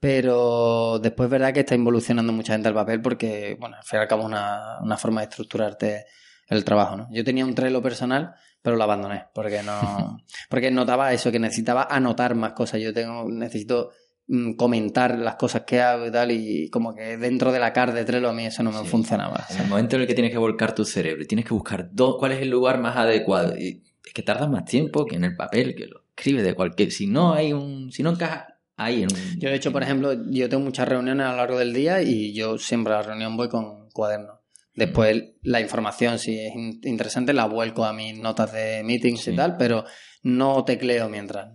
Pero 0.00 0.98
después 0.98 1.28
es 1.28 1.30
verdad 1.30 1.52
que 1.54 1.60
está 1.60 1.74
involucionando 1.74 2.32
mucha 2.32 2.52
gente 2.52 2.68
al 2.68 2.74
papel 2.74 3.00
porque, 3.00 3.56
bueno, 3.58 3.76
al 3.76 3.84
fin 3.84 3.98
y 3.98 4.02
al 4.02 4.08
cabo 4.08 4.22
es 4.22 4.26
una, 4.26 4.78
una 4.82 4.96
forma 4.98 5.22
de 5.22 5.28
estructurarte 5.28 6.04
el 6.48 6.64
trabajo, 6.64 6.96
¿no? 6.96 7.08
Yo 7.10 7.24
tenía 7.24 7.44
un 7.44 7.54
Trello 7.54 7.82
personal, 7.82 8.34
pero 8.60 8.76
lo 8.76 8.84
abandoné 8.84 9.26
porque 9.34 9.62
no 9.62 10.18
porque 10.50 10.70
notaba 10.70 11.12
eso 11.12 11.32
que 11.32 11.38
necesitaba 11.38 11.88
anotar 11.90 12.34
más 12.34 12.52
cosas. 12.52 12.80
Yo 12.80 12.92
tengo 12.92 13.24
necesito 13.30 13.92
mm, 14.26 14.54
comentar 14.54 15.18
las 15.18 15.36
cosas 15.36 15.62
que 15.62 15.80
hago 15.80 16.06
y 16.06 16.10
tal 16.10 16.30
y 16.32 16.68
como 16.70 16.94
que 16.94 17.16
dentro 17.16 17.52
de 17.52 17.60
la 17.60 17.72
car 17.72 17.92
de 17.92 18.04
Trello 18.04 18.28
a 18.28 18.34
mí 18.34 18.46
eso 18.46 18.62
no 18.62 18.72
me 18.72 18.84
funcionaba. 18.84 19.46
En 19.50 19.62
el 19.62 19.68
momento 19.68 19.96
en 19.96 20.02
el 20.02 20.08
que 20.08 20.14
tienes 20.14 20.32
que 20.32 20.38
volcar 20.38 20.74
tu 20.74 20.84
cerebro, 20.84 21.24
tienes 21.26 21.46
que 21.46 21.54
buscar 21.54 21.90
cuál 22.18 22.32
es 22.32 22.42
el 22.42 22.50
lugar 22.50 22.78
más 22.78 22.96
adecuado 22.96 23.56
y 23.56 23.82
que 24.14 24.22
tarda 24.22 24.46
más 24.46 24.64
tiempo 24.64 25.04
que 25.04 25.16
en 25.16 25.24
el 25.24 25.36
papel, 25.36 25.74
que 25.74 25.86
lo 25.86 26.04
escribe 26.16 26.42
de 26.42 26.54
cualquier. 26.54 26.92
Si 26.92 27.06
no 27.06 27.34
hay 27.34 27.52
un. 27.52 27.92
Si 27.92 28.02
no 28.02 28.10
encaja 28.10 28.58
ahí 28.76 29.02
en 29.02 29.12
un. 29.12 29.40
Yo, 29.40 29.50
de 29.50 29.56
hecho, 29.56 29.72
por 29.72 29.82
ejemplo, 29.82 30.14
yo 30.30 30.48
tengo 30.48 30.64
muchas 30.64 30.88
reuniones 30.88 31.26
a 31.26 31.32
lo 31.32 31.36
largo 31.36 31.58
del 31.58 31.74
día 31.74 32.00
y 32.00 32.32
yo 32.32 32.56
siempre 32.56 32.94
a 32.94 32.98
la 32.98 33.02
reunión 33.02 33.36
voy 33.36 33.48
con 33.48 33.90
cuadernos. 33.90 34.38
Después, 34.74 35.22
la 35.42 35.60
información, 35.60 36.18
si 36.18 36.38
es 36.38 36.52
interesante, 36.54 37.32
la 37.32 37.46
vuelco 37.46 37.84
a 37.84 37.92
mis 37.92 38.18
notas 38.18 38.52
de 38.52 38.82
meetings 38.84 39.28
y 39.28 39.36
tal, 39.36 39.56
pero 39.56 39.84
no 40.22 40.64
tecleo 40.64 41.08
mientras. 41.08 41.52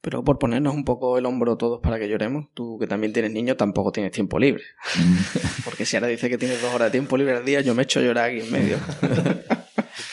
Pero 0.00 0.22
por 0.22 0.38
ponernos 0.38 0.74
un 0.74 0.84
poco 0.84 1.16
el 1.16 1.24
hombro 1.24 1.56
todos 1.56 1.80
para 1.82 1.98
que 1.98 2.08
lloremos, 2.08 2.48
tú 2.52 2.78
que 2.78 2.86
también 2.86 3.14
tienes 3.14 3.32
niños 3.32 3.56
tampoco 3.56 3.92
tienes 3.92 4.12
tiempo 4.12 4.38
libre. 4.38 4.62
Porque 5.64 5.86
si 5.86 5.96
ahora 5.96 6.08
dices 6.08 6.28
que 6.28 6.36
tienes 6.36 6.60
dos 6.60 6.74
horas 6.74 6.88
de 6.88 6.92
tiempo 6.92 7.16
libre 7.16 7.36
al 7.36 7.44
día, 7.44 7.62
yo 7.62 7.74
me 7.74 7.84
echo 7.84 8.00
a 8.00 8.02
llorar 8.02 8.30
aquí 8.30 8.40
en 8.40 8.52
medio. 8.52 8.76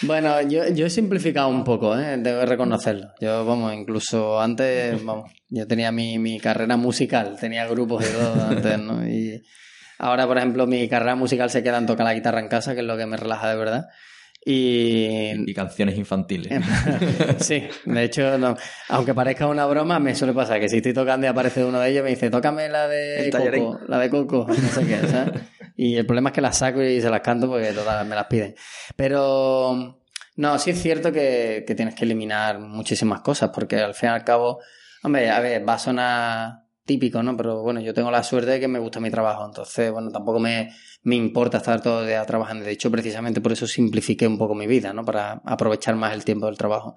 Bueno, 0.03 0.41
yo, 0.41 0.67
yo 0.69 0.85
he 0.87 0.89
simplificado 0.89 1.47
un 1.49 1.63
poco, 1.63 1.97
¿eh? 1.97 2.17
debo 2.17 2.45
reconocerlo. 2.45 3.13
Yo, 3.19 3.45
vamos, 3.45 3.73
incluso 3.73 4.41
antes, 4.41 5.03
vamos, 5.03 5.31
yo 5.49 5.67
tenía 5.67 5.91
mi, 5.91 6.17
mi 6.17 6.39
carrera 6.39 6.75
musical, 6.75 7.37
tenía 7.39 7.67
grupos 7.67 8.03
y 8.09 8.11
todo 8.11 8.45
antes, 8.49 8.79
¿no? 8.79 9.07
Y 9.07 9.43
ahora, 9.99 10.25
por 10.25 10.37
ejemplo, 10.37 10.65
mi 10.65 10.87
carrera 10.89 11.15
musical 11.15 11.49
se 11.49 11.61
queda 11.61 11.77
en 11.77 11.85
tocar 11.85 12.05
la 12.05 12.13
guitarra 12.13 12.39
en 12.39 12.47
casa, 12.47 12.73
que 12.73 12.81
es 12.81 12.85
lo 12.85 12.97
que 12.97 13.05
me 13.05 13.17
relaja 13.17 13.49
de 13.49 13.55
verdad. 13.57 13.85
Y... 14.43 15.49
y 15.49 15.53
canciones 15.53 15.95
infantiles. 15.99 16.51
sí, 17.37 17.63
de 17.85 18.03
hecho, 18.03 18.39
no. 18.39 18.57
aunque 18.89 19.13
parezca 19.13 19.45
una 19.45 19.67
broma, 19.67 19.99
me 19.99 20.15
suele 20.15 20.33
pasar 20.33 20.59
que 20.59 20.67
si 20.67 20.77
estoy 20.77 20.93
tocando 20.93 21.27
y 21.27 21.29
aparece 21.29 21.63
uno 21.63 21.79
de 21.79 21.91
ellos, 21.91 22.03
me 22.03 22.09
dice, 22.09 22.31
tócame 22.31 22.67
la 22.67 22.87
de 22.87 23.29
Coco, 23.31 23.79
la 23.87 23.99
de 23.99 24.09
Coco, 24.09 24.47
no 24.47 24.55
sé 24.55 24.87
qué, 24.87 25.07
¿sabes? 25.07 25.41
Y 25.75 25.95
el 25.95 26.05
problema 26.05 26.29
es 26.29 26.35
que 26.35 26.41
las 26.41 26.57
saco 26.57 26.81
y 26.81 27.01
se 27.01 27.09
las 27.09 27.21
canto 27.21 27.47
porque 27.47 27.73
todas 27.73 28.05
me 28.05 28.15
las 28.15 28.27
piden. 28.27 28.55
Pero 28.95 30.01
no, 30.35 30.59
sí 30.59 30.71
es 30.71 30.81
cierto 30.81 31.11
que, 31.11 31.63
que 31.65 31.75
tienes 31.75 31.95
que 31.95 32.05
eliminar 32.05 32.59
muchísimas 32.59 33.21
cosas 33.21 33.51
porque 33.53 33.77
al 33.77 33.93
fin 33.93 34.09
y 34.09 34.13
al 34.13 34.23
cabo, 34.23 34.59
hombre, 35.03 35.29
a 35.29 35.39
ver, 35.39 35.67
va 35.67 35.73
a 35.73 35.79
sonar 35.79 36.61
típico, 36.85 37.21
¿no? 37.23 37.37
Pero 37.37 37.61
bueno, 37.61 37.79
yo 37.79 37.93
tengo 37.93 38.11
la 38.11 38.23
suerte 38.23 38.51
de 38.51 38.59
que 38.59 38.67
me 38.67 38.79
gusta 38.79 38.99
mi 38.99 39.09
trabajo, 39.09 39.45
entonces, 39.45 39.91
bueno, 39.91 40.09
tampoco 40.11 40.39
me, 40.39 40.71
me 41.03 41.15
importa 41.15 41.57
estar 41.57 41.81
todo 41.81 42.01
el 42.01 42.07
día 42.07 42.25
trabajando. 42.25 42.65
De 42.65 42.71
hecho, 42.71 42.91
precisamente 42.91 43.41
por 43.41 43.51
eso 43.51 43.67
simplifiqué 43.67 44.27
un 44.27 44.37
poco 44.37 44.55
mi 44.55 44.67
vida, 44.67 44.93
¿no? 44.93 45.03
Para 45.05 45.41
aprovechar 45.45 45.95
más 45.95 46.13
el 46.13 46.25
tiempo 46.25 46.47
del 46.47 46.57
trabajo. 46.57 46.95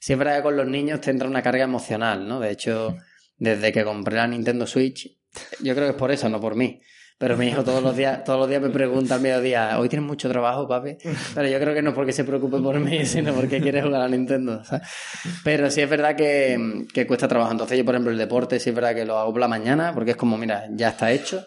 Siempre 0.00 0.42
con 0.42 0.56
los 0.56 0.66
niños 0.66 1.00
te 1.00 1.10
entra 1.10 1.28
una 1.28 1.42
carga 1.42 1.64
emocional, 1.64 2.26
¿no? 2.26 2.40
De 2.40 2.50
hecho, 2.50 2.96
desde 3.36 3.72
que 3.72 3.84
compré 3.84 4.16
la 4.16 4.26
Nintendo 4.26 4.66
Switch, 4.66 5.18
yo 5.60 5.74
creo 5.74 5.86
que 5.86 5.92
es 5.92 5.96
por 5.96 6.10
eso, 6.10 6.28
no 6.28 6.40
por 6.40 6.56
mí. 6.56 6.80
Pero 7.18 7.36
mi 7.36 7.46
hijo 7.46 7.62
todos 7.62 7.82
los 7.82 7.96
días, 7.96 8.24
todos 8.24 8.40
los 8.40 8.48
días 8.48 8.60
me 8.60 8.70
pregunta 8.70 9.14
al 9.14 9.20
mediodía, 9.20 9.78
¿hoy 9.78 9.88
tienes 9.88 10.06
mucho 10.06 10.28
trabajo, 10.28 10.66
papi? 10.66 10.96
Pero 11.34 11.48
yo 11.48 11.58
creo 11.60 11.74
que 11.74 11.82
no 11.82 11.90
es 11.90 11.94
porque 11.94 12.12
se 12.12 12.24
preocupe 12.24 12.58
por 12.58 12.78
mí, 12.80 13.06
sino 13.06 13.32
porque 13.32 13.60
quiere 13.60 13.82
jugar 13.82 14.02
a 14.02 14.08
Nintendo. 14.08 14.62
Pero 15.44 15.70
sí 15.70 15.80
es 15.80 15.88
verdad 15.88 16.16
que, 16.16 16.84
que, 16.92 17.06
cuesta 17.06 17.28
trabajo. 17.28 17.52
Entonces 17.52 17.78
yo, 17.78 17.84
por 17.84 17.94
ejemplo, 17.94 18.10
el 18.10 18.18
deporte 18.18 18.58
sí 18.58 18.70
es 18.70 18.74
verdad 18.74 18.94
que 18.94 19.04
lo 19.04 19.18
hago 19.18 19.32
por 19.32 19.40
la 19.40 19.48
mañana, 19.48 19.92
porque 19.94 20.12
es 20.12 20.16
como, 20.16 20.36
mira, 20.36 20.66
ya 20.72 20.90
está 20.90 21.12
hecho. 21.12 21.44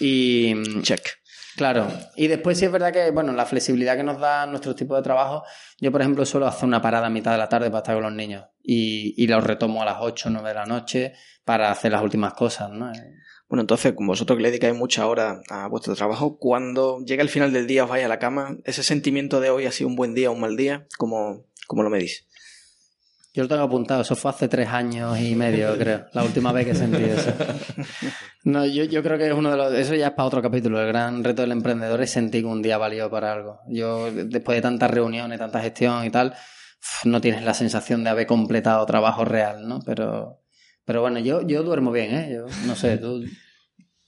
Y... 0.00 0.82
Check. 0.82 1.24
Claro, 1.56 1.86
y 2.16 2.26
después 2.26 2.58
sí 2.58 2.64
es 2.64 2.72
verdad 2.72 2.92
que, 2.92 3.12
bueno, 3.12 3.32
la 3.32 3.46
flexibilidad 3.46 3.96
que 3.96 4.02
nos 4.02 4.18
da 4.18 4.44
nuestro 4.46 4.74
tipo 4.74 4.96
de 4.96 5.02
trabajo, 5.02 5.44
yo 5.80 5.92
por 5.92 6.00
ejemplo 6.00 6.26
suelo 6.26 6.48
hacer 6.48 6.64
una 6.66 6.82
parada 6.82 7.06
a 7.06 7.10
mitad 7.10 7.30
de 7.30 7.38
la 7.38 7.48
tarde 7.48 7.70
para 7.70 7.78
estar 7.78 7.94
con 7.94 8.02
los 8.02 8.12
niños 8.12 8.44
y, 8.60 9.14
y 9.16 9.28
los 9.28 9.44
retomo 9.44 9.80
a 9.80 9.84
las 9.84 9.98
8 10.00 10.28
o 10.28 10.32
9 10.32 10.48
de 10.48 10.54
la 10.54 10.66
noche 10.66 11.12
para 11.44 11.70
hacer 11.70 11.92
las 11.92 12.02
últimas 12.02 12.34
cosas, 12.34 12.70
¿no? 12.70 12.90
Bueno, 13.48 13.60
entonces, 13.60 13.92
como 13.92 14.12
vosotros 14.12 14.36
que 14.36 14.42
le 14.42 14.50
dedicáis 14.50 14.74
mucha 14.74 15.06
hora 15.06 15.42
a 15.50 15.68
vuestro 15.68 15.94
trabajo, 15.94 16.38
cuando 16.38 17.00
llega 17.04 17.22
el 17.22 17.28
final 17.28 17.52
del 17.52 17.66
día 17.66 17.84
os 17.84 17.90
vais 17.90 18.04
a 18.04 18.08
la 18.08 18.18
cama, 18.18 18.56
ese 18.64 18.82
sentimiento 18.82 19.40
de 19.40 19.50
hoy 19.50 19.66
ha 19.66 19.72
sido 19.72 19.88
un 19.88 19.96
buen 19.96 20.14
día 20.14 20.30
o 20.30 20.34
un 20.34 20.40
mal 20.40 20.56
día, 20.56 20.86
¿cómo, 20.98 21.46
cómo 21.66 21.82
lo 21.82 21.90
medís? 21.90 22.26
Yo 23.34 23.42
lo 23.42 23.48
tengo 23.48 23.62
apuntado, 23.62 24.02
eso 24.02 24.14
fue 24.14 24.30
hace 24.30 24.46
tres 24.46 24.68
años 24.68 25.18
y 25.18 25.34
medio, 25.34 25.74
creo, 25.78 26.06
la 26.12 26.22
última 26.22 26.52
vez 26.52 26.66
que 26.66 26.74
sentí 26.74 27.02
eso. 27.02 27.32
No, 28.44 28.64
yo, 28.66 28.84
yo 28.84 29.02
creo 29.02 29.18
que 29.18 29.26
es 29.26 29.32
uno 29.32 29.50
de 29.50 29.56
los. 29.56 29.72
Eso 29.72 29.94
ya 29.94 30.08
es 30.08 30.12
para 30.12 30.26
otro 30.26 30.42
capítulo. 30.42 30.80
El 30.80 30.86
gran 30.88 31.24
reto 31.24 31.42
del 31.42 31.52
emprendedor 31.52 32.02
es 32.02 32.10
sentir 32.10 32.42
que 32.42 32.46
un 32.46 32.60
día 32.60 32.76
valió 32.76 33.10
para 33.10 33.32
algo. 33.32 33.60
Yo, 33.68 34.12
después 34.12 34.56
de 34.56 34.62
tantas 34.62 34.90
reuniones, 34.90 35.38
tanta 35.38 35.60
gestión 35.60 36.04
y 36.04 36.10
tal, 36.10 36.34
no 37.04 37.20
tienes 37.20 37.42
la 37.42 37.54
sensación 37.54 38.04
de 38.04 38.10
haber 38.10 38.26
completado 38.26 38.84
trabajo 38.86 39.24
real, 39.24 39.66
¿no? 39.66 39.80
Pero 39.84 40.43
Pero 40.84 41.00
bueno, 41.00 41.18
yo, 41.18 41.42
yo 41.42 41.62
duermo 41.62 41.92
bien, 41.92 42.14
¿eh? 42.14 42.30
Yo 42.32 42.46
no 42.66 42.74
sé, 42.74 42.98
tú... 42.98 43.24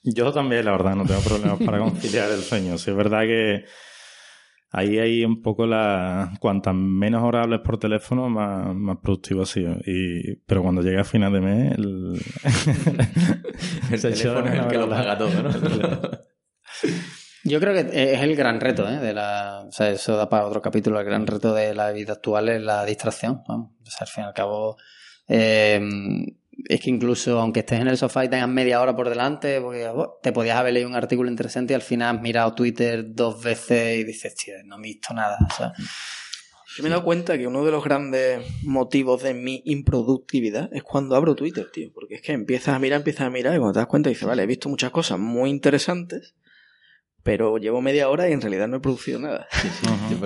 Yo 0.08 0.32
también, 0.32 0.64
la 0.64 0.70
verdad, 0.70 0.94
no 0.94 1.04
tengo 1.04 1.20
problemas 1.20 1.58
para 1.66 1.80
conciliar 1.80 2.30
el 2.30 2.40
sueño. 2.40 2.78
Sí, 2.78 2.92
es 2.92 2.96
verdad 2.96 3.22
que 3.22 3.64
ahí 4.70 5.00
hay 5.00 5.24
un 5.24 5.42
poco 5.42 5.66
la... 5.66 6.32
Cuantas 6.38 6.76
menos 6.76 7.24
horas 7.24 7.42
hables 7.42 7.58
por 7.58 7.76
teléfono, 7.76 8.28
más, 8.28 8.72
más 8.72 8.98
productivo 9.02 9.42
ha 9.42 9.46
sido. 9.46 9.74
Y, 9.84 10.36
pero 10.46 10.62
cuando 10.62 10.80
llega 10.80 11.00
a 11.00 11.04
final 11.04 11.32
de 11.32 11.40
mes... 11.40 11.72
El, 11.76 12.14
el 13.90 14.00
teléfono 14.00 14.46
es 14.46 14.60
el 14.60 14.68
que 14.68 14.78
lo 14.78 14.88
paga 14.88 15.18
todo, 15.18 15.42
¿no? 15.42 15.50
Yo 17.42 17.60
creo 17.60 17.74
que 17.74 18.12
es 18.12 18.20
el 18.20 18.34
gran 18.36 18.60
reto, 18.60 18.88
¿eh? 18.88 18.98
De 18.98 19.12
la, 19.12 19.64
o 19.68 19.72
sea, 19.72 19.90
eso 19.90 20.16
da 20.16 20.28
para 20.28 20.46
otro 20.46 20.62
capítulo. 20.62 20.98
El 20.98 21.06
gran 21.06 21.26
reto 21.26 21.54
de 21.54 21.74
la 21.74 21.92
vida 21.92 22.14
actual 22.14 22.48
es 22.48 22.62
la 22.62 22.84
distracción. 22.84 23.42
Vamos. 23.48 23.72
O 23.84 23.90
sea, 23.90 23.98
al 24.02 24.08
fin 24.08 24.24
y 24.24 24.26
al 24.26 24.34
cabo, 24.34 24.76
eh, 25.28 25.80
es 26.68 26.80
que 26.80 26.90
incluso 26.90 27.38
aunque 27.40 27.60
estés 27.60 27.80
en 27.80 27.88
el 27.88 27.96
sofá 27.96 28.24
y 28.24 28.28
tengas 28.28 28.48
media 28.48 28.80
hora 28.80 28.94
por 28.96 29.08
delante, 29.08 29.60
porque 29.60 29.86
oh, 29.88 30.18
te 30.22 30.32
podías 30.32 30.56
haber 30.56 30.74
leído 30.74 30.88
un 30.88 30.96
artículo 30.96 31.30
interesante 31.30 31.72
y 31.72 31.76
al 31.76 31.82
final 31.82 32.16
has 32.16 32.22
mirado 32.22 32.54
Twitter 32.54 33.04
dos 33.14 33.42
veces 33.42 33.98
y 33.98 34.04
dices, 34.04 34.34
tío, 34.34 34.54
no 34.64 34.78
me 34.78 34.88
he 34.88 34.92
visto 34.92 35.14
nada. 35.14 35.38
O 35.48 35.54
sea, 35.54 35.72
Yo 36.76 36.82
me 36.82 36.88
he 36.88 36.90
dado 36.90 37.04
cuenta 37.04 37.38
que 37.38 37.46
uno 37.46 37.64
de 37.64 37.70
los 37.70 37.84
grandes 37.84 38.42
motivos 38.62 39.22
de 39.22 39.34
mi 39.34 39.62
improductividad 39.64 40.68
es 40.72 40.82
cuando 40.82 41.14
abro 41.16 41.34
Twitter, 41.34 41.70
tío. 41.72 41.90
Porque 41.94 42.16
es 42.16 42.22
que 42.22 42.32
empiezas 42.32 42.74
a 42.74 42.78
mirar, 42.78 42.98
empiezas 42.98 43.26
a 43.26 43.30
mirar 43.30 43.54
y 43.54 43.58
cuando 43.58 43.74
te 43.74 43.78
das 43.80 43.88
cuenta 43.88 44.08
dices, 44.08 44.26
vale, 44.26 44.42
he 44.42 44.46
visto 44.46 44.68
muchas 44.68 44.90
cosas 44.90 45.18
muy 45.18 45.50
interesantes, 45.50 46.34
pero 47.22 47.58
llevo 47.58 47.80
media 47.80 48.08
hora 48.08 48.28
y 48.28 48.32
en 48.32 48.40
realidad 48.40 48.68
no 48.68 48.76
he 48.78 48.80
producido 48.80 49.18
nada. 49.18 49.46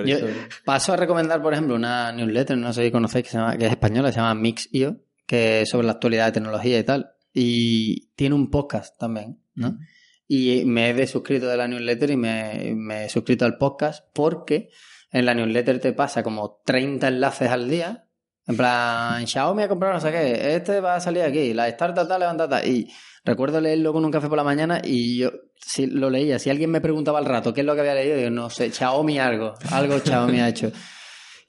Yo 0.07 0.19
paso 0.65 0.93
a 0.93 0.97
recomendar, 0.97 1.43
por 1.43 1.53
ejemplo, 1.53 1.75
una 1.75 2.13
newsletter, 2.13 2.57
no 2.57 2.73
sé 2.73 2.85
si 2.85 2.91
conocéis, 2.91 3.25
que, 3.25 3.31
se 3.31 3.39
llama, 3.39 3.57
que 3.57 3.67
es 3.67 3.71
española, 3.71 4.11
se 4.11 4.17
llama 4.17 4.35
Mix.io, 4.35 5.01
que 5.31 5.61
es 5.61 5.69
sobre 5.69 5.87
la 5.87 5.93
actualidad 5.93 6.27
de 6.27 6.33
tecnología 6.33 6.77
y 6.77 6.83
tal. 6.83 7.13
Y 7.33 8.09
tiene 8.17 8.35
un 8.35 8.51
podcast 8.51 8.99
también, 8.99 9.41
¿no? 9.55 9.79
Y 10.27 10.65
me 10.65 10.91
he 10.91 10.95
desuscrito 10.95 11.47
de 11.47 11.57
la 11.57 11.69
newsletter 11.69 12.11
y 12.11 12.17
me, 12.17 12.73
me 12.75 13.05
he 13.05 13.09
suscrito 13.09 13.45
al 13.45 13.57
podcast 13.57 14.05
porque 14.13 14.71
en 15.13 15.27
la 15.27 15.35
newsletter 15.35 15.79
te 15.79 15.93
pasa 15.93 16.25
como 16.25 16.61
30 16.65 17.07
enlaces 17.07 17.49
al 17.49 17.71
día. 17.71 18.09
En 18.45 18.57
plan, 18.57 19.25
Xiaomi 19.25 19.63
ha 19.63 19.69
comprado 19.69 19.95
no 19.95 20.01
sé 20.01 20.11
qué, 20.11 20.57
este 20.57 20.81
va 20.81 20.97
a 20.97 21.01
salir 21.01 21.23
aquí, 21.23 21.55
la 21.55 21.69
startup 21.69 22.09
tal, 22.09 22.19
levanta 22.19 22.49
tal. 22.49 22.67
Y 22.67 22.91
recuerdo 23.25 23.61
leerlo 23.61 23.93
con 23.93 24.05
un 24.05 24.11
café 24.11 24.27
por 24.27 24.37
la 24.37 24.43
mañana 24.43 24.83
y 24.83 25.19
yo 25.19 25.31
si 25.55 25.87
lo 25.87 26.11
leía. 26.11 26.41
Si 26.41 26.51
alguien 26.51 26.73
me 26.73 26.81
preguntaba 26.81 27.21
al 27.21 27.27
rato 27.27 27.55
qué 27.55 27.61
es 27.61 27.67
lo 27.69 27.77
que 27.77 27.83
había 27.83 27.95
leído, 27.95 28.19
yo 28.19 28.31
no 28.31 28.51
sé, 28.51 28.73
Xiaomi 28.73 29.21
algo, 29.21 29.55
algo 29.71 30.01
Xiaomi 30.01 30.41
ha 30.41 30.49
hecho. 30.49 30.73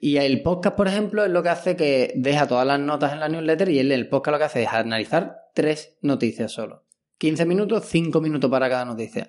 Y 0.04 0.18
el 0.18 0.42
podcast, 0.42 0.76
por 0.76 0.88
ejemplo, 0.88 1.24
es 1.24 1.30
lo 1.30 1.44
que 1.44 1.50
hace 1.50 1.76
que 1.76 2.12
deja 2.16 2.48
todas 2.48 2.66
las 2.66 2.80
notas 2.80 3.14
en 3.14 3.20
la 3.20 3.30
newsletter 3.30 3.70
y 3.70 3.78
él, 3.78 3.92
el 3.92 4.10
podcast 4.10 4.32
lo 4.32 4.38
que 4.40 4.46
hace 4.46 4.64
es 4.64 4.70
analizar 4.70 5.42
tres 5.54 5.96
noticias 6.02 6.52
solo. 6.52 6.88
15 7.20 7.46
minutos, 7.46 7.86
5 7.86 8.20
minutos 8.20 8.50
para 8.50 8.68
cada 8.68 8.84
noticia. 8.84 9.28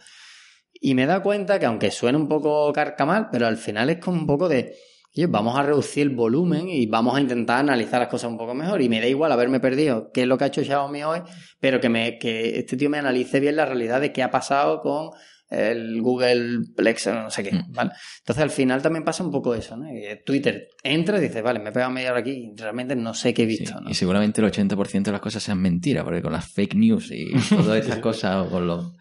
Y 0.73 0.95
me 0.95 1.05
da 1.05 1.23
cuenta 1.23 1.59
que 1.59 1.66
aunque 1.66 1.91
suene 1.91 2.16
un 2.16 2.27
poco 2.27 2.73
carcamal, 2.73 3.29
pero 3.31 3.47
al 3.47 3.59
final 3.59 3.91
es 3.91 3.99
como 3.99 4.18
un 4.18 4.27
poco 4.27 4.49
de, 4.49 4.75
oye, 5.14 5.27
vamos 5.27 5.59
a 5.59 5.62
reducir 5.62 6.05
el 6.05 6.16
volumen 6.16 6.70
y 6.70 6.87
vamos 6.87 7.16
a 7.16 7.20
intentar 7.20 7.59
analizar 7.59 8.01
las 8.01 8.09
cosas 8.09 8.31
un 8.31 8.39
poco 8.39 8.55
mejor. 8.55 8.81
Y 8.81 8.89
me 8.89 8.99
da 8.99 9.07
igual 9.07 9.31
haberme 9.31 9.61
perdido 9.61 10.11
qué 10.11 10.23
es 10.23 10.27
lo 10.27 10.39
que 10.39 10.45
ha 10.45 10.47
hecho 10.47 10.64
Xiaomi 10.64 11.03
hoy, 11.03 11.20
pero 11.61 11.83
que, 11.83 11.91
me, 11.91 12.18
que 12.18 12.61
este 12.61 12.79
tío 12.79 12.89
me 12.89 12.97
analice 12.97 13.41
bien 13.41 13.57
la 13.57 13.66
realidad 13.66 14.01
de 14.01 14.11
qué 14.11 14.23
ha 14.23 14.31
pasado 14.31 14.81
con 14.81 15.11
el 15.53 16.00
Google 16.00 16.61
Plex, 16.74 17.09
no 17.09 17.30
sé 17.30 17.44
qué, 17.44 17.50
¿vale? 17.68 17.90
Entonces 18.20 18.42
al 18.42 18.50
final 18.50 18.80
también 18.80 19.05
pasa 19.05 19.22
un 19.22 19.30
poco 19.30 19.55
eso, 19.55 19.76
¿no? 19.76 19.84
Que 19.86 20.22
Twitter 20.24 20.68
entra 20.82 21.18
y 21.18 21.20
dice, 21.20 21.42
vale, 21.42 21.61
me 21.61 21.68
he 21.68 21.72
pegado 21.72 21.90
media 21.90 22.11
hora 22.11 22.20
aquí 22.20 22.53
y 22.53 22.61
realmente 22.61 22.96
no 22.96 23.12
sé 23.12 23.34
qué 23.34 23.42
he 23.42 23.46
visto, 23.46 23.72
Sí, 23.78 23.84
¿no? 23.84 23.90
Y 23.90 23.94
seguramente 23.94 24.40
el 24.40 24.50
80% 24.50 25.03
de 25.03 25.12
las 25.12 25.20
cosas 25.20 25.42
sean 25.42 25.61
mentiras, 25.61 26.05
porque 26.05 26.22
con 26.22 26.32
las 26.32 26.48
fake 26.48 26.74
news 26.74 27.11
y 27.12 27.32
todas 27.50 27.84
esas 27.84 27.98
cosas, 27.98 28.46
o 28.46 28.50
con 28.50 28.66
los... 28.66 28.92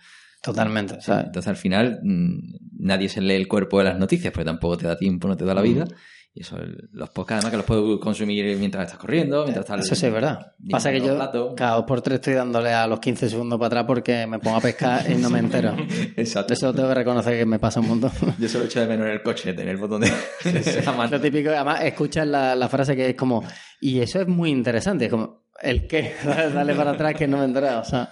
Totalmente, 0.44 1.00
¿sabes? 1.02 1.28
Entonces 1.28 1.48
al 1.48 1.56
final 1.56 2.00
mm, 2.04 2.40
nadie 2.80 3.08
se 3.10 3.22
lee 3.22 3.36
el 3.36 3.48
cuerpo 3.48 3.78
de 3.78 3.86
las 3.86 3.98
noticias, 3.98 4.34
porque 4.34 4.46
tampoco 4.46 4.78
te 4.78 4.88
da 4.88 4.98
tiempo, 4.98 5.28
no 5.28 5.38
te 5.38 5.46
da 5.46 5.54
la 5.54 5.62
vida. 5.62 5.86
Y 6.34 6.42
eso, 6.42 6.58
los 6.94 7.10
podcasts 7.10 7.46
además 7.46 7.52
que 7.52 7.58
los 7.58 7.66
puedes 7.66 8.00
consumir 8.00 8.56
mientras 8.58 8.86
estás 8.86 9.00
corriendo, 9.00 9.44
mientras 9.44 9.66
estás... 9.66 9.86
Eso 9.86 9.96
sí 9.96 10.06
es 10.06 10.14
verdad. 10.14 10.54
Pasa 10.70 10.90
que 10.90 11.02
yo 11.02 11.18
cada 11.58 11.76
dos 11.76 11.84
por 11.86 12.02
tres 12.02 12.16
estoy 12.20 12.36
dándole 12.36 12.72
a 12.72 12.88
los 12.88 13.02
15 13.02 13.30
segundos 13.30 13.60
para 13.60 13.68
atrás 13.68 13.84
porque 13.86 14.26
me 14.28 14.40
pongo 14.40 14.56
a 14.56 14.62
pescar 14.62 15.12
y 15.12 15.16
no 15.16 15.30
me 15.30 15.40
entero. 15.40 15.76
Exacto. 16.16 16.54
Eso 16.54 16.74
tengo 16.74 16.88
que 16.88 16.96
reconocer 16.96 17.38
que 17.38 17.46
me 17.46 17.60
pasa 17.60 17.82
un 17.82 17.90
montón. 17.90 18.12
Yo 18.40 18.48
solo 18.48 18.64
echo 18.64 18.80
de 18.80 18.88
menos 18.88 19.08
en 19.08 19.12
el 19.12 19.22
coche, 19.22 19.54
tener 19.54 19.76
el 19.76 19.78
botón 19.78 20.02
de... 20.44 20.84
la 20.86 20.92
mano. 20.94 21.12
Lo 21.12 21.20
típico, 21.20 21.50
además 21.50 21.84
escuchas 21.84 22.26
la, 22.26 22.56
la 22.56 22.70
frase 22.70 22.96
que 22.96 23.10
es 23.10 23.16
como, 23.16 23.44
y 23.82 24.00
eso 24.00 24.22
es 24.22 24.28
muy 24.28 24.52
interesante, 24.52 25.06
es 25.06 25.12
como, 25.12 25.48
¿el 25.62 25.86
qué? 25.86 26.14
Dale 26.24 26.74
para 26.76 26.92
atrás 26.92 27.14
que 27.14 27.28
no 27.28 27.38
me 27.38 27.44
he 27.44 27.48
enterado, 27.48 27.82
o 27.82 27.86
sea... 27.86 28.10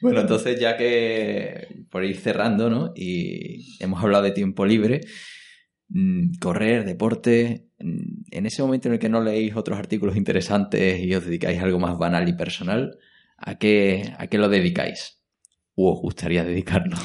Bueno, 0.00 0.20
entonces 0.20 0.60
ya 0.60 0.76
que 0.76 1.66
por 1.90 2.04
ir 2.04 2.16
cerrando, 2.18 2.70
¿no? 2.70 2.92
Y 2.94 3.82
hemos 3.82 4.02
hablado 4.02 4.22
de 4.22 4.30
tiempo 4.30 4.64
libre, 4.64 5.00
correr, 6.40 6.84
deporte, 6.84 7.68
mm, 7.78 8.24
en 8.30 8.46
ese 8.46 8.62
momento 8.62 8.88
en 8.88 8.94
el 8.94 9.00
que 9.00 9.08
no 9.08 9.20
leéis 9.20 9.56
otros 9.56 9.78
artículos 9.78 10.16
interesantes 10.16 11.00
y 11.00 11.14
os 11.14 11.24
dedicáis 11.24 11.60
a 11.60 11.64
algo 11.64 11.78
más 11.78 11.96
banal 11.98 12.28
y 12.28 12.32
personal, 12.34 12.98
¿a 13.38 13.56
qué, 13.56 14.12
a 14.18 14.26
qué 14.26 14.38
lo 14.38 14.48
dedicáis? 14.48 15.20
¿O 15.74 15.92
os 15.92 16.00
gustaría 16.00 16.44
dedicarlo? 16.44 16.96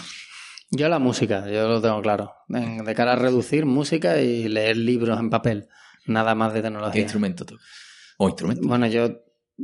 Yo 0.71 0.87
la 0.87 0.99
música, 0.99 1.49
yo 1.49 1.67
lo 1.67 1.81
tengo 1.81 2.01
claro. 2.01 2.33
De 2.47 2.95
cara 2.95 3.13
a 3.13 3.15
reducir 3.17 3.65
música 3.65 4.21
y 4.21 4.47
leer 4.47 4.77
libros 4.77 5.19
en 5.19 5.29
papel. 5.29 5.67
Nada 6.05 6.33
más 6.33 6.53
de 6.53 6.59
¿Qué 6.59 6.63
tecnología. 6.63 7.01
instrumento 7.01 7.45
tocas? 7.45 7.65
¿O 8.17 8.29
instrumento? 8.29 8.65
Bueno, 8.65 8.87
yo 8.87 9.19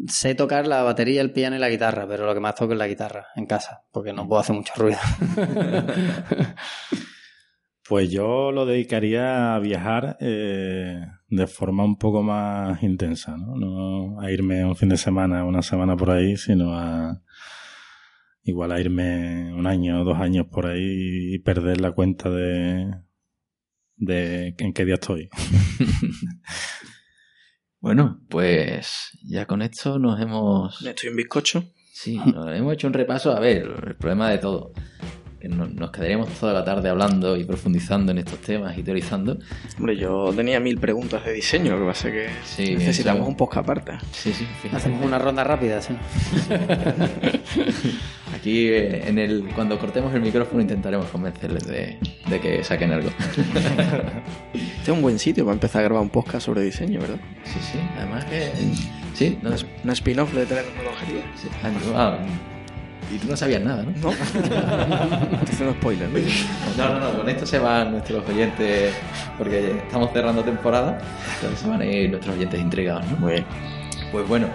sé 0.07 0.35
tocar 0.35 0.67
la 0.67 0.83
batería, 0.83 1.21
el 1.21 1.31
piano 1.31 1.55
y 1.55 1.59
la 1.59 1.69
guitarra, 1.69 2.05
pero 2.07 2.25
lo 2.25 2.33
que 2.33 2.41
más 2.41 2.55
toco 2.55 2.73
es 2.73 2.79
la 2.79 2.87
guitarra 2.87 3.27
en 3.37 3.45
casa, 3.45 3.85
porque 3.91 4.11
no 4.11 4.27
puedo 4.27 4.41
hacer 4.41 4.55
mucho 4.55 4.73
ruido. 4.75 4.99
Pues 7.87 8.11
yo 8.11 8.51
lo 8.51 8.65
dedicaría 8.65 9.55
a 9.55 9.59
viajar 9.59 10.17
eh, 10.19 10.99
de 11.29 11.47
forma 11.47 11.85
un 11.85 11.97
poco 11.97 12.21
más 12.21 12.83
intensa, 12.83 13.37
¿no? 13.37 13.55
No 13.55 14.19
a 14.19 14.31
irme 14.31 14.65
un 14.65 14.75
fin 14.75 14.89
de 14.89 14.97
semana, 14.97 15.45
una 15.45 15.61
semana 15.61 15.95
por 15.95 16.11
ahí, 16.11 16.35
sino 16.35 16.77
a 16.77 17.21
igual 18.43 18.71
a 18.71 18.79
irme 18.79 19.53
un 19.53 19.67
año 19.67 20.01
o 20.01 20.03
dos 20.03 20.17
años 20.19 20.47
por 20.51 20.67
ahí 20.67 21.35
y 21.35 21.39
perder 21.39 21.79
la 21.79 21.91
cuenta 21.91 22.29
de, 22.29 22.93
de 23.95 24.55
en 24.57 24.73
qué 24.73 24.85
día 24.85 24.95
estoy. 24.95 25.29
Bueno, 27.79 28.19
pues 28.27 29.11
ya 29.23 29.45
con 29.45 29.61
esto 29.61 29.99
nos 29.99 30.19
hemos... 30.19 30.81
Estoy 30.81 31.09
un 31.09 31.15
bizcocho. 31.15 31.63
Sí, 31.93 32.17
nos 32.17 32.53
hemos 32.53 32.73
hecho 32.73 32.87
un 32.87 32.93
repaso. 32.93 33.31
A 33.31 33.39
ver, 33.39 33.71
el 33.87 33.95
problema 33.95 34.29
de 34.31 34.39
todo. 34.39 34.73
Que 35.39 35.47
no- 35.49 35.67
nos 35.67 35.91
quedaríamos 35.91 36.29
toda 36.29 36.51
la 36.51 36.65
tarde 36.65 36.89
hablando 36.89 37.37
y 37.37 37.43
profundizando 37.43 38.11
en 38.11 38.17
estos 38.17 38.39
temas 38.39 38.75
y 38.77 38.81
teorizando. 38.83 39.37
Hombre, 39.77 39.95
yo 39.95 40.33
tenía 40.35 40.59
mil 40.59 40.79
preguntas 40.79 41.23
de 41.25 41.33
diseño, 41.33 41.73
lo 41.73 41.79
que 41.81 41.85
pasa 41.85 42.07
es 42.07 42.13
que 42.13 42.27
Sí, 42.43 42.75
necesitamos 42.75 43.21
eso- 43.21 43.29
un 43.29 43.37
podcast 43.37 43.69
aparte. 43.69 43.91
Sí, 44.11 44.33
sí, 44.33 44.47
fíjate. 44.61 44.77
Hacemos 44.77 45.05
una 45.05 45.19
ronda 45.19 45.43
rápida, 45.43 45.79
¿sí? 45.81 45.93
Aquí 48.35 48.67
eh, 48.67 49.07
en 49.07 49.17
el 49.19 49.45
cuando 49.55 49.77
cortemos 49.79 50.13
el 50.13 50.21
micrófono 50.21 50.61
intentaremos 50.61 51.07
convencerles 51.07 51.65
de, 51.67 51.97
de 52.29 52.39
que 52.39 52.63
saquen 52.63 52.91
algo. 52.91 53.09
Este 54.53 54.83
es 54.83 54.89
un 54.89 55.01
buen 55.01 55.19
sitio 55.19 55.43
para 55.43 55.53
empezar 55.53 55.81
a 55.81 55.85
grabar 55.85 56.03
un 56.03 56.09
podcast 56.09 56.45
sobre 56.45 56.61
diseño, 56.61 57.01
¿verdad? 57.01 57.17
Sí, 57.43 57.59
sí. 57.73 57.79
Además 57.97 58.23
que 58.25 58.51
sí, 59.13 59.37
no, 59.41 59.57
sí. 59.57 59.65
Una 59.83 59.93
spin-off 59.93 60.33
de 60.33 60.45
tecnología. 60.45 61.23
Ah, 61.63 61.69
no, 61.69 61.99
ah, 61.99 62.17
y 63.13 63.17
tú 63.17 63.27
no 63.27 63.37
sabías 63.37 63.61
nada, 63.61 63.83
¿no? 63.83 63.91
No. 64.01 64.11
Estoy 64.11 65.53
haciendo 65.53 65.73
spoiler, 65.75 66.09
¿no? 66.09 66.19
No, 66.77 66.93
no, 66.93 66.99
no, 66.99 67.17
con 67.19 67.29
esto 67.29 67.45
se 67.45 67.59
van 67.59 67.91
nuestros 67.91 68.27
oyentes, 68.27 68.93
porque 69.37 69.71
estamos 69.71 70.11
cerrando 70.11 70.43
temporada, 70.43 70.97
entonces 71.35 71.59
se 71.59 71.69
van 71.69 71.81
a 71.81 71.85
ir 71.85 72.09
nuestros 72.09 72.35
oyentes 72.35 72.59
intrigados, 72.59 73.05
¿no? 73.11 73.17
Muy 73.17 73.33
bien. 73.33 73.45
Pues 74.11 74.27
bueno, 74.27 74.47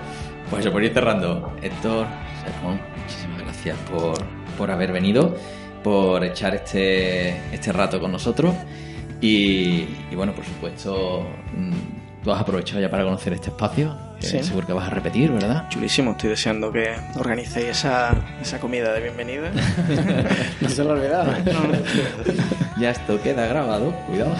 pues 0.50 0.64
eso, 0.64 0.72
por 0.72 0.82
ir 0.82 0.92
cerrando, 0.92 1.54
Héctor, 1.62 2.06
Sermón, 2.44 2.80
muchísimas 3.00 3.42
gracias 3.42 3.76
por, 3.90 4.18
por 4.58 4.70
haber 4.70 4.92
venido, 4.92 5.34
por 5.82 6.24
echar 6.24 6.54
este, 6.54 7.36
este 7.54 7.72
rato 7.72 8.00
con 8.00 8.12
nosotros 8.12 8.54
y, 9.20 9.86
y 10.10 10.14
bueno, 10.14 10.34
por 10.34 10.44
supuesto, 10.44 11.26
mm, 11.56 12.22
tú 12.22 12.32
has 12.32 12.40
aprovechado 12.40 12.80
ya 12.80 12.90
para 12.90 13.04
conocer 13.04 13.32
este 13.32 13.48
espacio, 13.48 13.96
Sí. 14.26 14.42
seguro 14.42 14.66
que 14.66 14.72
vas 14.72 14.86
a 14.86 14.90
repetir, 14.90 15.30
¿verdad? 15.32 15.68
Chulísimo, 15.68 16.12
estoy 16.12 16.30
deseando 16.30 16.70
que 16.72 16.94
organicéis 17.16 17.66
esa, 17.68 18.14
esa 18.40 18.58
comida 18.60 18.92
de 18.92 19.00
bienvenida. 19.00 19.50
No 20.60 20.68
se 20.68 20.84
lo 20.84 20.90
olvidaba. 20.90 21.36
Ya 22.78 22.90
esto 22.90 23.20
queda 23.22 23.46
grabado, 23.46 23.92
cuidado. 24.08 24.34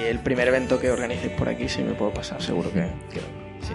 y 0.00 0.04
el 0.06 0.18
primer 0.18 0.48
evento 0.48 0.78
que 0.78 0.90
organicéis 0.90 1.32
por 1.32 1.48
aquí, 1.48 1.68
sí 1.68 1.82
me 1.82 1.92
puedo 1.92 2.12
pasar, 2.12 2.42
seguro 2.42 2.70
que. 2.72 2.80
que- 3.12 3.20
Sí. 3.60 3.72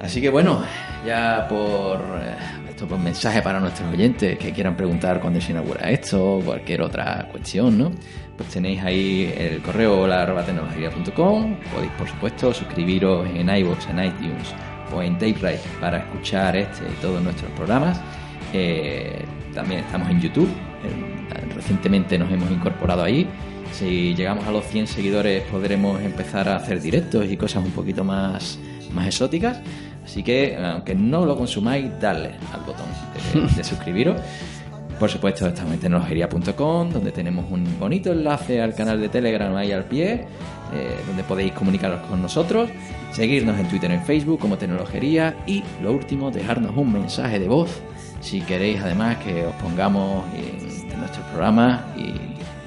Así 0.00 0.20
que 0.20 0.28
bueno, 0.30 0.62
ya 1.06 1.46
por 1.48 1.98
eh, 2.20 2.34
esto 2.70 2.86
por 2.86 2.98
mensaje 2.98 3.40
para 3.42 3.58
nuestros 3.60 3.90
oyentes 3.92 4.38
que 4.38 4.52
quieran 4.52 4.76
preguntar 4.76 5.20
cuándo 5.20 5.40
se 5.40 5.52
inaugura 5.52 5.90
esto 5.90 6.36
o 6.36 6.40
cualquier 6.42 6.82
otra 6.82 7.28
cuestión, 7.30 7.76
¿no? 7.78 7.92
Pues 8.36 8.50
tenéis 8.50 8.82
ahí 8.82 9.32
el 9.36 9.62
correo 9.62 10.00
hola 10.00 10.22
arroba 10.22 10.44
tecnología.com. 10.44 11.56
Podéis, 11.72 11.92
por 11.92 12.08
supuesto, 12.08 12.52
suscribiros 12.52 13.26
en 13.34 13.48
iVoox, 13.48 13.88
en 13.88 14.04
iTunes 14.04 14.54
pues 14.90 15.08
en 15.08 15.14
Tape 15.14 15.58
para 15.80 15.98
escuchar 15.98 16.56
este 16.56 16.84
y 16.84 17.00
todos 17.00 17.22
nuestros 17.22 17.50
programas. 17.52 18.00
Eh, 18.52 19.24
también 19.54 19.80
estamos 19.80 20.08
en 20.10 20.20
YouTube. 20.20 20.48
recientemente 21.54 22.18
nos 22.18 22.30
hemos 22.30 22.50
incorporado 22.50 23.02
ahí. 23.02 23.26
Si 23.72 24.14
llegamos 24.14 24.46
a 24.46 24.52
los 24.52 24.64
100 24.66 24.86
seguidores 24.86 25.42
podremos 25.44 26.00
empezar 26.02 26.48
a 26.48 26.56
hacer 26.56 26.80
directos 26.80 27.26
y 27.30 27.36
cosas 27.36 27.64
un 27.64 27.72
poquito 27.72 28.04
más, 28.04 28.58
más 28.92 29.06
exóticas. 29.06 29.60
Así 30.04 30.22
que, 30.22 30.56
aunque 30.56 30.94
no 30.94 31.26
lo 31.26 31.36
consumáis, 31.36 31.90
darle 32.00 32.30
al 32.52 32.60
botón 32.60 32.86
de, 33.56 33.64
suscribiros. 33.64 34.20
Por 34.98 35.10
supuesto, 35.10 35.46
estamos 35.46 35.74
en 35.74 35.80
tecnologería.com, 35.80 36.90
donde 36.90 37.12
tenemos 37.12 37.44
un 37.50 37.78
bonito 37.78 38.12
enlace 38.12 38.62
al 38.62 38.74
canal 38.74 38.98
de 38.98 39.10
Telegram 39.10 39.54
ahí 39.54 39.70
al 39.70 39.84
pie, 39.84 40.24
eh, 40.72 40.96
donde 41.06 41.22
podéis 41.22 41.52
comunicaros 41.52 42.00
con 42.06 42.22
nosotros, 42.22 42.70
seguirnos 43.12 43.60
en 43.60 43.68
Twitter 43.68 43.90
y 43.90 43.94
en 43.94 44.04
Facebook 44.04 44.38
como 44.38 44.56
Tecnologería 44.56 45.36
y, 45.46 45.62
lo 45.82 45.92
último, 45.92 46.30
dejarnos 46.30 46.74
un 46.76 46.94
mensaje 46.94 47.38
de 47.38 47.46
voz 47.46 47.82
si 48.20 48.40
queréis 48.40 48.80
además 48.80 49.18
que 49.18 49.44
os 49.44 49.54
pongamos 49.56 50.24
en, 50.34 50.98
nuestros 50.98 51.26
programas 51.26 51.82
y, 51.94 52.14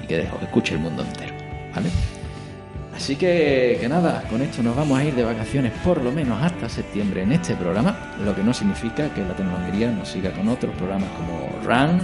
y 0.04 0.06
que 0.06 0.20
os 0.20 0.42
escuche 0.42 0.74
el 0.74 0.80
mundo 0.80 1.02
entero. 1.02 1.34
¿Vale? 1.74 1.88
Así 3.00 3.16
que, 3.16 3.78
que 3.80 3.88
nada, 3.88 4.24
con 4.28 4.42
esto 4.42 4.62
nos 4.62 4.76
vamos 4.76 4.98
a 4.98 5.04
ir 5.04 5.14
de 5.14 5.24
vacaciones 5.24 5.72
por 5.82 6.02
lo 6.02 6.12
menos 6.12 6.40
hasta 6.42 6.68
septiembre 6.68 7.22
en 7.22 7.32
este 7.32 7.54
programa, 7.56 8.14
lo 8.22 8.36
que 8.36 8.42
no 8.42 8.52
significa 8.52 9.08
que 9.14 9.22
la 9.22 9.34
tecnología 9.34 9.90
nos 9.90 10.06
siga 10.06 10.30
con 10.32 10.46
otros 10.48 10.76
programas 10.76 11.08
como 11.16 11.48
RAN, 11.64 11.98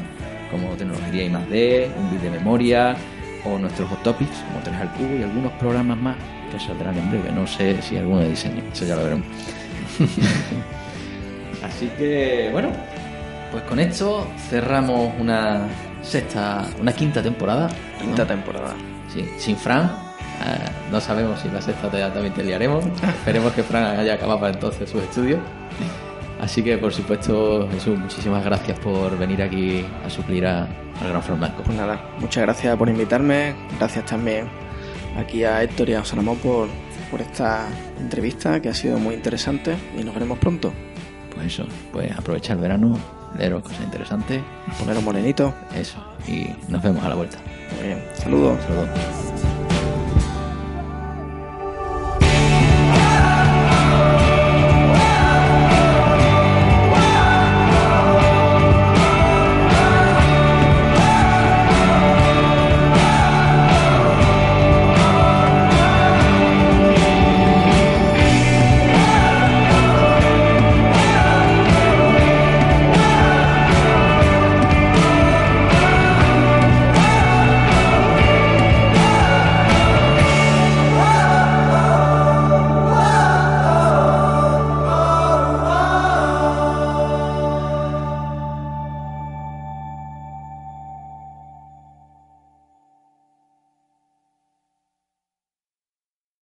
como 0.50 0.70
Tecnología 0.70 1.28
más 1.28 1.46
D, 1.50 1.90
un 1.98 2.10
bit 2.10 2.22
de 2.22 2.30
memoria 2.30 2.96
o 3.44 3.58
nuestros 3.58 3.90
hot 3.90 4.02
topics 4.04 4.38
como 4.48 4.60
3 4.64 4.74
al 4.74 4.92
cubo 4.94 5.16
y 5.18 5.22
algunos 5.22 5.52
programas 5.52 5.98
más 5.98 6.16
que 6.50 6.58
saldrán 6.58 6.96
en 6.96 7.10
breve. 7.10 7.30
No 7.30 7.46
sé 7.46 7.82
si 7.82 7.98
alguno 7.98 8.20
de 8.20 8.30
diseño, 8.30 8.62
eso 8.72 8.86
ya 8.86 8.96
lo 8.96 9.04
veremos. 9.04 9.26
Así 11.62 11.88
que, 11.98 12.48
bueno, 12.52 12.70
pues 13.52 13.62
con 13.64 13.78
esto 13.80 14.26
cerramos 14.48 15.12
una 15.20 15.68
sexta, 16.00 16.66
una 16.80 16.94
quinta 16.94 17.22
temporada. 17.22 17.68
Quinta 18.00 18.26
temporada. 18.26 18.74
Sí, 19.12 19.28
sin 19.36 19.58
Fran, 19.58 20.05
eh, 20.44 20.70
no 20.90 21.00
sabemos 21.00 21.40
si 21.40 21.48
la 21.48 21.60
sexta 21.60 21.90
también 21.90 22.34
te 22.34 22.42
liaremos. 22.42 22.84
Esperemos 23.02 23.52
que 23.52 23.62
Fran 23.62 23.98
haya 23.98 24.14
acabado 24.14 24.40
para 24.40 24.52
entonces 24.52 24.88
sus 24.88 25.02
estudios. 25.02 25.40
Así 26.40 26.62
que, 26.62 26.76
por 26.76 26.92
supuesto, 26.92 27.66
Jesús, 27.72 27.98
muchísimas 27.98 28.44
gracias 28.44 28.78
por 28.78 29.16
venir 29.16 29.42
aquí 29.42 29.84
a 30.04 30.10
suplir 30.10 30.46
a, 30.46 30.64
al 31.00 31.08
Gran 31.08 31.22
Fran 31.22 31.38
Blanco. 31.38 31.62
Pues 31.62 31.76
nada, 31.76 32.00
muchas 32.18 32.42
gracias 32.42 32.76
por 32.76 32.88
invitarme. 32.88 33.54
Gracias 33.78 34.04
también 34.04 34.46
aquí 35.18 35.44
a 35.44 35.62
Héctor 35.62 35.88
y 35.88 35.94
a 35.94 36.00
José 36.00 36.16
por, 36.42 36.68
por 37.10 37.20
esta 37.20 37.66
entrevista 37.98 38.60
que 38.60 38.68
ha 38.68 38.74
sido 38.74 38.98
muy 38.98 39.14
interesante 39.14 39.74
y 39.98 40.04
nos 40.04 40.14
veremos 40.14 40.38
pronto. 40.38 40.72
Pues 41.34 41.46
eso, 41.46 41.66
pues 41.92 42.10
aprovechar 42.12 42.56
el 42.56 42.62
verano, 42.62 42.98
leeros 43.38 43.62
cosas 43.62 43.80
interesantes. 43.82 44.42
Poneros 44.78 45.02
morenito. 45.02 45.54
Eso, 45.74 45.98
y 46.26 46.48
nos 46.68 46.82
vemos 46.82 47.04
a 47.04 47.08
la 47.08 47.14
vuelta. 47.14 47.38
Muy 47.78 47.88
bien, 47.88 48.02
saludos. 48.14 48.58
Saludos. 48.62 49.55